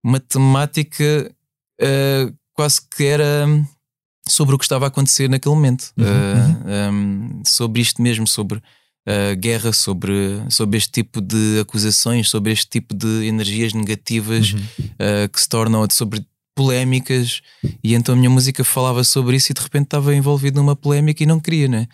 Uma 0.04 0.20
temática 0.20 1.32
ah, 1.80 2.32
quase 2.62 2.80
que 2.96 3.06
era 3.06 3.48
sobre 4.28 4.54
o 4.54 4.58
que 4.58 4.66
estava 4.66 4.86
a 4.86 4.88
acontecer 4.90 5.28
naquele 5.28 5.56
momento. 5.56 5.92
Uhum, 5.98 6.06
Ah, 6.06 6.92
um, 6.92 7.42
sobre 7.46 7.82
isto 7.82 8.02
mesmo, 8.02 8.28
sobre 8.28 8.62
a 9.08 9.34
guerra, 9.34 9.74
sobre, 9.74 10.44
sobre 10.50 10.78
este 10.78 10.92
tipo 10.92 11.20
de 11.20 11.60
acusações, 11.60 12.30
sobre 12.30 12.52
este 12.52 12.68
tipo 12.70 12.94
de 12.94 13.26
energias 13.26 13.74
negativas 13.74 14.54
Uhum. 14.54 14.60
uh, 14.60 15.30
que 15.30 15.42
se 15.42 15.50
tornam 15.50 15.86
sobre 15.92 16.24
polémicas. 16.56 17.42
E 17.84 17.96
então 17.96 18.14
a 18.14 18.18
minha 18.18 18.30
música 18.30 18.64
falava 18.64 19.04
sobre 19.04 19.38
isso 19.38 19.52
e 19.52 19.56
de 19.56 19.62
repente 19.62 19.86
estava 19.86 20.14
envolvido 20.14 20.62
numa 20.62 20.76
polémica 20.76 21.24
e 21.24 21.26
não 21.26 21.40
queria, 21.40 21.68
né? 21.68 21.88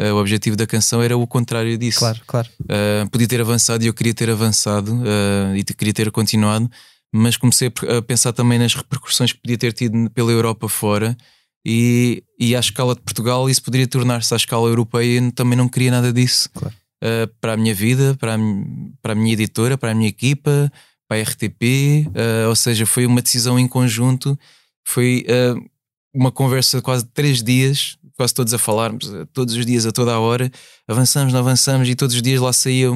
Uh, 0.00 0.14
o 0.14 0.20
objetivo 0.20 0.56
da 0.56 0.66
canção 0.66 1.02
era 1.02 1.14
o 1.16 1.26
contrário 1.26 1.76
disso. 1.76 1.98
Claro, 1.98 2.20
claro. 2.26 2.48
Uh, 2.62 3.08
podia 3.10 3.28
ter 3.28 3.40
avançado 3.42 3.84
e 3.84 3.88
eu 3.88 3.94
queria 3.94 4.14
ter 4.14 4.30
avançado 4.30 4.90
uh, 4.94 5.54
e 5.54 5.62
queria 5.62 5.92
ter 5.92 6.10
continuado, 6.10 6.70
mas 7.16 7.36
comecei 7.36 7.70
a 7.96 8.02
pensar 8.02 8.32
também 8.32 8.58
nas 8.58 8.74
repercussões 8.74 9.32
que 9.32 9.40
podia 9.40 9.56
ter 9.56 9.72
tido 9.72 10.10
pela 10.10 10.32
Europa 10.32 10.68
fora 10.68 11.16
e, 11.64 12.24
e 12.38 12.56
à 12.56 12.58
escala 12.58 12.92
de 12.92 13.02
Portugal 13.02 13.48
isso 13.48 13.62
poderia 13.62 13.86
tornar-se 13.86 14.34
à 14.34 14.36
escala 14.36 14.68
europeia 14.68 15.20
e 15.20 15.30
também 15.30 15.56
não 15.56 15.68
queria 15.68 15.92
nada 15.92 16.12
disso 16.12 16.50
Claro. 16.52 16.74
Uh, 17.02 17.28
para 17.38 17.52
a 17.52 17.56
minha 17.56 17.74
vida, 17.74 18.16
para 18.18 18.34
a, 18.34 18.38
para 19.02 19.12
a 19.12 19.14
minha 19.14 19.34
editora, 19.34 19.76
para 19.76 19.90
a 19.90 19.94
minha 19.94 20.08
equipa, 20.08 20.72
para 21.06 21.18
a 21.18 21.22
RTP, 21.22 22.08
uh, 22.08 22.48
ou 22.48 22.56
seja, 22.56 22.86
foi 22.86 23.04
uma 23.04 23.20
decisão 23.20 23.58
em 23.58 23.68
conjunto, 23.68 24.38
foi 24.82 25.26
uh, 25.28 25.70
uma 26.14 26.32
conversa 26.32 26.78
de 26.78 26.82
quase 26.82 27.04
três 27.04 27.42
dias, 27.42 27.98
quase 28.16 28.32
todos 28.32 28.54
a 28.54 28.58
falarmos, 28.58 29.12
todos 29.34 29.54
os 29.54 29.66
dias, 29.66 29.84
a 29.84 29.92
toda 29.92 30.14
a 30.14 30.18
hora, 30.18 30.50
avançamos, 30.88 31.30
não 31.30 31.40
avançamos, 31.40 31.88
e 31.90 31.94
todos 31.94 32.16
os 32.16 32.22
dias 32.22 32.40
lá 32.40 32.54
saía 32.54 32.90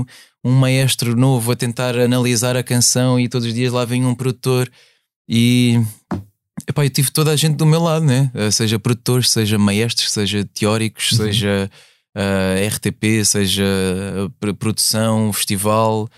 um, 0.45 0.53
maestro 0.53 1.17
novo 1.17 1.53
a 1.53 1.57
tentar 1.57 1.97
analisar 1.99 2.57
a 2.57 2.63
canção, 2.63 3.19
e 3.19 3.29
todos 3.29 3.47
os 3.49 3.55
dias 3.55 3.73
lá 3.73 3.85
vem 3.85 4.05
um 4.05 4.15
produtor, 4.15 4.71
e 5.29 5.81
epá, 6.69 6.85
eu 6.85 6.91
tive 6.91 7.11
toda 7.11 7.31
a 7.31 7.37
gente 7.37 7.57
do 7.57 7.67
meu 7.67 7.83
lado, 7.83 8.05
né? 8.05 8.31
Uh, 8.35 8.51
seja 8.51 8.79
produtores, 8.79 9.31
seja 9.31 9.59
maestros, 9.59 10.11
seja 10.11 10.45
teóricos, 10.55 11.11
seja 11.17 11.71
uh, 12.17 12.69
RTP, 12.69 13.25
seja 13.25 13.65
pr- 14.41 14.55
produção, 14.55 15.33
festival. 15.33 16.09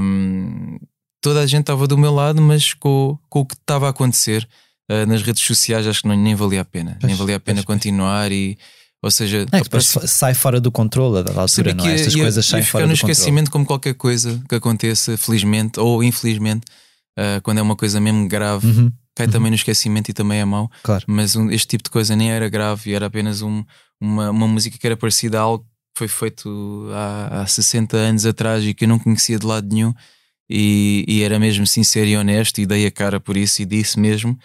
um, 0.00 0.78
toda 1.20 1.40
a 1.40 1.46
gente 1.46 1.62
estava 1.62 1.86
do 1.86 1.98
meu 1.98 2.12
lado, 2.14 2.40
mas 2.40 2.72
com, 2.74 3.18
com 3.28 3.40
o 3.40 3.46
que 3.46 3.54
estava 3.54 3.86
a 3.86 3.90
acontecer 3.90 4.46
uh, 4.90 5.06
nas 5.06 5.22
redes 5.22 5.42
sociais, 5.42 5.86
acho 5.86 6.02
que 6.02 6.08
não, 6.08 6.16
nem 6.16 6.34
valia 6.34 6.60
a 6.60 6.64
pena. 6.64 6.96
Pois, 7.00 7.08
nem 7.08 7.16
valia 7.16 7.36
a 7.36 7.40
pena 7.40 7.56
pois, 7.56 7.66
pois. 7.66 7.76
continuar 7.78 8.30
e. 8.30 8.56
Ou 9.02 9.10
seja, 9.10 9.46
É, 9.52 9.60
depois 9.62 9.92
parece- 9.92 10.08
sai 10.08 10.34
fora 10.34 10.60
do 10.60 10.72
controle 10.72 11.18
a 11.18 11.22
dada 11.22 11.40
altura, 11.40 11.74
não 11.74 11.86
é? 11.86 11.94
Estas 11.94 12.14
ia- 12.14 12.22
coisas 12.22 12.46
saem 12.46 12.64
fora 12.64 12.86
no 12.86 12.92
do 12.92 12.96
controle. 12.96 13.12
esquecimento 13.12 13.50
como 13.50 13.64
qualquer 13.66 13.94
coisa 13.94 14.42
que 14.48 14.54
aconteça, 14.54 15.16
felizmente 15.18 15.78
ou 15.78 16.02
infelizmente, 16.02 16.64
uh, 17.18 17.40
quando 17.42 17.58
é 17.58 17.62
uma 17.62 17.76
coisa 17.76 18.00
mesmo 18.00 18.26
grave, 18.26 18.66
Uhum, 18.66 18.90
cai 19.14 19.28
também 19.28 19.50
no 19.50 19.54
esquecimento 19.54 20.10
e 20.10 20.14
também 20.14 20.40
é 20.40 20.44
mau. 20.44 20.70
claro. 20.82 21.04
Mas 21.06 21.36
um- 21.36 21.50
este 21.50 21.68
tipo 21.68 21.84
de 21.84 21.90
coisa 21.90 22.16
nem 22.16 22.30
era 22.32 22.48
grave, 22.48 22.92
era 22.94 23.06
apenas 23.06 23.42
um- 23.42 23.62
uma, 24.00 24.30
uma 24.30 24.48
música 24.48 24.76
que 24.78 24.86
era 24.86 24.96
parecida 24.96 25.38
a 25.38 25.42
algo 25.42 25.64
que 25.64 25.98
foi 25.98 26.08
feito 26.08 26.88
há, 26.92 27.42
há 27.42 27.46
60 27.46 27.96
anos 27.96 28.26
atrás 28.26 28.64
e 28.64 28.74
que 28.74 28.84
eu 28.84 28.88
não 28.88 28.98
conhecia 28.98 29.38
de 29.38 29.46
lado 29.46 29.72
nenhum. 29.72 29.94
E, 30.48 31.04
e 31.08 31.22
era 31.22 31.38
mesmo 31.38 31.66
sincero 31.66 32.06
e 32.06 32.16
honesto, 32.16 32.60
e 32.60 32.66
dei 32.66 32.86
a 32.86 32.90
cara 32.90 33.18
por 33.18 33.36
isso 33.36 33.62
e 33.62 33.64
disse 33.64 33.98
mesmo. 33.98 34.38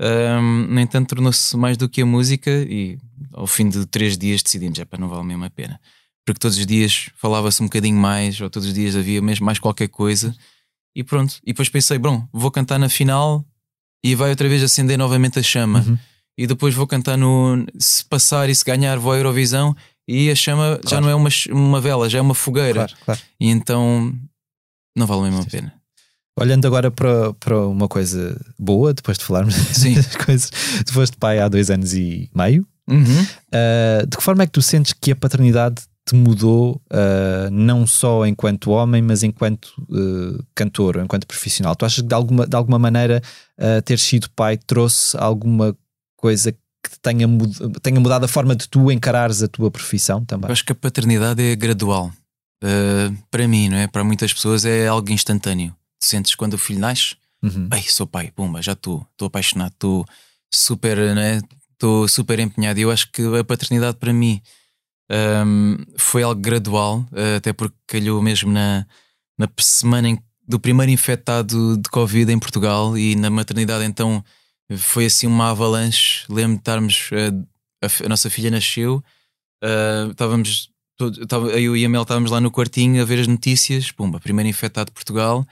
Um, 0.00 0.66
no 0.68 0.80
entanto, 0.80 1.10
tornou-se 1.14 1.56
mais 1.56 1.76
do 1.76 1.88
que 1.88 2.02
a 2.02 2.06
música, 2.06 2.50
e 2.50 2.98
ao 3.32 3.46
fim 3.46 3.68
de 3.68 3.86
três 3.86 4.18
dias 4.18 4.42
decidimos: 4.42 4.78
é 4.78 4.84
para 4.84 4.98
não 5.00 5.08
vale 5.08 5.24
mesmo 5.24 5.44
a 5.44 5.50
pena. 5.50 5.80
Porque 6.26 6.38
todos 6.38 6.56
os 6.56 6.66
dias 6.66 7.10
falava-se 7.16 7.62
um 7.62 7.66
bocadinho 7.66 7.98
mais, 7.98 8.40
ou 8.40 8.48
todos 8.50 8.68
os 8.68 8.74
dias 8.74 8.96
havia 8.96 9.20
mesmo 9.22 9.44
mais 9.46 9.58
qualquer 9.58 9.88
coisa, 9.88 10.34
e 10.96 11.04
pronto. 11.04 11.36
E 11.44 11.48
depois 11.52 11.68
pensei: 11.68 11.98
bom, 11.98 12.26
vou 12.32 12.50
cantar 12.50 12.78
na 12.78 12.88
final 12.88 13.44
e 14.04 14.14
vai 14.14 14.30
outra 14.30 14.48
vez 14.48 14.62
acender 14.62 14.98
novamente 14.98 15.38
a 15.38 15.42
chama. 15.42 15.84
Uhum. 15.86 15.98
E 16.36 16.46
depois 16.46 16.74
vou 16.74 16.86
cantar 16.86 17.16
no. 17.16 17.64
Se 17.78 18.04
passar 18.04 18.50
e 18.50 18.54
se 18.54 18.64
ganhar, 18.64 18.98
vou 18.98 19.12
à 19.12 19.16
Eurovisão 19.16 19.76
e 20.08 20.30
a 20.30 20.34
chama 20.34 20.80
já 20.82 20.90
Claro. 20.90 21.04
não 21.04 21.10
é 21.10 21.14
uma, 21.14 21.30
uma 21.50 21.80
vela, 21.80 22.08
já 22.10 22.18
é 22.18 22.20
uma 22.20 22.34
fogueira. 22.34 22.86
Claro, 22.86 22.94
claro. 23.04 23.20
E 23.40 23.48
então 23.48 24.12
não 24.96 25.06
vale 25.06 25.22
mesmo 25.22 25.40
a 25.42 25.46
pena. 25.46 25.72
Olhando 26.36 26.66
agora 26.66 26.90
para, 26.90 27.32
para 27.34 27.66
uma 27.66 27.86
coisa 27.86 28.40
boa, 28.58 28.92
depois 28.92 29.16
de 29.16 29.24
falarmos 29.24 29.54
Sim. 29.72 29.94
das 29.94 30.16
coisas, 30.16 30.50
tu 30.84 30.92
foste 30.92 31.16
pai 31.16 31.38
há 31.38 31.48
dois 31.48 31.70
anos 31.70 31.94
e 31.94 32.28
meio. 32.34 32.66
Uhum. 32.88 33.22
Uh, 33.52 34.06
de 34.06 34.16
que 34.16 34.22
forma 34.22 34.42
é 34.42 34.46
que 34.46 34.52
tu 34.52 34.60
sentes 34.60 34.92
que 34.92 35.12
a 35.12 35.16
paternidade 35.16 35.82
te 36.04 36.14
mudou, 36.14 36.82
uh, 36.90 37.50
não 37.50 37.86
só 37.86 38.26
enquanto 38.26 38.70
homem, 38.70 39.00
mas 39.00 39.22
enquanto 39.22 39.66
uh, 39.88 40.44
cantor, 40.54 40.98
enquanto 41.02 41.26
profissional? 41.26 41.74
Tu 41.76 41.86
achas 41.86 42.02
que 42.02 42.08
de 42.08 42.14
alguma, 42.14 42.46
de 42.46 42.56
alguma 42.56 42.78
maneira 42.78 43.22
ter 43.84 44.00
sido 44.00 44.28
pai 44.30 44.56
trouxe 44.56 45.16
alguma 45.16 45.76
coisa 46.16 46.50
que 46.52 46.98
tenha, 47.00 47.28
mud 47.28 47.56
tenha 47.80 48.00
mudado 48.00 48.24
a 48.24 48.28
forma 48.28 48.56
de 48.56 48.68
tu 48.68 48.90
encarares 48.90 49.40
a 49.42 49.48
tua 49.48 49.70
profissão 49.70 50.24
também? 50.24 50.48
Eu 50.48 50.52
acho 50.52 50.64
que 50.64 50.72
a 50.72 50.74
paternidade 50.74 51.40
é 51.40 51.54
gradual. 51.54 52.12
para 53.30 53.46
mim, 53.46 53.68
não 53.68 53.76
é? 53.76 53.86
Para 53.86 54.02
muitas 54.02 54.32
pessoas 54.34 54.64
é 54.64 54.88
algo 54.88 55.10
instantâneo 55.12 55.74
sentes 56.06 56.34
quando 56.34 56.54
o 56.54 56.58
filho 56.58 56.80
nasce, 56.80 57.16
uhum. 57.42 57.68
sou 57.86 58.06
pai, 58.06 58.30
pumba, 58.30 58.62
já 58.62 58.72
estou, 58.72 59.06
estou 59.12 59.26
apaixonado, 59.26 59.72
estou 59.72 60.04
super, 60.52 60.96
né? 61.14 61.40
Estou 61.72 62.08
super 62.08 62.38
empenhado. 62.38 62.78
E 62.78 62.82
eu 62.82 62.90
acho 62.90 63.10
que 63.10 63.22
a 63.22 63.44
paternidade 63.44 63.98
para 63.98 64.12
mim 64.12 64.40
um, 65.10 65.76
foi 65.96 66.22
algo 66.22 66.40
gradual, 66.40 67.00
uh, 67.12 67.36
até 67.36 67.52
porque 67.52 67.76
calhou 67.86 68.22
mesmo 68.22 68.50
na, 68.50 68.86
na 69.38 69.48
semana 69.58 70.08
em, 70.08 70.18
do 70.46 70.58
primeiro 70.58 70.90
infectado 70.92 71.76
de 71.76 71.88
Covid 71.90 72.30
em 72.32 72.38
Portugal 72.38 72.96
e 72.96 73.14
na 73.14 73.30
maternidade, 73.30 73.84
então 73.84 74.24
foi 74.76 75.06
assim 75.06 75.26
uma 75.26 75.50
avalanche. 75.50 76.24
Lembro 76.28 76.56
de 76.56 76.60
estarmos, 76.60 77.10
uh, 77.10 77.46
a, 77.82 78.04
a, 78.04 78.08
nossa 78.08 78.30
filha 78.30 78.50
nasceu, 78.50 79.02
uh, 79.62 80.10
estávamos. 80.10 80.72
Todo, 80.96 81.50
eu 81.50 81.76
e 81.76 81.84
a 81.84 81.88
Mel 81.88 82.02
estávamos 82.02 82.30
lá 82.30 82.40
no 82.40 82.52
quartinho 82.52 83.02
a 83.02 83.04
ver 83.04 83.18
as 83.18 83.26
notícias, 83.26 83.90
pumba, 83.90 84.20
primeiro 84.20 84.48
infectado 84.48 84.90
de 84.90 84.92
Portugal, 84.92 85.44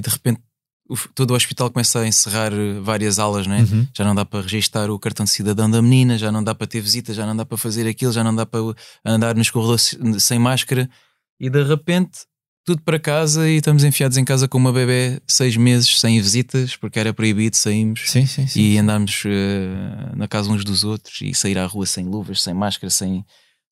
e 0.00 0.02
de 0.02 0.08
repente 0.10 0.40
o, 0.88 0.96
todo 1.14 1.30
o 1.30 1.34
hospital 1.34 1.70
começa 1.70 2.00
a 2.00 2.06
encerrar 2.06 2.52
eh, 2.52 2.80
várias 2.80 3.20
aulas, 3.20 3.46
né? 3.46 3.60
Uhum. 3.60 3.86
já 3.96 4.04
não 4.04 4.14
dá 4.14 4.24
para 4.24 4.40
registar 4.40 4.90
o 4.90 4.98
cartão 4.98 5.24
de 5.24 5.30
cidadão 5.30 5.70
da 5.70 5.80
menina, 5.80 6.18
já 6.18 6.32
não 6.32 6.42
dá 6.42 6.52
para 6.52 6.66
ter 6.66 6.80
visita, 6.80 7.14
já 7.14 7.24
não 7.24 7.36
dá 7.36 7.46
para 7.46 7.56
fazer 7.56 7.86
aquilo, 7.86 8.12
já 8.12 8.24
não 8.24 8.34
dá 8.34 8.44
para 8.44 8.60
andar 9.04 9.36
nos 9.36 9.50
corredores 9.50 9.96
sem 10.18 10.38
máscara 10.38 10.90
e 11.38 11.48
de 11.48 11.62
repente 11.62 12.20
tudo 12.64 12.82
para 12.82 12.98
casa 12.98 13.48
e 13.48 13.56
estamos 13.56 13.84
enfiados 13.84 14.18
em 14.18 14.24
casa 14.24 14.48
com 14.48 14.58
uma 14.58 14.72
bebê 14.72 15.20
seis 15.28 15.56
meses 15.56 16.00
sem 16.00 16.20
visitas 16.20 16.76
porque 16.76 16.98
era 16.98 17.14
proibido 17.14 17.56
saímos 17.56 18.02
sim, 18.06 18.26
sim, 18.26 18.46
sim, 18.46 18.60
e 18.60 18.78
andarmos 18.78 19.22
uh, 19.24 20.16
na 20.16 20.28
casa 20.28 20.50
uns 20.50 20.64
dos 20.64 20.84
outros 20.84 21.20
e 21.22 21.32
sair 21.34 21.58
à 21.58 21.66
rua 21.66 21.86
sem 21.86 22.04
luvas, 22.04 22.42
sem 22.42 22.52
máscara, 22.52 22.90
sem 22.90 23.18
ou 23.18 23.24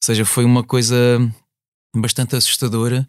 seja, 0.04 0.24
foi 0.24 0.44
uma 0.44 0.62
coisa 0.62 0.96
bastante 1.96 2.36
assustadora 2.36 3.08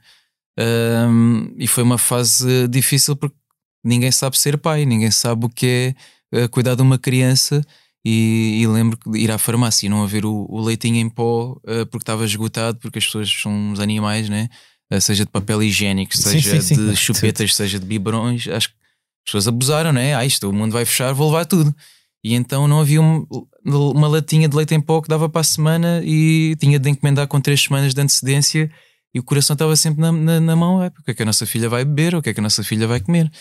um, 0.57 1.53
e 1.57 1.67
foi 1.67 1.83
uma 1.83 1.97
fase 1.97 2.67
difícil 2.67 3.15
porque 3.15 3.35
ninguém 3.83 4.11
sabe 4.11 4.37
ser 4.37 4.57
pai, 4.57 4.85
ninguém 4.85 5.11
sabe 5.11 5.45
o 5.45 5.49
que 5.49 5.95
é 6.33 6.43
uh, 6.43 6.49
cuidar 6.49 6.75
de 6.75 6.81
uma 6.81 6.97
criança. 6.97 7.65
E, 8.03 8.61
e, 8.61 8.67
lembro 8.67 8.97
de 9.07 9.19
ir 9.19 9.29
à 9.29 9.37
farmácia 9.37 9.85
e 9.85 9.89
não 9.89 10.03
haver 10.03 10.25
o, 10.25 10.45
o 10.49 10.61
leitinho 10.61 10.95
em 10.95 11.09
pó 11.09 11.51
uh, 11.51 11.85
porque 11.87 12.03
estava 12.03 12.23
esgotado, 12.23 12.77
porque 12.79 12.97
as 12.97 13.05
pessoas 13.05 13.29
são 13.29 13.51
uns 13.51 13.79
animais, 13.79 14.29
né? 14.29 14.47
Uh, 14.91 15.01
seja 15.01 15.25
de 15.25 15.31
papel 15.31 15.61
higiênico, 15.61 16.15
seja 16.15 16.61
sim, 16.61 16.75
sim, 16.75 16.75
de 16.75 16.89
sim. 16.91 16.95
chupetas, 16.95 17.53
seja 17.53 17.77
de 17.77 17.85
biberões. 17.85 18.47
Acho 18.47 18.69
que 18.69 18.75
as 18.75 19.25
pessoas 19.25 19.47
abusaram, 19.47 19.91
né? 19.91 20.15
Ah, 20.15 20.25
isto, 20.25 20.49
o 20.49 20.53
mundo 20.53 20.71
vai 20.71 20.85
fechar, 20.85 21.13
vou 21.13 21.27
levar 21.27 21.45
tudo. 21.45 21.75
E 22.23 22.33
então 22.33 22.67
não 22.67 22.79
havia 22.79 23.01
um, 23.01 23.25
uma 23.65 24.07
latinha 24.07 24.47
de 24.47 24.55
leite 24.55 24.73
em 24.73 24.81
pó 24.81 25.01
que 25.01 25.07
dava 25.07 25.29
para 25.29 25.41
a 25.41 25.43
semana 25.43 26.01
e 26.03 26.55
tinha 26.57 26.79
de 26.79 26.89
encomendar 26.89 27.27
com 27.27 27.39
três 27.39 27.61
semanas 27.61 27.93
de 27.93 28.01
antecedência 28.01 28.71
e 29.13 29.19
o 29.19 29.23
coração 29.23 29.53
estava 29.53 29.75
sempre 29.75 30.01
na, 30.01 30.11
na, 30.11 30.39
na 30.39 30.55
mão: 30.55 30.85
o 30.85 31.03
que 31.03 31.11
é 31.11 31.13
que 31.13 31.23
a 31.23 31.25
nossa 31.25 31.45
filha 31.45 31.69
vai 31.69 31.83
beber, 31.83 32.15
o 32.15 32.21
que 32.21 32.29
é 32.29 32.33
que 32.33 32.39
a 32.39 32.43
nossa 32.43 32.63
filha 32.63 32.87
vai 32.87 32.99
comer. 32.99 33.31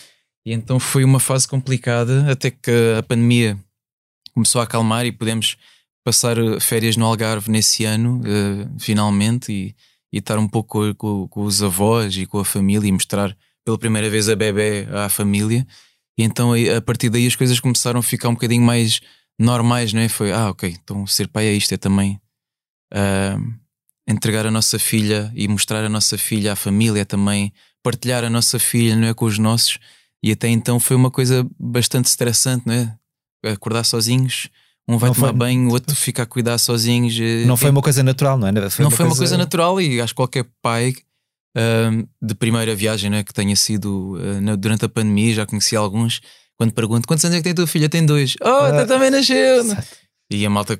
E 0.45 0.53
então 0.53 0.79
foi 0.79 1.03
uma 1.03 1.19
fase 1.19 1.47
complicada 1.47 2.31
até 2.31 2.49
que 2.49 2.71
a 2.97 3.03
pandemia 3.03 3.57
começou 4.33 4.61
a 4.61 4.63
acalmar 4.63 5.05
e 5.05 5.11
pudemos 5.11 5.57
passar 6.03 6.37
eh, 6.37 6.59
férias 6.59 6.95
no 6.95 7.05
Algarve 7.05 7.51
nesse 7.51 7.83
ano, 7.85 8.21
uh, 8.21 8.79
finalmente, 8.79 9.51
e, 9.51 9.75
e, 10.11 10.19
estar 10.19 10.39
um 10.39 10.47
pouco 10.47 10.93
com, 10.95 11.27
com, 11.27 11.43
os 11.43 11.61
avós 11.61 12.15
e 12.15 12.25
com 12.25 12.39
a 12.39 12.45
família 12.45 12.87
e 12.87 12.91
mostrar 12.91 13.35
pela 13.65 13.77
primeira 13.77 14.09
vez 14.09 14.29
a 14.29 14.35
bebê 14.35 14.87
à 14.91 15.09
família. 15.09 15.67
E 16.17 16.23
então 16.23 16.53
a 16.53 16.81
partir 16.81 17.09
daí 17.09 17.27
as 17.27 17.35
coisas 17.35 17.59
começaram 17.59 17.99
a 17.99 18.03
ficar 18.03 18.29
um 18.29 18.33
bocadinho 18.33 18.63
mais 18.63 19.01
normais, 19.37 19.93
não 19.93 20.01
é? 20.01 20.09
Foi, 20.09 20.31
ah, 20.31 20.49
ok, 20.49 20.75
então 20.81 21.05
ser 21.05 21.27
pai 21.27 21.47
é 21.47 21.53
isto, 21.53 21.73
é 21.73 21.77
também. 21.77 22.19
Uh, 22.93 23.53
entregar 24.09 24.47
a 24.47 24.51
nossa 24.51 24.79
filha 24.79 25.31
e 25.35 25.47
mostrar 25.47 25.85
a 25.85 25.89
nossa 25.89 26.17
filha 26.17 26.53
à 26.53 26.55
família 26.55 27.05
também, 27.05 27.53
partilhar 27.83 28.23
a 28.23 28.29
nossa 28.29 28.57
filha 28.57 28.95
não 28.95 29.07
é, 29.07 29.13
com 29.13 29.25
os 29.25 29.37
nossos. 29.37 29.77
E 30.23 30.31
até 30.31 30.47
então 30.49 30.79
foi 30.79 30.95
uma 30.95 31.11
coisa 31.11 31.47
bastante 31.59 32.05
estressante, 32.05 32.63
não 32.65 32.73
é? 32.73 32.97
Acordar 33.51 33.85
sozinhos, 33.85 34.49
um 34.87 34.97
vai 34.97 35.09
não 35.09 35.15
tomar 35.15 35.27
foi... 35.27 35.37
banho, 35.37 35.69
o 35.69 35.71
outro 35.71 35.95
fica 35.95 36.23
a 36.23 36.25
cuidar 36.25 36.57
sozinhos. 36.57 37.17
Eh, 37.17 37.45
não 37.45 37.55
foi 37.55 37.69
uma 37.69 37.81
coisa 37.81 38.01
natural, 38.01 38.37
não 38.37 38.47
é? 38.47 38.69
Foi 38.69 38.83
não 38.83 38.89
uma 38.89 38.97
foi 38.97 39.05
uma 39.05 39.15
coisa 39.15 39.37
natural 39.37 39.79
e 39.79 40.01
acho 40.01 40.13
que 40.13 40.17
qualquer 40.17 40.45
pai 40.61 40.93
uh, 41.55 42.09
de 42.21 42.33
primeira 42.33 42.75
viagem 42.75 43.09
né, 43.09 43.23
que 43.23 43.31
tenha 43.31 43.55
sido 43.55 44.17
uh, 44.17 44.57
durante 44.57 44.83
a 44.83 44.89
pandemia, 44.89 45.35
já 45.35 45.45
conheci 45.45 45.75
alguns, 45.75 46.19
quando 46.57 46.73
pergunto 46.73 47.07
quantos 47.07 47.23
anos 47.23 47.35
é 47.35 47.39
que 47.39 47.43
tem 47.43 47.51
a 47.51 47.55
tua 47.55 47.67
filha? 47.67 47.87
Tem 47.87 48.03
dois. 48.03 48.35
Oh, 48.41 48.47
ah, 48.47 48.85
também 48.85 49.11
nasceu. 49.11 49.63
E 50.31 50.45
a 50.45 50.49
malta 50.49 50.77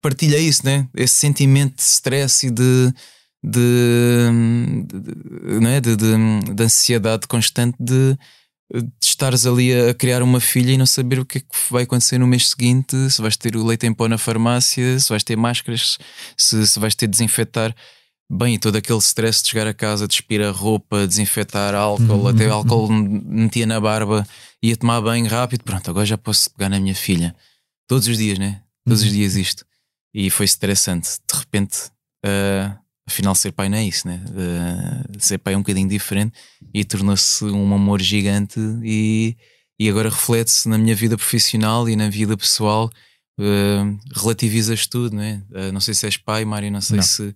partilha 0.00 0.38
isso, 0.38 0.64
né? 0.64 0.88
Esse 0.94 1.14
sentimento 1.14 1.76
de 1.76 1.82
stress 1.82 2.46
e 2.46 2.50
de, 2.50 2.92
de, 3.42 4.30
de, 4.86 5.60
né? 5.60 5.80
de, 5.80 5.96
de, 5.96 6.54
de 6.54 6.62
ansiedade 6.62 7.26
constante 7.26 7.76
de, 7.78 8.16
de 8.72 8.90
estares 9.02 9.46
ali 9.46 9.74
a 9.74 9.94
criar 9.94 10.22
uma 10.22 10.40
filha 10.40 10.72
e 10.72 10.78
não 10.78 10.86
saber 10.86 11.18
o 11.18 11.24
que 11.24 11.38
é 11.38 11.40
que 11.40 11.46
vai 11.70 11.84
acontecer 11.84 12.18
no 12.18 12.26
mês 12.26 12.48
seguinte, 12.48 13.10
se 13.10 13.20
vais 13.22 13.36
ter 13.36 13.56
o 13.56 13.64
leite 13.64 13.86
em 13.86 13.94
pó 13.94 14.08
na 14.08 14.18
farmácia, 14.18 14.98
se 14.98 15.08
vais 15.08 15.24
ter 15.24 15.36
máscaras, 15.36 15.98
se, 16.36 16.66
se 16.66 16.78
vais 16.78 16.94
ter 16.94 17.06
de 17.06 17.12
desinfetar. 17.12 17.74
Bem, 18.30 18.56
e 18.56 18.58
todo 18.58 18.76
aquele 18.76 18.98
stress 18.98 19.42
de 19.42 19.48
chegar 19.48 19.66
a 19.66 19.72
casa, 19.72 20.06
despir 20.06 20.42
a 20.42 20.50
roupa, 20.50 21.06
desinfetar 21.06 21.74
álcool, 21.74 22.12
uhum. 22.12 22.28
até 22.28 22.46
álcool 22.46 22.92
metia 22.92 23.64
na 23.64 23.80
barba, 23.80 24.26
ia 24.62 24.76
tomar 24.76 25.00
banho 25.00 25.26
rápido, 25.26 25.64
pronto, 25.64 25.88
agora 25.88 26.04
já 26.04 26.18
posso 26.18 26.50
pegar 26.50 26.68
na 26.68 26.78
minha 26.78 26.94
filha. 26.94 27.34
Todos 27.86 28.06
os 28.06 28.18
dias, 28.18 28.38
né? 28.38 28.60
Todos 28.84 29.00
uhum. 29.00 29.08
os 29.08 29.14
dias 29.14 29.34
isto. 29.34 29.64
E 30.14 30.30
foi 30.30 30.44
estressante. 30.46 31.18
De 31.30 31.38
repente, 31.38 31.90
uh, 32.24 32.78
afinal, 33.06 33.34
ser 33.34 33.52
pai 33.52 33.68
não 33.68 33.78
é 33.78 33.84
isso, 33.84 34.06
né? 34.06 34.22
Uh, 34.28 35.20
ser 35.20 35.38
pai 35.38 35.54
é 35.54 35.56
um 35.56 35.60
bocadinho 35.60 35.88
diferente 35.88 36.32
e 36.72 36.84
tornou-se 36.84 37.44
um 37.44 37.74
amor 37.74 38.00
gigante. 38.00 38.58
E, 38.82 39.36
e 39.78 39.88
agora 39.88 40.08
reflete-se 40.08 40.68
na 40.68 40.78
minha 40.78 40.94
vida 40.94 41.16
profissional 41.16 41.88
e 41.88 41.96
na 41.96 42.08
vida 42.08 42.36
pessoal. 42.36 42.90
Uh, 43.38 43.98
relativizas 44.14 44.86
tudo, 44.86 45.16
não 45.16 45.22
é? 45.22 45.42
Uh, 45.50 45.72
não 45.72 45.80
sei 45.80 45.94
se 45.94 46.06
és 46.06 46.16
pai, 46.16 46.44
Mário, 46.44 46.70
não 46.70 46.80
sei 46.80 46.96
não. 46.96 47.02
se. 47.04 47.34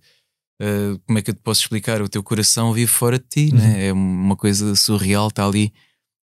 Uh, 0.61 0.99
como 1.05 1.17
é 1.17 1.21
que 1.21 1.31
eu 1.31 1.33
te 1.33 1.41
posso 1.41 1.61
explicar? 1.61 2.01
O 2.01 2.09
teu 2.09 2.21
coração 2.21 2.73
vive 2.73 2.91
fora 2.91 3.17
de 3.17 3.25
ti, 3.25 3.53
né? 3.53 3.61
uhum. 3.61 3.73
né? 3.73 3.85
é 3.87 3.93
uma 3.93 4.35
coisa 4.35 4.75
surreal. 4.75 5.29
Está 5.29 5.45
ali 5.45 5.73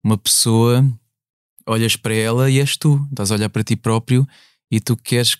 uma 0.04 0.18
pessoa, 0.18 0.86
olhas 1.66 1.96
para 1.96 2.14
ela 2.14 2.50
e 2.50 2.60
és 2.60 2.76
tu, 2.76 3.06
estás 3.10 3.32
a 3.32 3.36
olhar 3.36 3.50
para 3.50 3.64
ti 3.64 3.76
próprio 3.76 4.28
e 4.72 4.80
tu 4.80 4.98
queres 4.98 5.38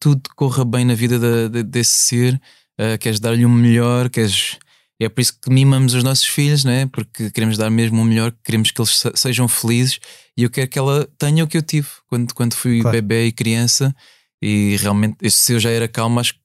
tudo 0.00 0.22
corra 0.34 0.64
bem 0.64 0.84
na 0.84 0.94
vida 0.94 1.18
de, 1.18 1.48
de, 1.48 1.62
desse 1.62 1.92
ser, 1.92 2.40
uh, 2.80 2.98
queres 2.98 3.20
dar-lhe 3.20 3.44
o 3.44 3.48
um 3.48 3.52
melhor, 3.52 4.08
queres. 4.08 4.58
É 4.98 5.10
por 5.10 5.20
isso 5.20 5.38
que 5.38 5.50
mimamos 5.50 5.92
os 5.92 6.02
nossos 6.02 6.24
filhos, 6.24 6.64
né? 6.64 6.86
porque 6.86 7.30
queremos 7.30 7.58
dar 7.58 7.68
mesmo 7.68 8.00
o 8.00 8.04
melhor, 8.04 8.32
queremos 8.42 8.70
que 8.70 8.80
eles 8.80 9.02
sejam 9.14 9.46
felizes 9.46 10.00
e 10.34 10.42
eu 10.42 10.48
quero 10.48 10.68
que 10.68 10.78
ela 10.78 11.06
tenha 11.18 11.44
o 11.44 11.46
que 11.46 11.58
eu 11.58 11.62
tive 11.62 11.86
quando, 12.06 12.32
quando 12.32 12.54
fui 12.54 12.80
claro. 12.80 12.96
bebê 12.96 13.26
e 13.26 13.32
criança. 13.32 13.94
E 14.40 14.76
realmente, 14.76 15.30
se 15.30 15.52
eu 15.52 15.60
já 15.60 15.70
era 15.70 15.86
calmo, 15.86 16.18
acho 16.18 16.32
que 16.32 16.40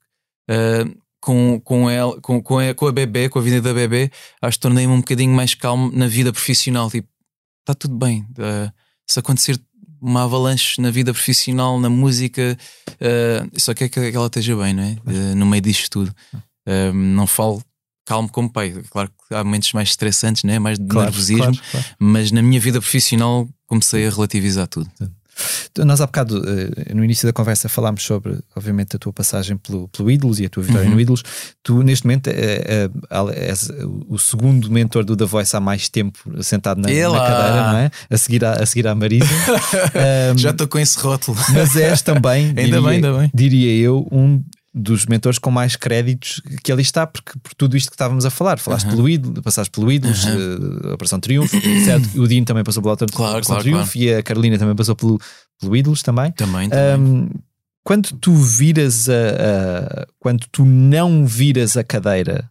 uh, 0.51 1.01
com, 1.21 1.61
com, 1.61 1.89
ela, 1.89 2.19
com, 2.19 2.41
com, 2.41 2.59
a, 2.59 2.73
com 2.73 2.87
a 2.87 2.91
bebê, 2.91 3.29
com 3.29 3.39
a 3.39 3.41
vida 3.41 3.61
da 3.61 3.73
bebê, 3.73 4.11
acho 4.41 4.57
que 4.57 4.61
tornei-me 4.61 4.91
um 4.91 4.99
bocadinho 4.99 5.33
mais 5.33 5.53
calmo 5.53 5.91
na 5.93 6.07
vida 6.07 6.33
profissional. 6.33 6.89
Tipo, 6.89 7.07
está 7.61 7.73
tudo 7.73 7.95
bem. 7.95 8.23
Uh, 8.31 8.71
se 9.07 9.19
acontecer 9.19 9.59
uma 10.01 10.23
avalanche 10.23 10.81
na 10.81 10.89
vida 10.89 11.13
profissional, 11.13 11.79
na 11.79 11.89
música, 11.89 12.57
uh, 12.89 13.59
só 13.59 13.73
quer 13.73 13.87
que 13.87 13.99
ela 13.99 14.25
esteja 14.25 14.55
bem, 14.55 14.73
não 14.73 14.83
é? 14.83 14.97
Uh, 15.05 15.35
no 15.35 15.45
meio 15.45 15.61
disto 15.61 15.89
tudo. 15.89 16.15
Uh, 16.67 16.93
não 16.93 17.27
falo 17.27 17.63
calmo 18.05 18.29
como 18.29 18.51
pai. 18.51 18.73
Claro 18.89 19.09
que 19.09 19.35
há 19.35 19.43
momentos 19.43 19.71
mais 19.73 19.89
estressantes, 19.89 20.43
né? 20.43 20.59
mais 20.59 20.79
de 20.79 20.85
claro, 20.85 21.09
nervosismo, 21.09 21.43
claro, 21.43 21.59
claro. 21.71 21.85
mas 21.99 22.31
na 22.31 22.41
minha 22.41 22.59
vida 22.59 22.81
profissional 22.81 23.47
comecei 23.67 24.05
a 24.05 24.09
relativizar 24.09 24.67
tudo. 24.67 24.89
Nós 25.85 26.01
há 26.01 26.05
bocado, 26.05 26.41
eh, 26.47 26.93
no 26.93 27.03
início 27.03 27.27
da 27.27 27.33
conversa, 27.33 27.69
falámos 27.69 28.03
sobre, 28.03 28.37
obviamente, 28.55 28.95
a 28.95 28.99
tua 28.99 29.13
passagem 29.13 29.57
pelo, 29.57 29.87
pelo 29.87 30.11
Ídolos 30.11 30.39
e 30.39 30.45
a 30.45 30.49
tua 30.49 30.63
vitória 30.63 30.87
uhum. 30.87 30.95
no 30.95 30.99
Ídolos. 30.99 31.23
Tu, 31.63 31.83
neste 31.83 32.05
momento, 32.05 32.27
é, 32.27 32.33
é, 32.33 32.89
és 33.49 33.71
o 34.07 34.17
segundo 34.17 34.69
mentor 34.69 35.03
do 35.03 35.15
The 35.15 35.25
Voice 35.25 35.55
há 35.55 35.59
mais 35.59 35.89
tempo 35.89 36.19
sentado 36.41 36.81
na, 36.81 36.89
na 36.89 37.19
cadeira, 37.19 37.71
não 37.71 37.77
é? 37.77 37.91
A 38.09 38.17
seguir 38.17 38.43
à, 38.43 38.53
a 38.53 38.65
seguir 38.65 38.87
à 38.87 38.95
Marisa. 38.95 39.25
um, 40.33 40.37
Já 40.37 40.51
estou 40.51 40.67
com 40.67 40.79
esse 40.79 40.99
rótulo. 40.99 41.37
Mas 41.53 41.75
és 41.75 42.01
também, 42.01 42.47
ainda 42.57 42.61
diria, 42.63 42.81
bem, 42.81 42.91
ainda 42.91 43.13
bem. 43.17 43.31
diria 43.33 43.75
eu, 43.83 44.07
um 44.11 44.43
dos 44.73 45.05
mentores 45.05 45.37
com 45.37 45.51
mais 45.51 45.75
créditos 45.75 46.41
que 46.63 46.71
ali 46.71 46.81
está, 46.81 47.05
porque 47.05 47.37
por 47.39 47.53
tudo 47.55 47.75
isto 47.75 47.89
que 47.89 47.95
estávamos 47.95 48.25
a 48.25 48.29
falar, 48.29 48.57
falaste 48.57 48.85
Uhum. 48.85 48.91
pelo 48.95 49.09
ídolo, 49.09 49.41
passaste 49.41 49.69
pelo 49.71 49.91
ídolos, 49.91 50.25
eh, 50.25 50.89
a 50.89 50.93
Operação 50.93 51.19
Triunfo, 51.19 51.57
certo? 51.83 52.09
O 52.21 52.27
Dino 52.27 52.45
também 52.45 52.63
passou 52.63 52.81
pela 52.81 52.93
Operação 52.93 53.17
Claro, 53.17 53.45
claro, 53.45 53.61
Triunfo 53.63 53.97
e 53.97 54.13
a 54.13 54.23
Carolina 54.23 54.57
também 54.57 54.75
passou 54.75 54.95
pelo, 54.95 55.19
pelo 55.59 55.75
ídolos 55.75 56.01
também. 56.01 56.31
Também, 56.31 56.69
também. 56.69 56.93
Ahm, 56.93 57.29
quando 57.83 58.13
tu 58.17 58.33
viras 58.35 59.09
a, 59.09 59.13
a- 59.13 60.07
quando 60.19 60.45
tu 60.51 60.63
não 60.63 61.25
viras 61.25 61.75
a 61.75 61.83
cadeira, 61.83 62.49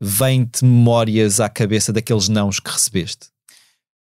vem-te 0.00 0.64
memórias 0.64 1.40
à 1.40 1.48
cabeça 1.48 1.92
daqueles 1.92 2.28
nãos 2.28 2.60
que 2.60 2.70
recebeste. 2.70 3.28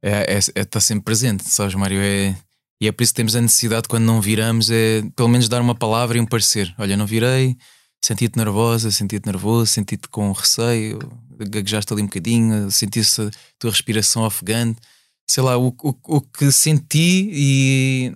É, 0.01 0.35
é, 0.37 0.39
é- 0.61 0.65
tá 0.65 0.79
sempre 0.79 1.05
presente, 1.05 1.43
sabes, 1.47 1.75
Mário? 1.75 1.99
É, 2.01 2.35
e 2.83 2.87
é 2.87 2.91
por 2.91 3.01
isso 3.03 3.13
que 3.13 3.17
temos 3.17 3.33
a 3.33 3.39
necessidade, 3.39 3.87
quando 3.87 4.03
não 4.03 4.19
viramos, 4.19 4.69
é 4.69 5.01
pelo 5.15 5.29
menos 5.29 5.47
dar 5.47 5.61
uma 5.61 5.73
palavra 5.73 6.17
e 6.17 6.21
um 6.21 6.25
parecer. 6.25 6.75
Olha, 6.77 6.97
não 6.97 7.05
virei, 7.05 7.55
senti-te 8.03 8.37
nervosa, 8.37 8.91
senti-te 8.91 9.25
nervoso, 9.25 9.67
senti-te 9.67 10.09
com 10.09 10.29
receio, 10.33 10.99
gaguejaste 11.37 11.93
ali 11.93 12.01
um 12.01 12.07
bocadinho, 12.07 12.69
senti-se 12.69 13.21
a 13.21 13.29
tua 13.57 13.71
respiração 13.71 14.23
ofegante. 14.23 14.81
Sei 15.29 15.41
lá, 15.41 15.57
o, 15.57 15.67
o, 15.81 15.95
o 16.17 16.19
que 16.19 16.51
senti 16.51 17.29
e, 17.31 18.13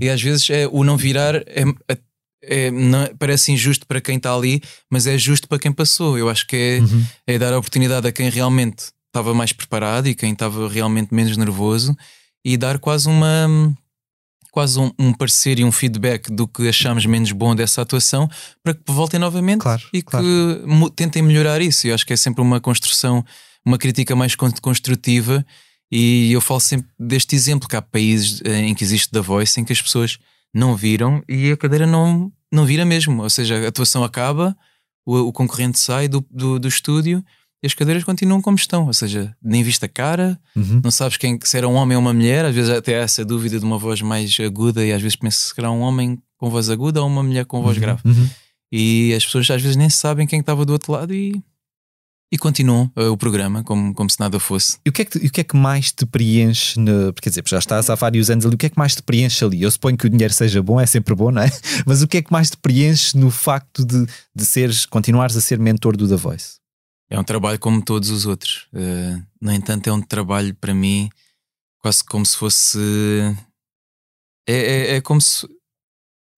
e 0.00 0.08
às 0.08 0.22
vezes 0.22 0.48
é 0.50 0.68
o 0.68 0.84
não 0.84 0.96
virar 0.96 1.34
é, 1.34 1.64
é- 2.44 2.70
não- 2.70 3.08
parece 3.18 3.50
injusto 3.50 3.84
para 3.88 4.00
quem 4.00 4.18
está 4.18 4.32
ali, 4.32 4.62
mas 4.88 5.08
é 5.08 5.18
justo 5.18 5.48
para 5.48 5.58
quem 5.58 5.72
passou. 5.72 6.16
Eu 6.16 6.28
acho 6.28 6.46
que 6.46 6.80
é, 7.26 7.34
é 7.34 7.38
dar 7.40 7.52
a 7.52 7.58
oportunidade 7.58 8.06
a 8.06 8.12
quem 8.12 8.30
realmente 8.30 8.84
estava 9.08 9.34
mais 9.34 9.52
preparado 9.52 10.06
e 10.06 10.14
quem 10.14 10.32
estava 10.32 10.68
realmente 10.68 11.12
menos 11.12 11.36
nervoso 11.36 11.96
e 12.44 12.56
dar 12.56 12.78
quase 12.78 13.08
uma 13.08 13.74
quase 14.56 14.80
um, 14.80 14.90
um 14.98 15.12
parecer 15.12 15.58
e 15.58 15.64
um 15.64 15.70
feedback 15.70 16.32
do 16.32 16.48
que 16.48 16.66
achamos 16.66 17.04
menos 17.04 17.30
bom 17.30 17.54
dessa 17.54 17.82
atuação 17.82 18.26
para 18.64 18.72
que 18.72 18.80
voltem 18.90 19.20
novamente 19.20 19.60
Claro, 19.60 19.82
e 19.92 20.00
que 20.00 20.10
claro. 20.10 20.90
tentem 20.96 21.20
melhorar 21.22 21.60
isso. 21.60 21.86
Eu 21.86 21.94
acho 21.94 22.06
que 22.06 22.14
é 22.14 22.16
sempre 22.16 22.40
uma 22.40 22.58
construção, 22.58 23.22
uma 23.66 23.76
crítica 23.76 24.16
mais 24.16 24.34
con- 24.34 24.50
construtiva 24.62 25.44
e 25.92 26.32
eu 26.32 26.40
falo 26.40 26.58
sempre 26.60 26.88
deste 26.98 27.36
exemplo 27.36 27.68
que 27.68 27.76
há 27.76 27.82
países 27.82 28.40
eh, 28.46 28.60
em 28.60 28.74
que 28.74 28.82
existe 28.82 29.12
da 29.12 29.20
Voice 29.20 29.60
em 29.60 29.64
que 29.64 29.74
as 29.74 29.82
pessoas 29.82 30.16
não 30.54 30.74
viram 30.74 31.22
e 31.28 31.52
a 31.52 31.56
cadeira 31.58 31.86
não, 31.86 32.32
não 32.50 32.64
vira 32.64 32.86
mesmo. 32.86 33.22
Ou 33.22 33.28
seja, 33.28 33.62
a 33.62 33.68
atuação 33.68 34.02
acaba, 34.02 34.56
o, 35.04 35.18
o 35.18 35.32
concorrente 35.34 35.78
sai 35.78 36.08
do, 36.08 36.24
do, 36.30 36.58
do 36.58 36.66
estúdio 36.66 37.22
e 37.62 37.66
as 37.66 37.74
cadeiras 37.74 38.04
continuam 38.04 38.40
como 38.42 38.56
estão. 38.56 38.86
Ou 38.86 38.92
seja, 38.92 39.34
nem 39.42 39.62
viste 39.62 39.84
a 39.84 39.88
cara, 39.88 40.38
Uhum. 40.54 40.80
não 40.84 40.90
sabes 40.90 41.16
quem, 41.16 41.38
se 41.42 41.56
era 41.56 41.68
um 41.68 41.74
homem 41.74 41.96
ou 41.96 42.02
uma 42.02 42.12
mulher. 42.14 42.44
Às 42.44 42.54
vezes 42.54 42.70
até 42.70 42.98
há 42.98 43.02
essa 43.02 43.24
dúvida 43.24 43.58
de 43.58 43.64
uma 43.64 43.78
voz 43.78 44.00
mais 44.02 44.36
aguda 44.40 44.84
e 44.84 44.92
às 44.92 45.00
vezes 45.02 45.16
penso 45.16 45.38
se 45.38 45.54
será 45.54 45.70
um 45.70 45.80
homem 45.80 46.18
com 46.38 46.50
voz 46.50 46.68
aguda 46.70 47.00
ou 47.00 47.06
uma 47.08 47.22
mulher 47.22 47.44
com 47.46 47.62
voz 47.62 47.78
grave. 47.78 48.02
Uhum. 48.04 48.28
E 48.72 49.14
as 49.14 49.24
pessoas 49.24 49.50
às 49.50 49.62
vezes 49.62 49.76
nem 49.76 49.88
sabem 49.88 50.26
quem 50.26 50.40
estava 50.40 50.64
do 50.66 50.72
outro 50.72 50.92
lado 50.92 51.14
e, 51.14 51.40
e 52.32 52.36
continuam 52.36 52.90
eh, 52.96 53.06
o 53.06 53.16
programa 53.16 53.62
como, 53.62 53.94
como 53.94 54.10
se 54.10 54.18
nada 54.20 54.38
fosse. 54.40 54.76
E 54.84 54.90
o 54.90 54.92
que, 54.92 55.02
é 55.02 55.04
que, 55.04 55.18
o 55.18 55.30
que 55.30 55.40
é 55.40 55.44
que 55.44 55.56
mais 55.56 55.92
te 55.92 56.04
preenche? 56.04 56.78
No, 56.78 57.12
porque, 57.12 57.22
quer 57.22 57.30
dizer, 57.30 57.44
já 57.46 57.58
estás 57.58 57.88
há 57.88 57.94
vários 57.94 58.28
anos 58.28 58.44
ali, 58.44 58.54
o 58.54 58.58
que 58.58 58.66
é 58.66 58.68
que 58.68 58.76
mais 58.78 58.94
te 58.96 59.02
preenche 59.02 59.42
ali? 59.44 59.62
Eu 59.62 59.70
suponho 59.70 59.96
que 59.96 60.06
o 60.06 60.10
dinheiro 60.10 60.34
seja 60.34 60.60
bom, 60.62 60.80
é 60.80 60.84
sempre 60.84 61.14
bom, 61.14 61.30
não 61.30 61.40
é? 61.42 61.50
Mas 61.86 62.02
o 62.02 62.08
que 62.08 62.16
é 62.18 62.22
que 62.22 62.32
mais 62.32 62.50
te 62.50 62.56
preenche 62.56 63.16
no 63.16 63.30
facto 63.30 63.84
de, 63.84 64.04
de 64.34 64.44
seres, 64.44 64.84
continuares 64.84 65.36
a 65.36 65.40
ser 65.40 65.58
mentor 65.58 65.96
do 65.96 66.08
The 66.08 66.16
Voice? 66.16 66.56
É 67.08 67.18
um 67.18 67.24
trabalho 67.24 67.58
como 67.58 67.82
todos 67.82 68.10
os 68.10 68.26
outros. 68.26 68.66
Eh, 68.74 69.20
no 69.40 69.52
entanto, 69.52 69.88
é 69.88 69.92
um 69.92 70.02
trabalho 70.02 70.54
para 70.54 70.74
mim 70.74 71.08
quase 71.78 72.02
como 72.04 72.26
se 72.26 72.36
fosse. 72.36 72.78
É, 74.48 74.54
é, 74.54 74.96
é 74.96 75.00
como 75.00 75.20
se. 75.20 75.46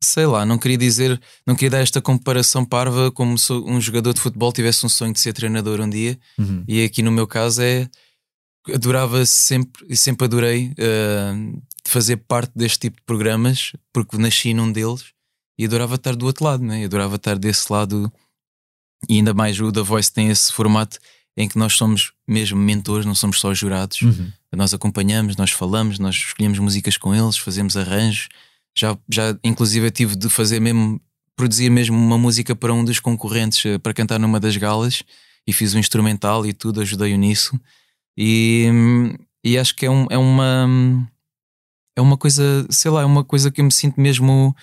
Sei 0.03 0.27
lá, 0.27 0.47
não 0.47 0.59
queria 0.59 0.79
dizer, 0.79 1.21
não 1.45 1.57
queria 1.57 1.71
dar 1.71 1.81
esta 1.81 2.01
comparação 2.01 2.65
parva 2.65 3.11
como 3.11 3.37
se 3.37 3.53
um 3.53 3.81
jogador 3.81 4.13
de 4.15 4.21
futebol 4.21 4.53
tivesse 4.53 4.87
um 4.87 4.89
sonho 4.89 5.13
de 5.13 5.19
ser 5.19 5.33
treinador 5.33 5.81
um 5.81 5.91
dia. 5.91 6.17
Uhum. 6.39 6.65
E 6.69 6.85
aqui 6.85 7.03
no 7.03 7.11
meu 7.11 7.27
caso 7.27 7.63
é. 7.63 7.89
Adorava 8.73 9.25
sempre 9.25 9.87
e 9.89 9.97
sempre 9.97 10.27
adorei 10.27 10.75
eh, 10.77 11.33
fazer 11.87 12.19
parte 12.19 12.53
deste 12.55 12.81
tipo 12.81 12.99
de 12.99 13.03
programas 13.07 13.73
porque 13.95 14.19
nasci 14.19 14.53
num 14.53 14.71
deles 14.71 15.07
e 15.59 15.65
adorava 15.65 15.95
estar 15.95 16.15
do 16.15 16.27
outro 16.27 16.45
lado, 16.45 16.63
né? 16.63 16.85
adorava 16.85 17.17
estar 17.17 17.39
desse 17.39 17.73
lado 17.73 18.13
e 19.09 19.17
ainda 19.17 19.35
mais 19.35 19.61
o 19.61 19.71
The 19.71 19.83
Voice 19.83 20.13
tem 20.13 20.29
esse 20.29 20.53
formato 20.53 20.99
em 21.37 21.49
que 21.49 21.59
nós 21.59 21.75
somos 21.75 22.13
mesmo 22.27 22.59
mentores, 22.59 23.07
não 23.07 23.15
somos 23.15 23.39
só 23.39 23.55
jurados. 23.55 24.03
Uhum. 24.03 24.33
Nós 24.57 24.75
acompanhamos, 24.75 25.37
nós 25.37 25.51
falamos, 25.51 25.99
nós 25.99 26.17
escolhemos 26.17 26.59
músicas 26.59 26.97
com 26.97 27.15
eles, 27.15 27.37
fazemos 27.37 27.77
arranjos. 27.77 28.29
Já, 28.77 28.97
já 29.09 29.39
inclusive 29.45 29.87
eu 29.87 29.91
tive 29.91 30.17
de 30.17 30.29
fazer 30.29 30.61
mesmo, 30.61 31.01
produzir 31.37 31.71
mesmo 31.71 31.97
uma 31.97 32.19
música 32.19 32.57
para 32.57 32.73
um 32.73 32.85
dos 32.85 32.99
concorrentes 32.99 33.65
eh, 33.65 33.79
para 33.79 33.95
cantar 33.95 34.19
numa 34.19 34.41
das 34.41 34.57
galas 34.57 35.05
e 35.47 35.53
fiz 35.53 35.75
um 35.75 35.79
instrumental 35.79 36.45
e 36.45 36.53
tudo, 36.53 36.81
ajudei-o 36.81 37.17
nisso. 37.17 37.59
E, 38.17 38.67
e 39.45 39.57
acho 39.57 39.77
que 39.77 39.87
é, 39.87 39.91
um, 39.91 40.07
é 40.11 40.19
uma 40.19 40.67
é 41.99 42.01
uma 42.01 42.17
coisa, 42.17 42.67
sei 42.71 42.91
lá, 42.91 43.03
é 43.03 43.05
uma 43.05 43.25
coisa 43.25 43.51
que 43.51 43.61
eu 43.61 43.65
me 43.65 43.73
sinto 43.73 44.01
mesmo 44.01 44.55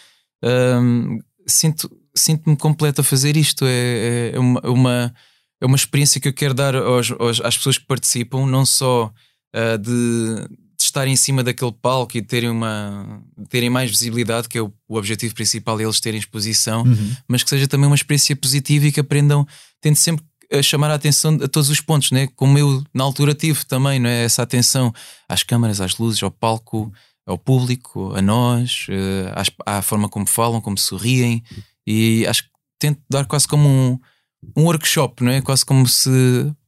hum, 0.41 1.19
sinto, 1.45 1.89
sinto-me 2.17 2.55
completo 2.55 3.01
a 3.01 3.03
fazer 3.03 3.35
isto. 3.37 3.65
É, 3.67 4.31
é 4.33 4.39
uma, 4.39 4.59
uma, 4.61 5.15
é 5.61 5.65
uma 5.65 5.75
experiência 5.75 6.19
que 6.21 6.27
eu 6.27 6.33
quero 6.33 6.53
dar 6.53 6.75
aos, 6.75 7.11
aos- 7.11 7.41
às 7.41 7.57
pessoas 7.57 7.77
que 7.77 7.85
participam, 7.85 8.45
não 8.45 8.65
só 8.65 9.11
ah, 9.53 9.77
de, 9.77 9.89
de 9.89 10.83
estarem 10.83 11.13
em 11.13 11.17
cima 11.17 11.43
daquele 11.43 11.71
palco 11.71 12.17
e 12.17 12.21
terem, 12.21 12.49
uma, 12.49 13.21
terem 13.49 13.69
mais 13.69 13.89
visibilidade, 13.89 14.47
que 14.49 14.57
é 14.57 14.61
o, 14.61 14.71
o 14.87 14.97
objetivo 14.97 15.33
principal, 15.35 15.79
é 15.79 15.83
eles 15.83 15.99
terem 15.99 16.19
exposição, 16.19 16.83
Uhum. 16.83 17.15
mas 17.27 17.43
que 17.43 17.49
seja 17.49 17.67
também 17.67 17.87
uma 17.87 17.95
experiência 17.95 18.35
positiva 18.35 18.85
e 18.87 18.91
que 18.91 18.99
aprendam, 18.99 19.45
tente 19.81 19.99
sempre 19.99 20.23
a 20.53 20.61
chamar 20.61 20.91
a 20.91 20.93
atenção 20.93 21.39
a 21.43 21.47
todos 21.47 21.69
os 21.71 21.81
pontos, 21.81 22.11
né? 22.11 22.27
como 22.35 22.57
eu 22.57 22.83
na 22.93 23.03
altura 23.03 23.33
tive 23.33 23.65
também, 23.65 23.99
não 23.99 24.09
é? 24.09 24.25
essa 24.25 24.43
atenção 24.43 24.93
às 25.27 25.41
câmaras, 25.41 25.81
às 25.81 25.97
luzes, 25.97 26.21
ao 26.21 26.29
palco, 26.29 26.93
ao 27.25 27.35
público, 27.37 28.13
a 28.15 28.21
nós, 28.21 28.85
eh, 28.87 29.33
à 29.65 29.81
forma 29.81 30.07
como 30.07 30.27
falam, 30.27 30.61
como 30.61 30.77
sorriem, 30.77 31.43
e 31.85 32.25
acho 32.27 32.43
que 32.43 32.49
tento 32.79 33.01
dar 33.09 33.25
quase 33.25 33.47
como 33.47 33.67
um, 33.67 33.99
um 34.55 34.63
workshop, 34.65 35.23
não 35.23 35.31
é? 35.31 35.41
Quase 35.41 35.65
como 35.65 35.87
se 35.87 36.09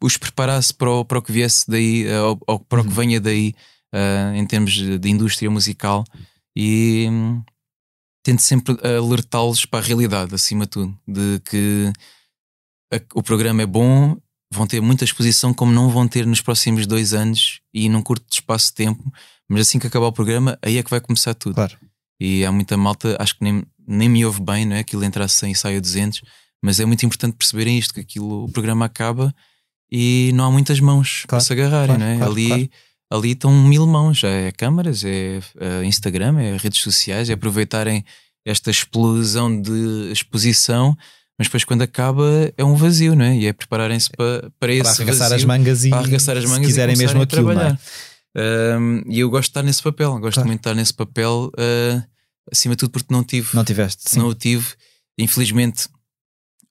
os 0.02 0.18
preparasse 0.18 0.74
para 0.74 0.90
o, 0.90 1.06
para 1.06 1.20
o 1.20 1.22
que 1.22 1.32
viesse 1.32 1.70
daí, 1.70 2.06
eh, 2.06 2.22
ou, 2.22 2.40
ou 2.48 2.60
para 2.60 2.82
o 2.82 2.84
que 2.84 2.94
venha 2.94 3.20
daí, 3.20 3.54
eh, 3.94 4.34
em 4.36 4.46
termos 4.46 4.74
de, 4.74 5.10
indústria 5.10 5.50
musical, 5.50 6.04
e 6.56 7.08
hum, 7.10 7.42
tento 8.24 8.42
sempre 8.42 8.78
alertá-los 8.86 9.66
para 9.66 9.80
a 9.80 9.88
realidade, 9.88 10.34
acima 10.36 10.66
de 10.66 10.72
tudo, 10.72 11.00
de 11.08 11.40
que 11.46 11.92
a- 12.94 13.02
o 13.16 13.24
programa 13.24 13.62
é 13.62 13.66
bom, 13.66 14.18
vão 14.54 14.66
ter 14.66 14.82
muita 14.82 15.04
exposição, 15.04 15.54
como 15.54 15.72
não 15.72 15.90
vão 15.90 16.08
ter 16.08 16.26
nos 16.26 16.42
próximos 16.42 16.88
dois 16.88 17.14
anos 17.14 17.62
e 17.74 17.90
num 17.90 18.02
curto 18.02 18.26
espaço 18.32 18.68
de 18.68 18.74
tempo, 18.76 19.12
mas 19.48 19.62
assim 19.62 19.80
que 19.80 19.88
acabar 19.88 20.08
o 20.08 20.12
programa, 20.12 20.58
aí 20.62 20.78
é 20.78 20.84
que 20.84 20.90
vai 20.90 21.02
começar 21.02 21.34
tudo. 21.34 21.56
Claro. 21.56 21.78
E 22.20 22.46
há 22.46 22.52
muita 22.52 22.76
malta, 22.76 23.16
acho 23.20 23.38
que 23.38 23.44
nem, 23.44 23.64
nem 23.88 24.10
me 24.10 24.26
ouve 24.26 24.42
bem, 24.42 24.66
não 24.66 24.76
é? 24.76 24.80
Aquilo 24.80 25.04
entra 25.04 25.26
a 25.26 25.28
100 25.28 25.52
e 25.52 25.56
sai 25.56 25.78
a 25.78 25.80
200, 25.80 26.22
mas 26.62 26.80
é 26.80 26.86
muito 26.86 27.06
importante 27.06 27.36
perceberem 27.36 27.78
isto: 27.78 27.94
que 27.94 28.00
aquilo, 28.00 28.46
o 28.46 28.52
programa 28.52 28.86
acaba 28.86 29.34
e 29.92 30.32
não 30.34 30.46
há 30.46 30.52
muitas 30.52 30.80
mãos 30.80 31.22
para 31.22 31.30
Claro, 31.30 31.44
se 31.46 31.54
agarrarem, 31.54 31.96
claro, 31.96 32.00
não 32.00 32.08
é? 32.08 32.18
claro, 32.18 32.32
ali, 32.32 32.72
ali 33.12 33.32
estão 33.32 33.52
mil 33.52 33.86
mãos: 33.86 34.24
é 34.24 34.52
câmaras, 34.52 35.04
é, 35.04 35.40
é 35.60 35.86
Instagram, 35.86 36.40
é 36.40 36.58
redes 36.58 36.80
sociais, 36.80 37.30
é 37.30 37.34
aproveitarem 37.34 38.04
esta 38.46 38.72
explosão 38.72 39.62
de 39.62 40.12
exposição. 40.12 40.98
Mas 41.38 41.48
depois, 41.48 41.64
quando 41.64 41.84
acaba, 41.84 42.52
é 42.58 42.64
um 42.64 42.74
vazio, 42.76 43.16
não 43.16 43.24
é? 43.24 43.38
E 43.38 43.46
é 43.46 43.54
prepararem-se 43.54 44.10
para, 44.10 44.42
para 44.42 44.50
Para 44.60 44.74
esse 44.74 45.02
arregaçar 45.02 45.30
vazio 45.30 45.36
as 45.36 45.44
mangas 45.44 45.86
e 45.86 45.90
para 45.90 46.00
arregaçar 46.00 46.36
as 46.36 46.44
se 46.44 46.50
mangas 46.50 46.66
quiserem 46.66 46.96
e 46.96 46.98
mesmo 46.98 47.22
aquilo, 47.22 47.54
não 47.54 47.62
é? 47.62 47.78
Um, 48.38 49.02
e 49.12 49.20
eu 49.20 49.30
gosto 49.30 49.46
de 49.46 49.50
estar 49.52 49.64
nesse 49.64 49.82
papel, 49.82 50.12
gosto 50.20 50.36
Claro. 50.36 50.48
muito 50.48 50.60
de 50.60 50.62
estar 50.70 50.76
nesse 50.76 50.94
papel, 50.94 51.52
uh, 51.58 52.04
acima 52.52 52.76
de 52.76 52.80
tudo 52.82 52.92
porque 52.92 53.12
não 53.14 53.24
tive, 53.24 53.50
Não 53.56 53.64
tiveste, 53.66 54.10
sim. 54.12 54.20
não 54.20 54.28
o 54.28 54.36
tive, 54.36 54.68
infelizmente, 55.18 55.88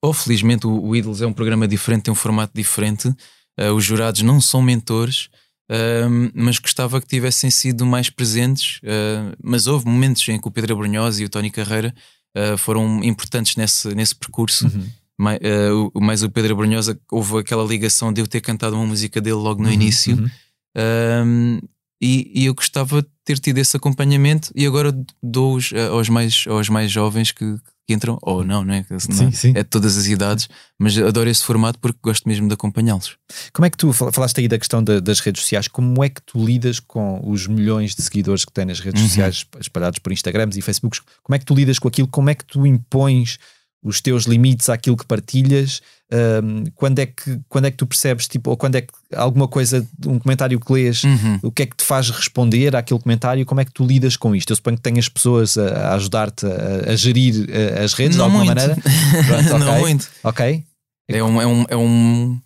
ou 0.01 0.13
felizmente, 0.13 0.67
o, 0.67 0.81
o 0.81 0.95
Idols 0.95 1.21
é 1.23 1.27
um 1.27 1.33
programa 1.33 1.67
diferente, 1.67 2.05
tem 2.05 2.13
um 2.13 2.17
formato 2.17 2.53
diferente, 2.55 3.09
uh, 3.09 3.73
os 3.75 3.85
jurados 3.85 4.23
não 4.23 4.41
são 4.41 4.63
mentores, 4.63 5.29
um, 5.69 6.31
mas 6.35 6.59
gostava 6.61 7.01
que 7.01 7.09
tivessem 7.09 7.51
sido 7.51 7.85
mais 7.85 8.09
presentes. 8.11 8.79
uh, 8.85 9.35
mas 9.43 9.67
houve 9.67 9.87
momentos 9.87 10.27
em 10.29 10.41
que 10.41 10.47
o 10.47 10.51
Pedro 10.51 10.75
Abrunhosa 10.75 11.21
e 11.23 11.25
o 11.25 11.29
Tony 11.29 11.51
Carreira 11.51 11.93
uh, 12.37 12.57
foram 12.57 13.03
importantes 13.03 13.57
nesse, 13.57 13.93
nesse 13.95 14.15
percurso. 14.15 14.67
Uhum. 14.67 14.87
Mais, 15.19 15.39
uh, 15.41 15.91
o- 15.95 16.01
mais 16.01 16.23
o 16.23 16.31
Pedro 16.31 16.53
Abrunhosa, 16.53 16.97
houve 17.11 17.39
aquela 17.39 17.65
ligação 17.65 18.13
de 18.13 18.21
eu 18.21 18.27
ter 18.29 18.41
cantado 18.41 18.77
uma 18.77 18.87
música 18.87 19.21
dele 19.21 19.35
logo 19.37 19.61
no 19.61 19.69
Uhum, 19.69 19.75
início. 19.75 20.17
uhum. 20.17 20.31
Um, 20.77 21.59
e, 22.01 22.31
e 22.43 22.47
eu 22.47 22.55
gostava 22.55 23.01
de 23.03 23.09
ter 23.25 23.39
tido 23.39 23.57
esse 23.59 23.77
acompanhamento 23.77 24.51
e 24.55 24.67
agora 24.67 24.93
dou-os 25.23 25.73
uh, 25.73 25.93
aos 25.93 26.09
mais, 26.11 26.45
aos 26.47 26.69
mais 26.69 26.93
jovens 26.93 27.33
que, 27.33 27.57
que 27.87 27.95
entram, 27.95 28.19
ou 28.21 28.45
não, 28.45 28.63
não 28.63 28.75
é? 28.75 28.85
Sim, 28.99 29.31
sim. 29.33 29.51
é 29.57 29.63
de 29.63 29.71
todas 29.71 29.97
as 29.97 30.07
idades, 30.07 30.47
mas 30.79 30.97
adoro 30.99 31.31
esse 31.31 31.43
formato 31.43 31.79
porque 31.79 31.99
gosto 32.03 32.29
mesmo 32.29 32.47
de 32.49 32.53
acompanhá-los. 32.55 33.17
Como 33.55 33.65
é 33.65 33.71
que 33.71 33.79
tu 33.79 33.95
fal- 33.95 34.13
falaste 34.13 34.39
aí 34.41 34.47
da 34.49 34.59
questão 34.59 34.85
da- 34.85 35.01
das 35.01 35.21
redes 35.21 35.41
sociais? 35.41 35.69
Como 35.69 36.05
é 36.05 36.11
que 36.11 36.21
tu 36.21 36.45
lidas 36.45 36.79
com 36.81 37.19
os 37.27 37.47
milhões 37.47 37.95
de 37.95 38.03
seguidores 38.03 38.45
que 38.45 38.53
tens 38.53 38.67
nas 38.67 38.81
redes 38.81 39.01
Uhum. 39.01 39.09
sociais 39.09 39.47
espalhados 39.59 39.99
por 39.99 40.13
Instagrams 40.13 40.59
e 40.59 40.61
Facebooks? 40.61 41.01
Como 41.23 41.35
é 41.35 41.39
que 41.39 41.47
tu 41.47 41.55
lidas 41.55 41.79
com 41.79 41.89
aquilo? 41.89 42.09
Como 42.09 42.29
é 42.29 42.35
que 42.35 42.45
tu 42.45 42.67
impões 42.67 43.39
os 43.83 44.01
teus 44.01 44.25
limites 44.25 44.69
àquilo 44.69 44.97
que 44.97 45.07
partilhas? 45.07 45.81
Ahm, 46.13 46.65
quando, 46.75 47.01
é 47.01 47.07
que, 47.07 47.41
quando 47.49 47.65
é 47.65 47.71
que 47.71 47.77
tu 47.77 47.85
percebes, 47.87 48.29
tipo, 48.29 48.51
ou 48.51 48.57
quando 48.57 48.77
é 48.77 48.81
que 48.83 48.93
alguma 49.15 49.49
coisa, 49.49 49.85
um 50.07 50.19
comentário 50.21 50.59
que 50.61 50.73
lês, 50.73 51.03
Uhum. 51.03 51.39
o 51.43 51.51
que 51.51 51.63
é 51.65 51.67
que 51.67 51.77
te 51.77 51.85
faz 51.85 52.11
responder 52.11 52.77
àquele 52.77 53.01
comentário? 53.01 53.45
Como 53.45 53.61
é 53.61 53.65
que 53.65 53.73
tu 53.73 53.85
lidas 53.85 54.17
com 54.17 54.35
isto? 54.35 54.51
Eu 54.53 54.57
suponho 54.57 54.77
que 54.77 54.83
tenhas 54.85 55.09
pessoas 55.09 55.59
a, 55.59 55.89
a 55.91 55.95
ajudar-te 55.95 56.47
a, 56.47 56.93
a 56.93 56.97
gerir 56.97 57.49
as 57.83 57.93
redes 57.95 58.17
Não 58.17 58.29
de 58.31 58.37
alguma 58.37 58.45
muito. 58.55 58.59
maneira? 58.61 58.81
Pronto, 59.27 59.59
não 59.59 59.69
ok. 59.73 59.81
muito. 59.81 60.11
Ok. 60.23 60.65
É 61.09 61.23
um, 61.25 61.41
é 61.43 61.47
um, 61.47 61.65
é 61.71 61.77
um- 61.77 62.41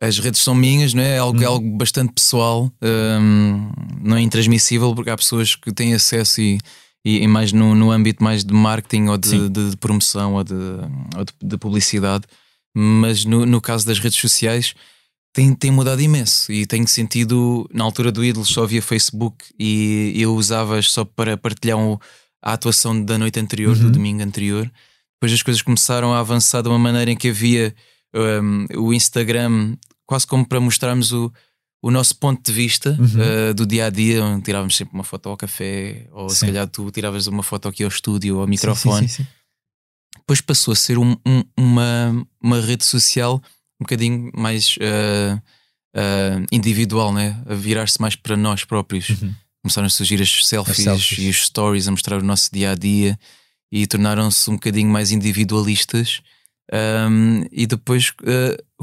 As 0.00 0.18
redes 0.18 0.40
são 0.42 0.54
minhas, 0.54 0.92
não 0.94 1.02
é? 1.02 1.16
É 1.16 1.18
algo, 1.18 1.42
é 1.42 1.46
algo 1.46 1.76
bastante 1.76 2.12
pessoal, 2.12 2.70
hum, 2.82 3.70
não 4.02 4.16
é 4.16 4.22
intransmissível, 4.22 4.94
porque 4.94 5.10
há 5.10 5.16
pessoas 5.16 5.54
que 5.56 5.72
têm 5.72 5.94
acesso 5.94 6.40
e, 6.40 6.58
e, 7.04 7.18
e 7.22 7.26
mais 7.28 7.52
no, 7.52 7.74
no 7.74 7.90
âmbito 7.90 8.22
mais 8.24 8.44
de 8.44 8.52
marketing 8.54 9.06
ou 9.08 9.18
de, 9.18 9.48
de- 9.48 9.70
de 9.70 9.76
promoção 9.76 10.34
ou 10.34 10.44
de, 10.44 10.54
ou 10.54 11.24
de, 11.24 11.32
de 11.48 11.56
publicidade, 11.58 12.24
mas 12.74 13.24
no, 13.24 13.44
no 13.46 13.60
caso 13.60 13.86
das 13.86 13.98
redes 13.98 14.18
sociais 14.18 14.74
tem, 15.32 15.54
tem 15.54 15.70
mudado 15.70 16.00
imenso 16.00 16.52
e 16.52 16.64
tenho 16.66 16.86
sentido, 16.88 17.68
na 17.72 17.84
altura 17.84 18.10
do 18.12 18.24
Ídolos 18.24 18.48
só 18.48 18.64
via 18.66 18.80
Facebook 18.82 19.44
e 19.58 20.12
eu 20.16 20.34
usava-as 20.34 20.90
só 20.90 21.04
para 21.04 21.36
partilhar 21.36 21.76
um- 21.78 21.98
a 22.42 22.52
atuação 22.52 23.02
da 23.04 23.16
noite 23.18 23.40
anterior, 23.40 23.74
Uhum. 23.76 23.82
do 23.84 23.90
domingo 23.92 24.22
anterior. 24.22 24.70
Depois 25.16 25.32
as 25.32 25.42
coisas 25.42 25.62
começaram 25.62 26.12
a 26.12 26.18
avançar 26.20 26.62
de 26.62 26.68
uma 26.68 26.78
maneira 26.78 27.10
em 27.10 27.16
que 27.16 27.28
havia 27.28 27.74
um, 28.14 28.66
o 28.76 28.92
Instagram 28.92 29.76
quase 30.06 30.26
como 30.26 30.46
para 30.46 30.60
mostrarmos 30.60 31.10
o, 31.12 31.32
o 31.86 31.90
nosso 31.90 32.16
ponto 32.16 32.40
de 32.42 32.52
vista 32.52 32.96
Uhum. 32.98 33.50
uh, 33.50 33.54
do 33.54 33.66
dia 33.66 33.86
a 33.86 33.90
dia, 33.90 34.24
onde 34.24 34.42
tirávamos 34.42 34.74
sempre 34.76 34.94
uma 34.94 35.04
foto 35.04 35.28
ao 35.28 35.36
café, 35.36 36.08
ou 36.12 36.28
se 36.30 36.36
Sim. 36.40 36.46
calhar 36.46 36.66
tu 36.68 36.90
tiravas 36.90 37.26
uma 37.26 37.42
foto 37.42 37.68
aqui 37.68 37.82
ao 37.84 37.88
estúdio 37.90 38.36
ou 38.36 38.40
ao 38.42 38.46
microfone. 38.48 39.06
sim, 39.08 39.22
sim. 39.22 39.26
Depois 40.18 40.40
passou 40.40 40.72
a 40.72 40.76
ser 40.76 40.96
um- 40.98 41.16
um- 41.26 41.44
uma, 41.56 42.26
uma 42.42 42.60
rede 42.60 42.84
social 42.84 43.42
um 43.80 43.84
bocadinho 43.84 44.30
mais 44.34 44.76
uh, 44.78 45.36
uh, 45.96 46.46
individual, 46.50 47.12
né? 47.12 47.38
a 47.46 47.54
virar-se 47.54 48.00
mais 48.00 48.16
para 48.16 48.36
nós 48.36 48.64
próprios. 48.64 49.10
Uhum. 49.10 49.34
Começaram 49.62 49.86
a 49.86 49.90
surgir 49.90 50.22
as 50.22 50.46
selfies, 50.46 50.76
selfies. 50.84 51.18
e 51.18 51.28
os 51.28 51.44
stories 51.46 51.86
a 51.88 51.90
mostrar 51.90 52.18
o 52.18 52.24
nosso 52.24 52.48
dia 52.52 52.70
a 52.70 52.74
dia 52.74 53.18
e 53.72 53.86
tornaram-se 53.86 54.48
um 54.50 54.54
bocadinho 54.54 54.88
mais 54.88 55.10
individualistas. 55.12 56.20
Um, 56.72 57.44
e 57.52 57.66
depois 57.66 58.12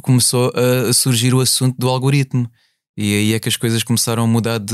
começou 0.03 0.52
a 0.56 0.94
surgir 0.94 1.34
o 1.34 1.40
assunto 1.40 1.76
do 1.80 1.90
algoritmo, 1.90 2.48
e 2.97 3.15
aí 3.15 3.34
é 3.34 3.39
que 3.39 3.49
as 3.49 3.55
coisas 3.55 3.84
começaram 3.84 4.23
a 4.23 4.27
mudar 4.27 4.57
de, 4.59 4.73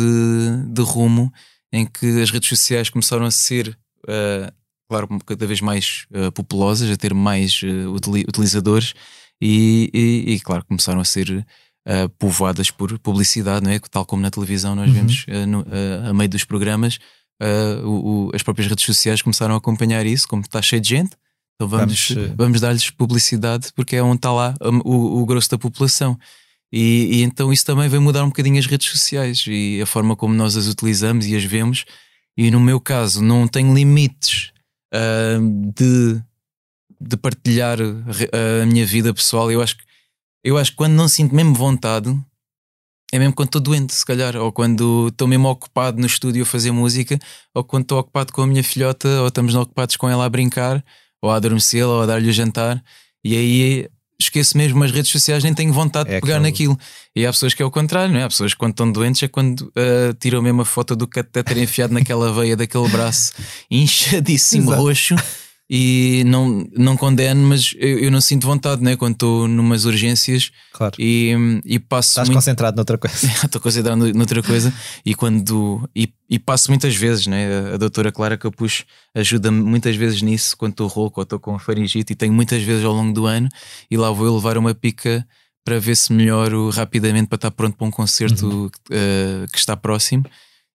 de 0.70 0.82
rumo, 0.82 1.32
em 1.72 1.86
que 1.86 2.22
as 2.22 2.32
redes 2.32 2.50
sociais 2.50 2.90
começaram 2.90 3.26
a 3.26 3.32
ser, 3.32 3.78
uh, 4.06 4.52
claro, 4.90 5.08
cada 5.26 5.46
vez 5.46 5.62
mais 5.62 6.06
uh, 6.12 6.32
populosas, 6.32 6.90
a 6.90 6.96
ter 6.98 7.14
mais 7.14 7.62
uh, 7.64 7.92
utili- 7.94 8.26
utilizadores, 8.28 8.94
e, 9.42 9.90
e- 9.94 10.34
e, 10.34 10.40
claro, 10.40 10.66
começaram 10.66 11.00
a 11.00 11.06
ser 11.06 11.46
povoadas 12.20 12.70
por 12.70 13.00
publicidade, 13.00 13.64
não 13.64 13.72
é? 13.72 13.80
Tal 13.80 14.06
como 14.06 14.22
na 14.22 14.30
televisão 14.30 14.76
nós 14.76 14.88
Uhum. 14.90 14.94
vemos 14.94 15.26
no- 15.48 15.66
a 16.10 16.14
meio 16.14 16.30
dos 16.30 16.44
programas, 16.44 17.00
o- 17.86 18.28
o- 18.28 18.32
as 18.36 18.44
próprias 18.44 18.68
redes 18.68 18.84
sociais 18.84 19.22
começaram 19.22 19.54
a 19.56 19.58
acompanhar 19.58 20.06
isso, 20.06 20.28
como 20.28 20.42
está 20.42 20.62
cheio 20.62 20.82
de 20.82 20.90
gente. 20.90 21.12
Então 21.56 21.68
vamos, 21.68 22.10
Vamos, 22.10 22.32
vamos 22.36 22.62
dar-lhes 22.62 22.90
publicidade 22.90 23.70
porque 23.74 23.96
é 23.96 24.04
onde 24.04 24.18
está 24.18 24.32
lá 24.34 24.54
o, 24.84 25.22
o 25.22 25.26
grosso 25.26 25.50
da 25.50 25.58
população. 25.58 26.18
E, 26.72 27.20
e 27.20 27.24
então 27.24 27.52
isso 27.54 27.66
também 27.66 27.88
vai 27.88 28.00
mudar 28.00 28.24
um 28.24 28.28
bocadinho 28.28 28.60
as 28.60 28.66
redes 28.66 28.90
sociais 28.90 29.46
e 29.48 29.82
a 29.82 29.86
forma 29.86 30.16
como 30.16 30.34
nós 30.34 30.58
as 30.58 30.68
utilizamos 30.68 31.26
e 31.26 31.36
as 31.36 31.44
vemos. 31.44 31.86
E 32.36 32.52
no 32.52 32.60
meu 32.60 32.80
caso, 32.80 33.24
não 33.24 33.48
tenho 33.48 33.74
limites 33.74 34.52
ah, 34.94 35.40
de, 35.74 36.22
de 37.00 37.18
partilhar 37.18 37.78
re- 37.80 38.30
a 38.62 38.66
minha 38.66 38.86
vida 38.86 39.14
pessoal. 39.14 39.52
Eu 39.52 39.62
acho 39.62 39.78
que 39.78 39.84
eu 40.44 40.58
acho 40.58 40.72
que 40.72 40.78
quando 40.78 40.94
não 40.94 41.08
sinto 41.08 41.36
mesmo 41.36 41.54
vontade, 41.54 42.10
é 43.12 43.20
mesmo 43.20 43.34
quando 43.34 43.48
estou 43.48 43.62
doente, 43.62 43.94
se 43.94 44.06
calhar, 44.06 44.36
ou 44.36 44.52
quando 44.52 45.08
estou 45.10 45.28
mesmo 45.28 45.50
ocupado 45.50 46.00
no 46.00 46.06
estúdio 46.06 46.44
a 46.44 46.46
fazer 46.46 46.72
música, 46.72 47.18
ou 47.54 47.64
quando 47.64 47.84
estou 47.84 48.00
ocupado 48.00 48.32
com 48.32 48.42
a 48.42 48.48
minha 48.48 48.64
filhota, 48.64 49.08
ou 49.22 49.28
estamos 49.28 49.56
ocupados 49.56 49.98
com 49.98 50.08
ela 50.08 50.26
a 50.26 50.30
brincar, 50.30 50.84
ou 51.22 51.32
a 51.32 51.36
adormecê-la, 51.36 51.94
ou 51.94 52.02
a 52.02 52.06
dar-lhe 52.06 52.30
o 52.30 52.34
jantar, 52.34 52.82
e 53.24 53.36
aí 53.36 53.90
esqueço 54.20 54.58
mesmo 54.58 54.84
as 54.84 54.92
redes 54.92 55.12
sociais, 55.12 55.44
nem 55.44 55.54
tenho 55.54 55.72
vontade 55.72 56.10
É 56.10 56.16
de 56.16 56.22
pegar 56.22 56.40
naquilo. 56.40 56.78
E 57.16 57.26
há 57.26 57.32
pessoas 57.32 57.54
que 57.54 57.62
é 57.62 57.66
o 57.66 57.72
contrário, 57.72 58.14
não 58.14 58.20
é? 58.20 58.24
Há 58.24 58.30
pessoas 58.30 58.54
que 58.54 58.60
quando 58.60 58.72
estão 58.72 58.92
doentes 58.92 59.22
é 59.24 59.28
quando 59.28 59.72
ah, 59.76 60.16
tiram 60.20 60.42
mesmo 60.42 60.62
a 60.62 60.66
foto 60.66 60.96
do 60.96 61.08
catéter 61.08 61.58
enfiado 61.58 61.94
naquela 61.94 62.34
veia 62.34 62.56
daquele 62.56 62.88
braço 62.90 63.34
inchadíssimo 63.70 64.74
roxo. 64.74 65.16
E 65.70 66.24
não, 66.26 66.66
não 66.78 66.96
condeno, 66.96 67.42
mas 67.46 67.74
eu, 67.78 68.00
eu 68.00 68.12
não 68.12 68.22
sinto 68.22 68.48
vontade, 68.48 68.82
né? 68.82 68.96
Quando 68.96 69.14
estou 69.14 69.48
numas 69.50 69.84
urgências 69.84 70.50
Claro. 70.72 70.96
e, 70.98 71.34
e 71.66 71.78
passo 71.78 72.12
Estás 72.12 72.30
muito 72.30 72.38
concentrado 72.38 72.78
noutra 72.78 72.98
coisa. 72.98 73.28
estou 73.44 73.60
considerando 73.60 74.14
noutra 74.14 74.42
coisa 74.42 74.74
e 75.06 75.14
quando 75.14 75.90
e, 75.94 76.14
e 76.30 76.40
passo 76.40 76.72
muitas 76.72 76.96
vezes, 76.96 77.28
né? 77.28 77.74
A, 77.74 77.78
doutora 77.78 78.14
Clara 78.14 78.38
Capucho 78.38 78.86
ajuda-me 79.14 79.62
muitas 79.62 79.96
vezes 79.98 80.22
nisso 80.22 80.56
quando 80.56 80.72
estou 80.72 80.88
rouco 80.88 81.20
ou 81.20 81.24
estou 81.24 81.40
com 81.40 81.60
faringite 81.60 82.14
e 82.14 82.16
tenho 82.16 82.32
muitas 82.32 82.62
vezes 82.64 82.86
ao 82.86 82.94
longo 82.94 83.12
do 83.14 83.26
ano 83.26 83.50
e 83.92 83.98
lá 83.98 84.10
vou 84.10 84.26
eu 84.26 84.36
levar 84.36 84.58
uma 84.58 84.74
pica 84.74 85.28
para 85.66 85.80
ver 85.80 85.98
se 85.98 86.14
melhoro 86.14 86.70
rapidamente 86.70 87.28
para 87.28 87.36
estar 87.36 87.52
pronto 87.52 87.76
para 87.76 87.88
um 87.88 87.92
concerto 87.92 88.72
eh, 88.90 89.46
que 89.52 89.60
está 89.60 89.76
próximo. 89.76 90.24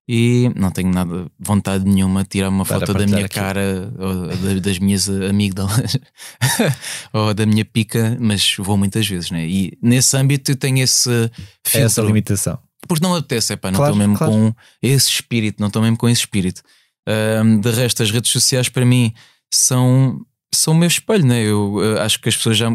E 0.07 0.51
não 0.55 0.69
tenho 0.69 0.89
nada, 0.91 1.27
vontade 1.39 1.85
nenhuma 1.85 2.23
de 2.23 2.29
tirar 2.29 2.49
uma 2.49 2.65
Para 2.65 2.79
foto 2.81 2.93
da 2.93 3.05
minha 3.07 3.25
aquilo. 3.25 3.29
cara 3.45 3.93
ou 3.97 4.27
da- 4.27 4.59
das 4.59 4.77
minhas 4.79 5.07
amígdalas 5.09 5.97
ou 7.13 7.33
da 7.33 7.45
minha 7.45 7.63
pica, 7.63 8.17
mas 8.19 8.55
vou 8.59 8.75
muitas 8.77 9.07
vezes, 9.07 9.31
né? 9.31 9.47
E 9.47 9.77
nesse 9.81 10.15
âmbito 10.17 10.51
eu 10.51 10.55
tenho 10.57 10.79
esse 10.83 11.09
É 11.09 11.29
filtro. 11.65 11.85
essa 11.85 12.01
limitação. 12.01 12.59
Porque 12.85 13.01
não 13.03 13.15
apetece, 13.15 13.53
epá, 13.53 13.71
não 13.71 13.77
Claro, 13.77 13.93
estou 13.93 14.07
mesmo 14.07 14.17
claro. 14.17 14.33
com 14.33 14.55
esse 14.81 15.09
espírito, 15.09 15.61
não 15.61 15.67
estou 15.67 15.81
mesmo 15.81 15.95
com 15.97 16.09
esse 16.09 16.19
espírito. 16.21 16.61
Ahm, 17.07 17.59
de 17.61 17.71
resto, 17.71 18.03
as 18.03 18.11
redes 18.11 18.29
sociais 18.29 18.67
para 18.67 18.85
mim 18.85 19.13
são, 19.53 20.19
são 20.53 20.73
o 20.73 20.77
meu 20.77 20.87
espelho, 20.87 21.25
né? 21.25 21.41
Eu 21.43 21.77
ah, 21.97 22.03
acho 22.03 22.19
que 22.19 22.27
as 22.27 22.35
pessoas 22.35 22.57
já 22.57 22.67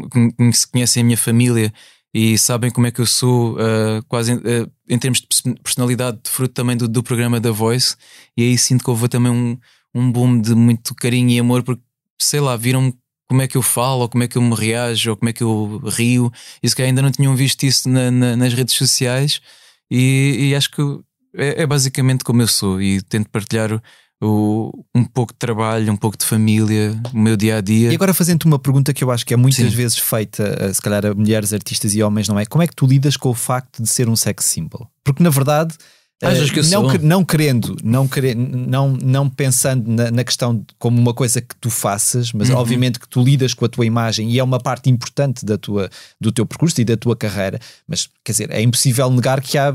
conhecem 0.72 1.02
a 1.02 1.04
minha 1.04 1.16
família 1.18 1.70
e 2.14 2.38
sabem 2.38 2.70
como 2.70 2.86
é 2.86 2.90
que 2.90 3.00
eu 3.00 3.06
sou, 3.06 3.56
ah, 3.58 4.02
quase 4.08 4.32
ah, 4.32 4.68
em 4.88 4.98
termos 4.98 5.20
de 5.20 5.26
pers- 5.26 5.42
personalidade, 5.62 6.18
fruto 6.26 6.54
também 6.54 6.76
do, 6.76 6.88
do 6.88 7.02
programa 7.02 7.38
da 7.40 7.50
Voice, 7.50 7.96
e 8.36 8.42
aí 8.42 8.58
sinto 8.58 8.84
que 8.84 8.90
houve 8.90 9.08
também 9.08 9.30
um, 9.32 9.58
um 9.94 10.10
boom 10.10 10.40
de 10.40 10.54
muito 10.54 10.94
carinho 10.94 11.30
e 11.30 11.38
amor, 11.38 11.62
porque 11.62 11.82
sei 12.18 12.40
lá, 12.40 12.56
viram 12.56 12.92
como 13.28 13.42
é 13.42 13.46
que 13.48 13.56
eu 13.56 13.62
falo, 13.62 14.00
ou 14.02 14.08
como 14.08 14.24
é 14.24 14.28
que 14.28 14.38
eu 14.38 14.42
me 14.42 14.54
reajo, 14.54 15.10
ou 15.10 15.16
como 15.16 15.28
é 15.28 15.32
que 15.32 15.42
eu 15.42 15.78
rio, 15.86 16.32
e 16.62 16.68
se 16.68 16.74
calhar 16.74 16.88
ainda 16.88 17.02
não 17.02 17.10
tinham 17.10 17.36
visto 17.36 17.62
isso 17.64 17.88
na- 17.88 18.10
na- 18.10 18.36
nas 18.36 18.54
redes 18.54 18.74
sociais. 18.74 19.40
E, 19.90 20.48
e 20.50 20.54
acho 20.54 20.70
que 20.70 20.82
é, 21.34 21.62
é 21.62 21.66
basicamente 21.66 22.24
como 22.24 22.42
eu 22.42 22.48
sou. 22.48 22.80
E 22.80 23.02
tento 23.02 23.28
partilhar 23.30 23.82
o- 24.20 24.84
um 24.94 25.04
pouco 25.04 25.32
de 25.32 25.38
trabalho, 25.38 25.92
um 25.92 25.96
pouco 25.96 26.16
de 26.16 26.24
família, 26.24 27.00
o 27.12 27.18
meu 27.18 27.36
dia 27.36 27.58
a 27.58 27.60
dia. 27.60 27.90
E 27.92 27.94
agora 27.94 28.12
fazendo-te 28.12 28.46
uma 28.46 28.58
pergunta 28.58 28.92
que 28.92 29.02
eu 29.04 29.10
acho 29.10 29.24
que 29.24 29.32
é 29.32 29.36
muitas 29.36 29.64
Sim. 29.70 29.76
vezes 29.76 29.98
feita, 29.98 30.56
eh, 30.60 30.72
se 30.72 30.82
calhar 30.82 31.04
a 31.06 31.14
mulheres, 31.14 31.52
artistas 31.52 31.94
e 31.94 32.02
homens, 32.02 32.28
não 32.28 32.38
é? 32.38 32.44
Como 32.46 32.62
é 32.62 32.66
que 32.66 32.74
tu 32.74 32.86
lidas 32.86 33.16
com 33.16 33.28
o 33.30 33.34
facto 33.34 33.82
de 33.82 33.88
ser 33.88 34.08
um 34.08 34.16
sex 34.16 34.44
symbol? 34.44 34.88
Porque 35.04 35.22
na 35.22 35.30
verdade. 35.30 35.74
Achas 36.20 36.48
eh, 36.50 36.52
que 36.52 36.62
não, 36.62 36.88
que- 36.88 36.98
não 36.98 37.24
querendo, 37.24 37.76
não, 37.84 38.08
querendo 38.08 38.56
não, 38.56 38.88
não 39.00 39.30
pensando 39.30 39.88
na, 39.88 40.10
na 40.10 40.24
questão 40.24 40.64
como 40.76 41.00
uma 41.00 41.14
coisa 41.14 41.40
que 41.40 41.54
tu 41.60 41.70
faças, 41.70 42.32
mas 42.32 42.50
Uhum. 42.50 42.56
obviamente 42.56 42.98
que 42.98 43.08
tu 43.08 43.22
lidas 43.22 43.54
com 43.54 43.64
a 43.64 43.68
tua 43.68 43.86
imagem 43.86 44.28
e 44.30 44.38
é 44.38 44.42
uma 44.42 44.58
parte 44.58 44.90
importante 44.90 45.44
da 45.46 45.56
tua, 45.56 45.88
do 46.20 46.32
teu 46.32 46.44
percurso 46.44 46.80
e 46.80 46.84
da 46.84 46.96
tua 46.96 47.14
carreira, 47.14 47.60
mas 47.86 48.08
quer 48.24 48.32
dizer, 48.32 48.50
é 48.50 48.60
impossível 48.60 49.08
negar 49.10 49.40
que 49.40 49.56
há 49.56 49.72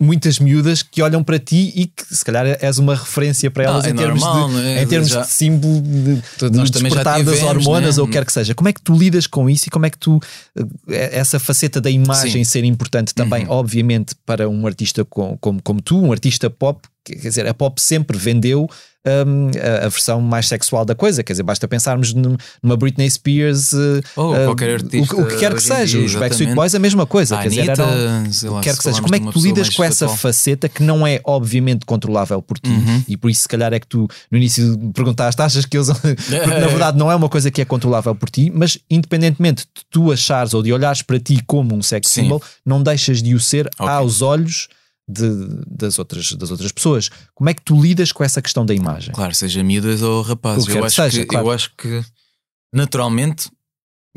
muitas 0.00 0.38
miúdas 0.38 0.82
que 0.82 1.00
olham 1.02 1.22
para 1.22 1.38
ti 1.38 1.72
e 1.74 1.86
que 1.86 2.14
se 2.14 2.24
calhar 2.24 2.44
és 2.60 2.78
uma 2.78 2.94
referência 2.94 3.50
para 3.50 3.64
elas 3.64 3.84
Ah, 3.84 3.88
é 3.88 3.92
em 3.92 3.94
termos, 3.94 4.20
normal, 4.22 4.48
de, 4.50 4.66
é? 4.66 4.82
em 4.82 4.86
termos 4.86 5.08
Já- 5.08 5.20
de 5.22 5.28
símbolo 5.28 5.80
de, 5.80 6.14
de 6.50 6.70
despertar 6.70 7.22
das 7.22 7.42
hormonas 7.42 7.96
né? 7.96 8.00
ou 8.02 8.06
o 8.06 8.10
que 8.10 8.14
quer 8.14 8.24
que 8.24 8.32
seja. 8.32 8.54
Como 8.54 8.68
é 8.68 8.72
que 8.72 8.80
tu 8.82 8.94
lidas 8.96 9.26
com 9.26 9.48
isso 9.48 9.66
e 9.68 9.70
como 9.70 9.86
é 9.86 9.90
que 9.90 9.98
tu 9.98 10.20
eh, 10.88 11.10
essa 11.18 11.38
faceta 11.38 11.80
da 11.80 11.90
imagem 11.90 12.44
Sim. 12.44 12.50
ser 12.50 12.64
importante 12.64 13.14
também, 13.14 13.44
Uhum. 13.44 13.52
obviamente, 13.52 14.14
para 14.26 14.48
um 14.48 14.66
artista 14.66 15.04
com- 15.04 15.27
como, 15.40 15.62
como 15.62 15.80
tu, 15.82 15.98
um 16.00 16.12
artista 16.12 16.48
pop, 16.48 16.80
quer 17.04 17.16
dizer, 17.16 17.46
a 17.46 17.54
pop 17.54 17.80
sempre 17.80 18.16
vendeu 18.18 18.68
hum, 19.26 19.50
a, 19.82 19.86
a 19.86 19.88
versão 19.88 20.20
mais 20.20 20.46
sexual 20.46 20.84
da 20.84 20.94
coisa. 20.94 21.22
Quer 21.22 21.32
dizer, 21.32 21.42
basta 21.42 21.66
pensarmos 21.66 22.12
num- 22.12 22.36
numa 22.62 22.76
Britney 22.76 23.08
Spears, 23.10 23.72
uh, 23.72 24.00
Ou 24.16 24.32
uh, 24.34 24.44
qualquer 24.44 24.68
o- 24.68 24.74
artista 24.74 25.16
o, 25.16 25.26
que 25.26 25.36
quer 25.36 25.54
que 25.54 25.62
seja. 25.62 25.96
dia, 25.96 26.06
Os 26.06 26.14
Backstreet. 26.14 26.54
Boys, 26.54 26.74
a 26.74 26.78
mesma 26.78 27.06
coisa. 27.06 27.38
A 27.38 27.42
quer 27.42 27.48
dizer, 27.48 27.60
Anitta, 27.70 27.82
eram- 27.82 28.32
sei 28.32 28.48
o 28.50 28.52
lá, 28.52 28.60
que 28.60 28.68
quer 28.68 28.76
que 28.76 28.82
seja. 28.82 29.00
Como 29.00 29.14
é 29.14 29.20
que 29.20 29.32
tu 29.32 29.38
lidas 29.40 29.70
com 29.70 29.82
essa 29.84 30.04
atual. 30.04 30.18
faceta 30.18 30.68
que 30.68 30.82
não 30.82 31.06
é 31.06 31.18
obviamente 31.24 31.86
controlável 31.86 32.42
por 32.42 32.58
ti? 32.58 32.68
Uhum. 32.70 33.02
E 33.08 33.16
por 33.16 33.30
isso, 33.30 33.42
se 33.42 33.48
calhar, 33.48 33.72
é 33.72 33.80
que 33.80 33.86
tu 33.86 34.06
no 34.30 34.36
início 34.36 34.76
perguntaste, 34.92 35.40
achas 35.40 35.64
que 35.64 35.78
eles. 35.78 35.88
Porque 35.98 36.46
na 36.46 36.66
verdade 36.66 36.98
não 36.98 37.10
é 37.10 37.14
uma 37.16 37.28
coisa 37.30 37.50
que 37.50 37.62
é 37.62 37.64
controlável 37.64 38.14
por 38.14 38.28
ti, 38.28 38.52
mas 38.54 38.78
independentemente 38.90 39.62
de 39.74 39.82
tu 39.90 40.12
achares 40.12 40.52
ou 40.52 40.62
de 40.62 40.70
olhares 40.74 41.00
para 41.00 41.18
ti 41.18 41.42
como 41.46 41.74
um 41.74 41.80
sex 41.80 42.10
Sim. 42.10 42.24
symbol, 42.24 42.42
não 42.66 42.82
deixas 42.82 43.22
de 43.22 43.34
o 43.34 43.40
ser 43.40 43.66
Ok. 43.78 43.88
aos 43.88 44.20
olhos 44.20 44.68
de- 45.08 45.62
das, 45.66 45.98
outras, 45.98 46.32
das 46.32 46.50
outras 46.50 46.70
pessoas. 46.72 47.08
Como 47.34 47.48
é 47.48 47.54
que 47.54 47.62
tu 47.62 47.80
lidas 47.80 48.12
com 48.12 48.22
essa 48.22 48.42
questão 48.42 48.66
da 48.66 48.74
imagem? 48.74 49.12
Claro, 49.14 49.34
seja 49.34 49.62
miúdas 49.64 50.02
ou 50.02 50.22
rapazes. 50.22 50.68
Eu 50.68 50.84
acho, 50.84 50.96
seja, 50.96 51.20
que, 51.20 51.26
claro. 51.26 51.46
eu 51.46 51.50
acho 51.52 51.72
que 51.76 52.04
naturalmente 52.72 53.50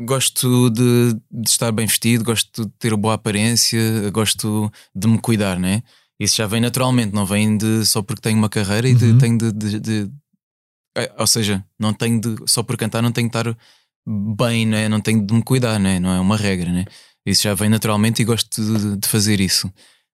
gosto 0.00 0.70
de, 0.70 1.14
de 1.30 1.48
estar 1.48 1.70
bem 1.72 1.86
vestido, 1.86 2.24
gosto 2.24 2.64
de 2.66 2.72
ter 2.78 2.94
boa 2.96 3.14
aparência, 3.14 3.80
gosto 4.10 4.70
de 4.94 5.06
me 5.08 5.18
cuidar, 5.18 5.58
né? 5.58 5.82
Isso 6.20 6.36
já 6.36 6.46
vem 6.46 6.60
naturalmente, 6.60 7.14
não 7.14 7.26
vem 7.26 7.56
de 7.56 7.84
só 7.86 8.02
porque 8.02 8.20
tenho 8.22 8.38
uma 8.38 8.48
carreira 8.48 8.88
e 8.88 8.94
de, 8.94 9.06
Uhum. 9.06 9.18
tenho 9.18 9.38
de, 9.38 9.52
de- 9.52 9.80
de- 9.80 10.10
é, 10.96 11.12
Ou 11.18 11.26
seja, 11.26 11.64
não 11.78 11.92
tenho 11.94 12.20
de. 12.20 12.36
Só 12.46 12.62
por 12.62 12.76
cantar, 12.76 13.00
não 13.02 13.10
tenho 13.12 13.28
de 13.30 13.36
estar 13.38 13.56
bem, 14.36 14.66
né? 14.66 14.88
não 14.88 15.00
tenho 15.00 15.24
de 15.24 15.32
me 15.34 15.42
cuidar, 15.42 15.78
né? 15.80 15.98
não 15.98 16.10
é 16.10 16.20
uma 16.20 16.36
regra. 16.36 16.70
Né? 16.70 16.84
Isso 17.24 17.42
já 17.42 17.54
vem 17.54 17.68
naturalmente 17.70 18.20
e 18.20 18.24
gosto 18.24 18.60
de, 18.62 18.96
de 18.98 19.08
fazer 19.08 19.40
isso. 19.40 19.72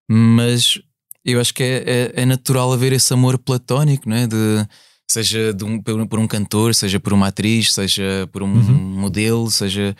Mas 0.09 0.79
eu 1.23 1.39
acho 1.39 1.53
que 1.53 1.61
é, 1.63 1.83
é- 1.85 2.11
é 2.21 2.25
natural 2.25 2.73
haver 2.73 2.91
esse 2.93 3.13
amor 3.13 3.37
platónico, 3.37 4.09
né? 4.09 4.25
de, 4.27 4.65
seja 5.09 5.53
de 5.53 5.63
um- 5.63 5.81
por, 5.81 6.07
por 6.07 6.19
um 6.19 6.27
cantor, 6.27 6.73
seja 6.73 6.99
por 6.99 7.13
uma 7.13 7.27
atriz, 7.27 7.73
seja 7.73 8.27
por 8.31 8.41
um 8.43 8.47
Uhum. 8.51 8.73
modelo, 8.99 9.49
seja 9.51 9.95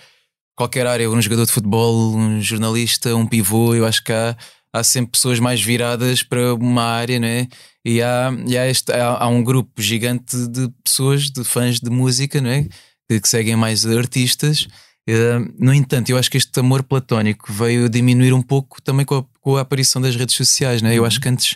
qualquer 0.57 0.87
área, 0.87 1.09
um 1.09 1.21
jogador 1.21 1.45
de 1.45 1.51
futebol, 1.51 2.15
um 2.15 2.41
jornalista, 2.41 3.15
um 3.15 3.25
pivô. 3.27 3.75
Eu 3.75 3.85
acho 3.85 4.03
que 4.03 4.11
há, 4.11 4.35
há 4.73 4.83
sempre 4.83 5.11
pessoas 5.11 5.39
mais 5.39 5.61
viradas 5.61 6.23
para 6.23 6.53
uma 6.55 6.83
área, 6.83 7.19
né? 7.19 7.47
E 7.85 8.01
há, 8.01 8.31
e 8.47 8.57
há, 8.57 8.67
este, 8.67 8.91
há, 8.91 9.23
há 9.23 9.27
um 9.27 9.43
grupo 9.43 9.81
gigante 9.81 10.35
de 10.47 10.69
pessoas, 10.83 11.29
de 11.31 11.43
fãs 11.43 11.79
de 11.79 11.89
música, 11.89 12.41
né? 12.41 12.67
Que, 13.09 13.19
que 13.21 13.29
seguem 13.29 13.55
mais 13.55 13.85
artistas. 13.85 14.67
Eh, 15.07 15.39
no 15.57 15.73
entanto, 15.73 16.09
eu 16.09 16.17
acho 16.17 16.29
que 16.29 16.37
este 16.37 16.59
amor 16.59 16.83
platónico 16.83 17.51
veio 17.51 17.89
diminuir 17.89 18.33
um 18.33 18.41
pouco 18.43 18.79
também 18.81 19.05
com 19.05 19.15
a, 19.15 19.25
com 19.51 19.57
a 19.57 19.61
aparição 19.61 20.01
das 20.01 20.15
redes 20.15 20.35
sociais, 20.35 20.81
né? 20.81 20.95
Eu 20.97 21.05
acho 21.05 21.19
que 21.19 21.29
antes 21.29 21.55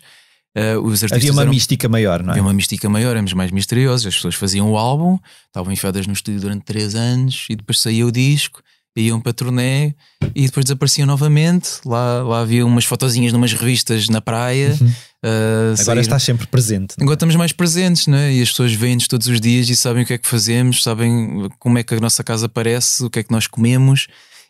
eh, 0.55 0.77
os 0.77 1.03
artistas 1.03 1.11
Uhum. 1.11 1.17
Havia 1.17 1.31
uma 1.31 1.41
eram- 1.43 1.51
mística 1.51 1.89
maior, 1.89 2.21
não 2.21 2.29
é? 2.29 2.31
Havia 2.33 2.43
uma 2.43 2.53
mística 2.53 2.87
maior, 2.89 3.11
éramos 3.11 3.33
mais 3.33 3.51
misteriosos. 3.51 4.05
As 4.07 4.15
pessoas 4.15 4.35
faziam 4.35 4.71
o 4.71 4.77
álbum, 4.77 5.17
estavam 5.47 5.71
enfiadas 5.71 6.05
no 6.07 6.13
estúdio 6.13 6.39
durante 6.41 6.63
três 6.63 6.93
anos 6.95 7.45
e 7.49 7.55
depois 7.55 7.79
saía 7.79 8.05
o 8.05 8.11
disco, 8.11 8.61
iam 8.95 9.19
para 9.19 9.33
turnê 9.33 9.95
e 10.35 10.45
depois 10.45 10.63
desapareciam 10.65 11.07
novamente. 11.07 11.69
Lá, 11.83 12.21
lá 12.21 12.41
havia 12.41 12.63
umas 12.65 12.85
fotozinhas 12.85 13.33
numas 13.33 13.51
revistas 13.53 14.07
na 14.09 14.21
praia. 14.21 14.75
uh, 14.79 14.83
Uhum. 14.83 14.91
Agora 15.23 15.77
saíram- 15.77 16.01
estás 16.01 16.21
sempre 16.23 16.45
presente. 16.45 16.93
não 16.97 17.01
é? 17.01 17.05
Agora 17.05 17.15
estamos 17.15 17.35
mais 17.35 17.51
presentes, 17.51 18.05
né? 18.07 18.31
E 18.33 18.41
as 18.41 18.49
pessoas 18.49 18.73
veem-nos 18.73 19.07
todos 19.07 19.25
os 19.27 19.41
dias 19.41 19.67
e 19.69 19.75
sabem 19.75 20.03
o 20.03 20.05
que 20.05 20.13
é 20.13 20.17
que 20.19 20.27
fazemos, 20.27 20.83
sabem 20.83 21.49
como 21.57 21.77
é 21.79 21.83
que 21.83 21.95
a 21.95 21.99
nossa 21.99 22.23
casa 22.23 22.47
parece, 22.47 23.03
o 23.03 23.09
que 23.09 23.19
é 23.19 23.23
que 23.23 23.31
nós 23.31 23.47
comemos, 23.47 24.05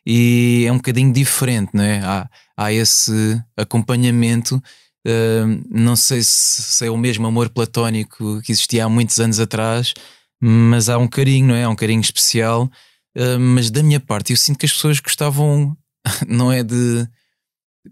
e 0.05 0.65
é 0.67 0.71
um 0.71 0.77
bocadinho 0.77 1.13
diferente, 1.13 1.69
né? 1.73 2.01
Há, 2.03 2.27
há 2.57 2.71
esse 2.71 3.41
acompanhamento. 3.57 4.61
uh, 5.07 5.63
não 5.69 5.95
sei 5.95 6.21
se, 6.23 6.61
se 6.61 6.85
é 6.85 6.89
o 6.91 6.97
mesmo 6.97 7.25
amor 7.27 7.49
platónico 7.49 8.41
que 8.41 8.51
existia 8.51 8.85
há 8.85 8.89
muitos 8.89 9.19
anos 9.19 9.39
atrás, 9.39 9.93
mas 10.41 10.89
há 10.89 10.97
um 10.97 11.07
carinho, 11.07 11.47
não 11.47 11.55
é? 11.55 11.63
Há 11.63 11.69
um 11.69 11.75
carinho 11.75 12.01
especial. 12.01 12.69
Uh, 13.17 13.39
mas 13.39 13.69
da 13.69 13.83
minha 13.83 13.99
parte, 13.99 14.33
eu 14.33 14.37
sinto 14.37 14.57
que 14.59 14.65
as 14.65 14.73
pessoas 14.73 14.99
gostavam, 14.99 15.75
não 16.27 16.51
é 16.51 16.63
de. 16.63 17.07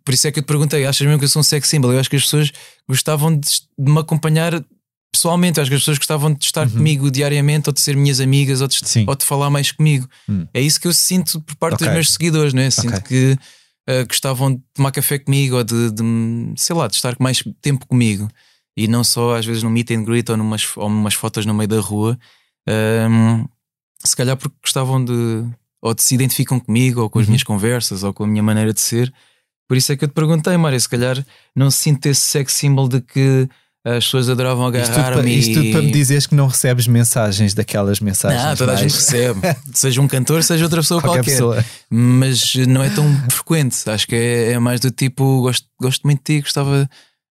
Por 0.06 0.14
isso 0.14 0.26
é 0.28 0.32
que 0.32 0.40
eu 0.40 0.44
te 0.44 0.48
perguntei, 0.48 0.86
achas 0.86 1.06
mesmo 1.06 1.20
que 1.20 1.26
eu 1.26 1.30
sou 1.30 1.42
um 1.42 1.44
sex 1.44 1.68
symbol? 1.68 1.92
Eu 1.92 2.00
acho 2.00 2.10
que 2.10 2.16
as 2.16 2.24
pessoas 2.24 2.52
gostavam 2.88 3.38
de, 3.38 3.50
de 3.78 3.92
me 3.92 4.00
acompanhar 4.00 4.64
pessoalmente. 5.14 5.58
Eu 5.58 5.64
acho 5.64 5.70
que 5.70 5.76
as 5.76 5.82
pessoas 5.82 5.98
gostavam 5.98 6.34
de 6.34 6.46
estar 6.46 6.70
comigo 6.70 7.12
diariamente, 7.12 7.68
ou 7.70 7.74
de 7.74 7.82
ser 7.82 7.98
minhas 7.98 8.22
amigas, 8.22 8.62
ou 8.62 8.68
de, 8.70 8.80
Uhum. 8.96 9.06
Ou 9.08 9.16
de 9.16 9.26
falar 9.26 9.50
mais 9.50 9.70
comigo. 9.72 10.08
Hum. 10.30 10.48
É 10.54 10.62
isso 10.62 10.80
que 10.80 10.88
eu 10.88 10.94
sinto 10.94 11.42
por 11.42 11.56
parte 11.58 11.74
Ok. 11.76 11.88
dos 11.88 11.94
meus 11.94 12.12
seguidores, 12.14 12.54
né? 12.54 12.70
Sinto 12.72 12.96
Ok. 12.96 13.02
que 13.02 13.38
uh, 13.92 14.08
gostavam 14.08 14.56
de 14.56 14.62
tomar 14.74 14.92
café 14.92 15.20
comigo, 15.20 15.58
ou 15.58 15.64
de, 15.64 15.92
de, 15.92 16.04
sei 16.56 16.76
lá, 16.76 16.88
de 16.88 16.96
estar 16.96 17.16
mais 17.20 17.44
tempo 17.62 17.86
comigo. 17.88 18.28
E 18.78 18.88
não 18.88 19.04
só 19.04 19.36
às 19.36 19.46
vezes 19.46 19.64
num 19.64 19.70
meet 19.70 19.92
and 19.92 20.04
greet 20.04 20.30
ou 20.30 20.38
numas, 20.38 20.76
ou 20.78 20.90
numas 20.90 21.14
fotos 21.14 21.46
no 21.46 21.54
meio 21.54 21.68
da 21.68 21.80
rua. 21.80 22.18
Um, 22.68 23.46
se 24.04 24.16
calhar 24.16 24.38
porque 24.38 24.56
gostavam 24.64 25.04
de 25.04 25.46
ou 25.82 25.94
de 25.96 26.04
se 26.04 26.14
identificam 26.14 26.60
comigo 26.60 27.02
ou 27.02 27.10
com 27.10 27.20
as 27.20 27.26
Uhum. 27.26 27.32
minhas 27.32 27.44
conversas 27.44 28.04
ou 28.04 28.14
com 28.14 28.24
a 28.24 28.28
minha 28.28 28.44
maneira 28.44 28.72
de 28.74 28.80
ser. 28.80 29.12
Por 29.68 29.78
isso 29.78 29.92
é 29.92 29.98
que 29.98 30.04
eu 30.04 30.08
te 30.08 30.14
perguntei, 30.14 30.56
Mário, 30.58 30.80
se 30.80 30.88
calhar 30.88 31.26
não 31.56 31.72
sinto 31.72 32.06
esse 32.06 32.22
sex 32.22 32.54
symbol 32.54 32.88
de 32.88 33.02
que 33.02 33.50
as 33.84 34.06
pessoas 34.06 34.30
adoravam 34.30 34.66
agarrar-me. 34.66 35.36
isto 35.38 35.54
tudo 35.56 35.66
e- 35.66 35.72
para 35.72 35.82
me 35.82 35.92
dizeres 35.92 36.28
que 36.28 36.36
não 36.36 36.48
recebes 36.48 36.86
mensagens 36.88 37.54
daquelas 37.54 38.00
mensagens. 38.00 38.44
Não, 38.44 38.56
toda 38.56 38.72
a 38.72 38.76
mais- 38.76 38.82
gente 38.92 38.96
recebe. 38.96 39.40
seja 39.74 40.02
um 40.02 40.08
cantor, 40.08 40.44
seja 40.44 40.64
outra 40.66 40.82
pessoa 40.82 41.02
qualquer 41.02 41.20
qualquer. 41.20 41.32
pessoa. 41.32 41.66
Mas 41.90 42.54
não 42.68 42.84
é 42.84 42.90
tão 42.90 43.06
frequente. 43.30 43.90
Acho 43.90 44.08
que 44.08 44.16
é, 44.16 44.52
é 44.52 44.60
mais 44.60 44.80
do 44.80 44.92
tipo: 44.92 45.42
gosto, 45.42 45.66
gosto 45.82 46.02
muito 46.04 46.20
de 46.20 46.36
ti, 46.36 46.42
gostava, 46.42 46.88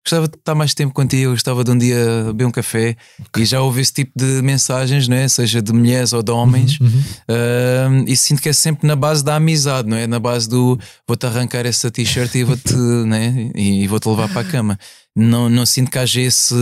gostava 0.06 0.28
de 0.28 0.36
estar 0.38 0.56
mais 0.56 0.74
tempo 0.74 0.94
contigo, 0.94 1.32
gostava 1.32 1.64
de 1.64 1.72
um 1.72 1.78
dia 1.78 2.24
beber 2.28 2.46
um 2.46 2.52
café. 2.52 2.96
E 3.38 3.46
já 3.46 3.62
ouvi 3.62 3.82
esse 3.82 3.94
tipo 3.94 4.12
de 4.16 4.42
mensagens, 4.42 5.08
não 5.08 5.16
é? 5.18 5.28
seja 5.28 5.62
de 5.62 5.72
mulheres 5.74 6.14
ou 6.14 6.24
de 6.24 6.32
homens. 6.32 6.80
Uhum, 6.80 7.04
Um, 7.30 8.06
e 8.08 8.16
sinto 8.16 8.42
que 8.42 8.50
é 8.50 8.54
sempre 8.54 8.88
na 8.88 8.96
base 8.96 9.24
da 9.24 9.36
amizade, 9.36 9.88
não 9.88 9.98
é? 9.98 10.08
Na 10.08 10.20
base 10.20 10.48
do 10.50 10.80
vou-te 11.08 11.26
arrancar 11.26 11.66
essa 11.66 11.92
t-shirt 11.92 12.34
e 12.36 12.44
vou-te 12.44 12.74
né? 13.06 13.52
e 13.56 13.88
vou-te 13.88 14.08
levar 14.10 14.30
para 14.30 14.42
a 14.42 14.44
cama. 14.46 14.80
Não, 15.16 15.50
não 15.50 15.66
sinto 15.66 15.92
que 15.92 16.00
haja 16.00 16.22
esse, 16.22 16.54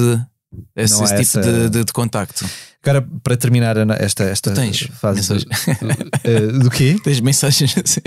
esse, 0.75 1.01
esse 1.03 1.15
tipo 1.15 1.21
essa- 1.39 1.41
de, 1.41 1.69
de- 1.69 1.83
de 1.85 1.93
contacto. 1.93 2.45
Agora, 2.89 3.05
para 3.21 3.35
terminar 3.35 3.75
esta, 4.01 4.23
esta 4.23 4.53
fase 4.93 5.17
mensagem? 5.17 5.47
do, 5.47 6.55
uh, 6.55 6.59
do 6.63 6.69
quê? 6.69 6.95
Tens 7.03 7.19
mensagens 7.19 7.75
assim. 7.77 7.99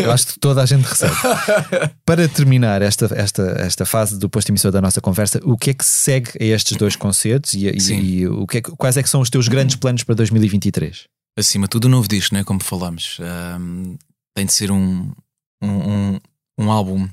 Eu 0.00 0.12
acho 0.12 0.28
que 0.28 0.38
toda 0.38 0.62
a 0.62 0.66
gente 0.66 0.84
recebe. 0.84 1.12
Para 2.04 2.28
terminar 2.28 2.82
esta, 2.82 3.06
esta, 3.16 3.42
esta 3.58 3.84
fase 3.84 4.16
do 4.18 4.28
posto 4.30 4.50
emissor 4.50 4.70
da 4.70 4.80
nossa 4.80 5.00
conversa, 5.00 5.40
o 5.42 5.56
que 5.58 5.70
é 5.70 5.74
que 5.74 5.84
segue 5.84 6.30
a 6.40 6.44
estes 6.44 6.76
dois 6.76 6.94
concertos 6.94 7.54
e, 7.54 7.66
e- 7.66 7.92
e 8.20 8.28
o 8.28 8.46
que 8.46 8.58
é 8.58 8.62
quais 8.62 8.96
é 8.96 9.02
que 9.02 9.08
são 9.08 9.20
os 9.20 9.28
teus 9.28 9.48
grandes 9.48 9.74
planos 9.74 10.04
para 10.04 10.14
2023? 10.14 11.04
Acima 11.36 11.66
de 11.66 11.70
tudo, 11.70 11.86
o 11.86 11.88
novo 11.88 12.06
disco, 12.08 12.34
né? 12.34 12.44
como 12.44 12.62
falámos. 12.62 13.18
Um, 13.60 13.96
tem 14.34 14.46
de 14.46 14.52
ser 14.52 14.70
um, 14.70 15.12
um, 15.60 15.68
um, 15.68 16.20
um 16.58 16.70
álbum 16.70 17.08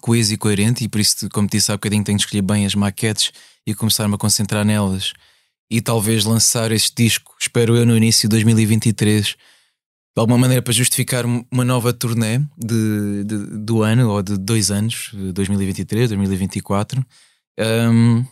coeso 0.00 0.32
e 0.32 0.36
coerente, 0.36 0.84
e 0.84 0.88
por 0.88 1.00
isso, 1.00 1.28
como 1.30 1.48
disse 1.48 1.70
há 1.70 1.74
bocadinho, 1.76 2.02
tenho 2.02 2.16
de 2.18 2.24
escolher 2.24 2.42
bem 2.42 2.66
as 2.66 2.74
maquetes 2.74 3.30
e 3.66 3.74
começar-me 3.74 4.14
a 4.14 4.18
concentrar 4.18 4.64
nelas. 4.64 5.12
E 5.74 5.80
talvez 5.80 6.24
lançar 6.24 6.70
este 6.70 6.94
disco, 7.02 7.34
espero 7.40 7.76
eu, 7.76 7.84
no 7.84 7.96
início 7.96 8.28
de 8.28 8.36
2023, 8.36 9.24
de 9.26 9.36
alguma 10.16 10.38
maneira 10.38 10.62
para 10.62 10.72
justificar 10.72 11.26
uma 11.26 11.64
nova 11.64 11.92
turnê 11.92 12.38
de, 12.56 13.24
de- 13.24 13.58
do 13.58 13.82
ano 13.82 14.08
ou 14.08 14.22
de 14.22 14.38
dois 14.38 14.70
anos, 14.70 15.10
2023, 15.12 16.10
2024. 16.10 17.04
Um, 17.58 18.24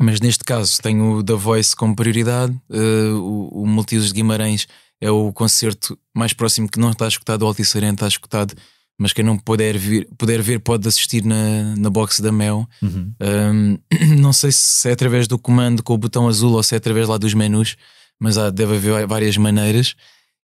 mas 0.00 0.20
neste 0.20 0.44
caso 0.44 0.80
tenho 0.80 1.14
o 1.16 1.24
The 1.24 1.34
Voice 1.34 1.74
como 1.74 1.96
prioridade. 1.96 2.52
Uh, 2.70 3.16
o, 3.16 3.64
o 3.64 3.84
de 3.84 4.12
Guimarães 4.12 4.68
é 5.00 5.10
o 5.10 5.32
concerto 5.32 5.98
mais 6.14 6.32
próximo 6.32 6.68
que 6.68 6.78
não 6.78 6.92
está 6.92 7.08
escutado. 7.08 7.42
O 7.42 7.46
Altice 7.46 7.76
Arena 7.78 7.94
está 7.94 8.06
escutado, 8.06 8.54
mas 8.98 9.12
quem 9.12 9.24
não 9.24 9.36
puder, 9.38 9.76
vir, 9.76 10.08
puder 10.16 10.40
ver 10.40 10.60
pode 10.60 10.88
assistir 10.88 11.24
na, 11.24 11.76
na 11.76 11.90
box 11.90 12.20
da 12.20 12.32
Mel. 12.32 12.66
Um, 12.82 13.78
não 14.18 14.32
sei 14.32 14.50
se 14.52 14.88
é 14.88 14.92
através 14.92 15.28
do 15.28 15.38
comando 15.38 15.82
com 15.82 15.92
o 15.92 15.98
botão 15.98 16.28
azul 16.28 16.54
ou 16.54 16.62
se 16.62 16.74
é 16.74 16.78
através 16.78 17.08
lá 17.08 17.18
dos 17.18 17.34
menus, 17.34 17.76
mas 18.18 18.38
há, 18.38 18.48
deve 18.50 18.76
haver 18.76 19.06
várias 19.06 19.36
maneiras. 19.36 19.94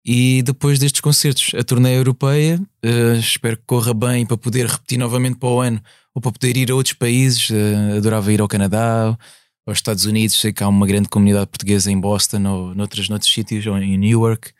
E 0.04 0.42
depois 0.42 0.78
destes 0.78 1.00
concertos, 1.00 1.52
a 1.54 1.62
turnê 1.62 1.96
europeia, 1.96 2.60
uh, 2.84 3.18
espero 3.18 3.56
que 3.56 3.62
corra 3.64 3.94
bem 3.94 4.26
para 4.26 4.36
poder 4.36 4.66
repetir 4.66 4.98
novamente 4.98 5.38
para 5.38 5.48
o 5.48 5.60
ano 5.60 5.80
ou 6.14 6.20
para 6.20 6.32
poder 6.32 6.56
ir 6.56 6.70
a 6.70 6.74
outros 6.74 6.94
países. 6.94 7.48
Uh, 7.50 7.96
adorava 7.96 8.32
ir 8.32 8.40
ao 8.40 8.48
Canadá, 8.48 9.16
aos 9.64 9.78
Estados 9.78 10.04
Unidos. 10.04 10.38
Sei 10.38 10.52
que 10.52 10.62
há 10.62 10.68
uma 10.68 10.86
grande 10.86 11.08
comunidade 11.08 11.46
portuguesa 11.46 11.90
em 11.90 11.98
Boston 11.98 12.44
ou 12.46 12.74
noutros, 12.74 13.08
noutros 13.08 13.32
sítios, 13.32 13.64
ou 13.66 13.78
em 13.78 13.96
Newark. 13.96 14.50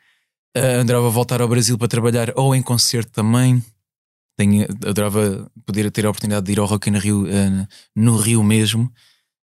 Uh, 0.57 0.79
adorava 0.79 1.09
voltar 1.09 1.41
ao 1.41 1.47
Brasil 1.47 1.77
para 1.77 1.89
trabalhar 1.89 2.31
ou 2.35 2.55
em 2.55 2.61
concerto 2.61 3.11
também. 3.11 3.61
Tenho, 4.37 4.65
adorava 4.87 5.49
poder 5.65 5.91
ter 5.91 6.05
a 6.05 6.09
oportunidade 6.09 6.45
de 6.45 6.51
ir 6.53 6.59
ao 6.59 6.65
Rock 6.65 6.89
in 6.89 6.97
Rio 6.97 7.23
uh, 7.23 7.67
no 7.95 8.17
Rio 8.17 8.43
mesmo. 8.43 8.91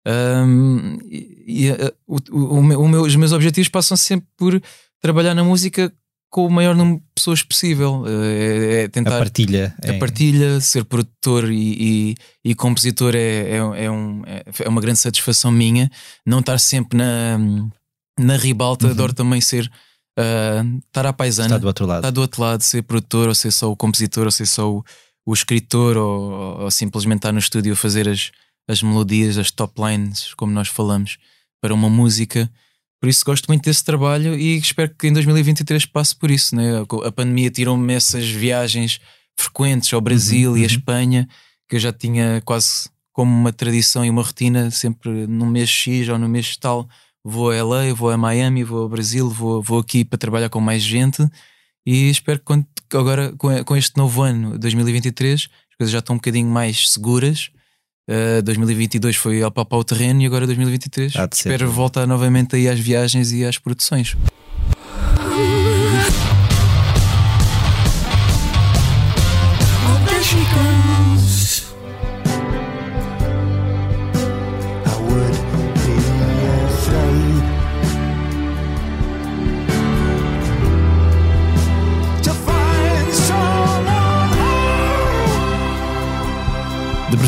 Um, 0.07 0.99
e, 1.09 1.67
e, 1.67 1.71
uh, 1.71 1.93
o, 2.07 2.17
o, 2.31 2.59
o 2.59 2.89
meu- 2.89 3.03
os 3.03 3.15
meus 3.17 3.33
objetivos 3.33 3.69
passam 3.69 3.97
sempre 3.97 4.27
por 4.37 4.61
trabalhar 5.01 5.35
na 5.35 5.45
música 5.45 5.93
com 6.31 6.47
o 6.47 6.51
maior 6.51 6.75
número 6.77 6.99
de 7.01 7.05
pessoas 7.15 7.43
possível. 7.43 8.05
É, 8.07 8.83
é 8.83 8.85
A 8.85 8.89
tentar 8.89 9.19
partilha. 9.19 9.75
a 9.85 9.89
é- 9.89 9.99
partilha, 9.99 10.61
ser 10.61 10.85
produtor 10.85 11.51
e, 11.51 12.15
e, 12.45 12.51
e 12.51 12.55
compositor 12.55 13.15
é, 13.15 13.19
é, 13.51 13.57
é, 13.85 13.91
um, 13.91 14.23
é, 14.27 14.45
é 14.61 14.69
uma 14.69 14.81
grande 14.81 14.99
satisfação 14.99 15.51
minha. 15.53 15.91
Não 16.27 16.41
estar 16.41 16.59
sempre 16.59 16.97
na, 16.99 17.39
na 18.19 18.37
ribalta, 18.37 18.87
Uhum. 18.87 18.93
adoro 18.93 19.13
também 19.13 19.41
ser 19.41 19.71
ah, 20.19 20.65
estar 20.87 21.07
à 21.07 21.13
paisana, 21.13 21.57
Está 21.57 21.59
do 21.59 21.67
outro 21.67 21.87
lado. 21.87 21.99
estar 22.01 22.11
do 22.11 22.21
outro 22.21 22.43
lado, 22.43 22.63
ser 22.63 22.83
produtor, 22.83 23.29
ou 23.29 23.35
ser 23.35 23.51
só 23.51 23.71
o 23.71 23.77
compositor, 23.77 24.25
ou 24.25 24.31
ser 24.31 24.47
só 24.47 24.71
o, 24.71 24.85
o 25.25 25.33
escritor, 25.33 25.97
ou, 25.97 26.61
ou 26.63 26.71
simplesmente 26.71 27.19
estar 27.19 27.33
no 27.33 27.39
estúdio 27.39 27.73
a 27.73 27.77
fazer 27.77 28.09
as, 28.09 28.31
as 28.69 28.83
melodias, 28.83 29.39
as 29.39 29.51
top 29.51 29.81
lines, 29.81 30.35
como 30.35 30.53
nós 30.53 30.69
falamos, 30.69 31.19
para 31.61 31.75
uma 31.75 31.89
música. 31.89 32.51
Por 33.01 33.09
isso 33.09 33.25
gosto 33.25 33.47
muito 33.49 33.65
desse 33.65 33.83
trabalho 33.83 34.39
e 34.39 34.59
espero 34.59 34.95
que 34.95 35.09
em 35.09 35.13
2023 35.13 35.87
passe 35.87 36.15
por 36.15 36.31
isso. 36.31 36.55
Né? 36.55 36.73
A 37.05 37.11
pandemia 37.11 37.51
tirou-me 37.51 37.95
essas 37.95 38.29
viagens 38.29 39.01
frequentes 39.39 39.93
ao 39.93 40.01
Brasil 40.03 40.51
Uhum, 40.51 40.57
e 40.59 40.61
a 40.61 40.63
uhum. 40.63 40.67
Espanha, 40.67 41.29
que 41.67 41.77
eu 41.77 41.81
já 41.81 41.93
tinha 41.93 42.43
quase 42.45 42.91
como 43.13 43.35
uma 43.35 43.53
tradição 43.53 44.05
e 44.05 44.11
uma 44.11 44.23
rotina, 44.23 44.71
sempre 44.71 45.27
no 45.27 45.47
mês 45.47 45.69
X 45.71 46.09
ou 46.09 46.19
no 46.19 46.29
mês 46.29 46.57
tal. 46.57 46.89
Vou 47.25 47.51
a 47.51 47.63
LA, 47.63 47.95
vou 47.95 48.11
a 48.11 48.17
Miami, 48.17 48.65
vou 48.65 48.83
ao 48.83 48.89
Brasil, 48.89 49.29
vou, 49.29 49.63
vou 49.63 49.79
aqui 49.79 50.05
para 50.05 50.19
trabalhar 50.19 50.49
com 50.49 50.61
mais 50.61 50.83
gente 50.83 51.23
e 51.87 52.11
espero 52.11 52.41
que 52.41 52.97
agora 52.97 53.33
com, 53.37 53.77
este 53.77 53.97
novo 53.97 54.23
ano, 54.23 54.59
2023, 54.59 55.49
as 55.71 55.77
coisas 55.77 55.93
já 55.93 55.99
estão 55.99 56.15
um 56.15 56.19
bocadinho 56.19 56.49
mais 56.49 56.91
seguras. 56.91 57.51
Uh, 58.09 58.43
2022 58.43 59.17
foi 59.17 59.43
ao 59.43 59.53
papar 59.53 59.79
o 59.79 59.85
terreno 59.85 60.21
e 60.23 60.27
agora 60.27 60.45
2023 60.45 61.15
Há 61.15 61.27
de 61.27 61.37
ser. 61.37 61.51
espero 61.51 61.71
voltar 61.71 62.07
novamente 62.09 62.57
aí 62.57 62.69
às 62.69 62.81
viagens 62.81 63.31
e 63.33 63.45
às 63.45 63.57
produções. 63.57 64.17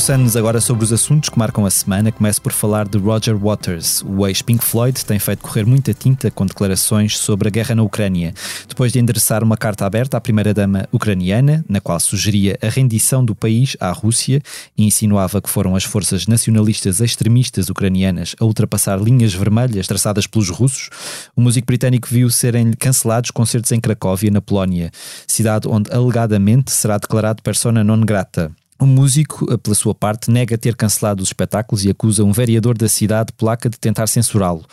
Debruçando-nos 0.03 0.37
agora 0.37 0.61
sobre 0.61 0.83
os 0.83 0.93
assuntos 0.93 1.29
que 1.29 1.39
marcam 1.39 1.65
a 1.65 1.71
semana, 1.71 2.11
começo 2.11 2.43
por 2.43 2.51
falar 2.51 2.89
de 2.89 2.99
Roger 2.99 3.37
Waters. 3.39 4.03
O 4.05 4.27
ex-Pink 4.27 4.65
Floyd 4.65 5.05
tem 5.05 5.17
feito 5.21 5.41
correr 5.41 5.65
muita 5.65 5.95
tinta 5.95 6.29
com 6.29 6.45
declarações 6.45 7.17
sobre 7.17 7.47
a 7.47 7.51
guerra 7.53 7.77
na 7.77 7.85
Ucrânia, 7.85 8.35
depois 8.69 8.91
de 8.91 8.99
endereçar 8.99 9.45
uma 9.45 9.57
carta 9.57 9.87
aberta 9.87 10.17
à 10.17 10.21
primeira-dama 10.21 10.89
ucraniana, 10.91 11.65
na 11.69 11.81
qual 11.81 12.01
sugeria 12.01 12.59
a 12.61 12.69
rendição 12.69 13.25
do 13.25 13.33
país 13.33 13.77
à 13.79 13.93
Rússia 13.93 14.43
e 14.77 14.85
insinuava 14.85 15.41
que 15.41 15.49
foram 15.49 15.77
as 15.77 15.85
forças 15.85 16.27
nacionalistas 16.27 17.01
extremistas 17.01 17.69
ucranianas 17.69 18.35
a 18.41 18.45
ultrapassar 18.45 19.01
linhas 19.01 19.33
vermelhas 19.33 19.87
traçadas 19.87 20.27
pelos 20.27 20.49
russos. 20.49 20.91
O 21.37 21.41
músico 21.41 21.69
britânico 21.69 22.09
viu 22.11 22.29
serem 22.29 22.73
cancelados 22.73 23.31
concertos 23.31 23.71
em 23.71 23.81
Cracóvia, 23.81 24.33
na 24.33 24.41
Polónia, 24.41 24.91
cidade 25.29 25.69
onde 25.69 25.93
alegadamente 25.93 26.73
será 26.73 26.99
declarado 26.99 27.41
persona 27.41 27.85
non 27.85 28.01
grata. 28.01 28.51
O 28.83 28.87
músico, 28.87 29.47
pela 29.59 29.77
sua 29.77 29.95
parte, 29.95 30.29
nega 30.29 30.59
ter 30.59 30.75
cancelado 30.75 31.23
os 31.23 31.29
espetáculos 31.29 31.85
e 31.85 31.91
acusa 31.91 32.25
um 32.25 32.33
vereador 32.33 32.77
da 32.77 32.89
cidade 32.89 33.33
polaca 33.33 33.71
de 33.71 33.79
tentar 33.79 34.09
censurá-lo. 34.09 34.65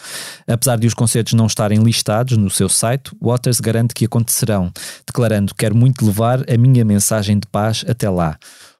Apesar 0.47 0.79
de 0.79 0.87
os 0.87 0.95
concertos 0.95 1.33
não 1.33 1.45
estarem 1.45 1.83
listados 1.83 2.35
no 2.35 2.49
seu 2.49 2.67
site, 2.67 3.11
Waters 3.21 3.59
garante 3.59 3.93
que 3.93 4.05
acontecerão, 4.05 4.73
declarando: 5.05 5.53
Quero 5.53 5.75
muito 5.75 6.03
levar 6.03 6.39
a 6.51 6.57
minha 6.57 6.83
mensagem 6.83 7.37
de 7.37 7.45
paz 7.45 7.85
até 7.87 8.09
lá. 8.09 8.35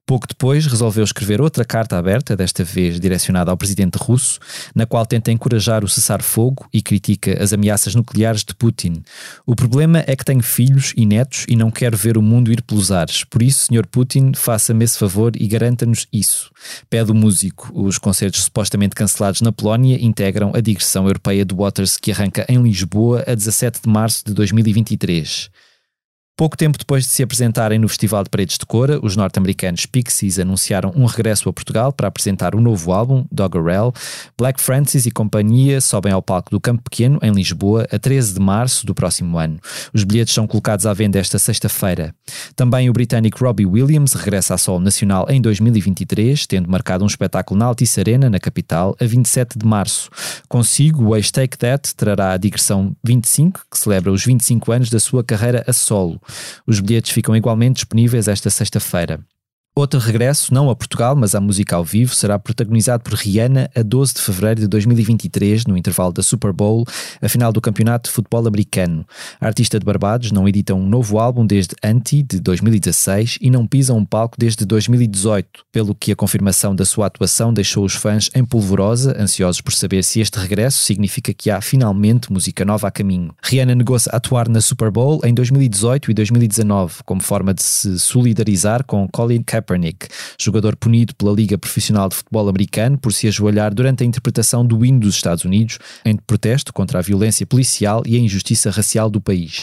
Pouco 0.10 0.26
depois, 0.28 0.66
resolveu 0.66 1.04
escrever 1.04 1.40
outra 1.40 1.64
carta 1.64 1.96
aberta, 1.96 2.36
desta 2.36 2.64
vez 2.64 3.00
direcionada 3.00 3.52
ao 3.52 3.58
presidente 3.58 3.96
russo, 3.98 4.40
na 4.74 4.88
qual 4.88 5.06
tenta 5.06 5.32
encorajar 5.32 5.84
o 5.84 5.88
cessar-fogo 5.88 6.68
e 6.74 6.82
critica 6.82 7.38
as 7.40 7.54
ameaças 7.54 7.94
nucleares 7.94 8.44
de 8.44 8.56
Putin. 8.56 9.04
O 9.46 9.56
problema 9.56 10.04
é 10.08 10.16
que 10.16 10.26
tenho 10.26 10.42
filhos 10.42 10.96
e 10.98 11.06
netos 11.06 11.46
e 11.48 11.56
não 11.56 11.70
quero 11.70 11.96
ver 11.96 12.18
o 12.18 12.24
mundo 12.24 12.52
ir 12.52 12.64
pelos 12.64 12.92
ares. 12.92 13.24
Por 13.24 13.44
isso, 13.44 13.68
Sr. 13.68 13.86
Putin, 13.86 14.32
faça-me 14.36 14.84
esse 14.84 14.98
favor 14.98 15.32
e 15.36 15.48
garanta-nos 15.48 16.08
isso. 16.12 16.50
Pede 16.90 17.12
o 17.12 17.14
músico. 17.14 17.72
Os 17.80 18.00
concertos 18.00 18.46
supostamente 18.46 18.96
cancelados 18.96 19.42
na 19.42 19.52
Polónia 19.52 20.04
integram 20.04 20.54
a 20.56 20.60
digressão 20.60 21.06
europeia 21.06 21.46
de 21.46 21.54
Waters 21.54 21.98
que 21.98 22.12
arranca 22.12 22.48
em 22.50 22.60
Lisboa 22.60 23.24
a 23.28 23.36
17 23.36 23.82
de 23.84 23.88
março 23.88 24.26
de 24.26 24.34
2023. 24.34 25.52
Pouco 26.40 26.56
tempo 26.56 26.78
depois 26.78 27.04
de 27.04 27.10
se 27.10 27.22
apresentarem 27.22 27.78
no 27.78 27.90
Festival 27.90 28.24
de 28.24 28.30
Paredes 28.30 28.58
de 28.58 28.66
Cora, 28.66 28.98
os 29.04 29.18
norte-americanos 29.18 29.86
Pixies 29.86 30.40
anunciaram 30.40 30.94
um 30.96 31.04
regresso 31.04 31.50
a 31.50 31.52
Portugal 31.52 31.92
para 31.92 32.08
apresentar 32.08 32.56
o 32.56 32.62
novo 32.62 32.94
álbum, 32.94 33.26
Doggerel. 33.30 33.92
Black 34.38 34.62
Francis 34.62 35.06
e 35.06 35.12
companhia 35.12 35.82
sobem 35.82 36.14
ao 36.14 36.22
palco 36.22 36.50
do 36.50 36.62
Campo 36.62 36.82
Pequeno, 36.84 37.20
em 37.22 37.34
Lisboa, 37.34 37.86
a 37.92 38.00
13 38.00 38.36
de 38.36 38.40
março 38.40 38.86
do 38.86 38.96
próximo 38.96 39.38
ano. 39.38 39.60
Os 39.94 40.06
bilhetes 40.06 40.34
são 40.34 40.48
colocados 40.48 40.86
à 40.86 40.94
venda 40.94 41.20
esta 41.20 41.38
sexta-feira. 41.38 42.16
Também 42.56 42.90
o 42.90 42.94
britânico 42.94 43.44
Robbie 43.44 43.66
Williams 43.66 44.14
regressa 44.14 44.54
à 44.54 44.58
Sol 44.58 44.80
Nacional 44.80 45.26
em 45.30 45.42
2023, 45.42 46.48
tendo 46.48 46.72
marcado 46.72 47.04
um 47.04 47.08
espetáculo 47.08 47.60
na 47.60 47.66
Altice 47.66 48.00
Arena, 48.00 48.30
na 48.30 48.40
capital, 48.40 48.96
a 48.98 49.04
27 49.04 49.60
de 49.60 49.66
março. 49.66 50.10
Consigo, 50.48 51.08
o 51.08 51.16
ex-Take 51.18 51.58
That 51.58 51.94
trará 51.96 52.32
a 52.32 52.38
digressão 52.38 52.96
25, 53.04 53.66
que 53.70 53.78
celebra 53.78 54.10
os 54.10 54.24
25 54.24 54.72
anos 54.72 54.90
da 54.90 55.02
sua 55.02 55.22
carreira 55.22 55.66
a 55.68 55.74
solo. 55.74 56.18
Os 56.66 56.80
bilhetes 56.80 57.12
ficam 57.12 57.36
igualmente 57.36 57.76
disponíveis 57.76 58.28
esta 58.28 58.50
sexta-feira. 58.50 59.20
Outro 59.80 59.98
regresso, 59.98 60.54
não 60.54 60.70
a 60.70 60.76
Portugal, 60.76 61.16
mas 61.16 61.34
à 61.34 61.40
música 61.40 61.74
ao 61.74 61.86
vivo, 61.86 62.14
será 62.14 62.38
protagonizado 62.38 63.02
por 63.02 63.14
Rihanna 63.14 63.72
a 63.74 63.82
12 63.82 64.16
de 64.16 64.20
fevereiro 64.20 64.60
de 64.60 64.68
2023, 64.68 65.66
no 65.68 65.78
intervalo 65.78 66.12
da 66.12 66.22
Super 66.22 66.52
Bowl, 66.52 66.86
a 67.22 67.30
final 67.30 67.54
do 67.54 67.62
Campeonato 67.62 68.10
de 68.10 68.14
Futebol 68.14 68.46
Americano. 68.46 69.06
A 69.40 69.46
artista 69.46 69.80
de 69.80 69.86
Barbados 69.86 70.34
não 70.34 70.50
edita 70.50 70.76
um 70.76 70.86
novo 70.86 71.18
álbum 71.18 71.46
desde 71.46 71.76
Anti, 71.82 72.22
de 72.22 72.42
2016, 72.42 73.38
e 73.40 73.50
não 73.50 73.66
pisa 73.66 73.94
um 73.94 74.04
palco 74.04 74.36
desde 74.38 74.66
2018, 74.66 75.48
pelo 75.72 75.96
que 75.96 76.12
a 76.12 76.16
confirmação 76.16 76.76
da 76.76 76.84
sua 76.84 77.06
atuação 77.06 77.54
deixou 77.54 77.86
os 77.86 77.94
fãs 77.94 78.30
em 78.36 78.44
polvorosa, 78.44 79.16
ansiosos 79.18 79.62
por 79.62 79.72
saber 79.72 80.04
se 80.04 80.20
este 80.20 80.38
regresso 80.40 80.80
significa 80.80 81.34
que 81.34 81.50
há 81.50 81.62
finalmente 81.62 82.34
música 82.34 82.66
nova 82.66 82.90
a 82.90 82.92
caminho. 82.92 83.34
Rihanna 83.42 83.76
negou-se 83.76 84.10
a 84.12 84.18
atuar 84.18 84.50
na 84.50 84.60
Super 84.60 84.92
Bowl 84.92 85.22
em 85.24 85.34
2018 85.34 86.12
e 86.12 86.14
2019, 86.14 86.96
como 87.06 87.22
forma 87.22 87.54
de 87.54 87.64
se 87.64 87.98
solidarizar 87.98 88.84
com 88.84 89.08
Colin 89.08 89.42
Kaepernick, 89.42 89.69
jogador 90.40 90.76
punido 90.76 91.14
pela 91.16 91.34
Liga 91.34 91.58
Profissional 91.58 92.10
de 92.10 92.16
Futebol 92.16 92.48
Americano 92.50 92.98
por 92.98 93.14
se 93.14 93.28
ajoelhar 93.28 93.74
durante 93.74 94.04
a 94.04 94.06
interpretação 94.06 94.66
do 94.66 94.84
hino 94.86 95.00
dos 95.00 95.16
Estados 95.16 95.46
Unidos 95.46 95.80
em 96.06 96.16
protesto 96.16 96.74
contra 96.74 97.00
a 97.00 97.02
violência 97.02 97.46
policial 97.46 98.04
e 98.06 98.16
a 98.16 98.20
injustiça 98.20 98.70
racial 98.70 99.10
do 99.10 99.22
país. 99.22 99.62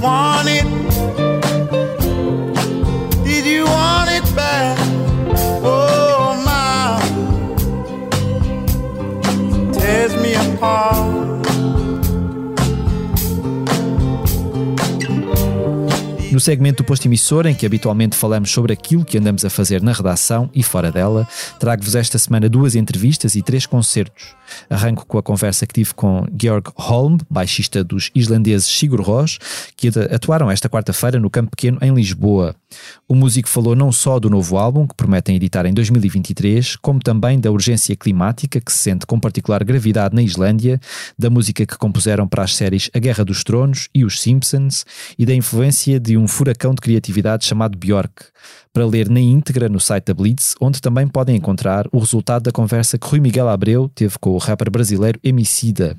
Want 0.00 0.46
it? 0.48 0.77
Apart. 10.58 10.97
No 16.30 16.38
segmento 16.38 16.82
do 16.82 16.86
posto 16.86 17.06
emissor, 17.06 17.46
em 17.46 17.54
que 17.54 17.64
habitualmente 17.64 18.14
falamos 18.14 18.50
sobre 18.50 18.70
aquilo 18.70 19.02
que 19.02 19.16
andamos 19.16 19.46
a 19.46 19.50
fazer 19.50 19.82
na 19.82 19.92
redação 19.92 20.50
e 20.54 20.62
fora 20.62 20.92
dela, 20.92 21.26
trago-vos 21.58 21.94
esta 21.94 22.18
semana 22.18 22.50
duas 22.50 22.74
entrevistas 22.74 23.34
e 23.34 23.40
três 23.40 23.64
concertos. 23.64 24.36
Arranco 24.68 25.06
com 25.06 25.16
a 25.16 25.22
conversa 25.22 25.66
que 25.66 25.72
tive 25.72 25.94
com 25.94 26.26
Georg 26.38 26.70
Holm, 26.76 27.16
baixista 27.30 27.82
dos 27.82 28.10
islandeses 28.14 28.66
Sigur 28.66 29.00
Rós, 29.00 29.38
que 29.74 29.88
atuaram 29.88 30.50
esta 30.50 30.68
quarta-feira 30.68 31.18
no 31.18 31.30
Campo 31.30 31.50
Pequeno, 31.50 31.78
em 31.80 31.94
Lisboa. 31.94 32.54
O 33.08 33.14
músico 33.14 33.48
falou 33.48 33.74
não 33.74 33.90
só 33.90 34.18
do 34.18 34.28
novo 34.28 34.58
álbum, 34.58 34.86
que 34.86 34.94
prometem 34.94 35.36
editar 35.36 35.64
em 35.64 35.72
2023, 35.72 36.76
como 36.76 37.00
também 37.00 37.40
da 37.40 37.50
urgência 37.50 37.96
climática 37.96 38.60
que 38.60 38.70
se 38.70 38.78
sente 38.78 39.06
com 39.06 39.18
particular 39.18 39.64
gravidade 39.64 40.14
na 40.14 40.22
Islândia, 40.22 40.78
da 41.18 41.30
música 41.30 41.64
que 41.64 41.78
compuseram 41.78 42.28
para 42.28 42.42
as 42.42 42.54
séries 42.54 42.90
A 42.94 42.98
Guerra 42.98 43.24
dos 43.24 43.42
Tronos 43.42 43.88
e 43.94 44.04
Os 44.04 44.20
Simpsons, 44.20 44.84
e 45.18 45.24
da 45.24 45.34
influência 45.34 45.98
de 45.98 46.17
um 46.18 46.28
furacão 46.28 46.74
de 46.74 46.80
criatividade 46.80 47.44
chamado 47.44 47.78
Björk, 47.78 48.26
para 48.72 48.84
ler 48.86 49.08
na 49.08 49.20
íntegra 49.20 49.68
no 49.68 49.80
site 49.80 50.06
da 50.06 50.14
Blitz, 50.14 50.54
onde 50.60 50.80
também 50.80 51.06
podem 51.06 51.36
encontrar 51.36 51.86
o 51.92 51.98
resultado 51.98 52.42
da 52.42 52.52
conversa 52.52 52.98
que 52.98 53.06
Rui 53.06 53.20
Miguel 53.20 53.48
Abreu 53.48 53.90
teve 53.94 54.18
com 54.18 54.30
o 54.30 54.38
rapper 54.38 54.70
brasileiro 54.70 55.18
Emicida. 55.22 55.96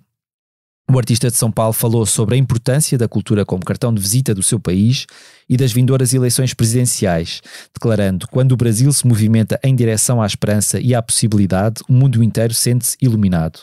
O 0.92 0.98
artista 0.98 1.30
de 1.30 1.38
São 1.38 1.52
Paulo 1.52 1.72
falou 1.72 2.04
sobre 2.04 2.34
a 2.34 2.38
importância 2.38 2.98
da 2.98 3.08
cultura 3.08 3.46
como 3.46 3.64
cartão 3.64 3.94
de 3.94 4.02
visita 4.02 4.34
do 4.34 4.42
seu 4.42 4.60
país 4.60 5.06
e 5.48 5.56
das 5.56 5.72
vindouras 5.72 6.16
eleições 6.16 6.52
presidenciais, 6.56 7.42
declarando: 7.72 8.28
quando 8.28 8.54
o 8.54 8.58
Brasil 8.58 8.92
se 8.92 9.06
movimenta 9.06 9.60
em 9.64 9.76
direção 9.76 10.20
à 10.20 10.26
esperança 10.26 10.80
e 10.80 10.96
à 10.96 11.02
possibilidade, 11.02 11.84
o 11.88 11.94
mundo 11.94 12.24
inteiro 12.24 12.56
sente-se 12.56 12.98
iluminado. 13.00 13.60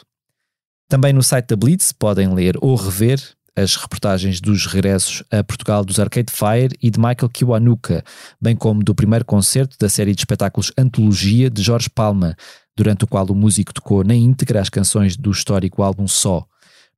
Também 0.88 1.12
no 1.12 1.22
site 1.22 1.48
da 1.48 1.56
Blitz 1.56 1.90
podem 1.90 2.32
ler 2.32 2.56
ou 2.60 2.76
rever 2.76 3.20
as 3.56 3.74
reportagens 3.74 4.40
dos 4.40 4.66
regressos 4.66 5.22
a 5.30 5.42
Portugal 5.42 5.84
dos 5.84 5.98
Arcade 5.98 6.30
Fire 6.30 6.76
e 6.82 6.90
de 6.90 6.98
Michael 6.98 7.30
Kiwanuka, 7.32 8.04
bem 8.40 8.54
como 8.54 8.84
do 8.84 8.94
primeiro 8.94 9.24
concerto 9.24 9.76
da 9.80 9.88
série 9.88 10.14
de 10.14 10.20
espetáculos 10.20 10.70
Antologia 10.76 11.48
de 11.48 11.62
Jorge 11.62 11.88
Palma, 11.88 12.36
durante 12.76 13.04
o 13.04 13.06
qual 13.06 13.24
o 13.26 13.34
músico 13.34 13.72
tocou 13.72 14.04
na 14.04 14.14
íntegra 14.14 14.60
as 14.60 14.68
canções 14.68 15.16
do 15.16 15.30
histórico 15.30 15.82
álbum 15.82 16.06
Só. 16.06 16.46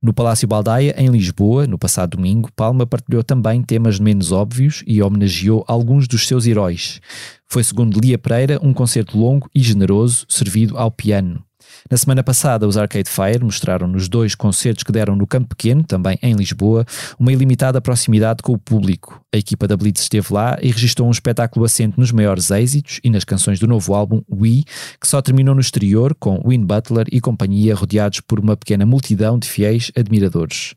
No 0.01 0.13
Palácio 0.13 0.47
Baldaia, 0.47 0.95
em 0.97 1.09
Lisboa, 1.09 1.67
no 1.67 1.77
passado 1.77 2.15
domingo, 2.15 2.49
Palma 2.55 2.85
partilhou 2.85 3.23
também 3.23 3.61
temas 3.61 3.99
menos 3.99 4.31
óbvios 4.31 4.81
e 4.87 5.01
homenageou 5.01 5.65
alguns 5.67 6.07
dos 6.07 6.25
seus 6.25 6.45
heróis. 6.45 7.01
Foi, 7.47 7.63
segundo 7.63 7.99
Lia 7.99 8.17
Pereira, 8.17 8.59
um 8.61 8.73
concerto 8.73 9.17
longo 9.17 9.49
e 9.53 9.61
generoso, 9.61 10.25
servido 10.29 10.77
ao 10.77 10.89
piano. 10.89 11.43
Na 11.89 11.97
semana 11.97 12.23
passada, 12.23 12.67
os 12.67 12.77
Arcade 12.77 13.09
Fire 13.09 13.43
mostraram 13.43 13.87
nos 13.87 14.07
dois 14.07 14.35
concertos 14.35 14.83
que 14.83 14.91
deram 14.91 15.15
no 15.15 15.27
Campo 15.27 15.49
Pequeno, 15.49 15.83
também 15.83 16.17
em 16.21 16.33
Lisboa, 16.33 16.85
uma 17.19 17.31
ilimitada 17.31 17.81
proximidade 17.81 18.41
com 18.43 18.53
o 18.53 18.57
público. 18.57 19.21
A 19.33 19.37
equipa 19.37 19.67
da 19.67 19.77
Blitz 19.77 20.01
esteve 20.01 20.33
lá 20.33 20.57
e 20.61 20.71
registrou 20.71 21.07
um 21.07 21.11
espetáculo 21.11 21.65
assente 21.65 21.99
nos 21.99 22.11
maiores 22.11 22.49
êxitos 22.49 22.99
e 23.03 23.09
nas 23.09 23.23
canções 23.23 23.59
do 23.59 23.67
novo 23.67 23.93
álbum 23.93 24.21
We, 24.31 24.63
que 24.99 25.07
só 25.07 25.21
terminou 25.21 25.53
no 25.53 25.61
exterior 25.61 26.15
com 26.15 26.41
Win 26.47 26.65
Butler 26.65 27.05
e 27.11 27.21
companhia 27.21 27.75
rodeados 27.75 28.21
por 28.21 28.39
uma 28.39 28.57
pequena 28.57 28.85
multidão 28.85 29.37
de 29.37 29.47
fiéis 29.47 29.91
admiradores. 29.95 30.73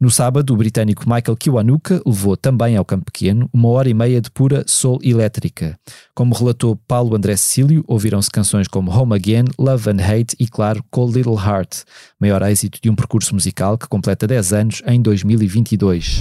No 0.00 0.12
sábado, 0.12 0.54
o 0.54 0.56
britânico 0.56 1.02
Michael 1.10 1.36
Kiwanuka 1.36 2.00
levou 2.06 2.36
também 2.36 2.76
ao 2.76 2.84
campo 2.84 3.06
pequeno 3.06 3.50
uma 3.52 3.68
hora 3.70 3.88
e 3.88 3.94
meia 3.94 4.20
de 4.20 4.30
pura 4.30 4.62
soul 4.64 5.00
elétrica. 5.02 5.76
Como 6.14 6.36
relatou 6.36 6.76
Paulo 6.76 7.16
André 7.16 7.36
Cecílio, 7.36 7.84
ouviram-se 7.84 8.30
canções 8.30 8.68
como 8.68 8.92
Home 8.92 9.16
Again, 9.16 9.46
Love 9.58 9.90
and 9.90 10.00
Hate 10.00 10.36
e, 10.38 10.46
claro, 10.46 10.84
Cold 10.88 11.16
Little 11.16 11.34
Heart, 11.34 11.82
maior 12.20 12.42
êxito 12.42 12.78
de 12.80 12.88
um 12.88 12.94
percurso 12.94 13.34
musical 13.34 13.76
que 13.76 13.88
completa 13.88 14.24
10 14.24 14.52
anos 14.52 14.82
em 14.86 15.02
2022. 15.02 16.20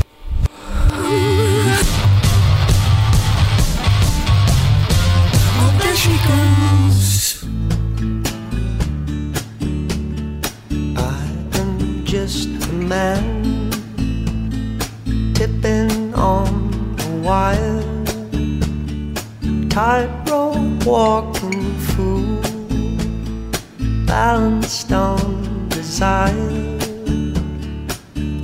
just 12.07 12.47
a 12.69 12.73
man 12.73 13.26
wire, 17.27 17.83
tightrope 19.67 20.85
walking 20.85 21.77
fool, 21.79 22.39
balanced 24.05 24.93
on 24.93 25.67
desire. 25.67 26.31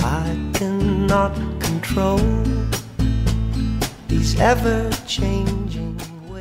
I 0.01 0.35
cannot 0.53 1.33
control 1.61 2.19
these 4.09 4.37
ever 4.41 4.89
changing. 5.07 5.95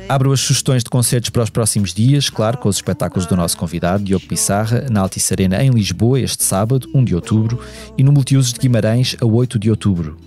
Abro 0.09 0.33
as 0.33 0.41
sugestões 0.41 0.83
de 0.83 0.89
concertos 0.89 1.29
para 1.29 1.43
os 1.43 1.49
próximos 1.49 1.93
dias, 1.93 2.29
claro, 2.29 2.57
com 2.57 2.67
os 2.67 2.75
espetáculos 2.75 3.25
do 3.25 3.37
nosso 3.37 3.55
convidado, 3.55 4.03
Diogo 4.03 4.27
Pissarra, 4.27 4.85
na 4.91 4.99
Altice 4.99 5.33
Arena 5.33 5.63
em 5.63 5.69
Lisboa, 5.69 6.19
este 6.19 6.43
sábado, 6.43 6.89
1 6.93 7.05
de 7.05 7.15
outubro, 7.15 7.57
e 7.97 8.03
no 8.03 8.11
Multiusos 8.11 8.51
de 8.51 8.59
Guimarães, 8.59 9.15
a 9.21 9.25
8 9.25 9.57
de 9.57 9.69
outubro. 9.69 10.17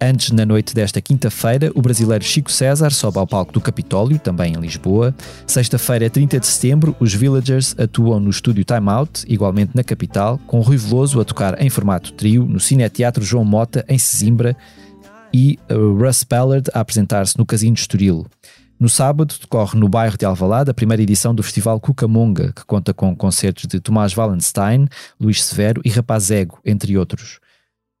Antes, 0.00 0.30
na 0.30 0.46
noite 0.46 0.76
desta 0.76 1.00
quinta-feira, 1.00 1.72
o 1.74 1.82
brasileiro 1.82 2.22
Chico 2.22 2.52
César 2.52 2.90
sobe 2.90 3.18
ao 3.18 3.26
palco 3.26 3.52
do 3.52 3.60
Capitólio, 3.60 4.16
também 4.16 4.52
em 4.54 4.60
Lisboa. 4.60 5.12
Sexta-feira, 5.44 6.08
30 6.08 6.38
de 6.38 6.46
setembro, 6.46 6.94
os 7.00 7.12
Villagers 7.12 7.74
atuam 7.76 8.20
no 8.20 8.30
estúdio 8.30 8.64
Time 8.64 8.88
Out, 8.90 9.24
igualmente 9.26 9.72
na 9.74 9.82
capital, 9.82 10.38
com 10.46 10.60
Rui 10.60 10.76
Veloso 10.76 11.20
a 11.20 11.24
tocar 11.24 11.60
em 11.60 11.68
formato 11.68 12.12
trio 12.12 12.44
no 12.44 12.60
Cineteatro 12.60 13.24
João 13.24 13.44
Mota, 13.44 13.84
em 13.88 13.98
Sesimbra, 13.98 14.56
e 15.34 15.58
Russ 15.68 16.22
Ballard 16.22 16.70
a 16.72 16.80
apresentar-se 16.80 17.36
no 17.36 17.44
Casino 17.44 17.74
de 17.74 17.80
Estoril. 17.80 18.24
No 18.78 18.88
sábado, 18.88 19.34
decorre 19.40 19.76
no 19.76 19.88
bairro 19.88 20.16
de 20.16 20.24
Alvalade 20.24 20.70
a 20.70 20.74
primeira 20.74 21.02
edição 21.02 21.34
do 21.34 21.42
Festival 21.42 21.80
Cucamonga, 21.80 22.52
que 22.54 22.64
conta 22.64 22.94
com 22.94 23.16
concertos 23.16 23.66
de 23.66 23.80
Tomás 23.80 24.16
Wallenstein, 24.16 24.86
Luís 25.20 25.42
Severo 25.42 25.82
e 25.84 25.90
Rapaz 25.90 26.30
Ego, 26.30 26.60
entre 26.64 26.96
outros. 26.96 27.40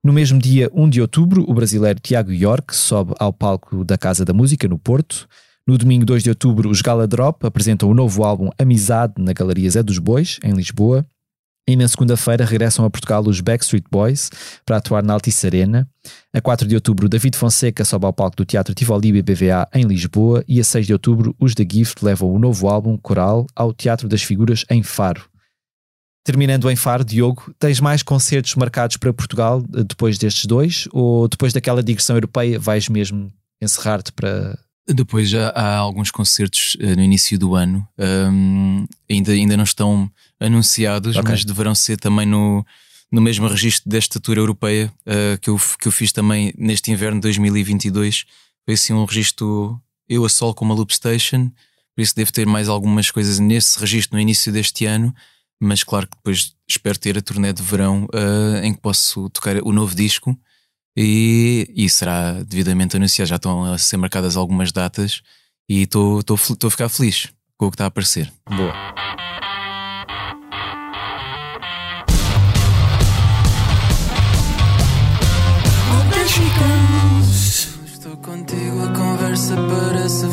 No 0.04 0.12
mesmo 0.12 0.38
dia 0.38 0.70
1 0.72 0.88
de 0.90 1.00
outubro, 1.00 1.44
o 1.48 1.52
brasileiro 1.52 1.98
Tiago 2.00 2.32
York 2.32 2.74
sobe 2.74 3.14
ao 3.18 3.32
palco 3.32 3.84
da 3.84 3.98
Casa 3.98 4.24
da 4.24 4.32
Música, 4.32 4.68
no 4.68 4.78
Porto. 4.78 5.28
No 5.66 5.76
domingo 5.76 6.04
2 6.04 6.22
de 6.22 6.30
outubro, 6.30 6.70
os 6.70 6.80
Gala 6.80 7.06
Drop 7.06 7.44
apresentam 7.44 7.90
o 7.90 7.94
novo 7.94 8.22
álbum 8.22 8.48
Amizade 8.58 9.14
na 9.18 9.32
Galeria 9.32 9.68
Zé 9.68 9.82
dos 9.82 9.98
Bois, 9.98 10.38
em 10.44 10.52
Lisboa. 10.52 11.04
E 11.68 11.76
na 11.76 11.86
segunda-feira 11.86 12.46
regressam 12.46 12.84
a 12.84 12.88
Portugal 12.88 13.22
os 13.26 13.40
Backstreet 13.40 13.84
Boys 13.90 14.30
para 14.64 14.78
atuar 14.78 15.02
na 15.02 15.12
Altice 15.12 15.46
Arena. 15.46 15.86
A 16.32 16.40
4 16.40 16.66
de 16.66 16.76
outubro, 16.76 17.08
David 17.08 17.36
Fonseca 17.36 17.84
sobe 17.84 18.06
ao 18.06 18.12
palco 18.12 18.36
do 18.36 18.44
Teatro 18.46 18.74
Tivoli 18.74 19.20
BBVA 19.20 19.68
em 19.74 19.82
Lisboa. 19.82 20.42
E 20.48 20.60
a 20.60 20.64
6 20.64 20.86
de 20.86 20.92
outubro, 20.94 21.36
os 21.38 21.54
The 21.54 21.66
Gift 21.70 22.02
levam 22.02 22.32
o 22.32 22.38
novo 22.38 22.68
álbum 22.68 22.96
Coral 22.96 23.46
ao 23.54 23.74
Teatro 23.74 24.08
das 24.08 24.22
Figuras 24.22 24.64
em 24.70 24.82
Faro. 24.82 25.28
Terminando 26.28 26.70
em 26.70 26.76
Faro, 26.76 27.02
Diogo, 27.02 27.54
tens 27.58 27.80
mais 27.80 28.02
concertos 28.02 28.54
marcados 28.54 28.98
para 28.98 29.14
Portugal 29.14 29.62
depois 29.66 30.18
destes 30.18 30.44
dois? 30.44 30.86
Ou 30.92 31.26
depois 31.26 31.54
daquela 31.54 31.82
digressão 31.82 32.16
europeia 32.16 32.58
vais 32.58 32.86
mesmo 32.86 33.32
encerrar-te 33.62 34.12
para, 34.12 34.58
depois 34.86 35.30
já 35.30 35.48
há 35.48 35.76
alguns 35.76 36.10
concertos 36.10 36.76
uh, 36.82 36.96
no 36.96 37.02
início 37.02 37.38
do 37.38 37.54
ano, 37.54 37.88
um, 37.98 38.86
ainda, 39.08 39.32
ainda 39.32 39.56
não 39.56 39.64
estão 39.64 40.10
anunciados, 40.38 41.16
okay. 41.16 41.30
mas 41.32 41.46
deverão 41.46 41.74
ser 41.74 41.96
também 41.96 42.26
no, 42.26 42.62
no 43.10 43.22
mesmo 43.22 43.48
registro 43.48 43.88
desta 43.88 44.20
tour 44.20 44.36
europeia 44.36 44.92
uh, 45.06 45.38
que, 45.40 45.48
eu, 45.48 45.58
que 45.80 45.88
eu 45.88 45.92
fiz 45.92 46.12
também 46.12 46.52
neste 46.58 46.92
inverno 46.92 47.16
de 47.16 47.22
2022. 47.22 48.26
Foi 48.66 48.74
assim 48.74 48.92
um 48.92 49.06
registro 49.06 49.80
eu 50.06 50.26
a 50.26 50.28
sol 50.28 50.52
com 50.52 50.66
uma 50.66 50.74
loop 50.74 50.94
station, 50.94 51.50
por 51.96 52.02
isso 52.02 52.14
devo 52.14 52.30
ter 52.30 52.46
mais 52.46 52.68
algumas 52.68 53.10
coisas 53.10 53.38
nesse 53.38 53.80
registro 53.80 54.14
no 54.14 54.20
início 54.20 54.52
deste 54.52 54.84
ano, 54.84 55.14
mas 55.60 55.82
claro 55.82 56.06
que 56.06 56.16
depois 56.16 56.54
espero 56.68 56.98
ter 56.98 57.18
a 57.18 57.22
turnê 57.22 57.52
de 57.52 57.62
verão 57.62 58.04
uh, 58.04 58.62
em 58.62 58.72
que 58.72 58.80
posso 58.80 59.28
tocar 59.30 59.56
o 59.62 59.72
novo 59.72 59.94
disco 59.94 60.38
e, 60.96 61.70
e 61.74 61.88
será 61.88 62.32
devidamente 62.42 62.96
anunciado. 62.96 63.28
Já 63.28 63.36
estão 63.36 63.64
a 63.64 63.78
ser 63.78 63.96
marcadas 63.96 64.36
algumas 64.36 64.72
datas 64.72 65.22
e 65.68 65.82
estou 65.82 66.22
a 66.28 66.70
ficar 66.70 66.88
feliz 66.88 67.28
com 67.56 67.66
o 67.66 67.70
que 67.70 67.74
está 67.74 67.84
a 67.84 67.88
aparecer. 67.88 68.32
Boa. 68.48 68.72
Estou 77.84 78.16
contigo, 78.18 78.82
a 78.82 78.92
conversa 78.92 79.56
parece 79.56 80.26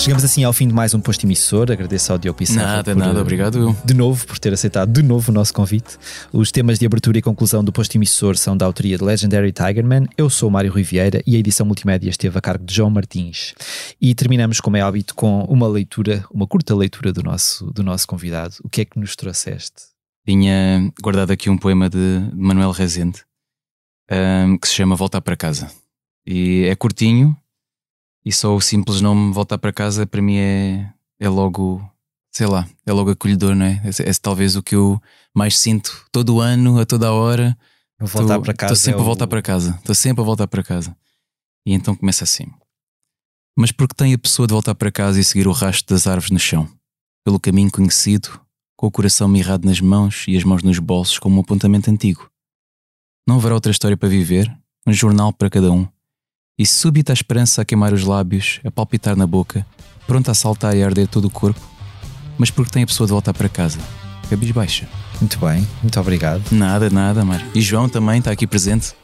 Chegamos 0.00 0.24
assim 0.24 0.44
ao 0.44 0.52
fim 0.54 0.66
de 0.66 0.72
mais 0.72 0.94
um 0.94 1.00
posto 1.00 1.26
emissor. 1.26 1.70
Agradeço 1.70 2.10
ao 2.10 2.16
Diogo 2.16 2.38
Pissarra. 2.38 2.76
Nada, 2.76 2.94
por, 2.94 2.98
nada, 2.98 3.20
obrigado. 3.20 3.76
De 3.84 3.92
novo, 3.92 4.26
por 4.26 4.38
ter 4.38 4.50
aceitado 4.50 4.90
de 4.90 5.02
novo 5.02 5.30
o 5.30 5.34
nosso 5.34 5.52
convite. 5.52 5.98
Os 6.32 6.50
temas 6.50 6.78
de 6.78 6.86
abertura 6.86 7.18
e 7.18 7.22
conclusão 7.22 7.62
do 7.62 7.70
posto 7.70 7.96
emissor 7.96 8.34
são 8.38 8.56
da 8.56 8.64
autoria 8.64 8.96
de 8.96 9.04
Legendary 9.04 9.52
Tigerman. 9.52 10.08
Eu 10.16 10.30
sou 10.30 10.48
o 10.48 10.52
Mário 10.52 10.72
Riviera 10.72 11.22
e 11.26 11.36
a 11.36 11.38
edição 11.38 11.66
multimédia 11.66 12.08
esteve 12.08 12.38
a 12.38 12.40
cargo 12.40 12.64
de 12.64 12.74
João 12.74 12.88
Martins. 12.88 13.52
E 14.00 14.14
terminamos, 14.14 14.58
como 14.58 14.78
é 14.78 14.80
hábito, 14.80 15.14
com 15.14 15.44
uma 15.44 15.68
leitura, 15.68 16.24
uma 16.32 16.46
curta 16.46 16.74
leitura 16.74 17.12
do 17.12 17.22
nosso, 17.22 17.70
do 17.70 17.82
nosso 17.82 18.06
convidado. 18.06 18.54
O 18.64 18.70
que 18.70 18.80
é 18.80 18.84
que 18.86 18.98
nos 18.98 19.14
trouxeste? 19.14 19.82
Tinha 20.26 20.90
guardado 21.02 21.30
aqui 21.30 21.50
um 21.50 21.58
poema 21.58 21.90
de 21.90 22.22
Manuel 22.32 22.70
Rezende 22.70 23.20
um, 24.10 24.56
que 24.56 24.66
se 24.66 24.76
chama 24.76 24.96
Voltar 24.96 25.20
para 25.20 25.36
Casa. 25.36 25.70
E 26.26 26.64
é 26.70 26.74
curtinho, 26.74 27.36
e 28.24 28.32
só 28.32 28.54
o 28.54 28.60
simples 28.60 29.00
nome 29.00 29.32
voltar 29.32 29.58
para 29.58 29.72
casa 29.72 30.06
para 30.06 30.20
mim 30.20 30.36
é, 30.36 30.92
é 31.18 31.28
logo, 31.28 31.82
sei 32.30 32.46
lá, 32.46 32.68
é 32.84 32.92
logo 32.92 33.10
acolhedor, 33.10 33.54
não 33.54 33.66
é? 33.66 33.82
É, 33.84 34.10
é 34.10 34.12
talvez 34.20 34.56
o 34.56 34.62
que 34.62 34.74
eu 34.74 35.00
mais 35.34 35.58
sinto 35.58 36.06
todo 36.12 36.36
o 36.36 36.40
ano, 36.40 36.78
a 36.78 36.86
toda 36.86 37.08
a 37.08 37.12
hora. 37.12 37.56
Voltar 37.98 38.40
para 38.40 38.54
casa. 38.54 38.72
Estou 38.72 38.84
sempre 38.84 39.00
é 39.00 39.02
a 39.02 39.06
voltar 39.06 39.26
para 39.26 39.42
casa. 39.42 39.76
Estou 39.78 39.94
sempre 39.94 40.22
a 40.22 40.24
voltar 40.24 40.46
para 40.46 40.62
casa. 40.62 40.96
E 41.66 41.72
então 41.72 41.94
começa 41.94 42.24
assim. 42.24 42.46
Mas 43.56 43.72
porque 43.72 43.94
tem 43.94 44.14
a 44.14 44.18
pessoa 44.18 44.46
de 44.46 44.54
voltar 44.54 44.74
para 44.74 44.90
casa 44.90 45.20
e 45.20 45.24
seguir 45.24 45.46
o 45.46 45.52
rastro 45.52 45.94
das 45.94 46.06
árvores 46.06 46.30
no 46.30 46.38
chão, 46.38 46.68
pelo 47.24 47.38
caminho 47.38 47.70
conhecido, 47.70 48.40
com 48.76 48.86
o 48.86 48.90
coração 48.90 49.28
mirrado 49.28 49.66
nas 49.66 49.80
mãos 49.80 50.24
e 50.26 50.36
as 50.36 50.44
mãos 50.44 50.62
nos 50.62 50.78
bolsos 50.78 51.18
como 51.18 51.36
um 51.36 51.40
apontamento 51.40 51.90
antigo. 51.90 52.30
Não 53.26 53.36
haverá 53.36 53.54
outra 53.54 53.70
história 53.70 53.96
para 53.96 54.08
viver, 54.08 54.50
um 54.86 54.92
jornal 54.92 55.32
para 55.32 55.50
cada 55.50 55.70
um. 55.70 55.86
E 56.60 56.66
súbita 56.66 57.10
a 57.10 57.14
esperança 57.14 57.62
a 57.62 57.64
queimar 57.64 57.94
os 57.94 58.04
lábios, 58.04 58.60
a 58.62 58.70
palpitar 58.70 59.16
na 59.16 59.26
boca, 59.26 59.64
pronta 60.06 60.32
a 60.32 60.34
saltar 60.34 60.76
e 60.76 60.82
a 60.82 60.86
arder 60.86 61.08
todo 61.08 61.24
o 61.24 61.30
corpo, 61.30 61.58
mas 62.36 62.50
porque 62.50 62.70
tem 62.70 62.82
a 62.82 62.86
pessoa 62.86 63.06
de 63.06 63.14
voltar 63.14 63.32
para 63.32 63.48
casa, 63.48 63.78
cabisbaixa. 64.28 64.86
Muito 65.22 65.38
bem, 65.38 65.66
muito 65.82 65.98
obrigado. 65.98 66.42
Nada, 66.52 66.90
nada, 66.90 67.24
Mário. 67.24 67.46
E 67.54 67.62
João 67.62 67.88
também 67.88 68.18
está 68.18 68.30
aqui 68.30 68.46
presente. 68.46 68.94